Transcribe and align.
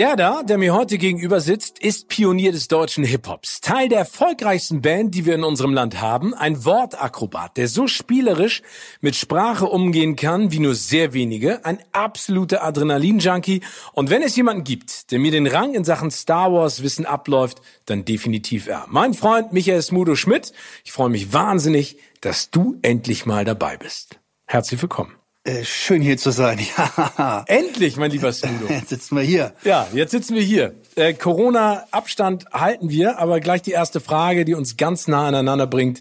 Der 0.00 0.16
da, 0.16 0.42
der 0.42 0.56
mir 0.56 0.72
heute 0.72 0.96
gegenüber 0.96 1.42
sitzt, 1.42 1.78
ist 1.78 2.08
Pionier 2.08 2.52
des 2.52 2.68
deutschen 2.68 3.04
Hip-Hops. 3.04 3.60
Teil 3.60 3.90
der 3.90 3.98
erfolgreichsten 3.98 4.80
Band, 4.80 5.14
die 5.14 5.26
wir 5.26 5.34
in 5.34 5.44
unserem 5.44 5.74
Land 5.74 6.00
haben. 6.00 6.32
Ein 6.32 6.64
Wortakrobat, 6.64 7.58
der 7.58 7.68
so 7.68 7.86
spielerisch 7.86 8.62
mit 9.02 9.14
Sprache 9.14 9.66
umgehen 9.66 10.16
kann, 10.16 10.52
wie 10.52 10.58
nur 10.58 10.74
sehr 10.74 11.12
wenige. 11.12 11.66
Ein 11.66 11.80
absoluter 11.92 12.64
Adrenalin-Junkie. 12.64 13.60
Und 13.92 14.08
wenn 14.08 14.22
es 14.22 14.36
jemanden 14.36 14.64
gibt, 14.64 15.10
der 15.10 15.18
mir 15.18 15.32
den 15.32 15.46
Rang 15.46 15.74
in 15.74 15.84
Sachen 15.84 16.10
Star 16.10 16.50
Wars 16.50 16.82
Wissen 16.82 17.04
abläuft, 17.04 17.60
dann 17.84 18.06
definitiv 18.06 18.68
er. 18.68 18.86
Mein 18.88 19.12
Freund 19.12 19.52
Michael 19.52 19.82
Smudo 19.82 20.16
Schmidt. 20.16 20.54
Ich 20.82 20.92
freue 20.92 21.10
mich 21.10 21.34
wahnsinnig, 21.34 21.98
dass 22.22 22.50
du 22.50 22.78
endlich 22.80 23.26
mal 23.26 23.44
dabei 23.44 23.76
bist. 23.76 24.18
Herzlich 24.46 24.80
willkommen. 24.80 25.19
Äh, 25.42 25.64
schön 25.64 26.02
hier 26.02 26.18
zu 26.18 26.30
sein. 26.30 26.58
Ja. 27.16 27.44
Endlich, 27.46 27.96
mein 27.96 28.10
lieber 28.10 28.32
Smudo. 28.32 28.66
Jetzt 28.68 28.90
sitzen 28.90 29.16
wir 29.16 29.22
hier. 29.22 29.54
Ja, 29.64 29.88
jetzt 29.92 30.10
sitzen 30.10 30.34
wir 30.34 30.42
hier. 30.42 30.74
Äh, 30.96 31.14
Corona-Abstand 31.14 32.46
halten 32.52 32.90
wir, 32.90 33.18
aber 33.18 33.40
gleich 33.40 33.62
die 33.62 33.70
erste 33.70 34.00
Frage, 34.00 34.44
die 34.44 34.54
uns 34.54 34.76
ganz 34.76 35.08
nah 35.08 35.28
aneinander 35.28 35.66
bringt. 35.66 36.00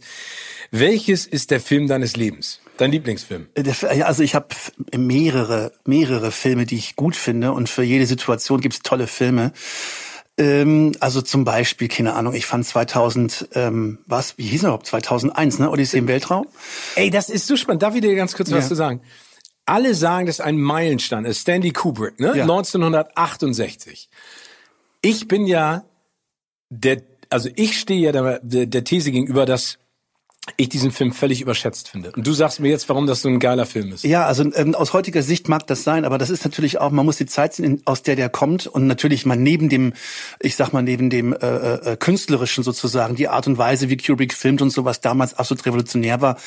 Welches 0.72 1.26
ist 1.26 1.52
der 1.52 1.60
Film 1.60 1.88
deines 1.88 2.16
Lebens? 2.16 2.60
Dein 2.78 2.92
Lieblingsfilm? 2.92 3.48
Äh, 3.56 4.04
also 4.04 4.24
ich 4.24 4.36
habe 4.36 4.48
mehrere, 4.96 5.72
mehrere 5.86 6.32
Filme, 6.32 6.66
die 6.66 6.78
ich 6.78 6.96
gut 6.96 7.16
finde 7.16 7.54
und 7.54 7.70
für 7.70 7.84
jede 7.84 8.06
Situation 8.06 8.62
gibt's 8.62 8.80
tolle 8.80 9.08
Filme. 9.08 9.54
Ähm, 10.38 10.94
also 11.00 11.22
zum 11.22 11.44
Beispiel, 11.44 11.88
keine 11.88 12.14
Ahnung, 12.14 12.34
ich 12.34 12.46
fand 12.46 12.66
2000, 12.66 13.50
ähm, 13.54 14.00
was, 14.06 14.38
wie 14.38 14.48
hieß 14.48 14.64
er 14.64 14.68
überhaupt? 14.70 14.88
2001, 14.88 15.60
ne? 15.60 15.70
Odyssee 15.70 15.98
im 15.98 16.08
Weltraum. 16.08 16.48
Ey, 16.96 17.10
das 17.10 17.30
ist 17.30 17.48
so 17.48 17.58
spannend. 17.58 17.84
Darf 17.84 17.96
ich 17.96 18.02
dir 18.02 18.16
ganz 18.16 18.36
kurz 18.36 18.50
ja. 18.50 18.58
was 18.58 18.68
zu 18.68 18.76
sagen? 18.76 19.02
Alle 19.70 19.94
sagen, 19.94 20.26
das 20.26 20.40
ist 20.40 20.46
ein 20.46 20.60
Meilenstein 20.60 21.26
ist. 21.26 21.42
Stanley 21.42 21.72
Kubrick, 21.72 22.20
ne? 22.20 22.36
Ja. 22.36 22.44
1968. 22.44 24.10
Ich 25.02 25.28
bin 25.28 25.46
ja 25.46 25.84
der, 26.70 27.02
also 27.30 27.50
ich 27.56 27.80
stehe 27.80 28.02
ja 28.02 28.12
der, 28.12 28.40
der, 28.44 28.66
der 28.66 28.84
These 28.84 29.12
gegenüber, 29.12 29.46
dass 29.46 29.78
ich 30.58 30.70
diesen 30.70 30.92
Film 30.92 31.12
völlig 31.12 31.42
überschätzt 31.42 31.90
finde. 31.90 32.12
Und 32.12 32.26
du 32.26 32.34
sagst 32.34 32.60
mir 32.60 32.70
jetzt, 32.70 32.90
warum 32.90 33.06
das 33.06 33.22
so 33.22 33.30
ein 33.30 33.40
geiler 33.40 33.66
Film 33.66 33.92
ist. 33.92 34.04
Ja, 34.04 34.26
also 34.26 34.44
ähm, 34.56 34.74
aus 34.74 34.94
heutiger 34.94 35.22
Sicht 35.22 35.48
mag 35.48 35.68
das 35.68 35.84
sein, 35.84 36.06
aber 36.06 36.18
das 36.18 36.30
ist 36.30 36.44
natürlich 36.44 36.80
auch, 36.80 36.90
man 36.92 37.06
muss 37.06 37.18
die 37.18 37.26
Zeit 37.26 37.54
sehen, 37.54 37.82
aus 37.86 38.02
der 38.02 38.16
der 38.16 38.30
kommt 38.30 38.66
und 38.66 38.88
natürlich 38.88 39.26
mal 39.26 39.36
neben 39.36 39.70
dem, 39.70 39.94
ich 40.40 40.56
sag 40.56 40.74
mal, 40.74 40.82
neben 40.82 41.10
dem 41.10 41.34
äh, 41.34 41.92
äh, 41.92 41.98
künstlerischen 41.98 42.64
sozusagen, 42.64 43.16
die 43.16 43.28
Art 43.28 43.48
und 43.48 43.58
Weise, 43.58 43.90
wie 43.90 43.98
Kubrick 43.98 44.34
filmt 44.34 44.62
und 44.62 44.72
sowas 44.72 45.02
damals 45.02 45.36
absolut 45.36 45.66
revolutionär 45.66 46.22
war 46.22 46.38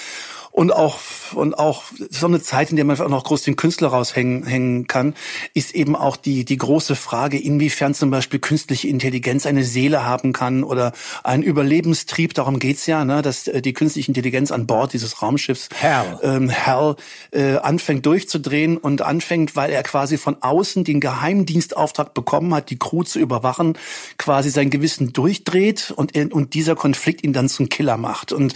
und 0.52 0.70
auch 0.70 0.98
und 1.34 1.58
auch 1.58 1.84
so 2.10 2.26
eine 2.26 2.42
Zeit, 2.42 2.70
in 2.70 2.76
der 2.76 2.84
man 2.84 3.00
auch 3.00 3.08
noch 3.08 3.24
groß 3.24 3.42
den 3.42 3.56
Künstler 3.56 3.88
raushängen 3.88 4.44
hängen 4.46 4.86
kann, 4.86 5.14
ist 5.54 5.74
eben 5.74 5.96
auch 5.96 6.16
die 6.16 6.44
die 6.44 6.58
große 6.58 6.94
Frage, 6.94 7.38
inwiefern 7.38 7.94
zum 7.94 8.10
Beispiel 8.10 8.38
künstliche 8.38 8.86
Intelligenz 8.86 9.46
eine 9.46 9.64
Seele 9.64 10.04
haben 10.04 10.34
kann 10.34 10.62
oder 10.62 10.92
einen 11.24 11.42
Überlebenstrieb. 11.42 12.34
Darum 12.34 12.58
geht's 12.58 12.86
ja, 12.86 13.06
ne, 13.06 13.22
dass 13.22 13.48
äh, 13.48 13.62
die 13.62 13.72
künstliche 13.72 14.08
Intelligenz 14.08 14.52
an 14.52 14.66
Bord 14.66 14.92
dieses 14.92 15.22
Raumschiffs 15.22 15.70
Hell, 15.74 16.18
ähm, 16.22 16.50
Hell 16.50 16.96
äh, 17.30 17.56
anfängt 17.56 18.04
durchzudrehen 18.04 18.76
und 18.76 19.00
anfängt, 19.00 19.56
weil 19.56 19.70
er 19.70 19.82
quasi 19.82 20.18
von 20.18 20.36
außen 20.42 20.84
den 20.84 21.00
Geheimdienstauftrag 21.00 22.12
bekommen 22.12 22.54
hat, 22.54 22.68
die 22.68 22.78
Crew 22.78 23.04
zu 23.04 23.18
überwachen, 23.18 23.78
quasi 24.18 24.50
sein 24.50 24.68
Gewissen 24.68 25.14
durchdreht 25.14 25.94
und 25.96 26.12
und 26.12 26.52
dieser 26.52 26.76
Konflikt 26.76 27.24
ihn 27.24 27.32
dann 27.32 27.48
zum 27.48 27.70
Killer 27.70 27.96
macht 27.96 28.32
und 28.32 28.54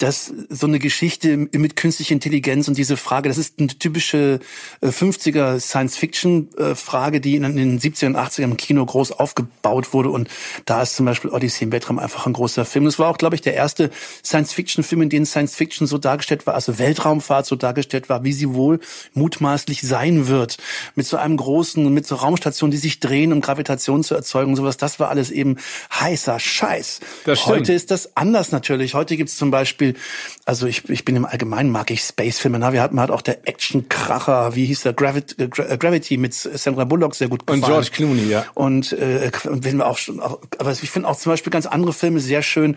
dass 0.00 0.32
so 0.48 0.66
eine 0.66 0.78
Geschichte 0.78 1.36
mit 1.36 1.76
künstlicher 1.76 2.14
Intelligenz 2.14 2.68
und 2.68 2.78
diese 2.78 2.96
Frage, 2.96 3.28
das 3.28 3.36
ist 3.36 3.58
eine 3.58 3.68
typische 3.68 4.40
50er 4.82 5.56
äh, 5.56 5.60
Science-Fiction-Frage, 5.60 7.20
die 7.20 7.36
in 7.36 7.42
den 7.42 7.78
70er 7.78 8.06
und 8.06 8.16
80er 8.16 8.42
im 8.42 8.56
Kino 8.56 8.84
groß 8.84 9.12
aufgebaut 9.12 9.92
wurde. 9.92 10.08
Und 10.08 10.28
da 10.64 10.80
ist 10.80 10.96
zum 10.96 11.04
Beispiel 11.04 11.30
Odyssey 11.30 11.64
im 11.64 11.72
Weltraum 11.72 11.98
einfach 11.98 12.26
ein 12.26 12.32
großer 12.32 12.64
Film. 12.64 12.86
Das 12.86 12.98
war 12.98 13.08
auch, 13.08 13.18
glaube 13.18 13.34
ich, 13.34 13.42
der 13.42 13.52
erste 13.54 13.90
Science-Fiction-Film, 14.24 15.02
in 15.02 15.08
dem 15.10 15.26
Science-Fiction 15.26 15.86
so 15.86 15.98
dargestellt 15.98 16.46
war, 16.46 16.54
also 16.54 16.78
Weltraumfahrt 16.78 17.44
so 17.44 17.56
dargestellt 17.56 18.08
war, 18.08 18.24
wie 18.24 18.32
sie 18.32 18.54
wohl 18.54 18.80
mutmaßlich 19.12 19.82
sein 19.82 20.28
wird. 20.28 20.56
Mit 20.94 21.06
so 21.06 21.18
einem 21.18 21.36
großen, 21.36 21.92
mit 21.92 22.06
so 22.06 22.14
Raumstationen, 22.14 22.70
die 22.70 22.78
sich 22.78 23.00
drehen, 23.00 23.34
um 23.34 23.42
Gravitation 23.42 24.02
zu 24.02 24.14
erzeugen 24.14 24.52
und 24.52 24.56
sowas. 24.56 24.78
Das 24.78 24.98
war 24.98 25.10
alles 25.10 25.30
eben 25.30 25.58
heißer 25.92 26.40
Scheiß. 26.40 27.00
Heute 27.44 27.74
ist 27.74 27.90
das 27.90 28.16
anders 28.16 28.50
natürlich. 28.50 28.94
Heute 28.94 29.18
gibt 29.18 29.28
es 29.28 29.36
zum 29.36 29.50
Beispiel 29.50 29.89
also 30.44 30.66
ich, 30.66 30.88
ich 30.88 31.04
bin 31.04 31.16
im 31.16 31.24
Allgemeinen 31.24 31.70
mag 31.70 31.90
ich 31.90 32.02
Space-Filme. 32.02 32.58
Na, 32.58 32.72
wir 32.72 32.82
hatten 32.82 33.00
halt 33.00 33.10
auch 33.10 33.22
der 33.22 33.48
Action-Kracher, 33.48 34.54
wie 34.54 34.66
hieß 34.66 34.82
der, 34.82 34.92
Gravity, 34.92 35.42
äh, 35.42 35.76
Gravity 35.76 36.16
mit 36.16 36.34
Sandra 36.34 36.84
Bullock 36.84 37.14
sehr 37.14 37.28
gut 37.28 37.46
gefallen. 37.46 37.62
Und 37.62 37.68
George 37.68 37.90
Clooney, 37.92 38.28
ja. 38.28 38.44
Und, 38.54 38.92
äh, 38.92 39.30
und 39.44 39.64
wenn 39.64 39.76
wir 39.78 39.86
auch 39.86 39.98
schon, 39.98 40.20
auch, 40.20 40.40
aber 40.58 40.72
ich 40.72 40.90
finde 40.90 41.08
auch 41.08 41.16
zum 41.16 41.32
Beispiel 41.32 41.50
ganz 41.50 41.66
andere 41.66 41.92
Filme 41.92 42.20
sehr 42.20 42.42
schön. 42.42 42.76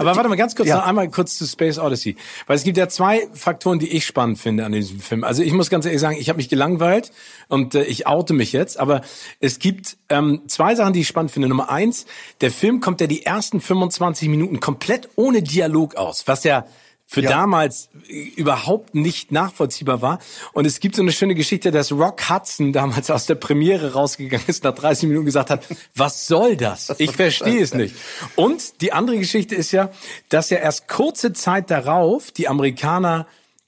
Aber 0.00 0.16
warte 0.16 0.28
mal 0.28 0.36
ganz 0.36 0.56
kurz, 0.56 0.68
ja. 0.68 0.76
noch 0.76 0.86
einmal 0.86 1.08
kurz 1.10 1.36
zu 1.36 1.46
Space 1.46 1.78
Odyssey. 1.78 2.16
Weil 2.46 2.56
es 2.56 2.64
gibt 2.64 2.76
ja 2.78 2.88
zwei 2.88 3.28
Faktoren, 3.34 3.78
die 3.78 3.88
ich 3.88 4.06
spannend 4.06 4.38
finde 4.38 4.64
an 4.64 4.72
diesem 4.72 5.00
Film. 5.00 5.24
Also 5.24 5.42
ich 5.42 5.52
muss 5.52 5.70
ganz 5.70 5.84
ehrlich 5.84 6.00
sagen, 6.00 6.16
ich 6.18 6.28
habe 6.28 6.38
mich 6.38 6.48
gelangweilt 6.48 7.12
und 7.48 7.74
äh, 7.74 7.82
ich 7.84 8.06
oute 8.06 8.32
mich 8.32 8.52
jetzt, 8.52 8.78
aber 8.80 9.02
es 9.40 9.58
gibt 9.58 9.98
ähm, 10.08 10.42
zwei 10.46 10.74
Sachen, 10.74 10.92
die 10.92 11.00
ich 11.00 11.08
spannend 11.08 11.30
finde. 11.32 11.48
Nummer 11.48 11.70
eins, 11.70 12.06
der 12.40 12.50
Film 12.50 12.80
kommt 12.80 13.00
ja 13.00 13.06
die 13.06 13.26
ersten 13.26 13.60
25 13.60 14.28
Minuten 14.28 14.60
komplett 14.60 15.10
ohne 15.16 15.42
Dialog 15.42 15.96
aus, 15.96 16.26
was 16.26 16.44
ja 16.44 16.66
für 17.12 17.22
ja. 17.22 17.30
damals 17.30 17.88
überhaupt 18.36 18.94
nicht 18.94 19.32
nachvollziehbar 19.32 20.00
war. 20.00 20.20
Und 20.52 20.64
es 20.64 20.78
gibt 20.78 20.94
so 20.94 21.02
eine 21.02 21.10
schöne 21.10 21.34
Geschichte, 21.34 21.72
dass 21.72 21.90
Rock 21.90 22.30
Hudson 22.30 22.72
damals 22.72 23.10
aus 23.10 23.26
der 23.26 23.34
Premiere 23.34 23.94
rausgegangen 23.94 24.46
ist, 24.46 24.62
nach 24.62 24.76
30 24.76 25.08
Minuten 25.08 25.26
gesagt 25.26 25.50
hat, 25.50 25.66
was 25.96 26.28
soll 26.28 26.56
das? 26.56 26.94
Ich 26.98 27.10
verstehe 27.16 27.60
es 27.60 27.74
nicht. 27.74 27.96
Und 28.36 28.80
die 28.80 28.92
andere 28.92 29.18
Geschichte 29.18 29.56
ist 29.56 29.72
ja, 29.72 29.90
dass 30.28 30.50
ja 30.50 30.58
erst 30.58 30.86
kurze 30.86 31.32
Zeit 31.32 31.72
darauf 31.72 32.30
die 32.30 32.46
Amerikaner 32.46 33.26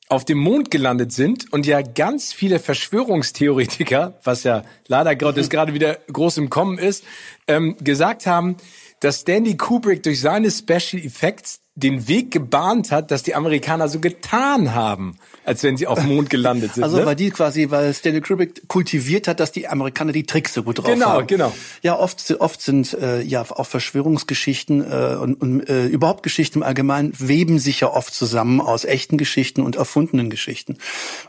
auf 0.08 0.24
dem 0.24 0.38
Mond 0.38 0.70
gelandet 0.70 1.10
sind 1.10 1.52
und 1.52 1.66
ja 1.66 1.82
ganz 1.82 2.32
viele 2.32 2.60
Verschwörungstheoretiker, 2.60 4.20
was 4.22 4.44
ja 4.44 4.62
leider 4.86 5.16
Gottes 5.16 5.50
gerade 5.50 5.74
wieder 5.74 5.98
groß 6.12 6.36
im 6.36 6.48
Kommen 6.48 6.78
ist, 6.78 7.02
ähm, 7.48 7.76
gesagt 7.80 8.24
haben, 8.24 8.56
dass 9.00 9.22
Stanley 9.22 9.56
Kubrick 9.56 10.04
durch 10.04 10.20
seine 10.20 10.48
Special 10.52 11.02
Effects 11.02 11.61
den 11.74 12.06
Weg 12.06 12.30
gebahnt 12.30 12.90
hat, 12.90 13.10
dass 13.10 13.22
die 13.22 13.34
Amerikaner 13.34 13.88
so 13.88 13.98
getan 13.98 14.74
haben, 14.74 15.16
als 15.44 15.62
wenn 15.62 15.78
sie 15.78 15.86
auf 15.86 15.98
dem 15.98 16.14
Mond 16.14 16.28
gelandet 16.28 16.74
sind. 16.74 16.84
Also 16.84 16.98
ne? 16.98 17.06
weil 17.06 17.16
die 17.16 17.30
quasi, 17.30 17.70
weil 17.70 17.94
Stanley 17.94 18.20
Kubrick 18.20 18.68
kultiviert 18.68 19.26
hat, 19.26 19.40
dass 19.40 19.52
die 19.52 19.66
Amerikaner 19.66 20.12
die 20.12 20.24
Tricks 20.24 20.52
so 20.52 20.64
gut 20.64 20.78
drauf 20.78 20.86
genau, 20.86 21.06
haben. 21.06 21.26
Genau, 21.26 21.46
genau. 21.46 21.56
Ja, 21.80 21.98
oft, 21.98 22.30
oft 22.40 22.60
sind 22.60 22.92
äh, 22.92 23.22
ja 23.22 23.40
auch 23.48 23.66
Verschwörungsgeschichten 23.66 24.82
äh, 24.82 25.16
und, 25.16 25.40
und 25.40 25.68
äh, 25.68 25.86
überhaupt 25.86 26.22
Geschichten 26.22 26.58
im 26.58 26.62
Allgemeinen 26.62 27.14
weben 27.16 27.58
sich 27.58 27.80
ja 27.80 27.90
oft 27.90 28.12
zusammen 28.12 28.60
aus 28.60 28.84
echten 28.84 29.16
Geschichten 29.16 29.62
und 29.62 29.76
erfundenen 29.76 30.28
Geschichten. 30.28 30.76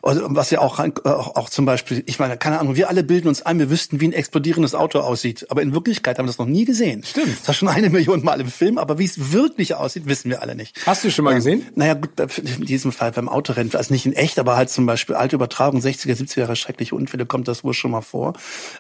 Also, 0.01 0.23
was 0.25 0.49
ja 0.49 0.59
auch, 0.59 0.79
auch, 0.79 1.35
auch 1.35 1.49
zum 1.49 1.63
Beispiel, 1.65 2.03
ich 2.05 2.19
meine, 2.19 2.35
keine 2.35 2.59
Ahnung, 2.59 2.75
wir 2.75 2.89
alle 2.89 3.03
bilden 3.03 3.29
uns 3.29 3.43
ein, 3.43 3.59
wir 3.59 3.69
wüssten, 3.69 4.01
wie 4.01 4.09
ein 4.09 4.13
explodierendes 4.13 4.75
Auto 4.75 4.99
aussieht. 4.99 5.45
Aber 5.49 5.61
in 5.61 5.73
Wirklichkeit 5.73 6.17
haben 6.17 6.25
wir 6.25 6.31
das 6.31 6.37
noch 6.37 6.47
nie 6.47 6.65
gesehen. 6.65 7.03
Stimmt. 7.05 7.39
Das 7.39 7.47
war 7.47 7.53
schon 7.53 7.69
eine 7.69 7.89
Million 7.89 8.25
Mal 8.25 8.41
im 8.41 8.47
Film, 8.47 8.77
aber 8.77 8.99
wie 8.99 9.05
es 9.05 9.31
wirklich 9.31 9.75
aussieht, 9.75 10.05
wissen 10.05 10.29
wir 10.29 10.32
wir 10.33 10.41
alle 10.41 10.55
nicht. 10.55 10.75
Hast 10.85 11.03
du 11.03 11.11
schon 11.11 11.25
mal 11.25 11.31
ähm, 11.31 11.37
gesehen? 11.37 11.67
Naja, 11.75 11.93
gut, 11.93 12.11
in 12.37 12.65
diesem 12.65 12.91
Fall 12.91 13.11
beim 13.11 13.29
Autorennen, 13.29 13.73
also 13.75 13.93
nicht 13.93 14.05
in 14.05 14.13
echt, 14.13 14.39
aber 14.39 14.57
halt 14.57 14.69
zum 14.69 14.85
Beispiel 14.85 15.15
alte 15.15 15.35
Übertragung, 15.35 15.79
60er, 15.79 16.15
70er 16.15 16.39
Jahre 16.41 16.55
schreckliche 16.55 16.95
Unfälle, 16.95 17.25
kommt 17.25 17.47
das 17.47 17.63
wohl 17.63 17.73
schon 17.73 17.91
mal 17.91 18.01
vor. 18.01 18.33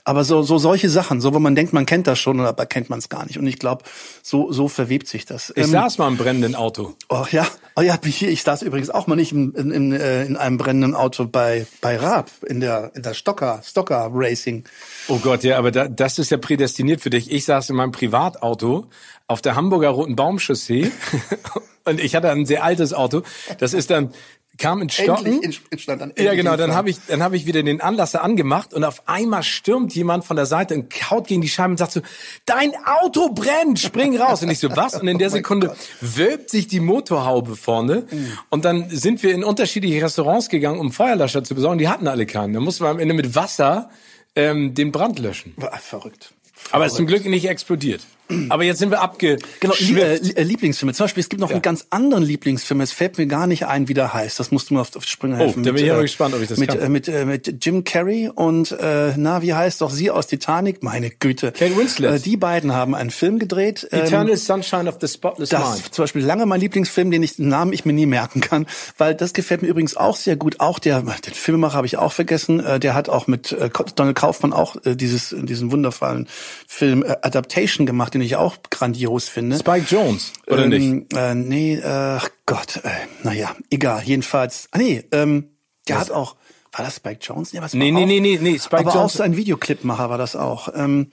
Aber 0.03 0.23
so, 0.23 0.41
so 0.41 0.57
solche 0.57 0.89
Sachen, 0.89 1.21
so 1.21 1.33
wo 1.33 1.39
man 1.39 1.55
denkt, 1.55 1.73
man 1.73 1.85
kennt 1.85 2.07
das 2.07 2.19
schon, 2.19 2.39
aber 2.41 2.65
kennt 2.65 2.89
man 2.89 2.99
es 2.99 3.09
gar 3.09 3.25
nicht. 3.25 3.37
Und 3.37 3.47
ich 3.47 3.59
glaube, 3.59 3.83
so, 4.21 4.51
so 4.51 4.67
verwebt 4.67 5.07
sich 5.07 5.25
das. 5.25 5.51
Ich 5.55 5.63
ähm, 5.63 5.71
saß 5.71 5.99
mal 5.99 6.07
im 6.07 6.17
brennenden 6.17 6.55
Auto. 6.55 6.95
Oh 7.09 7.25
ja, 7.31 7.47
oh 7.75 7.81
ja, 7.81 7.97
hier, 8.03 8.29
ich 8.29 8.43
saß 8.43 8.63
übrigens 8.63 8.89
auch 8.89 9.07
mal 9.07 9.15
nicht 9.15 9.31
in, 9.31 9.53
in, 9.53 9.71
in, 9.71 9.91
äh, 9.93 10.25
in 10.25 10.37
einem 10.37 10.57
brennenden 10.57 10.95
Auto 10.95 11.25
bei, 11.25 11.67
bei 11.81 11.97
Raab, 11.97 12.31
in 12.47 12.59
der, 12.59 12.91
in 12.95 13.03
der 13.03 13.13
Stocker, 13.13 13.61
Stocker 13.63 14.09
Racing. 14.11 14.63
Oh 15.07 15.19
Gott, 15.19 15.43
ja, 15.43 15.57
aber 15.57 15.71
da, 15.71 15.87
das 15.87 16.19
ist 16.19 16.31
ja 16.31 16.37
prädestiniert 16.37 17.01
für 17.01 17.09
dich. 17.09 17.31
Ich 17.31 17.45
saß 17.45 17.69
in 17.69 17.75
meinem 17.75 17.91
Privatauto 17.91 18.89
auf 19.27 19.41
der 19.41 19.55
Hamburger 19.55 19.89
Roten 19.89 20.15
Baumchaussee 20.15 20.91
und 21.85 21.99
ich 21.99 22.15
hatte 22.15 22.29
ein 22.29 22.45
sehr 22.45 22.63
altes 22.63 22.93
Auto. 22.93 23.23
Das 23.59 23.73
ist 23.73 23.89
dann 23.89 24.13
kam 24.57 24.81
in 24.81 24.89
Stocken. 24.89 25.25
Endlich 25.25 25.61
entstand 25.69 26.01
dann 26.01 26.13
ja, 26.17 26.33
genau. 26.35 26.55
Dann 26.55 26.73
habe 26.73 26.89
ich, 26.89 26.97
dann 27.07 27.23
habe 27.23 27.35
ich 27.35 27.45
wieder 27.45 27.63
den 27.63 27.81
Anlasser 27.81 28.23
angemacht 28.23 28.73
und 28.73 28.83
auf 28.83 29.07
einmal 29.07 29.43
stürmt 29.43 29.95
jemand 29.95 30.25
von 30.25 30.35
der 30.35 30.45
Seite 30.45 30.75
und 30.75 30.89
kaut 30.89 31.27
gegen 31.27 31.41
die 31.41 31.49
Scheibe 31.49 31.71
und 31.71 31.77
sagt 31.77 31.93
so: 31.93 32.01
Dein 32.45 32.71
Auto 32.85 33.29
brennt, 33.29 33.79
spring 33.79 34.17
raus. 34.17 34.43
Und 34.43 34.51
ich 34.51 34.59
so 34.59 34.69
was? 34.75 34.99
Und 34.99 35.07
in 35.07 35.17
der 35.17 35.29
oh 35.29 35.31
Sekunde 35.31 35.67
Gott. 35.67 35.77
wölbt 36.01 36.49
sich 36.49 36.67
die 36.67 36.79
Motorhaube 36.79 37.55
vorne 37.55 38.05
mhm. 38.09 38.37
und 38.49 38.65
dann 38.65 38.89
sind 38.89 39.23
wir 39.23 39.33
in 39.33 39.43
unterschiedliche 39.43 40.03
Restaurants 40.03 40.49
gegangen, 40.49 40.79
um 40.79 40.91
Feuerlöscher 40.91 41.43
zu 41.43 41.55
besorgen. 41.55 41.79
Die 41.79 41.87
hatten 41.87 42.07
alle 42.07 42.25
keinen. 42.25 42.53
Dann 42.53 42.63
mussten 42.63 42.83
wir 42.83 42.89
am 42.89 42.99
Ende 42.99 43.13
mit 43.13 43.35
Wasser 43.35 43.89
ähm, 44.35 44.73
den 44.73 44.91
Brand 44.91 45.19
löschen. 45.19 45.55
Verrückt. 45.81 46.33
Aber 46.71 46.85
es 46.85 46.93
ist 46.93 46.97
zum 46.97 47.07
Glück 47.07 47.25
nicht 47.25 47.47
explodiert. 47.49 48.01
Aber 48.49 48.63
jetzt 48.63 48.79
sind 48.79 48.91
wir 48.91 49.01
abge. 49.01 49.37
Genau, 49.59 49.73
äh, 49.73 50.15
äh, 50.15 50.43
Lieblingsfilme. 50.43 50.93
Zum 50.93 51.05
Beispiel, 51.05 51.21
es 51.21 51.29
gibt 51.29 51.39
noch 51.39 51.49
ja. 51.49 51.55
einen 51.55 51.61
ganz 51.61 51.87
anderen 51.89 52.23
Lieblingsfilm. 52.23 52.81
Es 52.81 52.91
fällt 52.91 53.17
mir 53.17 53.27
gar 53.27 53.47
nicht 53.47 53.65
ein, 53.65 53.87
wie 53.87 53.93
der 53.93 54.13
heißt. 54.13 54.39
Das 54.39 54.51
musst 54.51 54.69
du 54.69 54.75
mir 54.75 54.81
auf, 54.81 54.95
auf 54.95 55.05
die 55.05 55.11
Sprünge 55.11 55.37
helfen. 55.37 55.61
Oh, 55.61 55.65
da 55.65 55.71
bin 55.71 55.85
ich 55.85 55.91
aber 55.91 55.99
äh, 55.99 56.03
gespannt, 56.03 56.35
ob 56.35 56.41
ich 56.41 56.49
das 56.49 56.57
mit, 56.57 56.69
kann. 56.69 56.79
Äh, 56.79 56.89
mit, 56.89 57.07
äh, 57.07 57.25
mit 57.25 57.65
Jim 57.65 57.83
Carrey 57.83 58.29
und, 58.33 58.71
äh, 58.71 59.13
na, 59.17 59.41
wie 59.41 59.53
heißt 59.53 59.81
doch 59.81 59.91
sie 59.91 60.11
aus 60.11 60.27
Titanic? 60.27 60.83
Meine 60.83 61.09
Güte. 61.09 61.51
Kate 61.51 61.77
Winslet. 61.77 62.11
Äh, 62.11 62.19
die 62.19 62.37
beiden 62.37 62.73
haben 62.73 62.95
einen 62.95 63.11
Film 63.11 63.39
gedreht. 63.39 63.87
Ähm, 63.91 64.01
Eternal 64.01 64.37
Sunshine 64.37 64.89
of 64.89 64.97
the 64.99 65.07
Spotless 65.07 65.49
das 65.49 65.73
Mind. 65.73 65.93
zum 65.93 66.03
Beispiel 66.03 66.23
lange 66.23 66.45
mein 66.45 66.59
Lieblingsfilm, 66.59 67.11
den 67.11 67.23
ich, 67.23 67.35
den 67.35 67.49
Namen 67.49 67.73
ich 67.73 67.85
mir 67.85 67.93
nie 67.93 68.05
merken 68.05 68.41
kann. 68.41 68.65
Weil 68.97 69.15
das 69.15 69.33
gefällt 69.33 69.61
mir 69.61 69.67
übrigens 69.67 69.95
auch 69.95 70.15
sehr 70.15 70.35
gut. 70.35 70.59
Auch 70.59 70.79
der, 70.79 71.01
den 71.01 71.33
Filmemacher 71.33 71.75
habe 71.75 71.87
ich 71.87 71.97
auch 71.97 72.11
vergessen. 72.11 72.59
Äh, 72.59 72.79
der 72.79 72.93
hat 72.93 73.09
auch 73.09 73.27
mit 73.27 73.51
äh, 73.51 73.69
Donald 73.95 74.15
Kaufmann 74.15 74.53
auch 74.53 74.75
äh, 74.85 74.95
dieses, 74.95 75.35
diesen 75.37 75.71
wundervollen 75.71 76.27
Film 76.67 77.03
äh, 77.03 77.15
Adaptation 77.21 77.85
gemacht, 77.85 78.13
den 78.13 78.21
ich 78.23 78.35
auch 78.35 78.57
grandios 78.69 79.27
finde. 79.27 79.57
Spike 79.57 79.85
Jones, 79.89 80.33
oder 80.47 80.65
ähm, 80.65 80.69
nicht? 80.69 81.13
Äh, 81.15 81.35
nee, 81.35 81.75
äh, 81.75 82.19
Gott, 82.45 82.77
äh, 82.83 82.89
naja, 83.23 83.55
egal, 83.69 84.03
jedenfalls. 84.03 84.67
Ah 84.71 84.77
nee, 84.77 85.03
ähm, 85.11 85.49
der 85.87 85.97
was? 85.97 86.03
hat 86.05 86.11
auch, 86.11 86.35
war 86.71 86.85
das 86.85 86.97
Spike 86.97 87.19
Jones? 87.21 87.53
Nee, 87.53 87.61
was 87.61 87.73
nee, 87.73 87.91
nee, 87.91 88.03
auch, 88.03 88.07
nee, 88.07 88.19
nee, 88.19 88.39
nee, 88.41 88.59
Spike 88.59 88.75
aber 88.75 88.81
Jones. 88.83 88.95
Aber 88.95 89.05
auch 89.05 89.09
so 89.09 89.23
ein 89.23 89.37
Videoclipmacher 89.37 90.09
war 90.09 90.17
das 90.17 90.35
auch. 90.35 90.69
Ähm, 90.75 91.11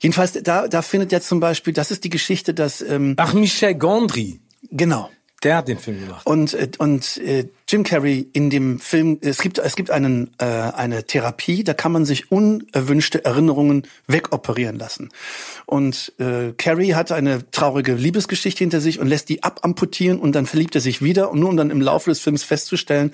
jedenfalls, 0.00 0.32
da, 0.32 0.68
da 0.68 0.82
findet 0.82 1.12
er 1.12 1.20
zum 1.20 1.40
Beispiel, 1.40 1.72
das 1.72 1.90
ist 1.90 2.04
die 2.04 2.10
Geschichte, 2.10 2.54
dass... 2.54 2.80
Ähm, 2.80 3.14
Ach, 3.16 3.34
Michel 3.34 3.74
Gondry. 3.74 4.40
Genau. 4.70 5.10
Der 5.42 5.56
hat 5.56 5.68
den 5.68 5.78
Film 5.78 6.00
gemacht. 6.00 6.26
Und 6.26 6.52
äh, 6.52 6.68
und 6.76 7.16
äh, 7.16 7.48
Jim 7.66 7.82
Carrey 7.82 8.28
in 8.34 8.50
dem 8.50 8.78
Film 8.78 9.18
es 9.22 9.38
gibt 9.38 9.58
es 9.58 9.74
gibt 9.74 9.90
einen 9.90 10.30
äh, 10.38 10.44
eine 10.44 11.04
Therapie, 11.04 11.64
da 11.64 11.72
kann 11.72 11.92
man 11.92 12.04
sich 12.04 12.30
unerwünschte 12.30 13.24
Erinnerungen 13.24 13.86
wegoperieren 14.06 14.78
lassen. 14.78 15.08
Und 15.64 16.12
äh, 16.18 16.52
Carrey 16.58 16.88
hat 16.88 17.10
eine 17.10 17.50
traurige 17.52 17.94
Liebesgeschichte 17.94 18.58
hinter 18.58 18.82
sich 18.82 19.00
und 19.00 19.06
lässt 19.06 19.30
die 19.30 19.42
abamputieren 19.42 20.18
und 20.18 20.32
dann 20.32 20.44
verliebt 20.44 20.74
er 20.74 20.82
sich 20.82 21.00
wieder 21.00 21.30
und 21.30 21.40
nur 21.40 21.48
um 21.48 21.56
dann 21.56 21.70
im 21.70 21.80
Laufe 21.80 22.10
des 22.10 22.20
Films 22.20 22.42
festzustellen, 22.42 23.12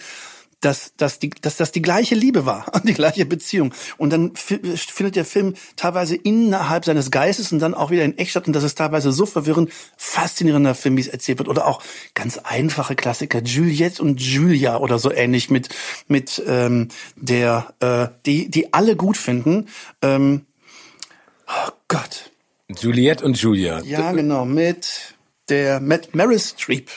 dass, 0.61 0.95
dass, 0.97 1.19
die, 1.19 1.31
dass 1.31 1.57
das 1.57 1.73
die 1.73 1.83
gleiche 1.83 2.15
Liebe 2.15 2.47
war, 2.47 2.71
die 2.85 2.95
gleiche 2.95 3.27
Beziehung. 3.27 3.75
Und 3.99 4.11
dann 4.11 4.35
findet 4.37 5.17
der 5.17 5.25
Film 5.25 5.55
teilweise 5.77 6.17
innerhalb 6.17 6.85
seines 6.85 7.11
Geistes 7.11 7.53
und 7.53 7.59
dann 7.59 7.75
auch 7.75 7.91
wieder 7.91 8.05
in 8.05 8.17
echt 8.19 8.31
statt. 8.31 8.47
Und 8.47 8.55
das 8.55 8.65
ist 8.65 8.79
teilweise 8.79 9.13
so 9.13 9.27
verwirrend, 9.27 9.71
faszinierender 9.97 10.75
Film, 10.75 10.97
wie 10.97 11.03
es 11.03 11.09
erzählt 11.09 11.39
wird. 11.39 11.49
Oder 11.49 11.67
auch 11.67 11.83
ganz 12.15 12.39
einfache 12.39 12.97
Klassiker, 12.97 13.43
Juliette 13.43 14.03
und 14.03 14.21
Julia 14.21 14.79
oder 14.79 14.99
so 14.99 15.13
ähnlich 15.13 15.51
mit, 15.51 15.69
mit 16.09 16.43
ähm, 16.47 16.89
der, 17.17 17.75
äh, 17.81 18.09
die, 18.25 18.51
die 18.51 18.73
alle 18.73 18.97
gut 18.97 19.17
finden. 19.17 19.69
Ähm, 20.03 20.47
oh 21.47 21.71
Gott. 21.89 22.31
Juliette 22.69 23.25
und 23.25 23.39
Julia. 23.41 23.81
Ja, 23.83 24.13
genau, 24.13 24.45
mit 24.45 25.16
der 25.49 25.81
Matt 25.81 26.15
Meryl 26.15 26.39
Streep 26.39 26.91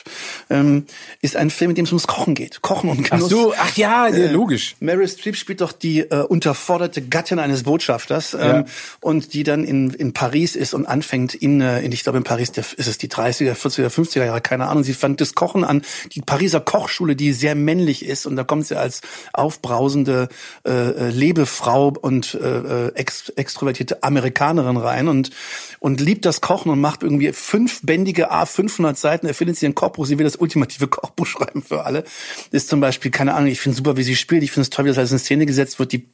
ähm, 0.48 0.86
ist 1.20 1.36
ein 1.36 1.50
Film, 1.50 1.70
in 1.70 1.76
dem 1.76 1.84
es 1.84 1.92
ums 1.92 2.06
Kochen 2.06 2.34
geht. 2.34 2.62
Kochen 2.62 2.90
und 2.90 3.08
Genuss. 3.08 3.26
Ach 3.26 3.30
so, 3.30 3.54
ach 3.56 3.76
ja, 3.76 4.08
äh, 4.08 4.30
logisch. 4.32 4.76
Meryl 4.80 5.08
Streep 5.08 5.36
spielt 5.36 5.60
doch 5.60 5.72
die 5.72 6.00
äh, 6.00 6.22
unterforderte 6.22 7.02
Gattin 7.02 7.38
eines 7.38 7.62
Botschafters 7.62 8.34
ähm, 8.34 8.40
ja. 8.40 8.64
und 9.00 9.34
die 9.34 9.44
dann 9.44 9.64
in, 9.64 9.90
in 9.90 10.12
Paris 10.12 10.56
ist 10.56 10.74
und 10.74 10.86
anfängt 10.86 11.34
in, 11.34 11.60
äh, 11.60 11.80
in 11.80 11.92
ich 11.92 12.02
glaube 12.02 12.18
in 12.18 12.24
Paris 12.24 12.52
der, 12.52 12.64
ist 12.76 12.86
es 12.86 12.98
die 12.98 13.08
30er, 13.08 13.54
40er, 13.54 13.88
50er 13.88 14.24
Jahre, 14.24 14.40
keine 14.40 14.68
Ahnung. 14.68 14.82
Sie 14.82 14.94
fand 14.94 15.20
das 15.20 15.34
Kochen 15.34 15.64
an, 15.64 15.82
die 16.12 16.20
Pariser 16.20 16.60
Kochschule, 16.60 17.14
die 17.16 17.32
sehr 17.32 17.54
männlich 17.54 18.04
ist 18.04 18.26
und 18.26 18.36
da 18.36 18.44
kommt 18.44 18.66
sie 18.66 18.78
als 18.78 19.00
aufbrausende 19.32 20.28
äh, 20.66 20.70
äh 20.70 21.10
Lebefrau 21.10 21.94
und 22.00 22.34
äh, 22.34 22.86
äh, 22.86 22.92
ex, 22.94 23.28
extrovertierte 23.30 24.02
Amerikanerin 24.02 24.76
rein 24.76 25.08
und 25.08 25.30
und 25.78 26.00
liebt 26.00 26.26
das 26.26 26.40
Kochen 26.40 26.70
und 26.70 26.80
macht 26.80 27.02
irgendwie 27.02 27.32
fünfbändige 27.32 28.30
A 28.40 28.46
500 28.46 28.96
Seiten, 28.96 29.26
erfindet 29.26 29.58
sie 29.58 29.66
ein 29.66 29.74
Kochbuch, 29.74 30.06
sie 30.06 30.16
will 30.18 30.24
das 30.24 30.36
ultimative 30.36 30.88
Kochbuch 30.88 31.26
schreiben 31.26 31.62
für 31.62 31.84
alle. 31.84 32.04
Ist 32.50 32.68
zum 32.68 32.80
Beispiel, 32.80 33.10
keine 33.10 33.34
Ahnung, 33.34 33.50
ich 33.50 33.60
finde 33.60 33.76
super, 33.76 33.96
wie 33.96 34.02
sie 34.02 34.16
spielt, 34.16 34.42
ich 34.42 34.50
finde 34.50 34.62
es 34.62 34.70
toll, 34.70 34.86
wie 34.86 34.88
das 34.88 34.98
alles 34.98 35.12
in 35.12 35.18
Szene 35.18 35.44
gesetzt 35.46 35.78
wird. 35.78 35.92
Die, 35.92 36.08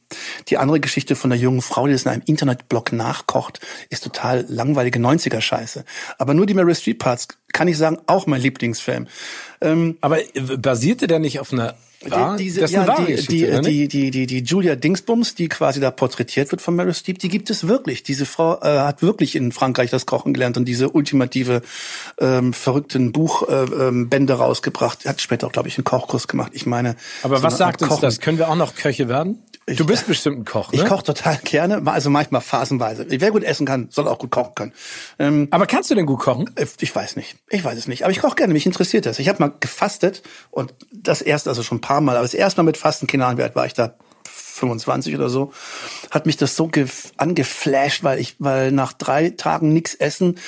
die 0.49 0.57
andere 0.57 0.79
Geschichte 0.81 1.15
von 1.15 1.29
der 1.29 1.39
jungen 1.39 1.61
Frau, 1.61 1.87
die 1.87 1.93
das 1.93 2.03
in 2.03 2.11
einem 2.11 2.23
Internetblog 2.25 2.91
nachkocht, 2.91 3.61
ist 3.89 4.03
total 4.03 4.45
langweilige 4.49 4.99
90er-Scheiße. 4.99 5.85
Aber 6.17 6.33
nur 6.33 6.45
die 6.45 6.53
Mary 6.53 6.75
Street 6.75 6.99
Parts 6.99 7.29
kann 7.53 7.67
ich 7.67 7.77
sagen, 7.77 7.99
auch 8.07 8.27
mein 8.27 8.41
Lieblingsfilm. 8.41 9.07
Ähm, 9.61 9.97
Aber 10.01 10.19
basierte 10.57 11.07
der 11.07 11.19
nicht 11.19 11.39
auf 11.39 11.51
einer 11.53 11.75
die, 12.05 12.43
diese, 12.43 12.61
das 12.61 12.71
ja, 12.71 12.85
die, 12.95 13.15
die, 13.15 13.61
die, 13.61 13.87
die, 13.87 14.11
die, 14.11 14.27
die 14.27 14.39
Julia 14.43 14.75
Dingsbums, 14.75 15.33
die 15.33 15.49
quasi 15.49 15.79
da 15.79 15.89
porträtiert 15.89 16.51
wird 16.51 16.61
von 16.61 16.75
Meryl 16.75 16.93
Streep, 16.93 17.17
die 17.17 17.27
gibt 17.27 17.49
es 17.49 17.67
wirklich. 17.67 18.03
Diese 18.03 18.27
Frau 18.27 18.61
äh, 18.61 18.79
hat 18.79 19.01
wirklich 19.01 19.35
in 19.35 19.51
Frankreich 19.51 19.89
das 19.89 20.05
Kochen 20.05 20.33
gelernt 20.33 20.57
und 20.57 20.65
diese 20.65 20.89
ultimative 20.89 21.63
ähm, 22.19 22.53
verrückten 22.53 23.11
Buchbände 23.11 24.33
äh, 24.33 24.35
ähm, 24.35 24.41
rausgebracht. 24.41 25.05
Hat 25.05 25.21
später 25.21 25.47
auch, 25.47 25.51
glaube 25.51 25.69
ich, 25.69 25.77
einen 25.77 25.85
Kochkurs 25.85 26.27
gemacht. 26.27 26.51
Ich 26.53 26.67
meine. 26.67 26.95
Aber 27.23 27.37
so 27.37 27.43
was 27.43 27.57
sagt 27.57 27.81
uns 27.81 27.99
das? 27.99 28.19
Können 28.19 28.37
wir 28.37 28.49
auch 28.49 28.55
noch 28.55 28.75
Köche 28.75 29.09
werden? 29.09 29.41
Du 29.75 29.85
bist 29.85 30.07
bestimmt 30.07 30.39
ein 30.39 30.45
Koch, 30.45 30.71
ne? 30.71 30.77
Ich 30.77 30.85
koche 30.85 31.03
total 31.03 31.37
gerne, 31.43 31.81
also 31.87 32.09
manchmal 32.09 32.39
phasenweise. 32.39 33.05
Wer 33.09 33.31
gut 33.31 33.43
essen 33.43 33.65
kann, 33.65 33.89
soll 33.91 34.07
auch 34.07 34.17
gut 34.17 34.31
kochen 34.31 34.55
können. 34.55 34.73
Ähm, 35.19 35.49
aber 35.51 35.65
kannst 35.65 35.91
du 35.91 35.95
denn 35.95 36.05
gut 36.05 36.19
kochen? 36.19 36.49
Äh, 36.55 36.67
ich 36.79 36.95
weiß 36.95 37.17
nicht. 37.17 37.35
Ich 37.49 37.63
weiß 37.63 37.77
es 37.77 37.87
nicht. 37.87 38.03
Aber 38.03 38.11
ich 38.11 38.19
koche 38.19 38.35
gerne. 38.35 38.53
Mich 38.53 38.65
interessiert 38.65 39.05
das. 39.05 39.19
Ich 39.19 39.29
habe 39.29 39.39
mal 39.39 39.53
gefastet 39.59 40.21
und 40.51 40.73
das 40.91 41.21
erste, 41.21 41.49
also 41.49 41.63
schon 41.63 41.77
ein 41.77 41.81
paar 41.81 42.01
Mal, 42.01 42.15
aber 42.15 42.23
das 42.23 42.33
erste 42.33 42.61
Mal 42.61 42.65
mit 42.65 42.77
Fasten, 42.77 43.07
keine 43.07 43.25
Ahnung, 43.25 43.37
wie 43.37 43.43
alt 43.43 43.55
war 43.55 43.65
ich 43.65 43.73
da? 43.73 43.95
25 44.57 45.15
oder 45.15 45.29
so, 45.29 45.53
hat 46.11 46.25
mich 46.25 46.35
das 46.37 46.55
so 46.55 46.69
angeflasht, 47.17 48.03
weil 48.03 48.19
ich, 48.19 48.35
weil 48.39 48.71
nach 48.71 48.93
drei 48.93 49.29
Tagen 49.29 49.71
nichts 49.71 49.93
essen, 49.93 50.39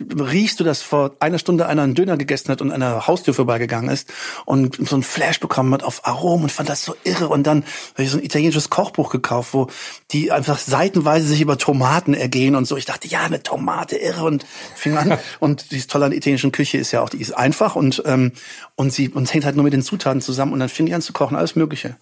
riechst 0.00 0.60
du, 0.60 0.64
dass 0.64 0.82
vor 0.82 1.12
einer 1.20 1.38
Stunde 1.38 1.66
einer 1.66 1.82
einen 1.82 1.94
Döner 1.94 2.16
gegessen 2.16 2.50
hat 2.50 2.60
und 2.60 2.70
an 2.70 2.80
der 2.80 3.06
Haustür 3.06 3.34
vorbeigegangen 3.34 3.90
ist 3.90 4.12
und 4.44 4.76
so 4.88 4.96
ein 4.96 5.02
Flash 5.02 5.40
bekommen 5.40 5.72
hat 5.74 5.82
auf 5.82 6.06
Aromen 6.06 6.44
und 6.44 6.52
fand 6.52 6.68
das 6.68 6.84
so 6.84 6.94
irre. 7.04 7.28
Und 7.28 7.46
dann 7.46 7.64
habe 7.94 8.04
ich 8.04 8.10
so 8.10 8.18
ein 8.18 8.24
italienisches 8.24 8.70
Kochbuch 8.70 9.10
gekauft, 9.10 9.54
wo 9.54 9.68
die 10.10 10.32
einfach 10.32 10.58
seitenweise 10.58 11.26
sich 11.26 11.40
über 11.40 11.58
Tomaten 11.58 12.14
ergehen 12.14 12.54
und 12.54 12.66
so. 12.66 12.76
Ich 12.76 12.84
dachte, 12.84 13.08
ja, 13.08 13.20
eine 13.22 13.42
Tomate, 13.42 13.96
irre 13.96 14.24
und 14.24 14.46
fing 14.74 14.96
an. 14.96 15.18
und 15.40 15.70
die 15.72 15.80
Tolle 15.82 16.06
an 16.06 16.10
der 16.12 16.18
italienischen 16.18 16.52
Küche 16.52 16.78
ist 16.78 16.92
ja 16.92 17.02
auch, 17.02 17.08
die 17.08 17.20
ist 17.20 17.32
einfach 17.32 17.76
und, 17.76 18.02
ähm, 18.06 18.32
und 18.76 18.92
sie 18.92 19.08
und 19.08 19.32
hängt 19.32 19.44
halt 19.44 19.56
nur 19.56 19.64
mit 19.64 19.72
den 19.72 19.82
Zutaten 19.82 20.20
zusammen 20.20 20.52
und 20.52 20.60
dann 20.60 20.68
fing 20.68 20.86
ich 20.86 20.94
an 20.94 21.02
zu 21.02 21.12
kochen, 21.12 21.36
alles 21.36 21.56
Mögliche. 21.56 21.96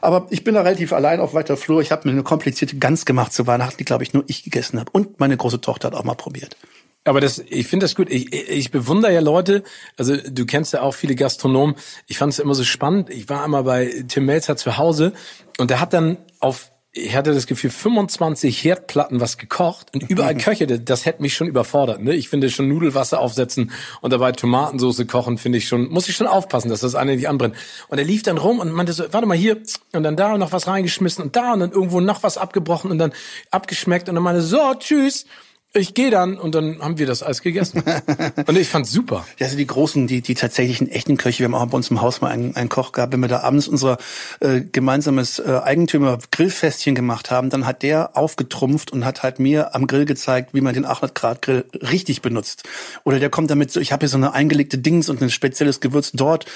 Aber 0.00 0.26
ich 0.30 0.44
bin 0.44 0.54
da 0.54 0.62
relativ 0.62 0.92
allein 0.92 1.20
auf 1.20 1.34
weiter 1.34 1.56
Flur. 1.56 1.80
Ich 1.80 1.92
habe 1.92 2.08
mir 2.08 2.12
eine 2.12 2.22
komplizierte 2.22 2.76
Gans 2.76 3.04
gemacht 3.04 3.32
zu 3.32 3.46
Weihnachten, 3.46 3.76
die, 3.78 3.84
glaube 3.84 4.02
ich, 4.02 4.14
nur 4.14 4.24
ich 4.26 4.42
gegessen 4.42 4.78
habe. 4.80 4.90
Und 4.92 5.20
meine 5.20 5.36
große 5.36 5.60
Tochter 5.60 5.88
hat 5.88 5.94
auch 5.94 6.04
mal 6.04 6.14
probiert. 6.14 6.56
Aber 7.04 7.20
das, 7.20 7.38
ich 7.38 7.66
finde 7.66 7.84
das 7.84 7.94
gut. 7.94 8.10
Ich, 8.10 8.32
ich 8.32 8.70
bewundere 8.70 9.12
ja 9.12 9.20
Leute, 9.20 9.62
also 9.96 10.16
du 10.16 10.44
kennst 10.44 10.74
ja 10.74 10.82
auch 10.82 10.94
viele 10.94 11.14
Gastronomen. 11.14 11.76
Ich 12.06 12.18
fand 12.18 12.32
es 12.32 12.38
immer 12.38 12.54
so 12.54 12.64
spannend. 12.64 13.08
Ich 13.08 13.28
war 13.28 13.42
einmal 13.42 13.64
bei 13.64 14.04
Tim 14.08 14.26
Melzer 14.26 14.56
zu 14.56 14.76
Hause 14.76 15.14
und 15.58 15.70
der 15.70 15.80
hat 15.80 15.94
dann 15.94 16.18
auf, 16.40 16.70
ich 16.92 17.16
hatte 17.16 17.32
das 17.32 17.46
Gefühl, 17.46 17.70
25 17.70 18.62
Herdplatten 18.62 19.18
was 19.18 19.38
gekocht 19.38 19.94
und 19.94 20.10
überall 20.10 20.34
Köche. 20.38 20.66
Das 20.66 21.06
hätte 21.06 21.22
mich 21.22 21.34
schon 21.34 21.46
überfordert. 21.46 22.02
Ne? 22.02 22.14
Ich 22.14 22.28
finde 22.28 22.50
schon 22.50 22.68
Nudelwasser 22.68 23.18
aufsetzen 23.18 23.70
und 24.02 24.12
dabei 24.12 24.32
Tomatensauce 24.32 25.06
kochen, 25.06 25.38
finde 25.38 25.56
ich 25.56 25.68
schon, 25.68 25.88
muss 25.88 26.06
ich 26.06 26.16
schon 26.16 26.26
aufpassen, 26.26 26.68
dass 26.68 26.80
das 26.80 26.94
eine 26.94 27.16
nicht 27.16 27.30
anbrennt. 27.30 27.56
Und 27.88 27.96
er 27.96 28.04
lief 28.04 28.24
dann 28.24 28.36
rum 28.36 28.58
und 28.58 28.72
meinte 28.72 28.92
so, 28.92 29.04
warte 29.10 29.26
mal 29.26 29.38
hier 29.38 29.56
und 29.94 30.02
dann 30.02 30.16
da 30.16 30.36
noch 30.36 30.52
was 30.52 30.66
reingeschmissen 30.66 31.24
und 31.24 31.34
da 31.34 31.54
und 31.54 31.60
dann 31.60 31.72
irgendwo 31.72 32.00
noch 32.00 32.22
was 32.22 32.36
abgebrochen 32.36 32.90
und 32.90 32.98
dann 32.98 33.14
abgeschmeckt 33.50 34.10
und 34.10 34.16
dann 34.16 34.24
meinte 34.24 34.42
so, 34.42 34.74
tschüss. 34.78 35.24
Ich 35.72 35.94
gehe 35.94 36.10
dann 36.10 36.36
und 36.36 36.56
dann 36.56 36.82
haben 36.82 36.98
wir 36.98 37.06
das 37.06 37.22
alles 37.22 37.42
gegessen. 37.42 37.84
und 38.46 38.58
ich 38.58 38.68
fand's 38.68 38.90
super. 38.90 39.24
Ja, 39.38 39.46
also 39.46 39.56
die 39.56 39.66
großen, 39.66 40.08
die, 40.08 40.20
die 40.20 40.34
tatsächlichen 40.34 40.88
echten 40.88 41.16
Köche, 41.16 41.38
wir 41.38 41.44
haben 41.44 41.54
auch 41.54 41.64
bei 41.66 41.76
uns 41.76 41.92
im 41.92 42.00
Haus 42.00 42.20
mal 42.20 42.28
einen, 42.28 42.56
einen 42.56 42.68
Koch 42.68 42.90
gehabt, 42.90 43.12
wenn 43.12 43.20
wir 43.20 43.28
da 43.28 43.42
abends 43.42 43.68
unser 43.68 43.98
äh, 44.40 44.62
gemeinsames 44.62 45.38
äh, 45.38 45.60
Eigentümer 45.62 46.18
Grillfestchen 46.32 46.96
gemacht 46.96 47.30
haben, 47.30 47.50
dann 47.50 47.66
hat 47.66 47.84
der 47.84 48.16
aufgetrumpft 48.16 48.92
und 48.92 49.04
hat 49.04 49.22
halt 49.22 49.38
mir 49.38 49.76
am 49.76 49.86
Grill 49.86 50.06
gezeigt, 50.06 50.54
wie 50.54 50.60
man 50.60 50.74
den 50.74 50.84
800 50.84 51.14
Grad 51.14 51.42
Grill 51.42 51.64
richtig 51.74 52.20
benutzt. 52.20 52.64
Oder 53.04 53.20
der 53.20 53.30
kommt 53.30 53.48
damit 53.48 53.70
so, 53.70 53.78
ich 53.78 53.92
habe 53.92 54.00
hier 54.00 54.08
so 54.08 54.16
eine 54.16 54.32
eingelegte 54.32 54.76
Dings 54.76 55.08
und 55.08 55.22
ein 55.22 55.30
spezielles 55.30 55.78
Gewürz 55.78 56.10
dort. 56.12 56.46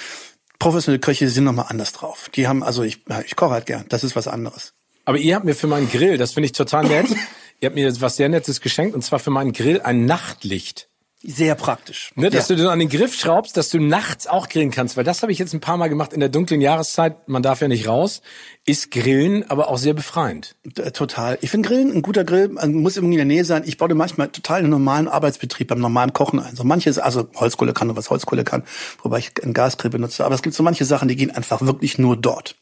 Professionelle 0.59 0.99
Köche 0.99 1.28
sind 1.28 1.44
nochmal 1.44 1.66
anders 1.68 1.92
drauf. 1.92 2.30
Die 2.35 2.49
haben, 2.49 2.64
also 2.64 2.83
ich, 2.83 3.02
ich 3.26 3.37
koche 3.37 3.52
halt 3.52 3.66
gern, 3.66 3.85
das 3.90 4.02
ist 4.02 4.16
was 4.16 4.26
anderes. 4.26 4.73
Aber 5.04 5.18
ihr 5.18 5.35
habt 5.37 5.44
mir 5.44 5.54
für 5.54 5.66
meinen 5.66 5.88
Grill, 5.88 6.16
das 6.16 6.33
finde 6.33 6.47
ich 6.47 6.52
total 6.52 6.88
nett, 6.88 7.06
ihr 7.64 7.68
habt 7.68 7.76
mir 7.76 8.00
was 8.00 8.16
sehr 8.16 8.28
Nettes 8.28 8.61
geschenkt, 8.61 8.94
und 8.94 9.02
zwar 9.02 9.18
für 9.18 9.30
meinen 9.30 9.52
Grill 9.52 9.80
ein 9.80 10.04
Nachtlicht. 10.04 10.88
Sehr 11.26 11.54
praktisch. 11.54 12.12
Ne, 12.16 12.28
dass 12.28 12.50
ja. 12.50 12.56
du 12.56 12.68
an 12.68 12.78
den 12.78 12.90
Griff 12.90 13.14
schraubst, 13.14 13.56
dass 13.56 13.71
du 13.71 13.80
nachts 13.80 14.26
auch 14.26 14.50
grillen 14.50 14.71
kannst, 14.71 14.99
weil 14.99 15.04
das 15.04 15.23
habe 15.23 15.33
ich 15.33 15.38
jetzt 15.38 15.54
ein 15.54 15.61
paar 15.61 15.78
Mal 15.78 15.88
gemacht 15.88 16.12
in 16.12 16.21
der 16.21 16.28
dunklen 16.28 16.61
Jahreszeit. 16.61 17.26
Man 17.30 17.42
darf 17.42 17.62
ja 17.62 17.68
nicht 17.68 17.88
raus. 17.88 18.21
Ist 18.66 18.90
Grillen 18.90 19.49
aber 19.49 19.71
auch 19.71 19.78
sehr 19.78 19.94
befreiend. 19.94 20.54
Total. 20.92 21.38
Ich 21.40 21.49
finde 21.49 21.66
Grillen 21.71 21.92
ein 21.92 22.02
guter 22.02 22.25
Grill 22.25 22.50
muss 22.50 22.99
irgendwie 22.99 23.14
in 23.14 23.18
der 23.18 23.25
Nähe 23.25 23.47
sein. 23.47 23.62
Ich 23.64 23.78
baue 23.78 23.94
manchmal 23.94 24.28
total 24.28 24.59
einen 24.59 24.68
normalen 24.68 25.09
Arbeitsbetrieb 25.09 25.68
beim 25.68 25.80
normalen 25.80 26.12
Kochen 26.12 26.40
ein. 26.40 26.56
So 26.56 26.64
manches, 26.64 26.99
also 26.99 27.26
Holzkohle 27.37 27.73
kann 27.73 27.87
nur 27.87 27.97
was 27.97 28.11
Holzkohle 28.11 28.44
kann, 28.44 28.64
wobei 29.02 29.21
ich 29.21 29.33
einen 29.42 29.54
Gasgrill 29.54 29.90
benutze. 29.90 30.26
Aber 30.26 30.35
es 30.35 30.42
gibt 30.42 30.54
so 30.54 30.62
manche 30.62 30.85
Sachen, 30.85 31.09
die 31.09 31.16
gehen 31.16 31.30
einfach 31.30 31.62
wirklich 31.62 31.97
nur 31.97 32.18
dort. 32.18 32.56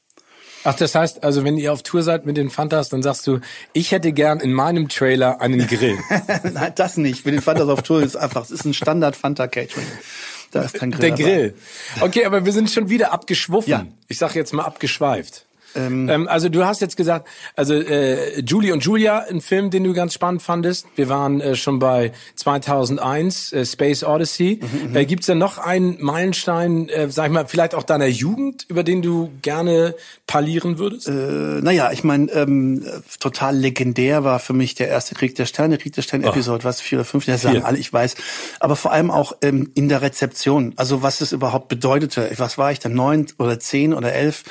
Ach, 0.64 0.74
das 0.74 0.94
heißt, 0.94 1.24
also 1.24 1.44
wenn 1.44 1.56
ihr 1.56 1.72
auf 1.72 1.82
Tour 1.82 2.02
seid 2.02 2.26
mit 2.26 2.36
den 2.36 2.50
Fantas, 2.50 2.88
dann 2.88 3.02
sagst 3.02 3.26
du, 3.26 3.40
ich 3.72 3.90
hätte 3.90 4.12
gern 4.12 4.40
in 4.40 4.52
meinem 4.52 4.88
Trailer 4.88 5.40
einen 5.40 5.66
Grill. 5.66 5.98
Nein, 6.52 6.72
das 6.74 6.96
nicht. 6.96 7.24
Mit 7.24 7.34
den 7.34 7.42
Fantas 7.42 7.68
auf 7.68 7.82
Tour 7.82 8.02
ist 8.02 8.16
einfach, 8.16 8.44
es 8.44 8.50
ist 8.50 8.64
ein 8.64 8.74
Standard 8.74 9.16
Fanta 9.16 9.48
Catering. 9.48 9.86
Da 10.52 10.62
ist 10.62 10.74
kein 10.74 10.90
Grill. 10.90 11.00
Der 11.00 11.10
dabei. 11.10 11.22
Grill. 11.22 11.54
Okay, 12.00 12.24
aber 12.24 12.44
wir 12.44 12.52
sind 12.52 12.70
schon 12.70 12.88
wieder 12.88 13.12
abgeschwuffen. 13.12 13.70
Ja. 13.70 13.86
Ich 14.08 14.18
sag 14.18 14.34
jetzt 14.34 14.52
mal 14.52 14.64
abgeschweift. 14.64 15.46
Ähm, 15.74 16.08
ähm, 16.08 16.28
also 16.28 16.48
du 16.48 16.64
hast 16.64 16.80
jetzt 16.80 16.96
gesagt, 16.96 17.28
also 17.56 17.74
äh, 17.74 18.40
Julie 18.40 18.72
und 18.72 18.84
Julia, 18.84 19.24
ein 19.28 19.40
Film, 19.40 19.70
den 19.70 19.84
du 19.84 19.92
ganz 19.92 20.14
spannend 20.14 20.42
fandest. 20.42 20.86
Wir 20.96 21.08
waren 21.08 21.40
äh, 21.40 21.56
schon 21.56 21.78
bei 21.78 22.12
2001, 22.36 23.52
äh, 23.52 23.64
Space 23.64 24.04
Odyssey. 24.04 24.60
Mhm, 24.60 24.90
mhm, 24.90 24.96
äh, 24.96 25.04
Gibt 25.04 25.22
es 25.22 25.26
denn 25.26 25.38
noch 25.38 25.58
einen 25.58 26.02
Meilenstein, 26.02 26.88
äh, 26.88 27.10
sag 27.10 27.26
ich 27.26 27.32
mal, 27.32 27.46
vielleicht 27.46 27.74
auch 27.74 27.82
deiner 27.82 28.06
Jugend, 28.06 28.66
über 28.68 28.82
den 28.82 29.02
du 29.02 29.30
gerne 29.42 29.94
parlieren 30.26 30.78
würdest? 30.78 31.08
Äh, 31.08 31.12
naja, 31.12 31.90
ich 31.92 32.04
meine, 32.04 32.30
ähm, 32.32 32.84
total 33.20 33.56
legendär 33.56 34.24
war 34.24 34.38
für 34.38 34.52
mich 34.52 34.74
der 34.74 34.88
erste 34.88 35.14
Krieg 35.14 35.34
der 35.34 35.46
Sterne, 35.46 35.78
Krieg 35.78 35.92
der 35.94 36.02
Sterne 36.02 36.26
Episode, 36.26 36.64
was 36.64 36.80
vier 36.80 36.98
oder 36.98 37.04
fünf, 37.04 37.26
das 37.26 37.42
sagen 37.42 37.62
alle, 37.62 37.78
ich 37.78 37.92
weiß. 37.92 38.16
Aber 38.60 38.76
vor 38.76 38.92
allem 38.92 39.10
auch 39.10 39.32
ähm, 39.42 39.70
in 39.74 39.88
der 39.88 40.02
Rezeption, 40.02 40.72
also 40.76 41.02
was 41.02 41.20
es 41.20 41.32
überhaupt 41.32 41.68
bedeutete. 41.68 42.30
Was 42.36 42.58
war 42.58 42.72
ich 42.72 42.78
da, 42.78 42.88
neun 42.88 43.26
oder 43.38 43.58
zehn 43.60 43.94
oder 43.94 44.12
elf? 44.12 44.44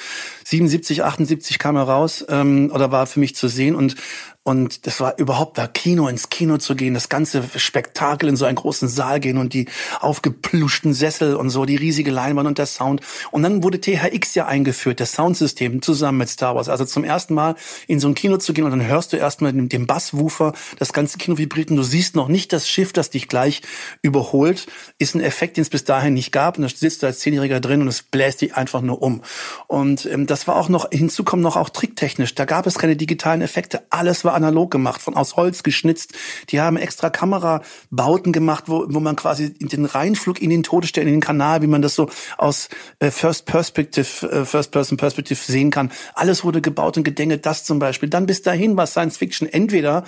77, 0.52 1.04
78 1.04 1.60
kam 1.60 1.78
er 1.78 1.84
raus 1.84 2.26
ähm, 2.28 2.72
oder 2.74 2.92
war 2.92 3.08
für 3.08 3.22
mich 3.22 3.36
zu 3.36 3.48
sehen. 3.48 3.74
Und 3.74 3.96
und 4.44 4.88
das 4.88 5.00
war 5.00 5.20
überhaupt 5.20 5.60
da 5.60 5.68
Kino 5.68 6.08
ins 6.08 6.30
Kino 6.30 6.58
zu 6.58 6.76
gehen, 6.76 6.96
das 6.96 7.10
ganze 7.10 7.44
Spektakel 7.58 8.28
in 8.28 8.36
so 8.36 8.46
einen 8.46 8.56
großen 8.56 8.88
Saal 8.88 9.20
gehen 9.20 9.38
und 9.38 9.54
die 9.54 9.68
aufgepluschten 10.00 10.96
Sessel 10.96 11.36
und 11.36 11.52
so, 11.52 11.66
die 11.66 11.76
riesige 11.76 12.10
Leinwand 12.10 12.48
und 12.48 12.58
der 12.58 12.66
Sound. 12.66 13.02
Und 13.30 13.44
dann 13.44 13.62
wurde 13.62 13.80
THX 13.80 14.34
ja 14.34 14.48
eingeführt, 14.48 15.00
das 15.00 15.12
Soundsystem 15.12 15.84
zusammen 15.84 16.18
mit 16.18 16.30
Star 16.30 16.56
Wars. 16.56 16.70
Also 16.70 16.86
zum 16.86 17.04
ersten 17.04 17.36
Mal 17.36 17.54
in 17.86 18.00
so 18.00 18.08
ein 18.08 18.16
Kino 18.16 18.38
zu 18.38 18.54
gehen 18.54 18.66
und 18.66 18.72
dann 18.72 18.84
hörst 18.84 19.14
du 19.14 19.18
erstmal 19.18 19.54
den, 19.54 19.70
den 19.70 19.86
Basswoofer, 19.86 20.54
das 20.80 20.92
ganze 20.92 21.20
Kino 21.20 21.38
vibriert 21.38 21.70
und 21.70 21.78
du 21.78 21.84
siehst 21.84 22.16
noch 22.16 22.28
nicht 22.28 22.52
das 22.52 22.68
Schiff, 22.68 22.94
das 22.94 23.12
dich 23.12 23.28
gleich 23.28 23.62
überholt, 24.02 24.66
ist 24.98 25.14
ein 25.14 25.22
Effekt, 25.22 25.58
den 25.58 25.62
es 25.62 25.70
bis 25.70 25.84
dahin 25.84 26.16
nicht 26.16 26.32
gab. 26.32 26.58
Und 26.58 26.64
da 26.64 26.70
sitzt 26.70 27.04
du 27.04 27.06
als 27.06 27.20
Zehnjähriger 27.20 27.60
drin 27.60 27.82
und 27.82 27.88
es 27.90 28.02
bläst 28.02 28.42
dich 28.42 28.56
einfach 28.56 28.82
nur 28.82 29.04
um. 29.04 29.22
Und 29.68 30.08
ähm, 30.08 30.26
das 30.26 30.48
war 30.48 30.56
auch 30.56 30.68
noch, 30.68 30.90
hinzu 30.90 31.24
kommt 31.24 31.44
noch 31.44 31.58
auch 31.58 31.70
tricktechnisch. 31.70 32.34
Da 32.34 32.46
gab 32.46 32.66
es 32.66 32.80
keine 32.80 32.96
digitalen 32.96 33.44
Effekte. 33.44 33.84
Alles 33.92 34.26
war 34.26 34.31
war 34.32 34.36
analog 34.36 34.72
gemacht, 34.72 35.02
von 35.02 35.16
aus 35.16 35.36
Holz 35.36 35.64
geschnitzt. 35.64 36.14
Die 36.50 36.62
haben 36.62 36.78
extra 36.78 37.10
Kamerabauten 37.10 38.32
gemacht, 38.32 38.66
wo, 38.68 38.86
wo 38.88 39.00
man 39.00 39.16
quasi 39.16 39.54
den 39.54 39.86
Reinflug 39.86 40.42
in 40.42 40.50
den 40.50 40.64
Todesstern, 40.64 41.08
in 41.08 41.14
den 41.14 41.22
Kanal, 41.22 41.62
wie 41.62 41.68
man 41.68 41.82
das 41.82 41.96
so 41.96 42.10
aus 42.38 42.70
äh, 43.00 43.12
First 43.12 43.46
Perspective, 43.46 44.28
äh, 44.28 44.46
First 44.46 44.72
Person 44.72 44.98
Perspective 44.98 45.40
sehen 45.40 45.72
kann. 45.72 45.92
Alles 46.14 46.44
wurde 46.44 46.62
gebaut 46.62 46.98
und 46.98 47.04
gedengelt, 47.04 47.46
das 47.46 47.64
zum 47.66 47.80
Beispiel. 47.80 48.10
Dann 48.10 48.26
bis 48.26 48.42
dahin 48.42 48.78
war 48.78 48.88
Science 48.88 49.18
Fiction 49.18 49.48
entweder 49.48 50.04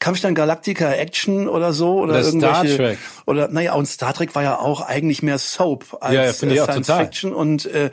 Kampfstein 0.00 0.34
Galactica 0.34 0.92
Action 0.92 1.48
oder 1.48 1.72
so 1.72 1.98
oder, 1.98 2.14
oder 2.14 2.22
irgendwelche 2.22 2.74
Star 2.74 2.76
Trek. 2.76 2.98
oder 3.26 3.48
naja 3.48 3.74
und 3.74 3.86
Star 3.86 4.14
Trek 4.14 4.34
war 4.34 4.42
ja 4.42 4.58
auch 4.58 4.80
eigentlich 4.80 5.22
mehr 5.22 5.38
Soap 5.38 5.98
als 6.00 6.14
ja, 6.14 6.22
ja, 6.48 6.64
äh, 6.64 6.64
Science 6.64 6.90
Fiction 6.90 7.32
und 7.32 7.66
äh, 7.66 7.90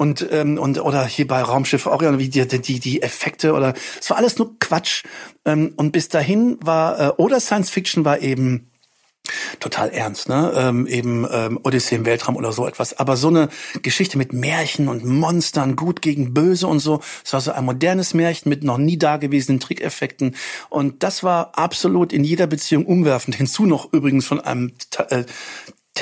und 0.00 0.26
ähm, 0.30 0.56
und 0.56 0.80
oder 0.80 1.04
hier 1.04 1.26
bei 1.26 1.42
Raumschiff 1.42 1.84
Orion 1.84 2.18
wie 2.18 2.30
die 2.30 2.48
die 2.48 2.80
die 2.80 3.02
Effekte 3.02 3.52
oder 3.52 3.74
es 4.00 4.08
war 4.08 4.16
alles 4.16 4.38
nur 4.38 4.58
Quatsch 4.58 5.04
ähm, 5.44 5.74
und 5.76 5.92
bis 5.92 6.08
dahin 6.08 6.56
war 6.62 6.98
äh, 6.98 7.12
oder 7.18 7.38
Science 7.38 7.68
Fiction 7.68 8.02
war 8.06 8.20
eben 8.20 8.70
total 9.60 9.90
ernst, 9.90 10.30
ne? 10.30 10.52
Ähm, 10.56 10.86
eben 10.86 11.26
ähm, 11.30 11.60
Odyssee 11.62 11.96
im 11.96 12.06
Weltraum 12.06 12.36
oder 12.36 12.52
so 12.52 12.66
etwas. 12.66 12.98
Aber 12.98 13.18
so 13.18 13.28
eine 13.28 13.50
Geschichte 13.82 14.16
mit 14.16 14.32
Märchen 14.32 14.88
und 14.88 15.04
Monstern, 15.04 15.76
gut 15.76 16.00
gegen 16.00 16.32
böse 16.32 16.66
und 16.66 16.80
so, 16.80 17.00
es 17.22 17.34
war 17.34 17.42
so 17.42 17.52
ein 17.52 17.64
modernes 17.64 18.14
Märchen 18.14 18.48
mit 18.48 18.64
noch 18.64 18.78
nie 18.78 18.96
dagewesenen 18.96 19.60
Trickeffekten. 19.60 20.34
Und 20.70 21.02
das 21.02 21.22
war 21.22 21.52
absolut 21.58 22.14
in 22.14 22.24
jeder 22.24 22.46
Beziehung 22.46 22.86
umwerfend. 22.86 23.36
Hinzu 23.36 23.66
noch 23.66 23.92
übrigens 23.92 24.26
von 24.26 24.40
einem 24.40 24.72
äh, 25.10 25.24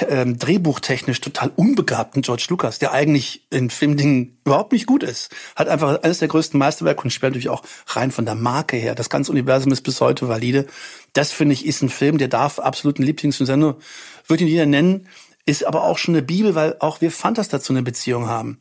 ähm, 0.08 0.38
drehbuchtechnisch 0.38 1.20
total 1.20 1.50
unbegabten 1.56 2.22
George 2.22 2.46
Lucas, 2.50 2.78
der 2.78 2.92
eigentlich 2.92 3.46
in 3.50 3.70
Filmdingen 3.70 4.38
überhaupt 4.44 4.72
nicht 4.72 4.86
gut 4.86 5.02
ist, 5.02 5.34
hat 5.56 5.68
einfach 5.68 6.02
eines 6.02 6.18
der 6.18 6.28
größten 6.28 6.58
Meisterwerke 6.58 7.02
und 7.02 7.10
spielt 7.10 7.32
natürlich 7.32 7.48
auch 7.48 7.62
rein 7.88 8.10
von 8.10 8.24
der 8.24 8.34
Marke 8.34 8.76
her. 8.76 8.94
Das 8.94 9.10
ganze 9.10 9.32
Universum 9.32 9.72
ist 9.72 9.82
bis 9.82 10.00
heute 10.00 10.28
valide. 10.28 10.66
Das 11.14 11.32
finde 11.32 11.54
ich 11.54 11.66
ist 11.66 11.82
ein 11.82 11.88
Film, 11.88 12.18
der 12.18 12.28
darf 12.28 12.58
absolut 12.58 12.98
ein 12.98 13.04
Lieblingsfilm 13.04 13.46
sein. 13.46 13.58
Nur 13.60 13.78
würde 14.26 14.44
ihn 14.44 14.50
jeder 14.50 14.66
nennen 14.66 15.08
ist 15.48 15.66
aber 15.66 15.84
auch 15.84 15.96
schon 15.96 16.14
eine 16.14 16.22
Bibel, 16.22 16.54
weil 16.54 16.76
auch 16.80 17.00
wir 17.00 17.10
Fantas 17.10 17.48
dazu 17.48 17.72
eine 17.72 17.82
Beziehung 17.82 18.28
haben. 18.28 18.58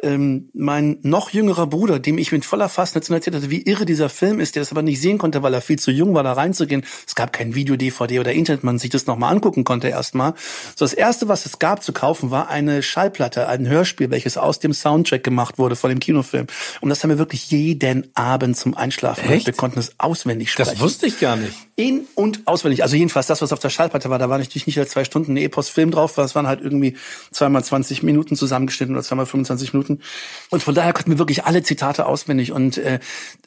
Ähm, 0.00 0.50
mein 0.54 0.98
noch 1.02 1.30
jüngerer 1.30 1.66
Bruder, 1.66 1.98
dem 1.98 2.16
ich 2.16 2.30
mit 2.30 2.44
voller 2.44 2.68
Faszination 2.68 3.16
erzählt 3.16 3.34
hatte, 3.34 3.50
wie 3.50 3.62
irre 3.62 3.84
dieser 3.84 4.08
Film 4.08 4.38
ist, 4.38 4.54
der 4.54 4.62
das 4.62 4.70
aber 4.70 4.82
nicht 4.82 5.00
sehen 5.00 5.18
konnte, 5.18 5.42
weil 5.42 5.52
er 5.52 5.60
viel 5.60 5.80
zu 5.80 5.90
jung 5.90 6.14
war, 6.14 6.22
da 6.22 6.34
reinzugehen. 6.34 6.84
Es 7.06 7.16
gab 7.16 7.32
kein 7.32 7.56
Video, 7.56 7.76
DVD 7.76 8.20
oder 8.20 8.32
Internet, 8.32 8.62
man 8.62 8.78
sich 8.78 8.90
das 8.90 9.06
nochmal 9.06 9.32
angucken 9.32 9.64
konnte 9.64 9.88
erstmal. 9.88 10.34
So 10.76 10.84
das 10.84 10.92
erste, 10.92 11.26
was 11.26 11.44
es 11.44 11.58
gab 11.58 11.82
zu 11.82 11.92
kaufen, 11.92 12.30
war 12.30 12.48
eine 12.48 12.84
Schallplatte, 12.84 13.48
ein 13.48 13.66
Hörspiel, 13.66 14.10
welches 14.10 14.36
aus 14.36 14.60
dem 14.60 14.72
Soundtrack 14.72 15.24
gemacht 15.24 15.58
wurde 15.58 15.74
von 15.74 15.90
dem 15.90 15.98
Kinofilm. 15.98 16.46
Und 16.80 16.88
das 16.88 17.02
haben 17.02 17.10
wir 17.10 17.18
wirklich 17.18 17.50
jeden 17.50 18.14
Abend 18.14 18.56
zum 18.56 18.76
Einschlafen. 18.76 19.28
Echt? 19.28 19.46
Wir 19.46 19.54
konnten 19.54 19.80
es 19.80 19.98
auswendig 19.98 20.52
sprechen. 20.52 20.70
Das 20.70 20.80
wusste 20.80 21.06
ich 21.06 21.18
gar 21.18 21.34
nicht. 21.34 21.56
In 21.74 22.06
und 22.14 22.46
auswendig. 22.46 22.82
Also 22.82 22.96
jedenfalls 22.96 23.26
das, 23.26 23.42
was 23.42 23.52
auf 23.52 23.58
der 23.58 23.70
Schallplatte 23.70 24.08
war, 24.10 24.18
da 24.18 24.28
war 24.28 24.38
natürlich 24.38 24.66
nicht 24.66 24.78
als 24.78 24.90
zwei 24.90 25.04
Stunden 25.04 25.32
ein 25.32 25.36
Epos-Film 25.36 25.90
drauf, 25.90 26.16
das 26.28 26.34
waren 26.34 26.46
halt 26.46 26.60
irgendwie 26.60 26.96
zweimal 27.30 27.64
20 27.64 28.02
Minuten 28.02 28.36
zusammengeschnitten 28.36 28.94
oder 28.94 29.02
zweimal 29.02 29.26
25 29.26 29.72
Minuten. 29.72 30.00
Und 30.50 30.62
von 30.62 30.74
daher 30.74 30.92
konnten 30.92 31.10
wir 31.10 31.18
wirklich 31.18 31.44
alle 31.44 31.62
Zitate 31.62 32.06
auswendig. 32.06 32.52
Und 32.52 32.78
äh, 32.78 33.00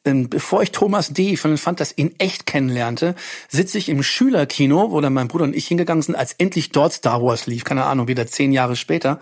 äh, 0.03 0.13
bevor 0.13 0.63
ich 0.63 0.71
Thomas 0.71 1.13
D. 1.13 1.37
von 1.37 1.51
den 1.51 1.57
Fantas 1.57 1.91
in 1.91 2.19
echt 2.19 2.45
kennenlernte, 2.45 3.15
sitze 3.49 3.77
ich 3.77 3.87
im 3.89 4.01
Schülerkino, 4.01 4.91
wo 4.91 4.99
dann 4.99 5.13
mein 5.13 5.27
Bruder 5.27 5.45
und 5.45 5.55
ich 5.55 5.67
hingegangen 5.67 6.01
sind, 6.01 6.15
als 6.15 6.33
endlich 6.33 6.71
dort 6.71 6.93
Star 6.93 7.21
Wars 7.21 7.45
lief, 7.45 7.63
keine 7.63 7.85
Ahnung, 7.85 8.07
wieder 8.07 8.25
zehn 8.25 8.51
Jahre 8.51 8.75
später, 8.75 9.19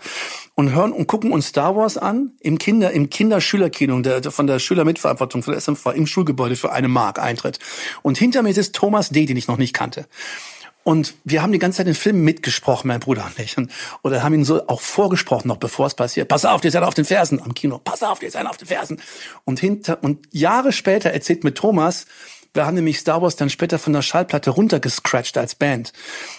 und 0.54 0.74
hören 0.74 0.92
und 0.92 1.06
gucken 1.06 1.32
uns 1.32 1.48
Star 1.48 1.76
Wars 1.76 1.98
an 1.98 2.32
im 2.40 2.58
Kinder, 2.58 2.92
im 2.92 3.10
Kinderschülerkino 3.10 4.00
der, 4.00 4.22
von 4.30 4.46
der 4.46 4.58
Schülermitverantwortung 4.58 5.42
von 5.42 5.52
der 5.52 5.60
SMV 5.60 5.86
im 5.94 6.06
Schulgebäude 6.06 6.56
für 6.56 6.72
eine 6.72 6.88
Mark 6.88 7.18
Eintritt. 7.18 7.58
Und 8.02 8.18
hinter 8.18 8.42
mir 8.42 8.54
sitzt 8.54 8.74
Thomas 8.74 9.10
D., 9.10 9.26
den 9.26 9.36
ich 9.36 9.48
noch 9.48 9.58
nicht 9.58 9.74
kannte. 9.74 10.06
Und 10.90 11.14
wir 11.22 11.40
haben 11.40 11.52
die 11.52 11.60
ganze 11.60 11.76
Zeit 11.76 11.86
den 11.86 11.94
Film 11.94 12.24
mitgesprochen, 12.24 12.88
mein 12.88 12.98
Bruder 12.98 13.24
und 13.24 13.38
ich. 13.38 13.56
Und, 13.56 13.70
oder 14.02 14.24
haben 14.24 14.34
ihn 14.34 14.44
so 14.44 14.66
auch 14.66 14.80
vorgesprochen, 14.80 15.46
noch 15.46 15.58
bevor 15.58 15.86
es 15.86 15.94
passiert. 15.94 16.26
Pass 16.26 16.44
auf, 16.44 16.60
die 16.62 16.70
sind 16.70 16.82
auf 16.82 16.94
den 16.94 17.04
Fersen 17.04 17.40
am 17.40 17.54
Kino. 17.54 17.78
Pass 17.78 18.02
auf, 18.02 18.18
die 18.18 18.28
sind 18.28 18.44
auf 18.48 18.56
den 18.56 18.66
Fersen. 18.66 19.00
Und 19.44 19.60
hinter, 19.60 20.02
und 20.02 20.26
Jahre 20.32 20.72
später 20.72 21.10
erzählt 21.10 21.44
mir 21.44 21.54
Thomas, 21.54 22.06
wir 22.54 22.66
haben 22.66 22.74
nämlich 22.74 22.98
Star 22.98 23.22
Wars 23.22 23.36
dann 23.36 23.50
später 23.50 23.78
von 23.78 23.92
der 23.92 24.02
Schallplatte 24.02 24.50
runtergescratcht 24.50 25.38
als 25.38 25.54
Band, 25.54 25.92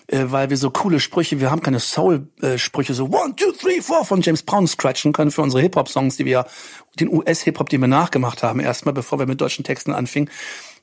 äh, 0.08 0.26
weil 0.26 0.50
wir 0.50 0.58
so 0.58 0.70
coole 0.70 1.00
Sprüche, 1.00 1.40
wir 1.40 1.50
haben 1.50 1.62
keine 1.62 1.80
Soul-Sprüche, 1.80 2.94
so 2.94 3.06
One, 3.06 3.34
Two, 3.38 3.54
Three, 3.54 3.80
Four 3.80 4.04
von 4.04 4.20
James 4.20 4.44
Brown 4.44 4.68
scratchen 4.68 5.14
können 5.14 5.32
für 5.32 5.44
unsere 5.44 5.62
Hip-Hop-Songs, 5.62 6.18
die 6.18 6.26
wir, 6.26 6.46
den 7.00 7.08
US-Hip-Hop, 7.08 7.70
den 7.70 7.80
wir 7.80 7.88
nachgemacht 7.88 8.44
haben, 8.44 8.60
erstmal, 8.60 8.94
bevor 8.94 9.18
wir 9.18 9.28
mit 9.28 9.40
deutschen 9.40 9.64
Texten 9.64 9.94
anfingen 9.94 10.30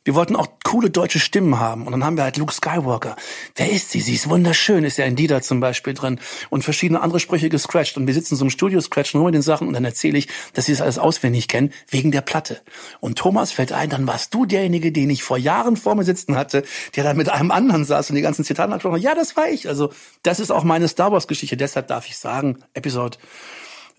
wir 0.08 0.14
wollten 0.14 0.36
auch 0.36 0.46
coole 0.64 0.88
deutsche 0.88 1.18
Stimmen 1.18 1.60
haben. 1.60 1.84
Und 1.84 1.92
dann 1.92 2.02
haben 2.02 2.16
wir 2.16 2.24
halt 2.24 2.38
Luke 2.38 2.54
Skywalker. 2.54 3.14
Wer 3.56 3.70
ist 3.70 3.90
sie? 3.90 4.00
Sie 4.00 4.14
ist 4.14 4.26
wunderschön, 4.30 4.82
ist 4.84 4.96
ja 4.96 5.04
in 5.04 5.16
Dida 5.16 5.42
zum 5.42 5.60
Beispiel 5.60 5.92
drin. 5.92 6.18
Und 6.48 6.64
verschiedene 6.64 7.02
andere 7.02 7.20
Sprüche 7.20 7.50
gescratcht. 7.50 7.98
Und 7.98 8.06
wir 8.06 8.14
sitzen 8.14 8.34
so 8.34 8.42
im 8.42 8.48
Studio, 8.48 8.80
scratchen 8.80 9.20
nur 9.20 9.30
den 9.30 9.42
Sachen 9.42 9.68
und 9.68 9.74
dann 9.74 9.84
erzähle 9.84 10.16
ich, 10.16 10.28
dass 10.54 10.64
sie 10.64 10.72
das 10.72 10.80
alles 10.80 10.98
auswendig 10.98 11.46
kennen, 11.46 11.74
wegen 11.90 12.10
der 12.10 12.22
Platte. 12.22 12.62
Und 13.00 13.18
Thomas 13.18 13.52
fällt 13.52 13.72
ein, 13.72 13.90
dann 13.90 14.06
warst 14.06 14.32
du 14.32 14.46
derjenige, 14.46 14.92
den 14.92 15.10
ich 15.10 15.22
vor 15.22 15.36
Jahren 15.36 15.76
vor 15.76 15.94
mir 15.94 16.04
sitzen 16.04 16.36
hatte, 16.36 16.64
der 16.96 17.04
dann 17.04 17.18
mit 17.18 17.28
einem 17.28 17.50
anderen 17.50 17.84
saß 17.84 18.08
und 18.08 18.16
die 18.16 18.22
ganzen 18.22 18.46
Zitate 18.46 18.72
hat. 18.72 19.02
Ja, 19.02 19.14
das 19.14 19.36
war 19.36 19.50
ich. 19.50 19.68
Also 19.68 19.92
das 20.22 20.40
ist 20.40 20.50
auch 20.50 20.64
meine 20.64 20.88
Star 20.88 21.12
Wars 21.12 21.28
Geschichte. 21.28 21.58
Deshalb 21.58 21.86
darf 21.86 22.06
ich 22.06 22.16
sagen, 22.16 22.60
Episode 22.72 23.18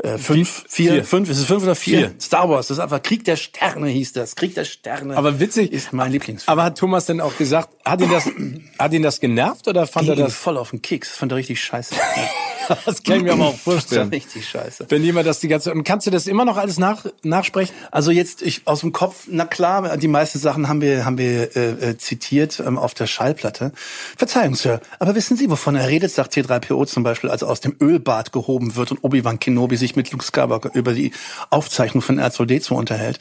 äh, 0.02 0.18
fünf, 0.18 0.66
vier, 0.68 0.92
vier, 0.94 1.04
fünf, 1.04 1.30
ist 1.30 1.40
es 1.40 1.46
fünf 1.46 1.64
oder 1.64 1.76
vier? 1.76 1.98
vier? 1.98 2.12
Star 2.22 2.50
Wars, 2.50 2.68
das 2.68 2.78
ist 2.78 2.84
einfach 2.84 3.02
Krieg 3.02 3.26
der 3.26 3.36
Sterne 3.36 3.88
hieß 3.90 4.14
das. 4.14 4.36
Krieg 4.36 4.56
der 4.56 4.64
Sterne. 4.64 5.18
Aber 5.18 5.40
witzig. 5.40 5.74
Ist 5.74 5.92
mein 5.92 6.14
Lieblingsfilm. 6.14 6.52
Aber 6.52 6.64
hat 6.64 6.78
Thomas 6.78 7.06
denn 7.06 7.20
auch 7.20 7.36
gesagt, 7.38 7.70
hat 7.84 8.02
ihn 8.02 8.10
das, 8.10 8.30
hat 8.80 8.94
ihn 8.94 9.02
das 9.02 9.20
genervt 9.20 9.68
oder 9.68 9.88
fand 9.88 10.08
Ging 10.08 10.18
er 10.18 10.24
das? 10.24 10.36
voll 10.36 10.58
auf 10.58 10.70
den 10.70 10.82
Keks, 10.82 11.10
fand 11.10 11.34
er 11.34 11.36
richtig 11.38 11.62
scheiße. 11.62 11.96
das 12.86 13.04
kann 13.04 13.18
ich 13.18 13.24
mir 13.24 13.34
aber 13.34 13.48
auch 13.48 13.58
vorstellen. 13.58 14.10
Das 14.12 14.20
ist 14.20 14.26
richtig 14.26 14.50
scheiße. 14.50 14.86
Wenn 14.90 15.04
jemand 15.04 15.28
das 15.28 15.40
die 15.40 15.48
ganze 15.48 15.72
und 15.72 15.84
kannst 15.84 16.08
du 16.08 16.12
das 16.12 16.28
immer 16.28 16.46
noch 16.46 16.58
alles 16.58 16.78
nach, 16.78 17.06
nachsprechen? 17.24 17.76
Also 17.92 18.12
jetzt 18.12 18.42
ich 18.42 18.62
aus 18.66 18.82
dem 18.82 18.94
Kopf, 18.94 19.26
na 19.28 19.46
klar, 19.46 19.98
die 19.98 20.08
meisten 20.08 20.40
Sachen 20.40 20.68
haben 20.68 20.82
wir 20.82 21.06
haben 21.06 21.18
wir 21.18 21.56
äh, 21.56 21.90
äh, 21.90 21.98
zitiert 21.98 22.62
ähm, 22.66 22.78
auf 22.78 22.94
der 22.94 23.08
Schallplatte. 23.08 23.72
Verzeihung, 24.18 24.56
Sir, 24.56 24.82
aber 25.00 25.16
wissen 25.16 25.36
Sie, 25.36 25.50
wovon 25.50 25.76
er 25.76 25.88
redet, 25.88 26.12
sagt 26.12 26.34
C3PO 26.34 26.86
zum 26.86 27.04
Beispiel, 27.04 27.30
als 27.30 27.42
er 27.42 27.50
aus 27.50 27.60
dem 27.60 27.76
Ölbad 27.82 28.32
gehoben 28.32 28.76
wird 28.76 28.92
und 28.92 29.04
Obi-Wan 29.04 29.40
Kenobi 29.40 29.78
sich 29.78 29.89
mit 29.96 30.12
Luke 30.12 30.24
Skywalker 30.24 30.72
über 30.74 30.94
die 30.94 31.12
Aufzeichnung 31.50 32.02
von 32.02 32.20
R2D2 32.20 32.74
unterhält. 32.74 33.20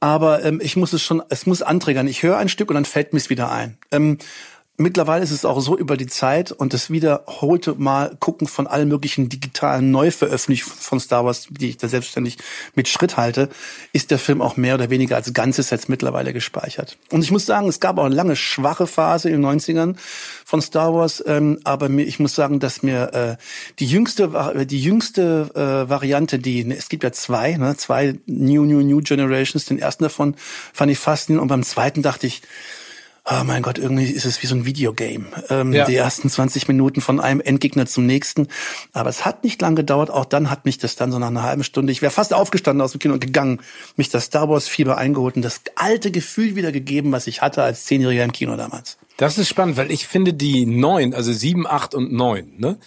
Aber 0.00 0.44
ähm, 0.44 0.60
ich 0.62 0.76
muss 0.76 0.92
es 0.92 1.02
schon, 1.02 1.22
es 1.28 1.46
muss 1.46 1.62
anträgern. 1.62 2.06
Ich 2.08 2.22
höre 2.22 2.36
ein 2.36 2.48
Stück 2.48 2.70
und 2.70 2.74
dann 2.74 2.84
fällt 2.84 3.12
mir 3.12 3.18
es 3.18 3.30
wieder 3.30 3.50
ein. 3.50 3.78
Ähm, 3.90 4.18
Mittlerweile 4.78 5.22
ist 5.22 5.32
es 5.32 5.44
auch 5.44 5.60
so 5.60 5.76
über 5.76 5.98
die 5.98 6.06
Zeit 6.06 6.50
und 6.50 6.72
das 6.72 6.88
wiederholte 6.88 7.74
Mal 7.74 8.16
gucken 8.18 8.48
von 8.48 8.66
allen 8.66 8.88
möglichen 8.88 9.28
digitalen 9.28 9.90
Neuveröffentlichungen 9.90 10.78
von 10.78 10.98
Star 10.98 11.26
Wars, 11.26 11.48
die 11.50 11.68
ich 11.68 11.76
da 11.76 11.88
selbstständig 11.88 12.38
mit 12.74 12.88
Schritt 12.88 13.18
halte, 13.18 13.50
ist 13.92 14.10
der 14.10 14.18
Film 14.18 14.40
auch 14.40 14.56
mehr 14.56 14.76
oder 14.76 14.88
weniger 14.88 15.16
als 15.16 15.34
Ganzes 15.34 15.68
jetzt 15.68 15.90
mittlerweile 15.90 16.32
gespeichert. 16.32 16.96
Und 17.10 17.22
ich 17.22 17.30
muss 17.30 17.44
sagen, 17.44 17.68
es 17.68 17.80
gab 17.80 17.98
auch 17.98 18.06
eine 18.06 18.14
lange 18.14 18.34
schwache 18.34 18.86
Phase 18.86 19.28
in 19.28 19.42
den 19.42 19.60
90ern 19.60 19.94
von 20.46 20.62
Star 20.62 20.94
Wars, 20.94 21.22
ähm, 21.26 21.60
aber 21.64 21.90
mir, 21.90 22.06
ich 22.06 22.18
muss 22.18 22.34
sagen, 22.34 22.58
dass 22.58 22.82
mir 22.82 23.12
äh, 23.12 23.36
die 23.78 23.86
jüngste, 23.86 24.64
die 24.66 24.82
jüngste 24.82 25.50
äh, 25.54 25.90
Variante, 25.90 26.38
die 26.38 26.66
es 26.72 26.88
gibt 26.88 27.04
ja 27.04 27.12
zwei, 27.12 27.58
ne, 27.58 27.76
zwei 27.76 28.14
New 28.24 28.64
New 28.64 28.80
New 28.80 29.02
Generations, 29.02 29.66
den 29.66 29.78
ersten 29.78 30.04
davon 30.04 30.34
fand 30.72 30.90
ich 30.90 30.98
faszinierend 30.98 31.42
und 31.42 31.48
beim 31.48 31.62
zweiten 31.62 32.00
dachte 32.00 32.26
ich, 32.26 32.40
oh 33.24 33.44
mein 33.44 33.62
Gott, 33.62 33.78
irgendwie 33.78 34.06
ist 34.06 34.24
es 34.24 34.42
wie 34.42 34.46
so 34.46 34.54
ein 34.54 34.64
Videogame. 34.64 35.26
Ähm, 35.48 35.72
ja. 35.72 35.84
Die 35.84 35.94
ersten 35.94 36.28
20 36.28 36.68
Minuten 36.68 37.00
von 37.00 37.20
einem 37.20 37.40
Endgegner 37.40 37.86
zum 37.86 38.04
nächsten. 38.04 38.48
Aber 38.92 39.10
es 39.10 39.24
hat 39.24 39.44
nicht 39.44 39.60
lang 39.60 39.76
gedauert. 39.76 40.10
Auch 40.10 40.24
dann 40.24 40.50
hat 40.50 40.64
mich 40.64 40.78
das 40.78 40.96
dann 40.96 41.12
so 41.12 41.18
nach 41.18 41.28
einer 41.28 41.42
halben 41.42 41.64
Stunde, 41.64 41.92
ich 41.92 42.02
wäre 42.02 42.12
fast 42.12 42.34
aufgestanden 42.34 42.82
aus 42.82 42.92
dem 42.92 42.98
Kino 42.98 43.14
und 43.14 43.20
gegangen, 43.20 43.60
mich 43.96 44.08
das 44.08 44.24
Star 44.24 44.48
Wars 44.48 44.68
Fieber 44.68 44.98
eingeholt 44.98 45.36
und 45.36 45.42
das 45.42 45.60
alte 45.76 46.10
Gefühl 46.10 46.56
wieder 46.56 46.72
gegeben, 46.72 47.12
was 47.12 47.26
ich 47.26 47.42
hatte 47.42 47.62
als 47.62 47.84
Zehnjähriger 47.84 48.24
im 48.24 48.32
Kino 48.32 48.56
damals. 48.56 48.98
Das 49.16 49.38
ist 49.38 49.48
spannend, 49.48 49.76
weil 49.76 49.92
ich 49.92 50.06
finde 50.06 50.34
die 50.34 50.66
neun, 50.66 51.14
also 51.14 51.32
sieben, 51.32 51.66
acht 51.66 51.94
und 51.94 52.12
neun, 52.12 52.52
ne? 52.56 52.78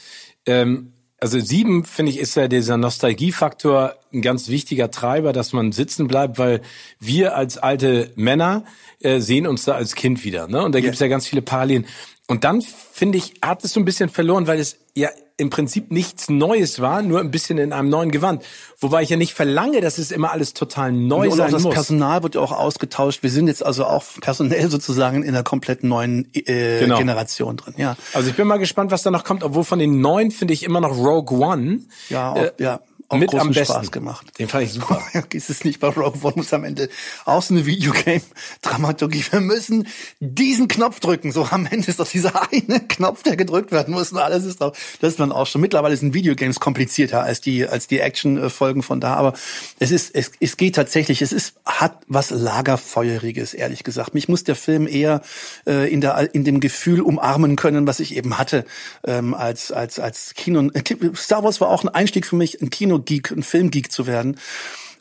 Ähm, 0.48 0.92
also 1.26 1.40
sieben, 1.40 1.86
finde 1.86 2.12
ich, 2.12 2.20
ist 2.20 2.36
ja 2.36 2.48
dieser 2.48 2.78
Nostalgiefaktor 2.78 3.96
ein 4.14 4.22
ganz 4.22 4.48
wichtiger 4.48 4.92
Treiber, 4.92 5.34
dass 5.34 5.54
man 5.54 5.72
sitzen 5.72 6.08
bleibt, 6.08 6.38
weil 6.38 6.62
wir 7.00 7.36
als 7.36 7.58
alte 7.58 8.12
Männer 8.16 8.64
äh, 9.00 9.20
sehen 9.20 9.48
uns 9.48 9.66
da 9.66 9.74
als 9.74 9.96
Kind 9.96 10.24
wieder. 10.24 10.48
Ne? 10.48 10.64
Und 10.64 10.76
da 10.76 10.78
yeah. 10.78 10.86
gibt 10.86 10.94
es 10.94 11.00
ja 11.00 11.08
ganz 11.08 11.26
viele 11.26 11.42
Parallelen. 11.42 11.88
Und 12.28 12.44
dann, 12.44 12.62
finde 12.62 13.18
ich, 13.18 13.34
hat 13.42 13.64
es 13.64 13.74
so 13.74 13.80
ein 13.80 13.86
bisschen 13.86 14.10
verloren, 14.10 14.48
weil 14.48 14.60
es 14.60 14.78
ja 14.96 15.10
im 15.38 15.50
Prinzip 15.50 15.92
nichts 15.92 16.30
Neues 16.30 16.80
war, 16.80 17.02
nur 17.02 17.20
ein 17.20 17.30
bisschen 17.30 17.58
in 17.58 17.74
einem 17.74 17.90
neuen 17.90 18.10
Gewand. 18.10 18.44
Wobei 18.80 19.04
ich 19.04 19.10
ja 19.10 19.18
nicht 19.18 19.34
verlange, 19.34 19.82
dass 19.82 19.98
es 19.98 20.12
immer 20.12 20.32
alles 20.32 20.54
total 20.54 20.94
neu 20.94 21.30
und 21.30 21.38
sein 21.38 21.52
das 21.52 21.64
muss. 21.64 21.76
Das 21.76 21.86
Personal 21.86 22.24
wird 22.24 22.36
ja 22.36 22.42
auch 22.42 22.54
ausgetauscht. 22.54 23.22
Wir 23.22 23.30
sind 23.30 23.48
jetzt 23.48 23.64
also 23.64 23.86
auch 23.86 24.04
personell 24.22 24.72
sozusagen 24.72 25.24
in 25.24 25.30
einer 25.30 25.44
komplett 25.44 25.84
neuen 25.84 26.30
äh, 26.34 26.80
genau. 26.80 26.98
Generation 26.98 27.58
drin. 27.58 27.74
Ja. 27.78 27.98
Also 28.14 28.30
ich 28.30 28.36
bin 28.36 28.48
mal 28.48 28.58
gespannt, 28.58 28.92
was 28.92 29.04
da 29.04 29.12
noch 29.12 29.26
kommt. 29.26 29.44
Obwohl 29.44 29.66
von 29.66 29.78
den 29.78 30.00
neuen 30.00 30.32
finde 30.32 30.54
ich 30.54 30.64
immer 30.64 30.80
noch 30.80 30.96
Rogue 30.98 31.38
One. 31.38 31.82
Ja, 32.10 32.32
auch, 32.32 32.38
äh, 32.38 32.52
ja 32.60 32.80
auch 33.08 33.18
mit 33.18 33.34
am 33.36 33.50
besten. 33.50 33.74
Spaß 33.74 33.92
gemacht. 33.92 34.28
Den 34.40 34.48
fand 34.48 34.66
ich 34.66 34.74
super. 34.74 35.02
ist 35.34 35.50
es 35.50 35.64
nicht 35.64 35.80
bei 35.80 35.88
Rogue 35.88 36.20
One 36.24 36.34
muss 36.38 36.54
am 36.54 36.64
Ende 36.64 36.90
auch 37.26 37.42
so 37.42 37.54
eine 37.54 37.66
Videogame-Dramaturgie. 37.66 39.24
Wir 39.30 39.42
müssen 39.42 39.88
diesen 40.20 40.68
Knopf 40.68 41.00
drücken. 41.00 41.32
So 41.32 41.46
am 41.52 41.66
Ende 41.66 41.88
ist 41.88 42.00
doch 42.00 42.08
dieser 42.08 42.52
eine 42.52 42.80
Knopf, 42.80 43.24
der 43.24 43.36
gedrückt 43.36 43.72
werden 43.72 43.94
muss 43.94 44.12
und 44.12 44.18
alles 44.18 44.46
ist 44.46 44.62
doch, 44.62 44.76
das 45.02 45.12
ist 45.12 45.20
dann 45.20 45.32
auch 45.32 45.46
schon. 45.46 45.62
Mittlerweile 45.62 45.96
sind 45.96 46.14
Videogames 46.14 46.60
komplizierter 46.60 47.24
als 47.24 47.42
die, 47.42 47.68
als 47.68 47.88
die 47.88 48.00
Action-Folgen 48.00 48.84
von 48.84 49.00
da. 49.00 49.16
Aber 49.16 49.34
es 49.80 49.92
ist, 49.92 50.14
es, 50.16 50.32
es 50.40 50.58
geht 50.58 50.76
tatsächlich, 50.76 51.22
es 51.22 51.32
ist, 51.32 51.56
hat 51.66 52.02
was 52.08 52.32
Lagerfeueriges, 52.32 53.54
ehrlich 53.54 53.84
gesagt. 53.84 54.14
Mich 54.14 54.28
muss 54.30 54.44
der 54.44 54.56
Film 54.56 54.88
eher 54.88 55.22
äh, 55.68 55.92
in 55.92 56.02
der, 56.02 56.34
in 56.34 56.44
dem 56.44 56.60
Gefühl 56.60 57.02
umarmen 57.02 57.56
können, 57.56 57.88
was 57.88 58.00
ich 58.00 58.16
eben 58.16 58.38
hatte, 58.38 58.66
ähm, 59.06 59.34
als, 59.34 59.72
als, 59.72 60.00
als 60.00 60.34
Kino. 60.34 60.70
Star 61.16 61.44
Wars 61.44 61.62
war 61.62 61.70
auch 61.70 61.84
ein 61.84 61.90
Einstieg 61.90 62.26
für 62.26 62.36
mich, 62.36 62.62
ein 62.62 62.70
Kino 62.70 62.95
Kinogeek, 62.96 63.32
ein 63.32 63.44
Filmgeek 63.44 63.92
zu 63.92 64.08
werden. 64.08 64.38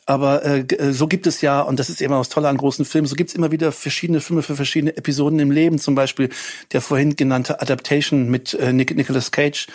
Aber 0.07 0.45
äh, 0.45 0.59
äh, 0.59 0.91
so 0.91 1.07
gibt 1.07 1.25
es 1.25 1.41
ja, 1.41 1.61
und 1.61 1.79
das 1.79 1.89
ist 1.89 1.99
immer 1.99 2.19
das 2.19 2.29
Tolle 2.29 2.47
an 2.47 2.57
großen 2.57 2.85
Filmen, 2.85 3.07
so 3.07 3.15
gibt 3.15 3.31
es 3.31 3.35
immer 3.35 3.51
wieder 3.51 3.71
verschiedene 3.71 4.21
Filme 4.21 4.43
für 4.43 4.55
verschiedene 4.55 4.95
Episoden 4.95 5.39
im 5.39 5.49
Leben. 5.49 5.79
Zum 5.79 5.95
Beispiel 5.95 6.29
der 6.73 6.81
vorhin 6.81 7.15
genannte 7.15 7.59
Adaptation 7.59 8.29
mit 8.29 8.53
äh, 8.53 8.71
Nick, 8.71 8.95
Nicolas 8.95 9.31
Cage 9.31 9.65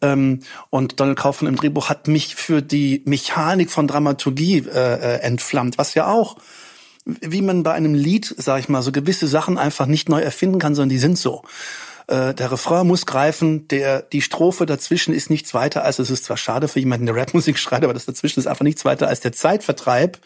ähm, 0.00 0.40
und 0.70 1.00
Donald 1.00 1.18
Kaufmann 1.18 1.52
im 1.52 1.56
Drehbuch 1.56 1.88
hat 1.88 2.06
mich 2.06 2.36
für 2.36 2.62
die 2.62 3.02
Mechanik 3.04 3.70
von 3.70 3.88
Dramaturgie 3.88 4.58
äh, 4.58 5.16
äh, 5.16 5.20
entflammt, 5.22 5.76
was 5.76 5.94
ja 5.94 6.06
auch 6.06 6.36
wie 7.06 7.40
man 7.40 7.62
bei 7.62 7.72
einem 7.72 7.94
Lied, 7.94 8.32
sag 8.36 8.60
ich 8.60 8.68
mal, 8.68 8.82
so 8.82 8.92
gewisse 8.92 9.26
Sachen 9.26 9.56
einfach 9.56 9.86
nicht 9.86 10.10
neu 10.10 10.20
erfinden 10.20 10.58
kann, 10.58 10.74
sondern 10.74 10.90
die 10.90 10.98
sind 10.98 11.18
so. 11.18 11.42
Äh, 12.10 12.34
der 12.34 12.50
Refrain 12.50 12.86
muss 12.88 13.06
greifen, 13.06 13.68
der, 13.68 14.02
die 14.02 14.20
Strophe 14.20 14.66
dazwischen 14.66 15.14
ist 15.14 15.30
nichts 15.30 15.54
weiter 15.54 15.84
als, 15.84 16.00
es 16.00 16.10
ist 16.10 16.24
zwar 16.24 16.36
schade 16.36 16.66
für 16.66 16.80
jemanden, 16.80 17.06
der 17.06 17.14
Rapmusik 17.14 17.56
schreibt, 17.60 17.84
aber 17.84 17.94
das 17.94 18.04
dazwischen 18.04 18.40
ist 18.40 18.48
einfach 18.48 18.64
nichts 18.64 18.84
weiter 18.84 19.06
als 19.06 19.20
der 19.20 19.32
Zeitvertreib 19.32 20.18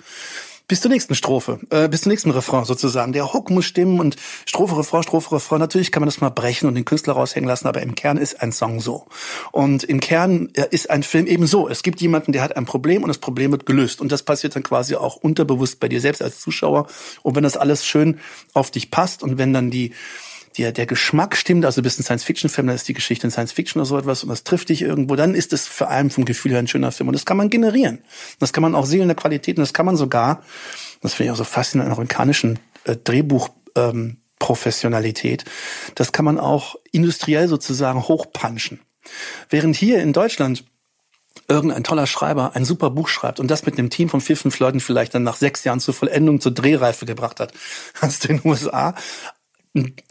bis 0.66 0.80
zur 0.80 0.90
nächsten 0.90 1.14
Strophe, 1.14 1.60
äh, 1.68 1.88
bis 1.88 2.02
zum 2.02 2.10
nächsten 2.10 2.30
Refrain 2.30 2.64
sozusagen. 2.64 3.12
Der 3.12 3.34
Hook 3.34 3.50
muss 3.50 3.66
stimmen 3.66 4.00
und 4.00 4.16
Strophe, 4.46 4.78
Refrain, 4.78 5.02
Strophe, 5.02 5.34
Refrain. 5.34 5.60
Natürlich 5.60 5.92
kann 5.92 6.00
man 6.00 6.06
das 6.06 6.22
mal 6.22 6.30
brechen 6.30 6.66
und 6.66 6.74
den 6.74 6.86
Künstler 6.86 7.12
raushängen 7.12 7.46
lassen, 7.46 7.68
aber 7.68 7.82
im 7.82 7.94
Kern 7.94 8.16
ist 8.16 8.40
ein 8.40 8.50
Song 8.50 8.80
so. 8.80 9.06
Und 9.52 9.84
im 9.84 10.00
Kern 10.00 10.48
äh, 10.54 10.66
ist 10.70 10.88
ein 10.88 11.02
Film 11.02 11.26
eben 11.26 11.46
so. 11.46 11.68
Es 11.68 11.82
gibt 11.82 12.00
jemanden, 12.00 12.32
der 12.32 12.40
hat 12.40 12.56
ein 12.56 12.64
Problem 12.64 13.02
und 13.02 13.08
das 13.08 13.18
Problem 13.18 13.50
wird 13.50 13.66
gelöst. 13.66 14.00
Und 14.00 14.10
das 14.10 14.22
passiert 14.22 14.56
dann 14.56 14.62
quasi 14.62 14.94
auch 14.94 15.16
unterbewusst 15.16 15.80
bei 15.80 15.88
dir 15.88 16.00
selbst 16.00 16.22
als 16.22 16.40
Zuschauer. 16.40 16.86
Und 17.22 17.36
wenn 17.36 17.44
das 17.44 17.58
alles 17.58 17.84
schön 17.84 18.18
auf 18.54 18.70
dich 18.70 18.90
passt 18.90 19.22
und 19.22 19.36
wenn 19.36 19.52
dann 19.52 19.70
die 19.70 19.92
der, 20.58 20.72
der 20.72 20.86
Geschmack 20.86 21.36
stimmt, 21.36 21.64
also 21.64 21.80
du 21.80 21.82
bist 21.82 21.98
ein 21.98 22.04
Science-Fiction-Film, 22.04 22.66
dann 22.68 22.76
ist 22.76 22.88
die 22.88 22.94
Geschichte 22.94 23.26
ein 23.26 23.30
Science-Fiction 23.30 23.80
oder 23.80 23.86
so 23.86 23.98
etwas 23.98 24.22
und 24.22 24.28
das 24.28 24.44
trifft 24.44 24.68
dich 24.68 24.82
irgendwo, 24.82 25.16
dann 25.16 25.34
ist 25.34 25.52
es 25.52 25.66
vor 25.66 25.88
allem 25.88 26.10
vom 26.10 26.24
Gefühl 26.24 26.52
her 26.52 26.60
ein 26.60 26.68
schöner 26.68 26.92
Film. 26.92 27.08
Und 27.08 27.14
das 27.14 27.24
kann 27.24 27.36
man 27.36 27.50
generieren. 27.50 28.04
Das 28.38 28.52
kann 28.52 28.62
man 28.62 28.74
auch 28.74 28.86
sehen 28.86 29.02
in 29.02 29.08
der 29.08 29.16
Qualität 29.16 29.56
und 29.56 29.62
das 29.62 29.72
kann 29.72 29.86
man 29.86 29.96
sogar, 29.96 30.42
das 31.00 31.14
finde 31.14 31.28
ich 31.28 31.32
auch 31.32 31.38
so 31.38 31.44
faszinierend, 31.44 31.90
an 31.90 31.96
amerikanischen 31.96 32.58
äh, 32.84 32.96
Drehbuch, 32.96 33.48
ähm, 33.74 34.18
Professionalität. 34.38 35.44
Das 35.94 36.12
kann 36.12 36.24
man 36.24 36.38
auch 36.38 36.76
industriell 36.92 37.48
sozusagen 37.48 38.02
hochpunchen. 38.02 38.80
Während 39.48 39.76
hier 39.76 40.02
in 40.02 40.12
Deutschland 40.12 40.64
irgendein 41.48 41.84
toller 41.84 42.06
Schreiber 42.06 42.52
ein 42.54 42.64
super 42.64 42.90
Buch 42.90 43.08
schreibt 43.08 43.38
und 43.40 43.50
das 43.50 43.66
mit 43.66 43.78
einem 43.78 43.90
Team 43.90 44.08
von 44.08 44.20
vier, 44.20 44.36
fünf 44.36 44.58
Leuten 44.58 44.80
vielleicht 44.80 45.14
dann 45.14 45.24
nach 45.24 45.36
sechs 45.36 45.64
Jahren 45.64 45.80
zur 45.80 45.94
Vollendung, 45.94 46.40
zur 46.40 46.52
Drehreife 46.52 47.06
gebracht 47.06 47.40
hat, 47.40 47.52
du 48.00 48.28
in 48.28 48.38
den 48.38 48.50
USA 48.50 48.94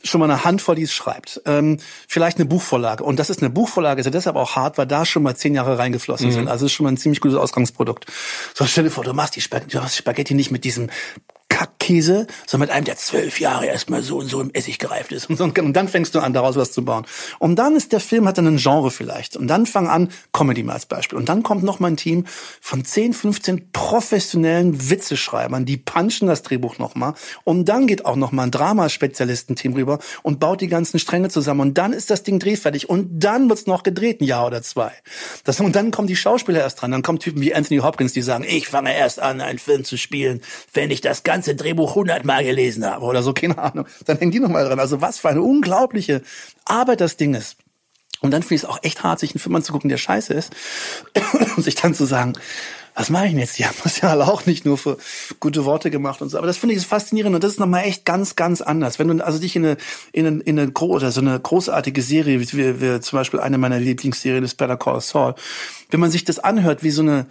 schon 0.03 0.19
mal 0.19 0.29
eine 0.29 0.43
Handvoll, 0.43 0.75
die 0.75 0.83
es 0.83 0.93
schreibt. 0.93 1.41
Ähm, 1.45 1.77
vielleicht 2.07 2.37
eine 2.37 2.45
Buchvorlage. 2.45 3.03
Und 3.03 3.17
das 3.17 3.29
ist 3.29 3.41
eine 3.41 3.49
Buchvorlage, 3.49 4.01
ist 4.01 4.05
ja 4.05 4.11
deshalb 4.11 4.35
auch 4.35 4.55
hart, 4.55 4.77
weil 4.77 4.87
da 4.87 5.05
schon 5.05 5.23
mal 5.23 5.35
zehn 5.35 5.55
Jahre 5.55 5.77
reingeflossen 5.77 6.27
mhm. 6.27 6.33
sind. 6.33 6.47
Also 6.49 6.65
ist 6.65 6.73
schon 6.73 6.83
mal 6.83 6.91
ein 6.91 6.97
ziemlich 6.97 7.21
gutes 7.21 7.37
Ausgangsprodukt. 7.37 8.05
So 8.53 8.65
stell 8.65 8.83
dir 8.83 8.89
vor, 8.89 9.03
du 9.03 9.13
machst 9.13 9.35
die 9.35 9.41
Spaghetti, 9.41 9.77
du 9.77 9.87
Spaghetti 9.87 10.33
nicht 10.33 10.51
mit 10.51 10.65
diesem 10.65 10.89
Kackkäse, 11.53 12.25
sondern 12.47 12.69
mit 12.69 12.75
einem, 12.75 12.85
der 12.85 12.95
zwölf 12.95 13.39
Jahre 13.39 13.67
erstmal 13.67 14.01
so 14.01 14.17
und 14.17 14.27
so 14.27 14.41
im 14.41 14.49
Essig 14.53 14.79
gereift 14.79 15.11
ist. 15.11 15.29
Und, 15.29 15.37
so, 15.37 15.43
und 15.43 15.73
dann 15.73 15.87
fängst 15.87 16.15
du 16.15 16.19
an, 16.19 16.33
daraus 16.33 16.55
was 16.55 16.71
zu 16.71 16.83
bauen. 16.83 17.05
Und 17.37 17.57
dann 17.57 17.75
ist 17.75 17.91
der 17.91 17.99
Film, 17.99 18.27
hat 18.27 18.39
dann 18.39 18.47
ein 18.47 18.57
Genre 18.57 18.89
vielleicht. 18.89 19.37
Und 19.37 19.47
dann 19.47 19.67
fang 19.67 19.87
an, 19.87 20.09
Comedy 20.31 20.63
mal 20.63 20.73
als 20.73 20.87
Beispiel. 20.87 21.15
Und 21.15 21.29
dann 21.29 21.43
kommt 21.43 21.63
noch 21.63 21.79
mal 21.79 21.89
ein 21.89 21.97
Team 21.97 22.25
von 22.59 22.83
10, 22.83 23.13
15 23.13 23.71
professionellen 23.71 24.89
Witzeschreibern, 24.89 25.65
die 25.65 25.77
punchen 25.77 26.27
das 26.27 26.41
Drehbuch 26.41 26.79
noch 26.79 26.95
mal. 26.95 27.13
Und 27.43 27.65
dann 27.69 27.85
geht 27.85 28.03
auch 28.05 28.15
noch 28.15 28.31
mal 28.31 28.43
ein 28.43 28.51
Dramaspezialistenteam 28.51 29.73
rüber 29.73 29.99
und 30.23 30.39
baut 30.39 30.59
die 30.59 30.67
ganzen 30.67 30.97
Stränge 30.97 31.29
zusammen. 31.29 31.61
Und 31.61 31.77
dann 31.77 31.93
ist 31.93 32.09
das 32.09 32.23
Ding 32.23 32.39
drehfertig. 32.39 32.89
Und 32.89 33.23
dann 33.23 33.47
wird's 33.47 33.67
noch 33.67 33.83
gedreht, 33.83 34.21
ein 34.21 34.25
Jahr 34.25 34.47
oder 34.47 34.63
zwei. 34.63 34.91
Das, 35.43 35.59
und 35.59 35.75
dann 35.75 35.91
kommen 35.91 36.07
die 36.07 36.15
Schauspieler 36.15 36.61
erst 36.61 36.81
dran. 36.81 36.89
Dann 36.89 37.03
kommen 37.03 37.19
Typen 37.19 37.41
wie 37.41 37.53
Anthony 37.53 37.81
Hopkins, 37.81 38.13
die 38.13 38.23
sagen, 38.23 38.43
ich 38.47 38.69
fange 38.69 38.95
erst 38.97 39.19
an, 39.19 39.39
einen 39.39 39.59
Film 39.59 39.83
zu 39.83 39.97
spielen, 39.97 40.41
wenn 40.73 40.89
ich 40.89 41.01
das 41.01 41.21
ganze 41.21 41.42
ganze 41.43 41.55
Drehbuch 41.55 41.95
hundertmal 41.95 42.43
gelesen 42.43 42.85
habe 42.85 43.05
oder 43.05 43.21
so, 43.21 43.33
keine 43.33 43.57
Ahnung. 43.57 43.85
Dann 44.05 44.17
hängen 44.17 44.31
die 44.31 44.39
nochmal 44.39 44.65
dran. 44.65 44.79
Also 44.79 45.01
was 45.01 45.19
für 45.19 45.29
eine 45.29 45.41
unglaubliche 45.41 46.21
Arbeit 46.63 47.01
das 47.01 47.17
Ding 47.17 47.33
ist. 47.33 47.57
Und 48.21 48.31
dann 48.31 48.41
finde 48.41 48.55
ich 48.55 48.63
es 48.63 48.69
auch 48.69 48.79
echt 48.83 49.03
hart, 49.03 49.19
sich 49.19 49.31
einen 49.31 49.41
Film 49.41 49.55
anzugucken, 49.55 49.89
der 49.89 49.97
scheiße 49.97 50.33
ist. 50.33 50.53
und 51.57 51.63
sich 51.63 51.75
dann 51.75 51.93
zu 51.93 52.05
sagen, 52.05 52.33
was 52.95 53.09
mache 53.09 53.25
ich 53.25 53.31
denn 53.31 53.39
jetzt? 53.39 53.59
Die 53.59 53.65
haben 53.65 53.75
das 53.83 53.99
ja 53.99 54.15
auch 54.15 54.45
nicht 54.45 54.63
nur 54.63 54.77
für 54.77 54.97
gute 55.41 55.65
Worte 55.65 55.91
gemacht 55.91 56.21
und 56.21 56.29
so. 56.29 56.37
Aber 56.37 56.47
das 56.47 56.57
finde 56.57 56.75
ich 56.75 56.85
faszinierend 56.85 57.35
und 57.35 57.43
das 57.43 57.53
ist 57.53 57.59
nochmal 57.59 57.83
echt 57.83 58.05
ganz, 58.05 58.37
ganz 58.37 58.61
anders. 58.61 58.99
Wenn 58.99 59.09
du 59.09 59.25
also 59.25 59.39
dich 59.39 59.57
in 59.57 59.65
eine, 59.65 59.77
in 60.13 60.25
eine, 60.25 60.39
in 60.43 60.59
eine 60.59 60.71
oder 60.71 61.11
so 61.11 61.19
eine 61.19 61.37
großartige 61.37 62.01
Serie, 62.01 62.39
wie, 62.39 62.81
wie 62.81 62.99
zum 63.01 63.19
Beispiel 63.19 63.41
eine 63.41 63.57
meiner 63.57 63.79
Lieblingsserien 63.79 64.45
ist 64.45 64.55
Better 64.55 64.77
Call 64.77 65.01
Saul, 65.01 65.35
wenn 65.89 65.99
man 65.99 66.11
sich 66.11 66.23
das 66.23 66.39
anhört, 66.39 66.83
wie 66.83 66.91
so 66.91 67.01
eine, 67.01 67.25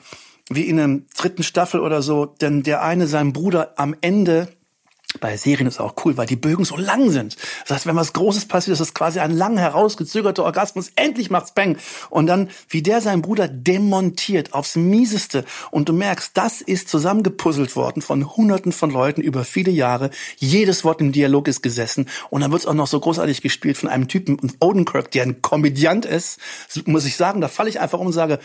wie 0.54 0.68
in 0.68 0.80
einer 0.80 1.00
dritten 1.16 1.42
Staffel 1.42 1.80
oder 1.80 2.02
so, 2.02 2.26
denn 2.26 2.62
der 2.62 2.82
eine 2.82 3.06
seinem 3.06 3.32
Bruder 3.32 3.74
am 3.76 3.96
Ende 4.00 4.48
bei 5.20 5.36
Serien 5.36 5.66
ist 5.66 5.80
auch 5.80 5.94
cool, 6.04 6.16
weil 6.16 6.26
die 6.26 6.36
Bögen 6.36 6.64
so 6.64 6.76
lang 6.76 7.10
sind. 7.10 7.36
Das 7.66 7.76
heißt, 7.76 7.86
wenn 7.86 7.96
was 7.96 8.12
Großes 8.12 8.46
passiert, 8.46 8.72
ist 8.72 8.80
das 8.80 8.94
quasi 8.94 9.20
ein 9.20 9.30
lang 9.30 9.58
herausgezögerter 9.58 10.44
Orgasmus. 10.44 10.90
Endlich 10.96 11.30
macht's 11.30 11.52
Bang. 11.52 11.76
Und 12.10 12.26
dann, 12.26 12.48
wie 12.68 12.82
der 12.82 13.00
seinen 13.00 13.22
Bruder 13.22 13.48
demontiert 13.48 14.54
aufs 14.54 14.76
Mieseste. 14.76 15.44
Und 15.70 15.88
du 15.88 15.92
merkst, 15.92 16.30
das 16.34 16.60
ist 16.60 16.88
zusammengepuzzelt 16.88 17.76
worden 17.76 18.02
von 18.02 18.36
hunderten 18.36 18.72
von 18.72 18.90
Leuten 18.90 19.20
über 19.20 19.44
viele 19.44 19.70
Jahre. 19.70 20.10
Jedes 20.38 20.84
Wort 20.84 21.00
im 21.00 21.12
Dialog 21.12 21.48
ist 21.48 21.62
gesessen. 21.62 22.08
Und 22.30 22.40
dann 22.40 22.52
wird's 22.52 22.66
auch 22.66 22.74
noch 22.74 22.86
so 22.86 22.98
großartig 22.98 23.42
gespielt 23.42 23.76
von 23.76 23.88
einem 23.88 24.08
Typen, 24.08 24.38
Odenkirk, 24.60 25.10
der 25.10 25.24
ein 25.24 25.42
Komödiant 25.42 26.06
ist. 26.06 26.38
Muss 26.86 27.04
ich 27.04 27.16
sagen, 27.16 27.40
da 27.40 27.48
falle 27.48 27.68
ich 27.68 27.80
einfach 27.80 27.98
um 27.98 28.06
und 28.06 28.12
sage, 28.12 28.38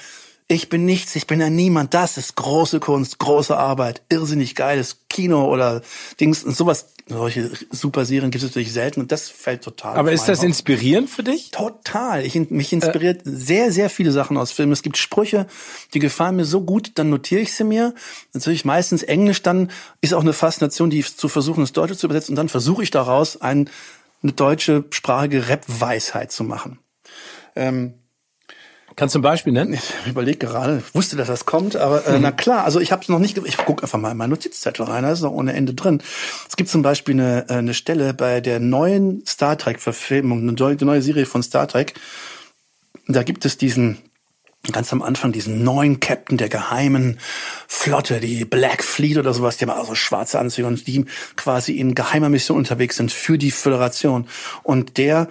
ich 0.50 0.70
bin 0.70 0.86
nichts, 0.86 1.16
ich 1.16 1.28
bin 1.28 1.42
ja 1.42 1.50
niemand. 1.50 1.94
Das 1.94 2.18
ist 2.18 2.36
große 2.36 2.80
Kunst, 2.80 3.20
große 3.20 3.58
Arbeit, 3.58 4.02
irrsinnig 4.10 4.56
geiles 4.56 5.00
Kino 5.10 5.46
oder 5.52 5.82
Dings 6.20 6.44
und 6.44 6.56
sowas. 6.56 6.88
Solche 7.10 7.52
super 7.72 8.04
Serien 8.06 8.32
gibt 8.32 8.44
es 8.44 8.50
natürlich 8.50 8.74
selten 8.74 9.00
und 9.00 9.14
das 9.14 9.30
fällt 9.30 9.62
total. 9.62 9.96
Aber 9.96 10.12
ist 10.12 10.28
das 10.28 10.40
auf. 10.40 10.46
inspirierend 10.46 11.10
für 11.10 11.24
dich? 11.24 11.52
Total. 11.52 12.26
Ich, 12.26 12.36
mich 12.50 12.74
inspiriert 12.74 13.26
äh. 13.26 13.30
sehr, 13.30 13.72
sehr 13.72 13.90
viele 13.90 14.12
Sachen 14.12 14.38
aus 14.38 14.52
Filmen. 14.52 14.74
Es 14.74 14.82
gibt 14.82 14.98
Sprüche, 14.98 15.48
die 15.94 16.00
gefallen 16.00 16.36
mir 16.36 16.46
so 16.46 16.62
gut, 16.62 16.92
dann 16.96 17.10
notiere 17.10 17.42
ich 17.42 17.54
sie 17.54 17.64
mir. 17.64 17.94
Natürlich 18.34 18.66
meistens 18.66 19.04
Englisch, 19.04 19.42
dann 19.42 19.72
ist 20.02 20.14
auch 20.14 20.22
eine 20.22 20.34
Faszination, 20.34 20.90
die 20.90 21.02
zu 21.02 21.30
versuchen, 21.30 21.62
ins 21.62 21.72
Deutsche 21.72 21.96
zu 21.96 22.08
übersetzen 22.08 22.34
und 22.34 22.38
dann 22.38 22.50
versuche 22.50 22.84
ich 22.84 22.92
daraus 22.92 23.40
ein, 23.40 23.70
eine 24.22 24.34
deutsche 24.34 24.84
sprachige 24.92 25.48
Rap-Weisheit 25.48 26.34
zu 26.34 26.44
machen. 26.44 26.80
Ähm, 27.56 27.94
Kannst 28.98 29.14
du 29.14 29.20
ein 29.20 29.22
Beispiel 29.22 29.54
nennen? 29.54 29.76
Ich 29.76 30.08
überlege 30.08 30.40
gerade, 30.40 30.80
ich 30.80 30.96
wusste, 30.96 31.16
dass 31.16 31.28
das 31.28 31.46
kommt, 31.46 31.76
aber 31.76 32.08
äh, 32.08 32.14
mhm. 32.14 32.24
na 32.24 32.32
klar, 32.32 32.66
also 32.66 32.80
ich 32.80 32.92
habe 32.92 33.04
es 33.04 33.10
noch 33.10 33.20
nicht, 33.20 33.38
ich 33.38 33.58
gucke 33.58 33.84
einfach 33.84 34.00
mal 34.00 34.10
in 34.10 34.18
meinen 34.18 34.32
Notizzettel 34.32 34.86
rein, 34.86 35.04
da 35.04 35.12
ist 35.12 35.22
noch 35.22 35.32
ohne 35.32 35.54
Ende 35.54 35.76
drin. 35.76 36.02
Es 36.50 36.56
gibt 36.56 36.72
zum 36.72 36.82
Beispiel 36.82 37.14
eine, 37.14 37.46
äh, 37.48 37.54
eine 37.54 37.76
Stelle 37.76 38.16
bei 38.16 38.42
der 38.42 38.60
neuen 38.60 39.24
Star 39.28 39.56
Trek-Verfilmung, 39.56 40.42
eine 40.42 40.54
neue, 40.54 40.84
neue 40.84 41.04
Serie 41.04 41.28
von 41.28 41.44
Star 41.44 41.68
Trek, 41.68 41.94
da 43.08 43.22
gibt 43.22 43.46
es 43.46 43.60
diesen 43.60 44.00
ganz 44.72 44.92
am 44.92 45.04
Anfang 45.04 45.32
diesen 45.32 45.64
neuen 45.64 46.00
Captain 46.00 46.40
der 46.40 46.50
geheimen 46.50 47.20
Flotte, 47.68 48.20
die 48.20 48.46
Black 48.46 48.84
Fleet 48.84 49.18
oder 49.20 49.34
sowas, 49.36 49.58
die 49.58 49.66
haben 49.66 49.78
also 49.78 49.94
schwarze 49.94 50.40
Anzüge 50.40 50.68
und 50.68 50.88
die 50.88 51.06
quasi 51.36 51.74
in 51.74 51.94
geheimer 51.94 52.30
Mission 52.30 52.58
unterwegs 52.58 52.98
sind 52.98 53.12
für 53.12 53.38
die 53.38 53.52
Föderation. 53.52 54.28
Und 54.64 54.98
der 54.98 55.30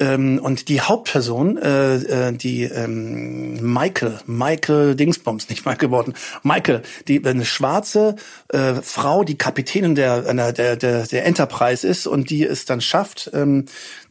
ähm, 0.00 0.38
und 0.38 0.68
die 0.68 0.80
Hauptperson, 0.80 1.56
äh, 1.58 1.96
äh, 1.96 2.32
die 2.32 2.62
ähm, 2.62 3.72
Michael, 3.72 4.20
Michael 4.26 4.94
Dingsbums, 4.94 5.48
nicht 5.48 5.66
Michael 5.66 5.88
Borton, 5.88 6.14
Michael, 6.42 6.82
die 7.08 7.24
eine 7.24 7.44
schwarze 7.44 8.14
äh, 8.48 8.74
Frau, 8.74 9.24
die 9.24 9.36
Kapitänin 9.36 9.94
der, 9.94 10.52
der, 10.52 10.76
der, 10.76 11.06
der 11.06 11.26
Enterprise 11.26 11.86
ist 11.86 12.06
und 12.06 12.30
die 12.30 12.44
es 12.44 12.64
dann 12.64 12.80
schafft, 12.80 13.30
ähm, 13.34 13.64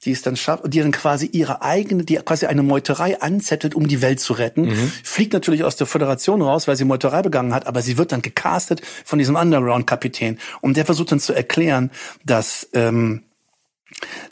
die 0.03 0.11
es 0.11 0.21
dann 0.21 0.35
schafft, 0.35 0.63
die 0.73 0.79
dann 0.79 0.91
quasi 0.91 1.27
ihre 1.27 1.61
eigene, 1.61 2.03
die 2.03 2.15
quasi 2.17 2.47
eine 2.47 2.63
Meuterei 2.63 3.21
anzettelt, 3.21 3.73
um 3.73 3.87
die 3.87 4.01
Welt 4.01 4.19
zu 4.19 4.33
retten, 4.33 4.65
mhm. 4.65 4.91
fliegt 5.03 5.33
natürlich 5.33 5.63
aus 5.63 5.77
der 5.77 5.87
Föderation 5.87 6.41
raus, 6.41 6.67
weil 6.67 6.75
sie 6.75 6.85
Meuterei 6.85 7.21
begangen 7.21 7.53
hat, 7.53 7.65
aber 7.65 7.81
sie 7.81 7.97
wird 7.97 8.11
dann 8.11 8.21
gecastet 8.21 8.81
von 9.05 9.19
diesem 9.19 9.35
Underground-Kapitän 9.35 10.37
und 10.59 10.75
der 10.75 10.85
versucht 10.85 11.11
dann 11.11 11.19
zu 11.19 11.33
erklären, 11.33 11.91
dass 12.25 12.67
ähm, 12.73 13.23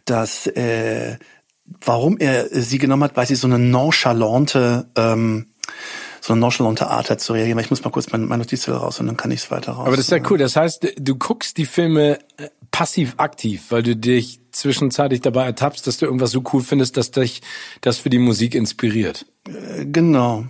dass 0.06 0.48
äh, 0.48 1.18
warum 1.66 2.18
er 2.18 2.48
sie 2.50 2.78
genommen 2.78 3.04
hat, 3.04 3.16
weil 3.16 3.28
sie 3.28 3.36
so 3.36 3.48
eine 3.48 3.60
nonchalante, 3.60 4.88
ähm, 4.96 5.48
so 6.22 6.34
eine 6.34 6.40
nonchalante 6.40 6.88
Art 6.88 7.10
hat 7.10 7.22
zu 7.22 7.34
reagieren. 7.34 7.60
Ich 7.60 7.70
muss 7.70 7.84
mal 7.84 7.92
kurz 7.92 8.12
meine, 8.12 8.26
meine 8.26 8.44
Notizzettel 8.44 8.76
raus 8.76 9.00
und 9.00 9.08
dann 9.08 9.18
kann 9.18 9.32
ich 9.32 9.42
es 9.42 9.52
weiter 9.52 9.74
raus. 9.74 9.88
Aber 9.88 9.96
das 9.96 10.06
ist 10.06 10.12
ja 10.12 10.20
cool. 10.30 10.38
Das 10.38 10.56
heißt, 10.56 10.96
du 10.98 11.16
guckst 11.16 11.58
die 11.58 11.66
Filme 11.66 12.20
äh, 12.38 12.50
passiv-aktiv, 12.72 13.66
weil 13.70 13.84
du 13.84 13.96
dich 13.96 14.42
zwischenzeitlich 14.52 15.22
dabei 15.22 15.46
ertappst, 15.46 15.86
dass 15.88 15.98
du 15.98 16.06
irgendwas 16.06 16.32
so 16.32 16.44
cool 16.54 16.62
findest, 16.62 16.98
dass 16.98 17.12
dich 17.12 17.42
das 17.82 17.98
für 18.00 18.10
die 18.10 18.20
Musik 18.20 18.56
inspiriert. 18.56 19.26
Äh, 19.48 19.86
genau. 19.86 20.46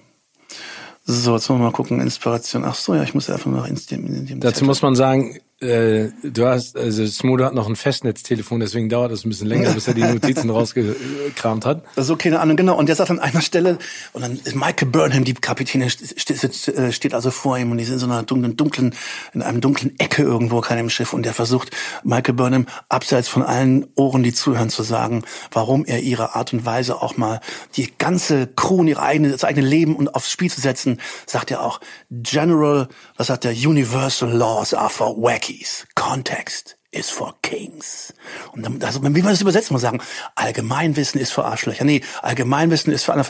So, 1.07 1.35
jetzt 1.35 1.49
wollen 1.49 1.59
wir 1.59 1.65
mal 1.65 1.71
gucken, 1.71 2.01
Inspiration. 2.01 2.65
Ach 2.65 2.73
so, 2.73 2.95
ja, 2.95 3.03
ich 3.03 3.13
muss 3.13 3.29
einfach 3.29 3.51
noch 3.51 3.67
in 3.67 3.79
dem, 3.91 4.07
in 4.07 4.25
dem 4.25 4.39
Dazu 4.39 4.55
Zettel. 4.55 4.67
muss 4.67 4.81
man 4.81 4.95
sagen, 4.95 5.39
äh, 5.61 6.09
du 6.21 6.45
hast, 6.45 6.75
also 6.75 7.05
Smodo 7.07 7.45
hat 7.45 7.53
noch 7.53 7.69
ein 7.69 7.77
Festnetztelefon, 7.77 8.59
deswegen 8.59 8.89
dauert 8.89 9.13
es 9.13 9.23
ein 9.23 9.29
bisschen 9.29 9.47
länger, 9.47 9.71
bis 9.71 9.87
er 9.87 9.93
die 9.93 10.01
Notizen 10.01 10.49
rausgekramt 10.51 11.65
hat. 11.65 11.83
Das 11.95 12.05
ist 12.05 12.11
okay, 12.11 12.25
keine 12.25 12.41
Ahnung, 12.41 12.57
genau. 12.57 12.77
Und 12.77 12.89
der 12.89 12.95
sagt 12.95 13.09
an 13.09 13.19
einer 13.19 13.41
Stelle, 13.41 13.77
und 14.11 14.21
dann 14.21 14.33
ist 14.33 14.55
Michael 14.55 14.89
Burnham, 14.89 15.23
die 15.23 15.33
Kapitänin, 15.33 15.89
steht, 15.89 16.67
äh, 16.67 16.91
steht 16.91 17.13
also 17.13 17.31
vor 17.31 17.57
ihm 17.57 17.71
und 17.71 17.77
die 17.77 17.85
sind 17.85 17.93
in 17.93 17.99
so 17.99 18.05
einer 18.07 18.23
dunklen, 18.23 18.57
dunklen, 18.57 18.95
in 19.33 19.41
einem 19.41 19.61
dunklen 19.61 19.97
Ecke 19.97 20.23
irgendwo, 20.23 20.59
keinem 20.59 20.89
Schiff. 20.89 21.13
Und 21.13 21.23
der 21.23 21.33
versucht, 21.33 21.71
Michael 22.03 22.33
Burnham, 22.33 22.65
abseits 22.89 23.29
von 23.29 23.43
allen 23.43 23.87
Ohren, 23.95 24.23
die 24.23 24.33
zuhören, 24.33 24.69
zu 24.69 24.83
sagen, 24.83 25.23
warum 25.51 25.85
er 25.85 26.01
ihre 26.01 26.35
Art 26.35 26.51
und 26.51 26.65
Weise 26.65 27.01
auch 27.01 27.15
mal 27.15 27.39
die 27.77 27.93
ganze 27.97 28.47
Crew 28.47 28.79
und 28.79 28.87
ihre 28.87 29.03
eigene, 29.03 29.29
das 29.29 29.45
eigene 29.45 29.65
Leben 29.65 29.95
und 29.95 30.15
aufs 30.15 30.31
Spiel 30.31 30.51
zu 30.51 30.59
setzen, 30.59 30.99
sagt 31.27 31.51
er 31.51 31.61
auch, 31.61 31.79
General, 32.09 32.89
was 33.15 33.27
sagt 33.27 33.45
der, 33.45 33.53
Universal 33.53 34.31
Laws 34.31 34.73
are 34.73 34.89
for 34.89 35.15
wacky. 35.15 35.44
Monkeys. 35.45 35.85
Context 35.93 36.75
is 36.91 37.11
for 37.11 37.35
Kings. 37.43 38.13
Und 38.53 38.63
dann, 38.63 38.81
also, 38.81 39.03
wie 39.03 39.21
man 39.21 39.31
das 39.31 39.41
übersetzt, 39.41 39.69
muss 39.69 39.83
man 39.83 39.99
sagen, 39.99 40.09
Allgemeinwissen 40.33 41.21
ist 41.21 41.33
für 41.33 41.45
Arschlöcher. 41.45 41.85
Nee, 41.85 42.01
Allgemeinwissen 42.23 42.91
ist 42.91 43.03
für 43.03 43.13
alle. 43.13 43.23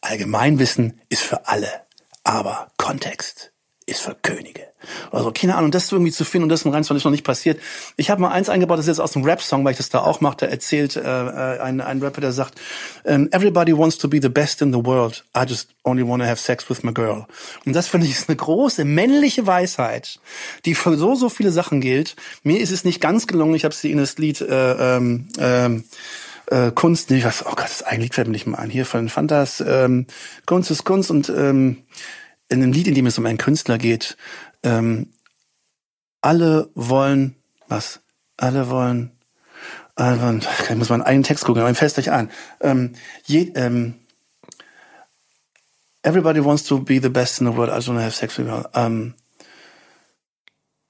Allgemeinwissen 0.00 1.00
ist 1.08 1.22
für 1.22 1.46
alle. 1.46 1.68
Aber 2.24 2.72
Kontext 2.78 3.52
ist 3.86 4.00
für 4.00 4.16
Könige. 4.16 4.72
Also 5.10 5.32
keine 5.32 5.56
Ahnung, 5.56 5.70
das 5.70 5.90
irgendwie 5.90 6.12
zu 6.12 6.24
finden 6.24 6.44
und 6.44 6.48
das 6.48 6.64
im 6.64 6.70
Reinsong 6.70 6.96
ist 6.96 7.04
noch 7.04 7.10
nicht 7.10 7.24
passiert. 7.24 7.60
Ich 7.96 8.10
habe 8.10 8.20
mal 8.20 8.30
eins 8.30 8.48
eingebaut, 8.48 8.78
das 8.78 8.86
ist 8.86 8.96
jetzt 8.96 9.00
aus 9.00 9.12
dem 9.12 9.24
Rap-Song, 9.24 9.64
weil 9.64 9.72
ich 9.72 9.78
das 9.78 9.88
da 9.88 10.00
auch 10.00 10.20
mache. 10.20 10.36
Da 10.40 10.46
erzählt 10.46 10.96
äh, 10.96 11.00
äh, 11.00 11.60
ein, 11.60 11.80
ein 11.80 12.02
Rapper, 12.02 12.20
der 12.20 12.32
sagt, 12.32 12.60
um, 13.04 13.28
Everybody 13.32 13.76
wants 13.76 13.98
to 13.98 14.08
be 14.08 14.20
the 14.20 14.28
best 14.28 14.62
in 14.62 14.72
the 14.72 14.84
world. 14.84 15.24
I 15.36 15.44
just 15.46 15.68
only 15.84 16.06
want 16.06 16.22
to 16.22 16.28
have 16.28 16.40
sex 16.40 16.68
with 16.68 16.82
my 16.82 16.92
girl. 16.92 17.26
Und 17.64 17.74
das 17.74 17.88
finde 17.88 18.06
ich 18.06 18.12
ist 18.12 18.28
eine 18.28 18.36
große 18.36 18.84
männliche 18.84 19.46
Weisheit, 19.46 20.20
die 20.64 20.74
für 20.74 20.96
so, 20.96 21.14
so 21.14 21.28
viele 21.28 21.50
Sachen 21.50 21.80
gilt. 21.80 22.16
Mir 22.42 22.60
ist 22.60 22.70
es 22.70 22.84
nicht 22.84 23.00
ganz 23.00 23.26
gelungen. 23.26 23.54
Ich 23.54 23.64
habe 23.64 23.74
sie 23.74 23.90
in 23.90 23.98
das 23.98 24.18
Lied 24.18 24.40
äh, 24.40 24.96
ähm, 24.96 25.28
ähm, 25.38 25.84
äh, 26.46 26.70
Kunst, 26.72 27.10
nee, 27.10 27.24
was, 27.24 27.44
oh 27.44 27.50
Gott, 27.50 27.64
das 27.64 27.82
ein 27.82 28.00
Lied 28.00 28.14
fällt 28.14 28.28
mir 28.28 28.32
nicht 28.32 28.46
mal 28.46 28.58
ein. 28.58 28.70
Hier 28.70 28.86
von 28.86 29.08
Fantas, 29.08 29.62
ähm, 29.66 30.06
Kunst 30.46 30.70
ist 30.70 30.84
Kunst 30.84 31.10
und 31.10 31.28
ähm, 31.28 31.78
in 32.48 32.62
einem 32.62 32.72
Lied, 32.72 32.86
in 32.86 32.94
dem 32.94 33.06
es 33.06 33.18
um 33.18 33.26
einen 33.26 33.38
Künstler 33.38 33.76
geht, 33.76 34.16
ähm, 34.66 35.12
alle 36.20 36.70
wollen, 36.74 37.36
was? 37.68 38.00
Alle 38.36 38.68
wollen, 38.68 39.12
alle 39.94 40.40
ich 40.68 40.76
muss 40.76 40.90
mal 40.90 41.02
einen 41.02 41.22
Text 41.22 41.44
gucken, 41.44 41.62
aber 41.62 41.74
fällt 41.74 41.96
euch 41.98 42.10
an. 42.10 42.30
Ähm, 42.60 42.94
je, 43.24 43.52
ähm, 43.54 43.94
everybody 46.02 46.44
wants 46.44 46.64
to 46.64 46.80
be 46.80 47.00
the 47.00 47.08
best 47.08 47.40
in 47.40 47.46
the 47.46 47.56
world, 47.56 47.70
I 47.70 47.78
don't 47.78 47.98
have 47.98 48.14
sex 48.14 48.36
with 48.38 48.48
her. 48.48 48.68
Ähm, 48.74 49.14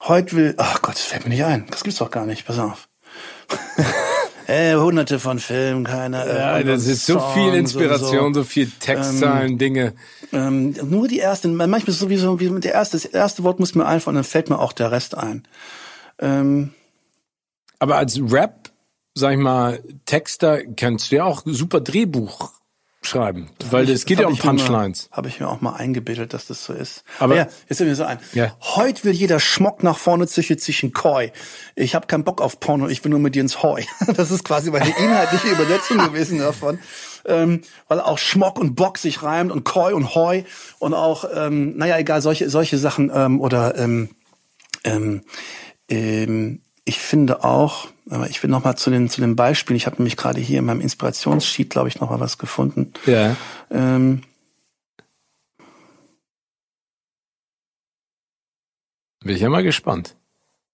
heute 0.01 0.35
will, 0.35 0.55
ach 0.57 0.81
Gott, 0.81 0.95
das 0.95 1.05
fällt 1.05 1.23
mir 1.23 1.29
nicht 1.29 1.45
ein. 1.45 1.67
Das 1.69 1.83
gibt's 1.83 1.99
doch 1.99 2.11
gar 2.11 2.25
nicht, 2.25 2.45
pass 2.45 2.59
auf. 2.59 2.89
äh, 4.47 4.75
hunderte 4.75 5.19
von 5.19 5.39
Filmen, 5.39 5.83
keine 5.83 6.25
äh, 6.25 6.37
Ja, 6.37 6.63
das 6.63 6.87
ist 6.87 7.05
so 7.05 7.19
viel 7.19 7.53
Inspiration, 7.53 8.33
so. 8.33 8.41
so. 8.41 8.47
viel 8.47 8.71
Textzahlen, 8.79 9.51
ähm, 9.51 9.57
Dinge. 9.57 9.93
Ähm, 10.31 10.73
nur 10.89 11.07
die 11.07 11.19
erste, 11.19 11.49
manchmal 11.49 11.81
ist 11.81 11.89
es 11.89 11.99
sowieso 11.99 12.39
wie 12.39 12.49
der 12.61 12.73
erste, 12.73 12.97
das 12.97 13.05
erste 13.05 13.43
Wort 13.43 13.59
muss 13.59 13.75
mir 13.75 13.85
einfallen, 13.85 14.15
dann 14.15 14.23
fällt 14.23 14.49
mir 14.49 14.59
auch 14.59 14.73
der 14.73 14.91
Rest 14.91 15.17
ein. 15.17 15.43
Ähm, 16.19 16.73
Aber 17.79 17.97
als 17.97 18.19
Rap, 18.19 18.71
sag 19.13 19.33
ich 19.33 19.39
mal, 19.39 19.83
Texter 20.05 20.63
kannst 20.63 21.11
du 21.11 21.17
ja 21.17 21.25
auch 21.25 21.43
super 21.45 21.81
Drehbuch 21.81 22.56
schreiben, 23.07 23.49
weil 23.71 23.89
es 23.89 24.05
geht 24.05 24.19
ja 24.19 24.27
um 24.27 24.37
Punchlines. 24.37 25.09
Habe 25.11 25.27
ich 25.29 25.39
mir 25.39 25.47
auch 25.47 25.61
mal 25.61 25.73
eingebildet, 25.73 26.33
dass 26.33 26.47
das 26.47 26.63
so 26.63 26.73
ist. 26.73 27.03
Aber, 27.19 27.35
ja, 27.35 27.47
jetzt 27.67 27.77
sind 27.77 27.87
wir 27.87 27.95
so 27.95 28.03
ein. 28.03 28.19
Ja. 28.33 28.55
Heute 28.61 29.03
will 29.05 29.13
jeder 29.13 29.39
Schmock 29.39 29.83
nach 29.83 29.97
vorne 29.97 30.27
zwischen 30.27 30.57
zwischen 30.57 30.93
Koi. 30.93 31.31
Ich 31.75 31.95
habe 31.95 32.07
keinen 32.07 32.23
Bock 32.23 32.41
auf 32.41 32.59
Porno, 32.59 32.87
ich 32.87 33.03
will 33.03 33.11
nur 33.11 33.19
mit 33.19 33.35
dir 33.35 33.41
ins 33.41 33.63
Heu. 33.63 33.81
Das 34.15 34.31
ist 34.31 34.43
quasi 34.43 34.71
meine 34.71 34.89
inhaltliche 34.97 35.47
Übersetzung 35.47 35.97
gewesen 35.99 36.39
davon. 36.39 36.79
Ähm, 37.25 37.61
weil 37.87 37.99
auch 37.99 38.17
Schmock 38.17 38.57
und 38.57 38.75
Bock 38.75 38.97
sich 38.97 39.21
reimt 39.21 39.51
und 39.51 39.65
Koi 39.65 39.93
und 39.93 40.15
Heu 40.15 40.43
und 40.79 40.93
auch, 40.93 41.25
ähm, 41.33 41.77
naja, 41.77 41.97
egal, 41.97 42.21
solche, 42.21 42.49
solche 42.49 42.77
Sachen 42.77 43.11
ähm, 43.13 43.41
oder 43.41 43.77
ähm, 43.77 44.09
ähm, 44.83 45.23
Ähm, 45.89 46.61
ich 46.87 46.99
finde 46.99 47.43
auch, 47.43 47.89
aber 48.09 48.29
ich 48.29 48.41
will 48.41 48.49
noch 48.49 48.63
mal 48.63 48.77
zu 48.77 48.89
den 48.89 49.09
zu 49.09 49.19
den 49.19 49.35
Beispielen. 49.35 49.75
Ich 49.75 49.85
habe 49.85 49.97
nämlich 49.97 50.15
gerade 50.15 50.39
hier 50.39 50.59
in 50.59 50.65
meinem 50.65 50.79
Inspirationssheet, 50.79 51.69
glaube 51.69 51.89
ich, 51.89 51.99
noch 51.99 52.09
mal 52.09 52.19
was 52.19 52.37
gefunden. 52.37 52.93
Ja. 53.05 53.35
Ähm, 53.69 54.21
Bin 59.19 59.35
ich 59.35 59.41
ja 59.41 59.49
mal 59.49 59.63
gespannt. 59.63 60.15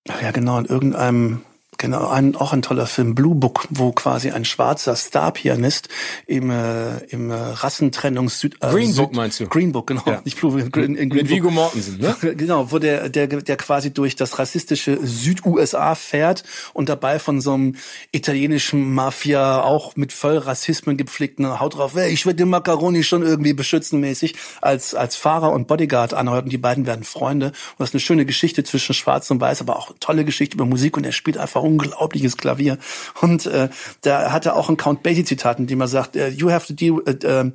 Ach 0.07 0.21
ja, 0.21 0.31
genau, 0.31 0.59
in 0.59 0.65
irgendeinem 0.65 1.41
Genau, 1.83 2.07
ein, 2.07 2.37
auch 2.37 2.53
ein 2.53 2.61
toller 2.61 2.87
Film, 2.87 3.13
Blue 3.13 3.35
Book, 3.35 3.67
wo 3.69 3.91
quasi 3.91 4.31
ein 4.31 4.45
schwarzer 4.45 4.95
Star-Pianist 4.95 5.89
im, 6.27 6.49
äh, 6.49 6.99
im 7.09 7.29
äh, 7.29 7.33
Rassentrennungs 7.33 8.39
Süd, 8.39 8.55
äh, 8.61 8.69
Green 8.71 8.95
Book 8.95 9.13
meinst 9.13 9.41
du? 9.41 9.47
Green 9.47 9.73
Book, 9.73 9.87
genau, 9.87 10.03
ja. 10.05 10.21
nicht 10.23 10.39
Blue 10.39 10.53
Book. 10.53 10.71
Green, 10.71 10.95
in 10.95 11.09
Green 11.09 11.23
Mit 11.23 11.29
Vigo 11.29 11.51
Mortensen, 11.51 11.99
ne? 11.99 12.15
Genau, 12.37 12.71
wo 12.71 12.79
der, 12.79 13.09
der, 13.09 13.27
der 13.27 13.57
quasi 13.57 13.93
durch 13.93 14.15
das 14.15 14.39
rassistische 14.39 14.97
Süd-USA 15.05 15.95
fährt 15.95 16.45
und 16.71 16.87
dabei 16.87 17.19
von 17.19 17.41
so 17.41 17.53
einem 17.53 17.75
italienischen 18.13 18.93
Mafia 18.93 19.61
auch 19.61 19.97
mit 19.97 20.13
voll 20.13 20.37
Rassismen 20.37 20.95
gepflegten 20.95 21.59
Haut 21.59 21.75
drauf, 21.75 21.95
hey, 21.95 22.13
ich 22.13 22.25
werde 22.25 22.37
den 22.37 22.49
Macaroni 22.49 23.03
schon 23.03 23.23
irgendwie 23.23 23.51
beschützen 23.51 23.99
mäßig 23.99 24.35
als, 24.61 24.95
als 24.95 25.17
Fahrer 25.17 25.51
und 25.51 25.67
Bodyguard 25.67 26.13
anhört 26.13 26.45
und 26.45 26.53
die 26.53 26.57
beiden 26.57 26.85
werden 26.85 27.03
Freunde. 27.03 27.47
Und 27.47 27.55
das 27.79 27.89
ist 27.89 27.95
eine 27.95 27.99
schöne 27.99 28.25
Geschichte 28.25 28.63
zwischen 28.63 28.93
Schwarz 28.93 29.29
und 29.31 29.41
Weiß, 29.41 29.59
aber 29.59 29.75
auch 29.75 29.91
tolle 29.99 30.23
Geschichte 30.23 30.55
über 30.55 30.65
Musik 30.65 30.95
und 30.95 31.03
er 31.03 31.11
spielt 31.11 31.37
einfach 31.37 31.61
unglaubliches 31.73 32.37
Klavier. 32.37 32.77
Und 33.21 33.45
äh, 33.45 33.69
da 34.01 34.31
hat 34.31 34.45
er 34.45 34.55
auch 34.55 34.69
ein 34.69 34.77
Count 34.77 35.03
Basie 35.03 35.25
Zitat, 35.25 35.59
in 35.59 35.67
dem 35.67 35.81
er 35.81 35.87
sagt, 35.87 36.15
uh, 36.15 36.27
you 36.27 36.51
have 36.51 36.67
to 36.67 36.73
deal, 36.73 36.93
uh, 36.93 37.51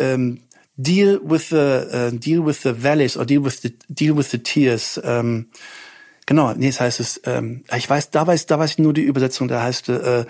um, 0.00 0.38
deal 0.76 1.20
with 1.22 1.48
the 1.50 1.56
uh, 1.56 2.10
deal 2.12 2.44
with 2.44 2.62
the 2.62 2.72
valleys 2.82 3.16
or 3.16 3.24
deal 3.24 3.44
with 3.44 3.60
the 3.62 3.74
deal 3.88 4.16
with 4.16 4.30
the 4.30 4.38
tears. 4.38 4.98
Um, 5.02 5.46
genau, 6.26 6.54
nee, 6.54 6.68
das 6.68 6.80
heißt 6.80 7.00
es. 7.00 7.20
Ähm, 7.24 7.64
ich 7.76 7.88
weiß, 7.90 8.10
da 8.10 8.26
weiß, 8.26 8.46
da 8.46 8.58
weiß 8.58 8.72
ich 8.72 8.78
nur 8.78 8.94
die 8.94 9.02
Übersetzung. 9.02 9.48
Da 9.48 9.62
heißt 9.62 9.88
äh, 9.88 10.24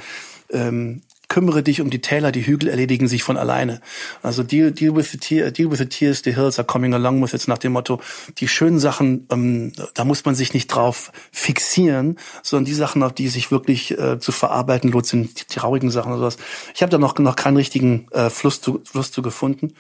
ähm, 0.51 1.03
kümmere 1.29 1.63
dich 1.63 1.81
um 1.81 1.91
die 1.91 2.01
Täler, 2.01 2.33
die 2.33 2.47
Hügel 2.47 2.69
erledigen 2.69 3.07
sich 3.07 3.23
von 3.23 3.37
alleine. 3.37 3.81
Also 4.23 4.43
deal, 4.43 4.73
deal 4.73 4.97
with 4.97 5.11
the 5.11 5.19
tear, 5.19 5.51
deal 5.51 5.71
with 5.71 5.79
the 5.79 5.87
tears, 5.87 6.23
the 6.25 6.35
hills 6.35 6.59
are 6.59 6.67
coming 6.67 6.95
along 6.95 7.23
with 7.23 7.33
jetzt 7.33 7.49
nach 7.49 7.59
dem 7.59 7.73
Motto, 7.73 8.01
die 8.39 8.49
schönen 8.49 8.79
Sachen, 8.79 9.27
ähm, 9.31 9.73
da 9.95 10.05
muss 10.05 10.25
man 10.25 10.35
sich 10.35 10.55
nicht 10.55 10.69
drauf 10.69 11.13
fixieren, 11.31 12.19
sondern 12.43 12.65
die 12.65 12.75
Sachen, 12.75 13.03
auf 13.03 13.13
die 13.13 13.29
sich 13.29 13.51
wirklich 13.51 13.97
äh, 13.99 14.19
zu 14.19 14.33
verarbeiten 14.33 14.91
lohnt, 14.91 15.07
sind 15.07 15.53
die 15.53 15.55
traurigen 15.55 15.91
Sachen 15.91 16.13
oder 16.13 16.21
sowas. 16.21 16.39
Ich 16.75 16.83
habe 16.83 16.91
da 16.91 16.99
noch, 16.99 17.19
noch 17.19 17.37
keinen 17.37 17.59
richtigen 17.59 18.07
äh, 18.13 18.31
Fluss, 18.31 18.61
zu, 18.61 18.81
Fluss 18.85 19.13
zu 19.13 19.21
gefunden. 19.21 19.75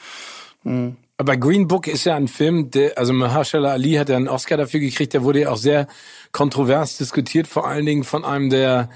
Hm. 0.64 0.96
Aber 1.20 1.36
Green 1.36 1.66
Book 1.66 1.88
ist 1.88 2.04
ja 2.04 2.14
ein 2.14 2.28
Film, 2.28 2.70
der, 2.70 2.96
also 2.96 3.12
Mahershala 3.12 3.72
Ali 3.72 3.94
hat 3.94 4.08
ja 4.08 4.16
einen 4.16 4.28
Oscar 4.28 4.56
dafür 4.56 4.78
gekriegt, 4.78 5.14
der 5.14 5.24
wurde 5.24 5.40
ja 5.40 5.50
auch 5.50 5.56
sehr 5.56 5.88
kontrovers 6.30 6.96
diskutiert, 6.96 7.48
vor 7.48 7.66
allen 7.66 7.86
Dingen 7.86 8.04
von 8.04 8.24
einem 8.24 8.50
der 8.50 8.88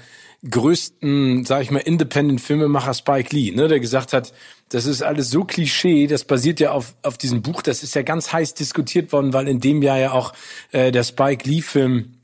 größten, 0.49 1.45
sag 1.45 1.61
ich 1.61 1.71
mal, 1.71 1.79
Independent-Filmemacher 1.79 2.93
Spike 2.93 3.35
Lee, 3.35 3.51
ne, 3.51 3.67
der 3.67 3.79
gesagt 3.79 4.13
hat, 4.13 4.33
das 4.69 4.85
ist 4.85 5.01
alles 5.01 5.29
so 5.29 5.43
Klischee, 5.45 6.07
das 6.07 6.25
basiert 6.25 6.59
ja 6.59 6.71
auf, 6.71 6.95
auf 7.03 7.17
diesem 7.17 7.41
Buch, 7.41 7.61
das 7.61 7.83
ist 7.83 7.95
ja 7.95 8.01
ganz 8.01 8.33
heiß 8.33 8.53
diskutiert 8.53 9.11
worden, 9.13 9.33
weil 9.33 9.47
in 9.47 9.59
dem 9.59 9.81
Jahr 9.81 9.99
ja 9.99 10.11
auch 10.11 10.33
äh, 10.71 10.91
der 10.91 11.03
Spike 11.03 11.47
Lee-Film 11.47 12.15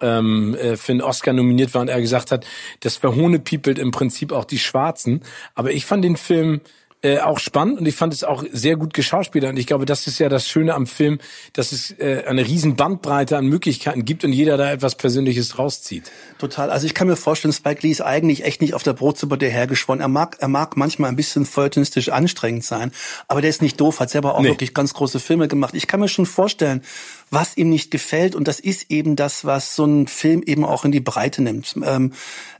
ähm, 0.00 0.54
äh, 0.54 0.76
für 0.76 0.92
einen 0.92 1.02
Oscar 1.02 1.32
nominiert 1.32 1.74
war 1.74 1.82
und 1.82 1.88
er 1.88 2.00
gesagt 2.00 2.30
hat, 2.30 2.46
das 2.80 2.96
verhohnepiepelt 2.96 3.78
im 3.78 3.90
Prinzip 3.90 4.32
auch 4.32 4.44
die 4.44 4.58
Schwarzen. 4.58 5.22
Aber 5.54 5.72
ich 5.72 5.84
fand 5.84 6.04
den 6.04 6.16
Film 6.16 6.60
äh, 7.02 7.18
auch 7.18 7.40
spannend 7.40 7.80
und 7.80 7.86
ich 7.86 7.96
fand 7.96 8.14
es 8.14 8.22
auch 8.22 8.44
sehr 8.52 8.76
gut 8.76 8.94
geschauspielert. 8.94 9.50
Und 9.50 9.56
ich 9.56 9.66
glaube, 9.66 9.86
das 9.86 10.06
ist 10.06 10.20
ja 10.20 10.28
das 10.28 10.48
Schöne 10.48 10.74
am 10.74 10.86
Film, 10.86 11.18
dass 11.52 11.72
es 11.72 11.90
äh, 11.98 12.22
eine 12.26 12.46
riesen 12.46 12.76
Bandbreite 12.76 13.36
an 13.36 13.46
Möglichkeiten 13.46 14.04
gibt 14.04 14.24
und 14.24 14.32
jeder 14.32 14.56
da 14.56 14.70
etwas 14.70 14.94
Persönliches 14.94 15.58
rauszieht. 15.58 16.12
Total. 16.38 16.70
Also 16.70 16.86
ich 16.86 16.94
kann 16.94 17.08
mir 17.08 17.16
vorstellen, 17.16 17.52
Spike 17.52 17.80
Lee 17.82 17.90
ist 17.90 18.02
eigentlich 18.02 18.44
echt 18.44 18.60
nicht 18.60 18.74
auf 18.74 18.84
der 18.84 18.92
Brotsuppe 18.92 19.36
dahergeschwommen. 19.36 20.00
Er 20.00 20.08
mag, 20.08 20.36
er 20.38 20.46
mag 20.46 20.76
manchmal 20.76 21.10
ein 21.10 21.16
bisschen 21.16 21.44
feuilletonistisch 21.44 22.10
anstrengend 22.10 22.64
sein, 22.64 22.92
aber 23.26 23.40
der 23.40 23.50
ist 23.50 23.62
nicht 23.62 23.80
doof, 23.80 23.98
hat 23.98 24.10
selber 24.10 24.36
auch 24.36 24.42
nee. 24.42 24.50
wirklich 24.50 24.72
ganz 24.72 24.94
große 24.94 25.18
Filme 25.18 25.48
gemacht. 25.48 25.74
Ich 25.74 25.88
kann 25.88 25.98
mir 25.98 26.08
schon 26.08 26.26
vorstellen, 26.26 26.82
was 27.30 27.56
ihm 27.56 27.68
nicht 27.68 27.90
gefällt 27.90 28.36
und 28.36 28.46
das 28.46 28.60
ist 28.60 28.90
eben 28.90 29.16
das, 29.16 29.44
was 29.44 29.74
so 29.74 29.84
ein 29.84 30.06
Film 30.06 30.42
eben 30.44 30.64
auch 30.64 30.84
in 30.84 30.92
die 30.92 31.00
Breite 31.00 31.42
nimmt. 31.42 31.74
Ähm, 31.84 32.12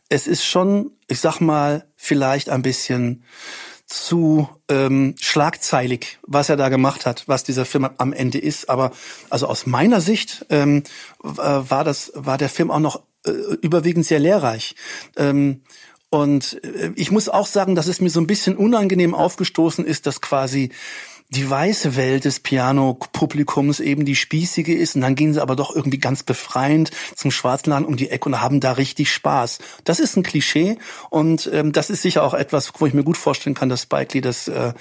es 0.09 0.27
ist 0.27 0.45
schon, 0.45 0.91
ich 1.07 1.21
sag 1.21 1.41
mal, 1.41 1.87
vielleicht 1.97 2.51
ein 2.51 2.63
bisschen 2.63 3.25
zu 3.93 4.49
ähm, 4.69 5.15
schlagzeilig, 5.21 6.19
was 6.23 6.49
er 6.49 6.57
da 6.57 6.69
gemacht 6.71 7.05
hat, 7.05 7.25
was 7.27 7.45
dieser 7.45 7.67
Film 7.67 7.89
am 7.99 8.13
Ende 8.13 8.39
ist. 8.39 8.71
Aber 8.71 8.93
also 9.29 9.47
aus 9.47 9.67
meiner 9.67 10.01
Sicht 10.01 10.47
ähm, 10.49 10.83
äh, 11.23 11.29
war 11.29 11.85
das 11.85 12.11
war 12.15 12.39
der 12.39 12.49
Film 12.49 12.71
auch 12.71 12.81
noch 12.81 13.03
äh, 13.27 13.31
überwiegend 13.61 14.07
sehr 14.07 14.19
lehrreich. 14.19 14.75
Ähm, 15.17 15.63
und 16.09 16.63
äh, 16.65 16.93
ich 16.95 17.11
muss 17.11 17.29
auch 17.29 17.47
sagen, 17.47 17.75
dass 17.75 17.87
es 17.87 18.01
mir 18.01 18.11
so 18.11 18.21
ein 18.21 18.27
bisschen 18.27 18.57
unangenehm 18.57 19.15
aufgestoßen 19.15 19.85
ist, 19.85 20.07
dass 20.07 20.21
quasi 20.21 20.71
die 21.35 21.49
weiße 21.49 21.97
Welt 21.97 22.27
des 22.27 22.41
Piano-Publikums 22.41 23.81
eben 23.81 24.05
die 24.05 24.17
spießige 24.17 24.75
ist 24.75 24.97
und 24.97 25.01
dann 25.01 25.15
gehen 25.15 25.33
sie 25.33 25.41
aber 25.41 25.57
doch 25.57 25.75
irgendwie 25.75 25.99
ganz 25.99 26.23
befreiend 26.23 26.91
zum 27.17 27.31
Schwarzland 27.31 27.87
um 27.87 27.97
die 27.97 28.11
Ecke 28.11 28.29
und 28.29 28.41
haben 28.41 28.61
da 28.61 28.73
richtig 28.73 29.11
Spaß. 29.11 29.59
Das 29.85 29.99
ist 29.99 30.17
ein 30.17 30.25
Klischee 30.25 30.77
und 31.09 31.49
ähm, 31.53 31.73
das 31.73 31.89
ist 31.89 32.03
sicher 32.03 32.23
auch 32.23 32.35
etwas, 32.35 32.73
wo 32.79 32.87
ich 32.87 32.93
mir 32.93 33.03
gut 33.03 33.17
vorstellen 33.17 33.55
kann, 33.55 33.71
dass 33.71 33.83
Spike 33.83 34.13
Lee 34.13 34.21
das 34.21 34.47
äh, 34.49 34.75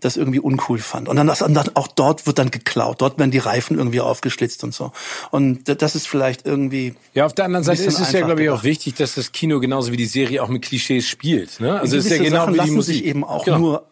das 0.00 0.18
irgendwie 0.18 0.40
uncool 0.40 0.78
fand. 0.78 1.08
Und 1.08 1.16
dann, 1.16 1.26
das, 1.26 1.38
dann 1.38 1.70
auch 1.72 1.88
dort 1.88 2.26
wird 2.26 2.38
dann 2.38 2.50
geklaut. 2.50 3.00
Dort 3.00 3.18
werden 3.18 3.30
die 3.30 3.38
Reifen 3.38 3.78
irgendwie 3.78 4.02
aufgeschlitzt 4.02 4.62
und 4.62 4.74
so. 4.74 4.92
Und 5.30 5.80
das 5.80 5.94
ist 5.94 6.06
vielleicht 6.06 6.44
irgendwie. 6.44 6.94
Ja, 7.14 7.24
auf 7.24 7.32
der 7.32 7.46
anderen 7.46 7.64
Seite 7.64 7.82
ist 7.84 7.98
es 7.98 8.12
ja, 8.12 8.20
glaube 8.20 8.42
ich, 8.42 8.50
auch 8.50 8.62
wichtig, 8.62 8.96
dass 8.96 9.14
das 9.14 9.32
Kino 9.32 9.58
genauso 9.58 9.92
wie 9.92 9.96
die 9.96 10.04
Serie 10.04 10.42
auch 10.42 10.48
mit 10.48 10.60
Klischees 10.60 11.08
spielt. 11.08 11.60
Ne? 11.60 11.80
Also 11.80 11.96
es 11.96 12.04
ist 12.04 12.10
ja 12.10 12.22
genau 12.22 12.44
Sachen 12.44 12.54
wie 12.54 12.60
die 12.60 12.70
Musik. 12.72 12.96
sich 12.96 13.04
eben 13.06 13.24
auch 13.24 13.46
genau. 13.46 13.58
nur 13.58 13.86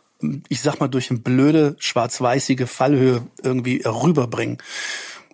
ich 0.49 0.61
sag 0.61 0.81
mal, 0.81 0.89
durch 0.89 1.11
eine 1.11 1.21
blöde, 1.21 1.77
schwarz-weißige 1.79 2.67
Fallhöhe 2.69 3.27
irgendwie 3.43 3.83
rüberbringen. 3.85 4.59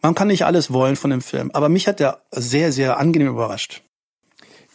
Man 0.02 0.14
kann 0.14 0.28
nicht 0.28 0.44
alles 0.44 0.72
wollen 0.72 0.96
von 0.96 1.10
dem 1.10 1.20
Film, 1.20 1.50
aber 1.52 1.68
mich 1.68 1.86
hat 1.86 2.00
der 2.00 2.22
sehr, 2.30 2.72
sehr 2.72 2.98
angenehm 2.98 3.28
überrascht. 3.28 3.82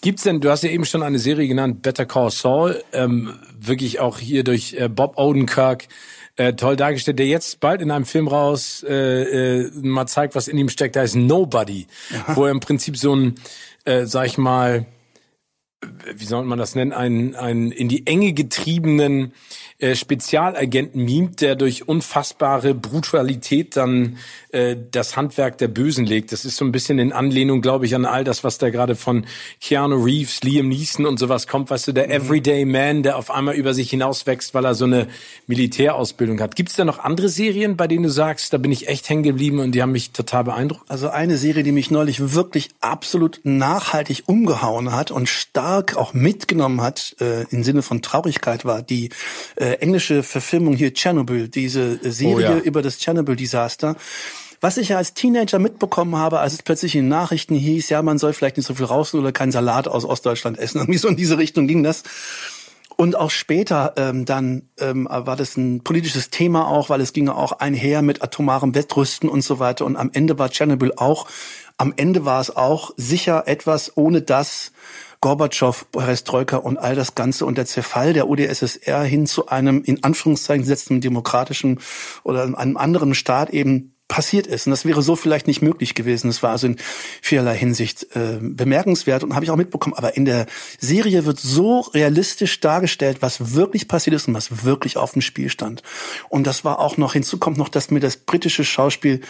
Gibt's 0.01 0.23
denn, 0.23 0.39
du 0.39 0.51
hast 0.51 0.63
ja 0.63 0.69
eben 0.69 0.85
schon 0.85 1.01
eine 1.01 1.17
Serie 1.17 1.47
genannt, 1.47 1.81
Better 1.81 2.05
Call 2.05 2.29
Saul, 2.29 2.83
ähm, 2.93 3.33
wirklich 3.57 3.99
auch 3.99 4.19
hier 4.19 4.43
durch 4.43 4.73
äh, 4.73 4.87
Bob 4.87 5.17
Odenkirk 5.17 5.87
äh, 6.35 6.53
toll 6.53 6.75
dargestellt, 6.75 7.17
der 7.17 7.27
jetzt 7.27 7.59
bald 7.59 7.81
in 7.81 7.91
einem 7.91 8.05
Film 8.05 8.27
raus 8.27 8.85
äh, 8.87 9.63
äh, 9.63 9.71
mal 9.73 10.05
zeigt, 10.05 10.35
was 10.35 10.47
in 10.47 10.57
ihm 10.57 10.69
steckt, 10.69 10.95
da 10.95 11.01
ist 11.01 11.15
Nobody, 11.15 11.87
Aha. 12.13 12.35
wo 12.35 12.45
er 12.45 12.51
im 12.51 12.59
Prinzip 12.59 12.97
so 12.97 13.15
ein, 13.15 13.35
äh, 13.85 14.05
sag 14.05 14.27
ich 14.27 14.37
mal, 14.37 14.85
wie 16.15 16.25
soll 16.25 16.45
man 16.45 16.59
das 16.59 16.75
nennen, 16.75 16.93
einen, 16.93 17.35
einen 17.35 17.71
in 17.71 17.89
die 17.89 18.05
Enge 18.05 18.33
getriebenen 18.33 19.33
äh, 19.77 19.95
Spezialagenten 19.95 21.03
mimt, 21.03 21.41
der 21.41 21.55
durch 21.55 21.85
unfassbare 21.85 22.73
Brutalität 22.73 23.75
dann 23.75 24.17
äh, 24.53 24.77
das 24.91 25.17
Handwerk 25.17 25.57
der 25.57 25.67
Bösen 25.67 26.05
legt. 26.05 26.31
Das 26.31 26.45
ist 26.45 26.55
so 26.55 26.63
ein 26.63 26.71
bisschen 26.71 26.97
in 26.97 27.11
Anlehnung, 27.11 27.61
glaube 27.61 27.85
ich, 27.85 27.93
an 27.93 28.05
all 28.05 28.23
das, 28.23 28.45
was 28.45 28.57
da 28.57 28.69
gerade 28.69 28.95
von 28.95 29.25
Keanu 29.59 30.01
Reeves, 30.01 30.43
Liam 30.43 30.69
Neeson 30.69 31.05
und 31.05 31.19
sowas 31.19 31.45
kommt. 31.45 31.69
Weißt 31.69 31.89
du, 31.89 31.91
der 31.91 32.05
mhm. 32.05 32.11
Everyday 32.13 32.63
Man, 32.63 33.03
der 33.03 33.17
auf 33.17 33.29
einmal 33.29 33.55
über 33.55 33.73
sich 33.73 33.89
hinauswächst, 33.89 34.53
weil 34.53 34.63
er 34.63 34.75
so 34.75 34.85
eine 34.85 35.07
Militärausbildung 35.47 36.39
hat. 36.39 36.55
Gibt 36.55 36.69
es 36.69 36.77
da 36.77 36.85
noch 36.85 36.99
andere 36.99 37.27
Serien, 37.27 37.75
bei 37.75 37.87
denen 37.87 38.03
du 38.03 38.09
sagst, 38.09 38.53
da 38.53 38.57
bin 38.57 38.71
ich 38.71 38.87
echt 38.87 39.09
hängen 39.09 39.23
geblieben 39.23 39.59
und 39.59 39.73
die 39.73 39.81
haben 39.81 39.91
mich 39.91 40.11
total 40.11 40.45
beeindruckt? 40.45 40.89
Also 40.89 41.09
eine 41.09 41.35
Serie, 41.35 41.63
die 41.63 41.73
mich 41.73 41.91
neulich 41.91 42.33
wirklich 42.33 42.69
absolut 42.79 43.41
nachhaltig 43.43 44.23
umgehauen 44.27 44.93
hat 44.93 45.11
und 45.11 45.27
stark 45.27 45.97
auch 45.97 46.13
mitgenommen 46.13 46.79
hat, 46.79 47.17
äh, 47.19 47.43
im 47.49 47.65
Sinne 47.65 47.81
von 47.81 48.01
Traurigkeit 48.01 48.63
war, 48.63 48.81
die 48.81 49.09
äh, 49.57 49.64
englische 49.73 50.23
Verfilmung 50.23 50.75
hier 50.75 50.93
Chernobyl, 50.93 51.47
diese 51.47 51.99
Serie 52.11 52.35
oh, 52.35 52.39
ja. 52.39 52.57
über 52.59 52.81
das 52.81 52.99
Chernobyl-Desaster. 52.99 53.95
Was 54.61 54.77
ich 54.77 54.89
ja 54.89 54.97
als 54.97 55.13
Teenager 55.13 55.59
mitbekommen 55.59 56.15
habe, 56.15 56.39
als 56.39 56.53
es 56.53 56.63
plötzlich 56.63 56.95
in 56.95 57.07
Nachrichten 57.07 57.55
hieß, 57.55 57.89
ja, 57.89 58.01
man 58.01 58.17
soll 58.17 58.33
vielleicht 58.33 58.57
nicht 58.57 58.65
so 58.65 58.73
viel 58.73 58.85
raus 58.85 59.13
oder 59.13 59.31
keinen 59.31 59.51
Salat 59.51 59.87
aus 59.87 60.05
Ostdeutschland 60.05 60.57
essen. 60.57 60.79
Irgendwie 60.81 60.97
so 60.97 61.07
in 61.07 61.15
diese 61.15 61.37
Richtung 61.37 61.67
ging 61.67 61.83
das. 61.83 62.03
Und 62.97 63.17
auch 63.17 63.29
später 63.29 63.93
ähm, 63.97 64.23
dann 64.23 64.69
ähm, 64.79 65.07
war 65.11 65.35
das 65.35 65.57
ein 65.57 65.83
politisches 65.83 66.29
Thema 66.29 66.67
auch, 66.67 66.89
weil 66.89 67.01
es 67.01 67.11
ging 67.11 67.27
auch 67.27 67.51
einher 67.51 68.01
mit 68.01 68.23
atomarem 68.23 68.73
Wettrüsten 68.73 69.27
und 69.27 69.41
so 69.41 69.59
weiter. 69.59 69.85
Und 69.85 69.97
am 69.97 70.11
Ende 70.13 70.39
war 70.39 70.49
Chernobyl 70.49 70.93
auch, 70.95 71.27
am 71.77 71.93
Ende 71.97 72.23
war 72.23 72.39
es 72.39 72.55
auch 72.55 72.91
sicher 72.95 73.47
etwas, 73.47 73.97
ohne 73.97 74.21
das 74.21 74.71
Gorbatschow, 75.25 75.87
Perestroika 75.91 76.57
und 76.57 76.77
all 76.77 76.93
das 76.93 77.15
Ganze 77.15 77.47
und 77.47 77.57
der 77.57 77.65
Zerfall 77.65 78.13
der 78.13 78.29
UdSSR 78.29 79.01
hin 79.01 79.25
zu 79.25 79.47
einem 79.47 79.81
in 79.83 80.03
Anführungszeichen 80.03 80.61
gesetzten 80.61 81.01
demokratischen 81.01 81.79
oder 82.23 82.43
einem 82.43 82.77
anderen 82.77 83.15
Staat 83.15 83.49
eben 83.49 83.95
passiert 84.07 84.45
ist. 84.45 84.67
Und 84.67 84.69
das 84.69 84.85
wäre 84.85 85.01
so 85.01 85.15
vielleicht 85.15 85.47
nicht 85.47 85.63
möglich 85.63 85.95
gewesen. 85.95 86.27
Das 86.27 86.43
war 86.43 86.51
also 86.51 86.67
in 86.67 86.75
vielerlei 87.23 87.57
Hinsicht 87.57 88.15
äh, 88.15 88.37
bemerkenswert 88.39 89.23
und 89.23 89.33
habe 89.33 89.43
ich 89.43 89.49
auch 89.49 89.55
mitbekommen. 89.55 89.95
Aber 89.95 90.15
in 90.15 90.25
der 90.25 90.45
Serie 90.79 91.25
wird 91.25 91.39
so 91.39 91.79
realistisch 91.79 92.59
dargestellt, 92.59 93.23
was 93.23 93.55
wirklich 93.55 93.87
passiert 93.87 94.15
ist 94.15 94.27
und 94.27 94.35
was 94.35 94.63
wirklich 94.63 94.95
auf 94.95 95.13
dem 95.13 95.23
Spiel 95.23 95.49
stand. 95.49 95.81
Und 96.29 96.45
das 96.45 96.63
war 96.63 96.77
auch 96.77 96.97
noch, 96.97 97.13
hinzu 97.13 97.39
kommt 97.39 97.57
noch, 97.57 97.69
dass 97.69 97.89
mir 97.89 97.99
das 97.99 98.17
britische 98.17 98.63
Schauspiel 98.63 99.21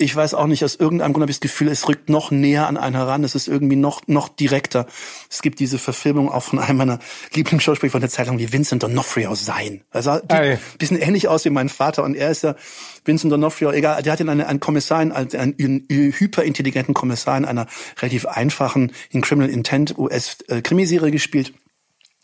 ich 0.00 0.16
weiß 0.16 0.32
auch 0.34 0.46
nicht, 0.46 0.64
aus 0.64 0.76
irgendeinem 0.76 1.12
Grund 1.12 1.22
habe 1.22 1.30
ich 1.30 1.38
das 1.38 1.42
Gefühl, 1.42 1.68
es 1.68 1.86
rückt 1.86 2.08
noch 2.08 2.30
näher 2.30 2.66
an 2.66 2.78
einen 2.78 2.96
heran. 2.96 3.22
Es 3.22 3.34
ist 3.34 3.48
irgendwie 3.48 3.76
noch, 3.76 4.00
noch 4.06 4.30
direkter. 4.30 4.86
Es 5.28 5.42
gibt 5.42 5.60
diese 5.60 5.78
Verfilmung 5.78 6.30
auch 6.30 6.42
von 6.42 6.58
einem 6.58 6.78
meiner 6.78 6.98
Lieblingsschauspieler 7.34 7.92
von 7.92 8.00
der 8.00 8.08
Zeitung 8.08 8.38
wie 8.38 8.50
Vincent 8.50 8.82
D'Onofrio 8.82 9.36
sein. 9.36 9.82
Also 9.90 10.18
ein 10.28 10.58
bisschen 10.78 10.96
ähnlich 10.96 11.28
aus 11.28 11.44
wie 11.44 11.50
mein 11.50 11.68
Vater 11.68 12.02
und 12.02 12.14
er 12.14 12.30
ist 12.30 12.42
ja 12.42 12.56
Vincent 13.04 13.30
D'Onofrio, 13.32 13.72
egal, 13.72 14.02
der 14.02 14.14
hat 14.14 14.20
ihn 14.20 14.30
einen, 14.30 14.40
einen 14.40 14.60
Kommissar, 14.60 15.00
einen, 15.00 15.12
einen 15.12 15.86
hyperintelligenten 15.88 16.94
Kommissar 16.94 17.36
in 17.36 17.44
einer 17.44 17.66
relativ 18.00 18.24
einfachen, 18.24 18.92
in 19.10 19.20
Criminal 19.20 19.50
Intent 19.50 19.98
US-Krimiserie 19.98 21.10
gespielt. 21.10 21.52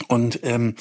Und, 0.09 0.41
ähm, 0.45 0.75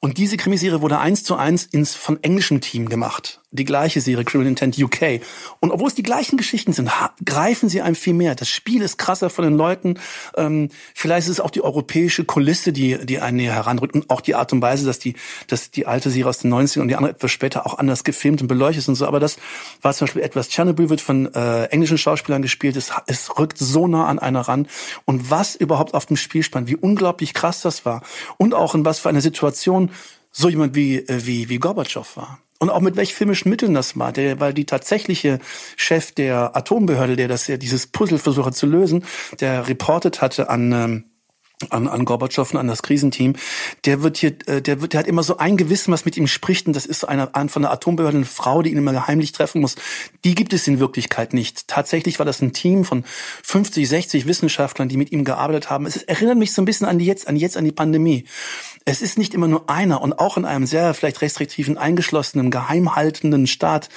und 0.00 0.18
diese 0.18 0.36
Krimiserie 0.36 0.80
wurde 0.80 0.98
eins 0.98 1.22
zu 1.24 1.36
eins 1.36 1.64
ins 1.64 1.94
von 1.94 2.22
englischem 2.22 2.60
Team 2.60 2.88
gemacht 2.88 3.40
die 3.54 3.64
gleiche 3.64 4.00
Serie, 4.00 4.24
Criminal 4.24 4.48
Intent 4.48 4.78
UK. 4.78 5.20
Und 5.60 5.70
obwohl 5.70 5.88
es 5.88 5.94
die 5.94 6.02
gleichen 6.02 6.36
Geschichten 6.36 6.72
sind, 6.72 6.90
greifen 7.24 7.68
sie 7.68 7.80
einem 7.80 7.94
viel 7.94 8.12
mehr. 8.12 8.34
Das 8.34 8.48
Spiel 8.48 8.82
ist 8.82 8.98
krasser 8.98 9.30
von 9.30 9.44
den 9.44 9.56
Leuten. 9.56 9.98
Ähm, 10.36 10.70
vielleicht 10.94 11.28
ist 11.28 11.34
es 11.34 11.40
auch 11.40 11.50
die 11.50 11.62
europäische 11.62 12.24
Kulisse, 12.24 12.72
die, 12.72 12.98
die 13.06 13.20
einen 13.20 13.36
näher 13.36 13.54
heranrückt 13.54 13.94
und 13.94 14.10
auch 14.10 14.20
die 14.20 14.34
Art 14.34 14.52
und 14.52 14.60
Weise, 14.60 14.84
dass 14.86 14.98
die, 14.98 15.14
dass 15.46 15.70
die 15.70 15.86
alte 15.86 16.10
Serie 16.10 16.28
aus 16.28 16.38
den 16.38 16.52
90ern 16.52 16.80
und 16.80 16.88
die 16.88 16.96
andere 16.96 17.12
etwas 17.12 17.30
später 17.30 17.66
auch 17.66 17.78
anders 17.78 18.02
gefilmt 18.02 18.42
und 18.42 18.48
beleuchtet 18.48 18.80
ist 18.80 18.88
und 18.88 18.96
so. 18.96 19.06
Aber 19.06 19.20
das 19.20 19.36
war 19.82 19.94
zum 19.94 20.06
Beispiel 20.06 20.22
etwas, 20.22 20.48
Chernobyl 20.48 20.90
wird 20.90 21.00
von 21.00 21.32
äh, 21.34 21.64
englischen 21.66 21.98
Schauspielern 21.98 22.42
gespielt. 22.42 22.76
Es, 22.76 22.92
es 23.06 23.38
rückt 23.38 23.58
so 23.58 23.86
nah 23.86 24.06
an 24.06 24.18
einer 24.18 24.40
ran. 24.40 24.66
Und 25.04 25.30
was 25.30 25.54
überhaupt 25.54 25.94
auf 25.94 26.06
dem 26.06 26.16
Spiel 26.16 26.42
stand, 26.42 26.68
wie 26.68 26.76
unglaublich 26.76 27.34
krass 27.34 27.60
das 27.60 27.86
war. 27.86 28.02
Und 28.36 28.52
auch 28.52 28.74
in 28.74 28.84
was 28.84 28.98
für 28.98 29.08
einer 29.08 29.20
Situation 29.20 29.90
so 30.32 30.48
jemand 30.48 30.74
wie, 30.74 30.96
äh, 30.96 31.24
wie, 31.24 31.48
wie 31.48 31.58
Gorbatschow 31.58 32.16
war 32.16 32.43
und 32.64 32.70
auch 32.70 32.80
mit 32.80 32.96
welchen 32.96 33.14
filmischen 33.14 33.50
Mitteln 33.50 33.74
das 33.74 33.98
war, 33.98 34.10
der, 34.10 34.40
weil 34.40 34.54
die 34.54 34.64
tatsächliche 34.64 35.38
Chef 35.76 36.12
der 36.12 36.56
Atombehörde, 36.56 37.14
der 37.14 37.28
das 37.28 37.46
ja 37.46 37.58
dieses 37.58 37.86
Puzzle 37.86 38.18
versucht 38.18 38.54
zu 38.54 38.64
lösen, 38.64 39.04
der 39.38 39.68
reportet 39.68 40.22
hatte 40.22 40.48
an 40.48 40.72
ähm, 40.72 41.04
an, 41.70 41.88
an 41.88 42.04
Gorbatschow 42.04 42.52
und 42.52 42.58
an 42.58 42.68
das 42.68 42.82
Krisenteam, 42.82 43.34
der 43.84 44.02
wird 44.02 44.16
hier, 44.16 44.34
äh, 44.46 44.62
der 44.62 44.80
wird, 44.80 44.92
der 44.92 45.00
hat 45.00 45.06
immer 45.06 45.22
so 45.22 45.38
ein 45.38 45.56
Gewissen, 45.56 45.92
was 45.92 46.04
mit 46.04 46.16
ihm 46.16 46.26
spricht, 46.26 46.66
und 46.66 46.74
das 46.74 46.86
ist 46.86 47.04
eine, 47.04 47.30
von 47.48 47.62
der 47.62 47.72
Atombehörde 47.72 48.18
eine 48.18 48.26
Frau, 48.26 48.62
die 48.62 48.70
ihn 48.70 48.78
immer 48.78 49.06
heimlich 49.06 49.32
treffen 49.32 49.60
muss. 49.60 49.76
Die 50.24 50.34
gibt 50.34 50.52
es 50.52 50.66
in 50.66 50.80
Wirklichkeit 50.80 51.34
nicht. 51.34 51.68
Tatsächlich 51.68 52.18
war 52.18 52.26
das 52.26 52.40
ein 52.42 52.52
Team 52.52 52.84
von 52.84 53.04
50, 53.42 53.88
60 53.88 54.26
Wissenschaftlern, 54.26 54.88
die 54.88 54.96
mit 54.96 55.12
ihm 55.12 55.24
gearbeitet 55.24 55.70
haben. 55.70 55.86
Es 55.86 55.96
erinnert 55.96 56.38
mich 56.38 56.52
so 56.52 56.62
ein 56.62 56.64
bisschen 56.64 56.86
an 56.86 56.98
die 56.98 57.06
jetzt, 57.06 57.28
an 57.28 57.36
jetzt 57.36 57.56
an 57.56 57.64
die 57.64 57.72
Pandemie. 57.72 58.24
Es 58.84 59.00
ist 59.00 59.18
nicht 59.18 59.34
immer 59.34 59.48
nur 59.48 59.70
einer 59.70 60.02
und 60.02 60.18
auch 60.18 60.36
in 60.36 60.44
einem 60.44 60.66
sehr 60.66 60.92
vielleicht 60.94 61.22
restriktiven, 61.22 61.78
eingeschlossenen, 61.78 62.50
geheimhaltenden 62.50 63.46
Staat 63.46 63.88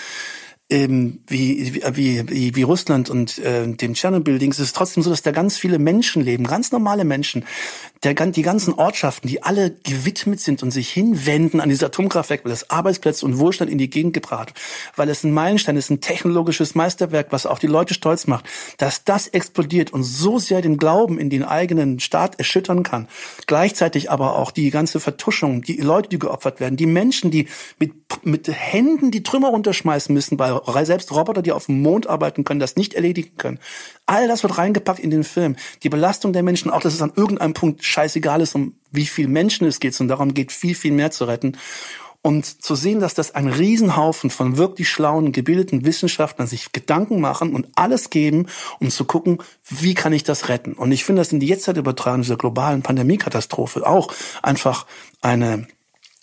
ähm, 0.70 1.20
wie, 1.28 1.82
wie, 1.94 2.24
wie, 2.28 2.56
wie 2.56 2.62
Russland 2.62 3.10
und 3.10 3.38
äh, 3.40 3.66
dem 3.68 3.94
Tschernobyl-Ding 3.94 4.52
ist 4.52 4.60
es 4.60 4.74
trotzdem 4.74 5.02
so, 5.02 5.10
dass 5.10 5.22
da 5.22 5.32
ganz 5.32 5.58
viele 5.58 5.80
Menschen 5.80 6.22
leben, 6.22 6.46
ganz 6.46 6.74
normale 6.74 7.06
Menschen, 7.06 7.46
der, 8.04 8.14
die 8.14 8.42
ganzen 8.42 8.74
Ortschaften, 8.74 9.30
die 9.30 9.44
alle 9.44 9.72
gewidmet 9.72 10.42
sind 10.42 10.64
und 10.64 10.72
sich 10.72 10.90
hinwenden 10.90 11.62
an 11.62 11.70
dieses 11.70 11.86
Atomkraftwerk, 11.86 12.44
weil 12.44 12.52
es 12.52 12.70
Arbeitsplätze 12.70 13.26
und 13.26 13.40
Wohlstand 13.40 13.72
in 13.72 13.78
die 13.78 13.90
Gegend 13.90 14.14
gebracht, 14.14 14.54
weil 14.98 15.08
es 15.10 15.24
ein 15.24 15.32
Meilenstein 15.32 15.78
ist, 15.78 15.90
ein 15.90 16.02
technologisches 16.02 16.76
Meisterwerk, 16.76 17.28
was 17.32 17.46
auch 17.46 17.60
die 17.60 17.68
Leute 17.68 17.94
stolz 17.94 18.28
macht, 18.28 18.46
dass 18.78 19.06
das 19.06 19.30
explodiert 19.30 19.94
und 19.94 20.04
so 20.04 20.38
sehr 20.38 20.62
den 20.62 20.78
Glauben 20.78 21.18
in 21.18 21.30
den 21.30 21.44
eigenen 21.44 22.02
Staat 22.02 22.40
erschüttern 22.40 22.84
kann. 22.84 23.08
Gleichzeitig 23.46 24.12
aber 24.12 24.36
auch 24.36 24.52
die 24.52 24.70
ganze 24.70 25.00
Vertuschung, 25.00 25.62
die 25.62 25.78
Leute, 25.78 26.10
die 26.10 26.20
geopfert 26.20 26.60
werden, 26.60 26.76
die 26.76 26.86
Menschen, 26.86 27.32
die 27.32 27.48
mit, 27.80 27.94
mit 28.24 28.50
Händen 28.50 29.12
die 29.12 29.24
Trümmer 29.24 29.50
runterschmeißen 29.50 30.14
müssen, 30.14 30.38
selbst 30.86 31.12
Roboter, 31.12 31.42
die 31.42 31.52
auf 31.52 31.66
dem 31.66 31.82
Mond 31.82 32.08
arbeiten 32.08 32.44
können, 32.44 32.60
das 32.60 32.76
nicht 32.76 32.94
erledigen 32.94 33.38
können. 33.38 33.60
All 34.06 34.28
das 34.28 34.44
wird 34.44 34.58
reingepackt 34.58 35.00
in 35.00 35.12
den 35.12 35.24
Film. 35.24 35.56
Die 35.84 35.90
Belastung 35.90 36.34
der 36.34 36.44
Menschen, 36.44 36.72
auch 36.72 36.82
dass 36.82 36.94
es 36.94 37.02
an 37.02 37.14
irgendeinem 37.16 37.54
Punkt 37.54 37.84
scheißegal 37.84 38.42
ist, 38.42 38.56
um 38.56 38.76
wie 38.92 39.06
viel 39.06 39.28
Menschen 39.28 39.68
es 39.68 39.80
geht, 39.80 40.00
und 40.00 40.08
darum 40.08 40.34
geht 40.34 40.52
viel, 40.52 40.76
viel 40.76 40.92
mehr 40.92 41.12
zu 41.12 41.26
retten. 41.26 41.58
Und 42.22 42.62
zu 42.62 42.76
sehen, 42.76 43.00
dass 43.00 43.14
das 43.14 43.36
ein 43.36 43.48
Riesenhaufen 43.48 44.30
von 44.30 44.58
wirklich 44.58 44.90
schlauen, 44.90 45.32
gebildeten 45.32 45.86
Wissenschaftlern 45.86 46.48
sich 46.48 46.74
Gedanken 46.74 47.22
machen 47.22 47.54
und 47.54 47.68
alles 47.76 48.10
geben, 48.10 48.48
um 48.80 48.90
zu 48.90 49.06
gucken, 49.06 49.38
wie 49.70 49.94
kann 49.94 50.12
ich 50.12 50.24
das 50.24 50.50
retten. 50.50 50.74
Und 50.74 50.92
ich 50.92 51.06
finde 51.06 51.22
das 51.22 51.32
in 51.32 51.40
die 51.40 51.48
Jetztzeit 51.48 51.78
übertragen, 51.78 52.24
dieser 52.24 52.36
globalen 52.36 52.82
Pandemiekatastrophe, 52.82 53.88
auch 53.88 54.14
einfach 54.42 54.88
eine 55.22 55.68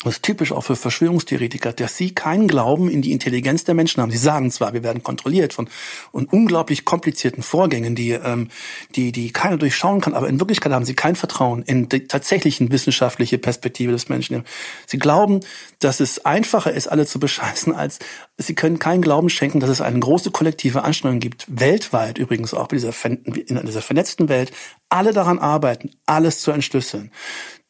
das 0.04 0.16
ist 0.16 0.22
typisch 0.22 0.52
auch 0.52 0.62
für 0.62 0.76
Verschwörungstheoretiker, 0.76 1.72
dass 1.72 1.96
sie 1.96 2.14
keinen 2.14 2.46
Glauben 2.46 2.90
in 2.90 3.02
die 3.02 3.12
Intelligenz 3.12 3.64
der 3.64 3.74
Menschen 3.74 4.02
haben. 4.02 4.10
Sie 4.10 4.18
sagen 4.18 4.50
zwar, 4.50 4.72
wir 4.72 4.82
werden 4.82 5.02
kontrolliert 5.02 5.52
von 5.52 5.68
und 6.12 6.32
unglaublich 6.32 6.84
komplizierten 6.84 7.42
Vorgängen, 7.42 7.94
die, 7.94 8.10
ähm, 8.10 8.48
die, 8.94 9.12
die 9.12 9.32
keiner 9.32 9.56
durchschauen 9.56 10.00
kann, 10.00 10.14
aber 10.14 10.28
in 10.28 10.40
Wirklichkeit 10.40 10.72
haben 10.72 10.84
sie 10.84 10.94
kein 10.94 11.16
Vertrauen 11.16 11.62
in 11.62 11.88
die 11.88 12.06
tatsächlichen 12.06 12.70
wissenschaftliche 12.70 13.38
Perspektive 13.38 13.92
des 13.92 14.08
Menschen. 14.08 14.44
Sie 14.86 14.98
glauben, 14.98 15.40
dass 15.80 16.00
es 16.00 16.24
einfacher 16.24 16.72
ist, 16.72 16.88
alle 16.88 17.06
zu 17.06 17.18
bescheißen, 17.18 17.74
als 17.74 17.98
sie 18.36 18.54
können 18.54 18.78
keinen 18.78 19.02
Glauben 19.02 19.30
schenken, 19.30 19.60
dass 19.60 19.70
es 19.70 19.80
eine 19.80 19.98
große 19.98 20.30
kollektive 20.30 20.82
Anstrengung 20.82 21.20
gibt, 21.20 21.46
weltweit 21.48 22.18
übrigens 22.18 22.54
auch 22.54 22.68
in 22.70 22.78
dieser 22.78 23.82
vernetzten 23.82 24.28
Welt, 24.28 24.52
alle 24.88 25.12
daran 25.12 25.38
arbeiten, 25.38 25.90
alles 26.06 26.40
zu 26.40 26.50
entschlüsseln 26.50 27.10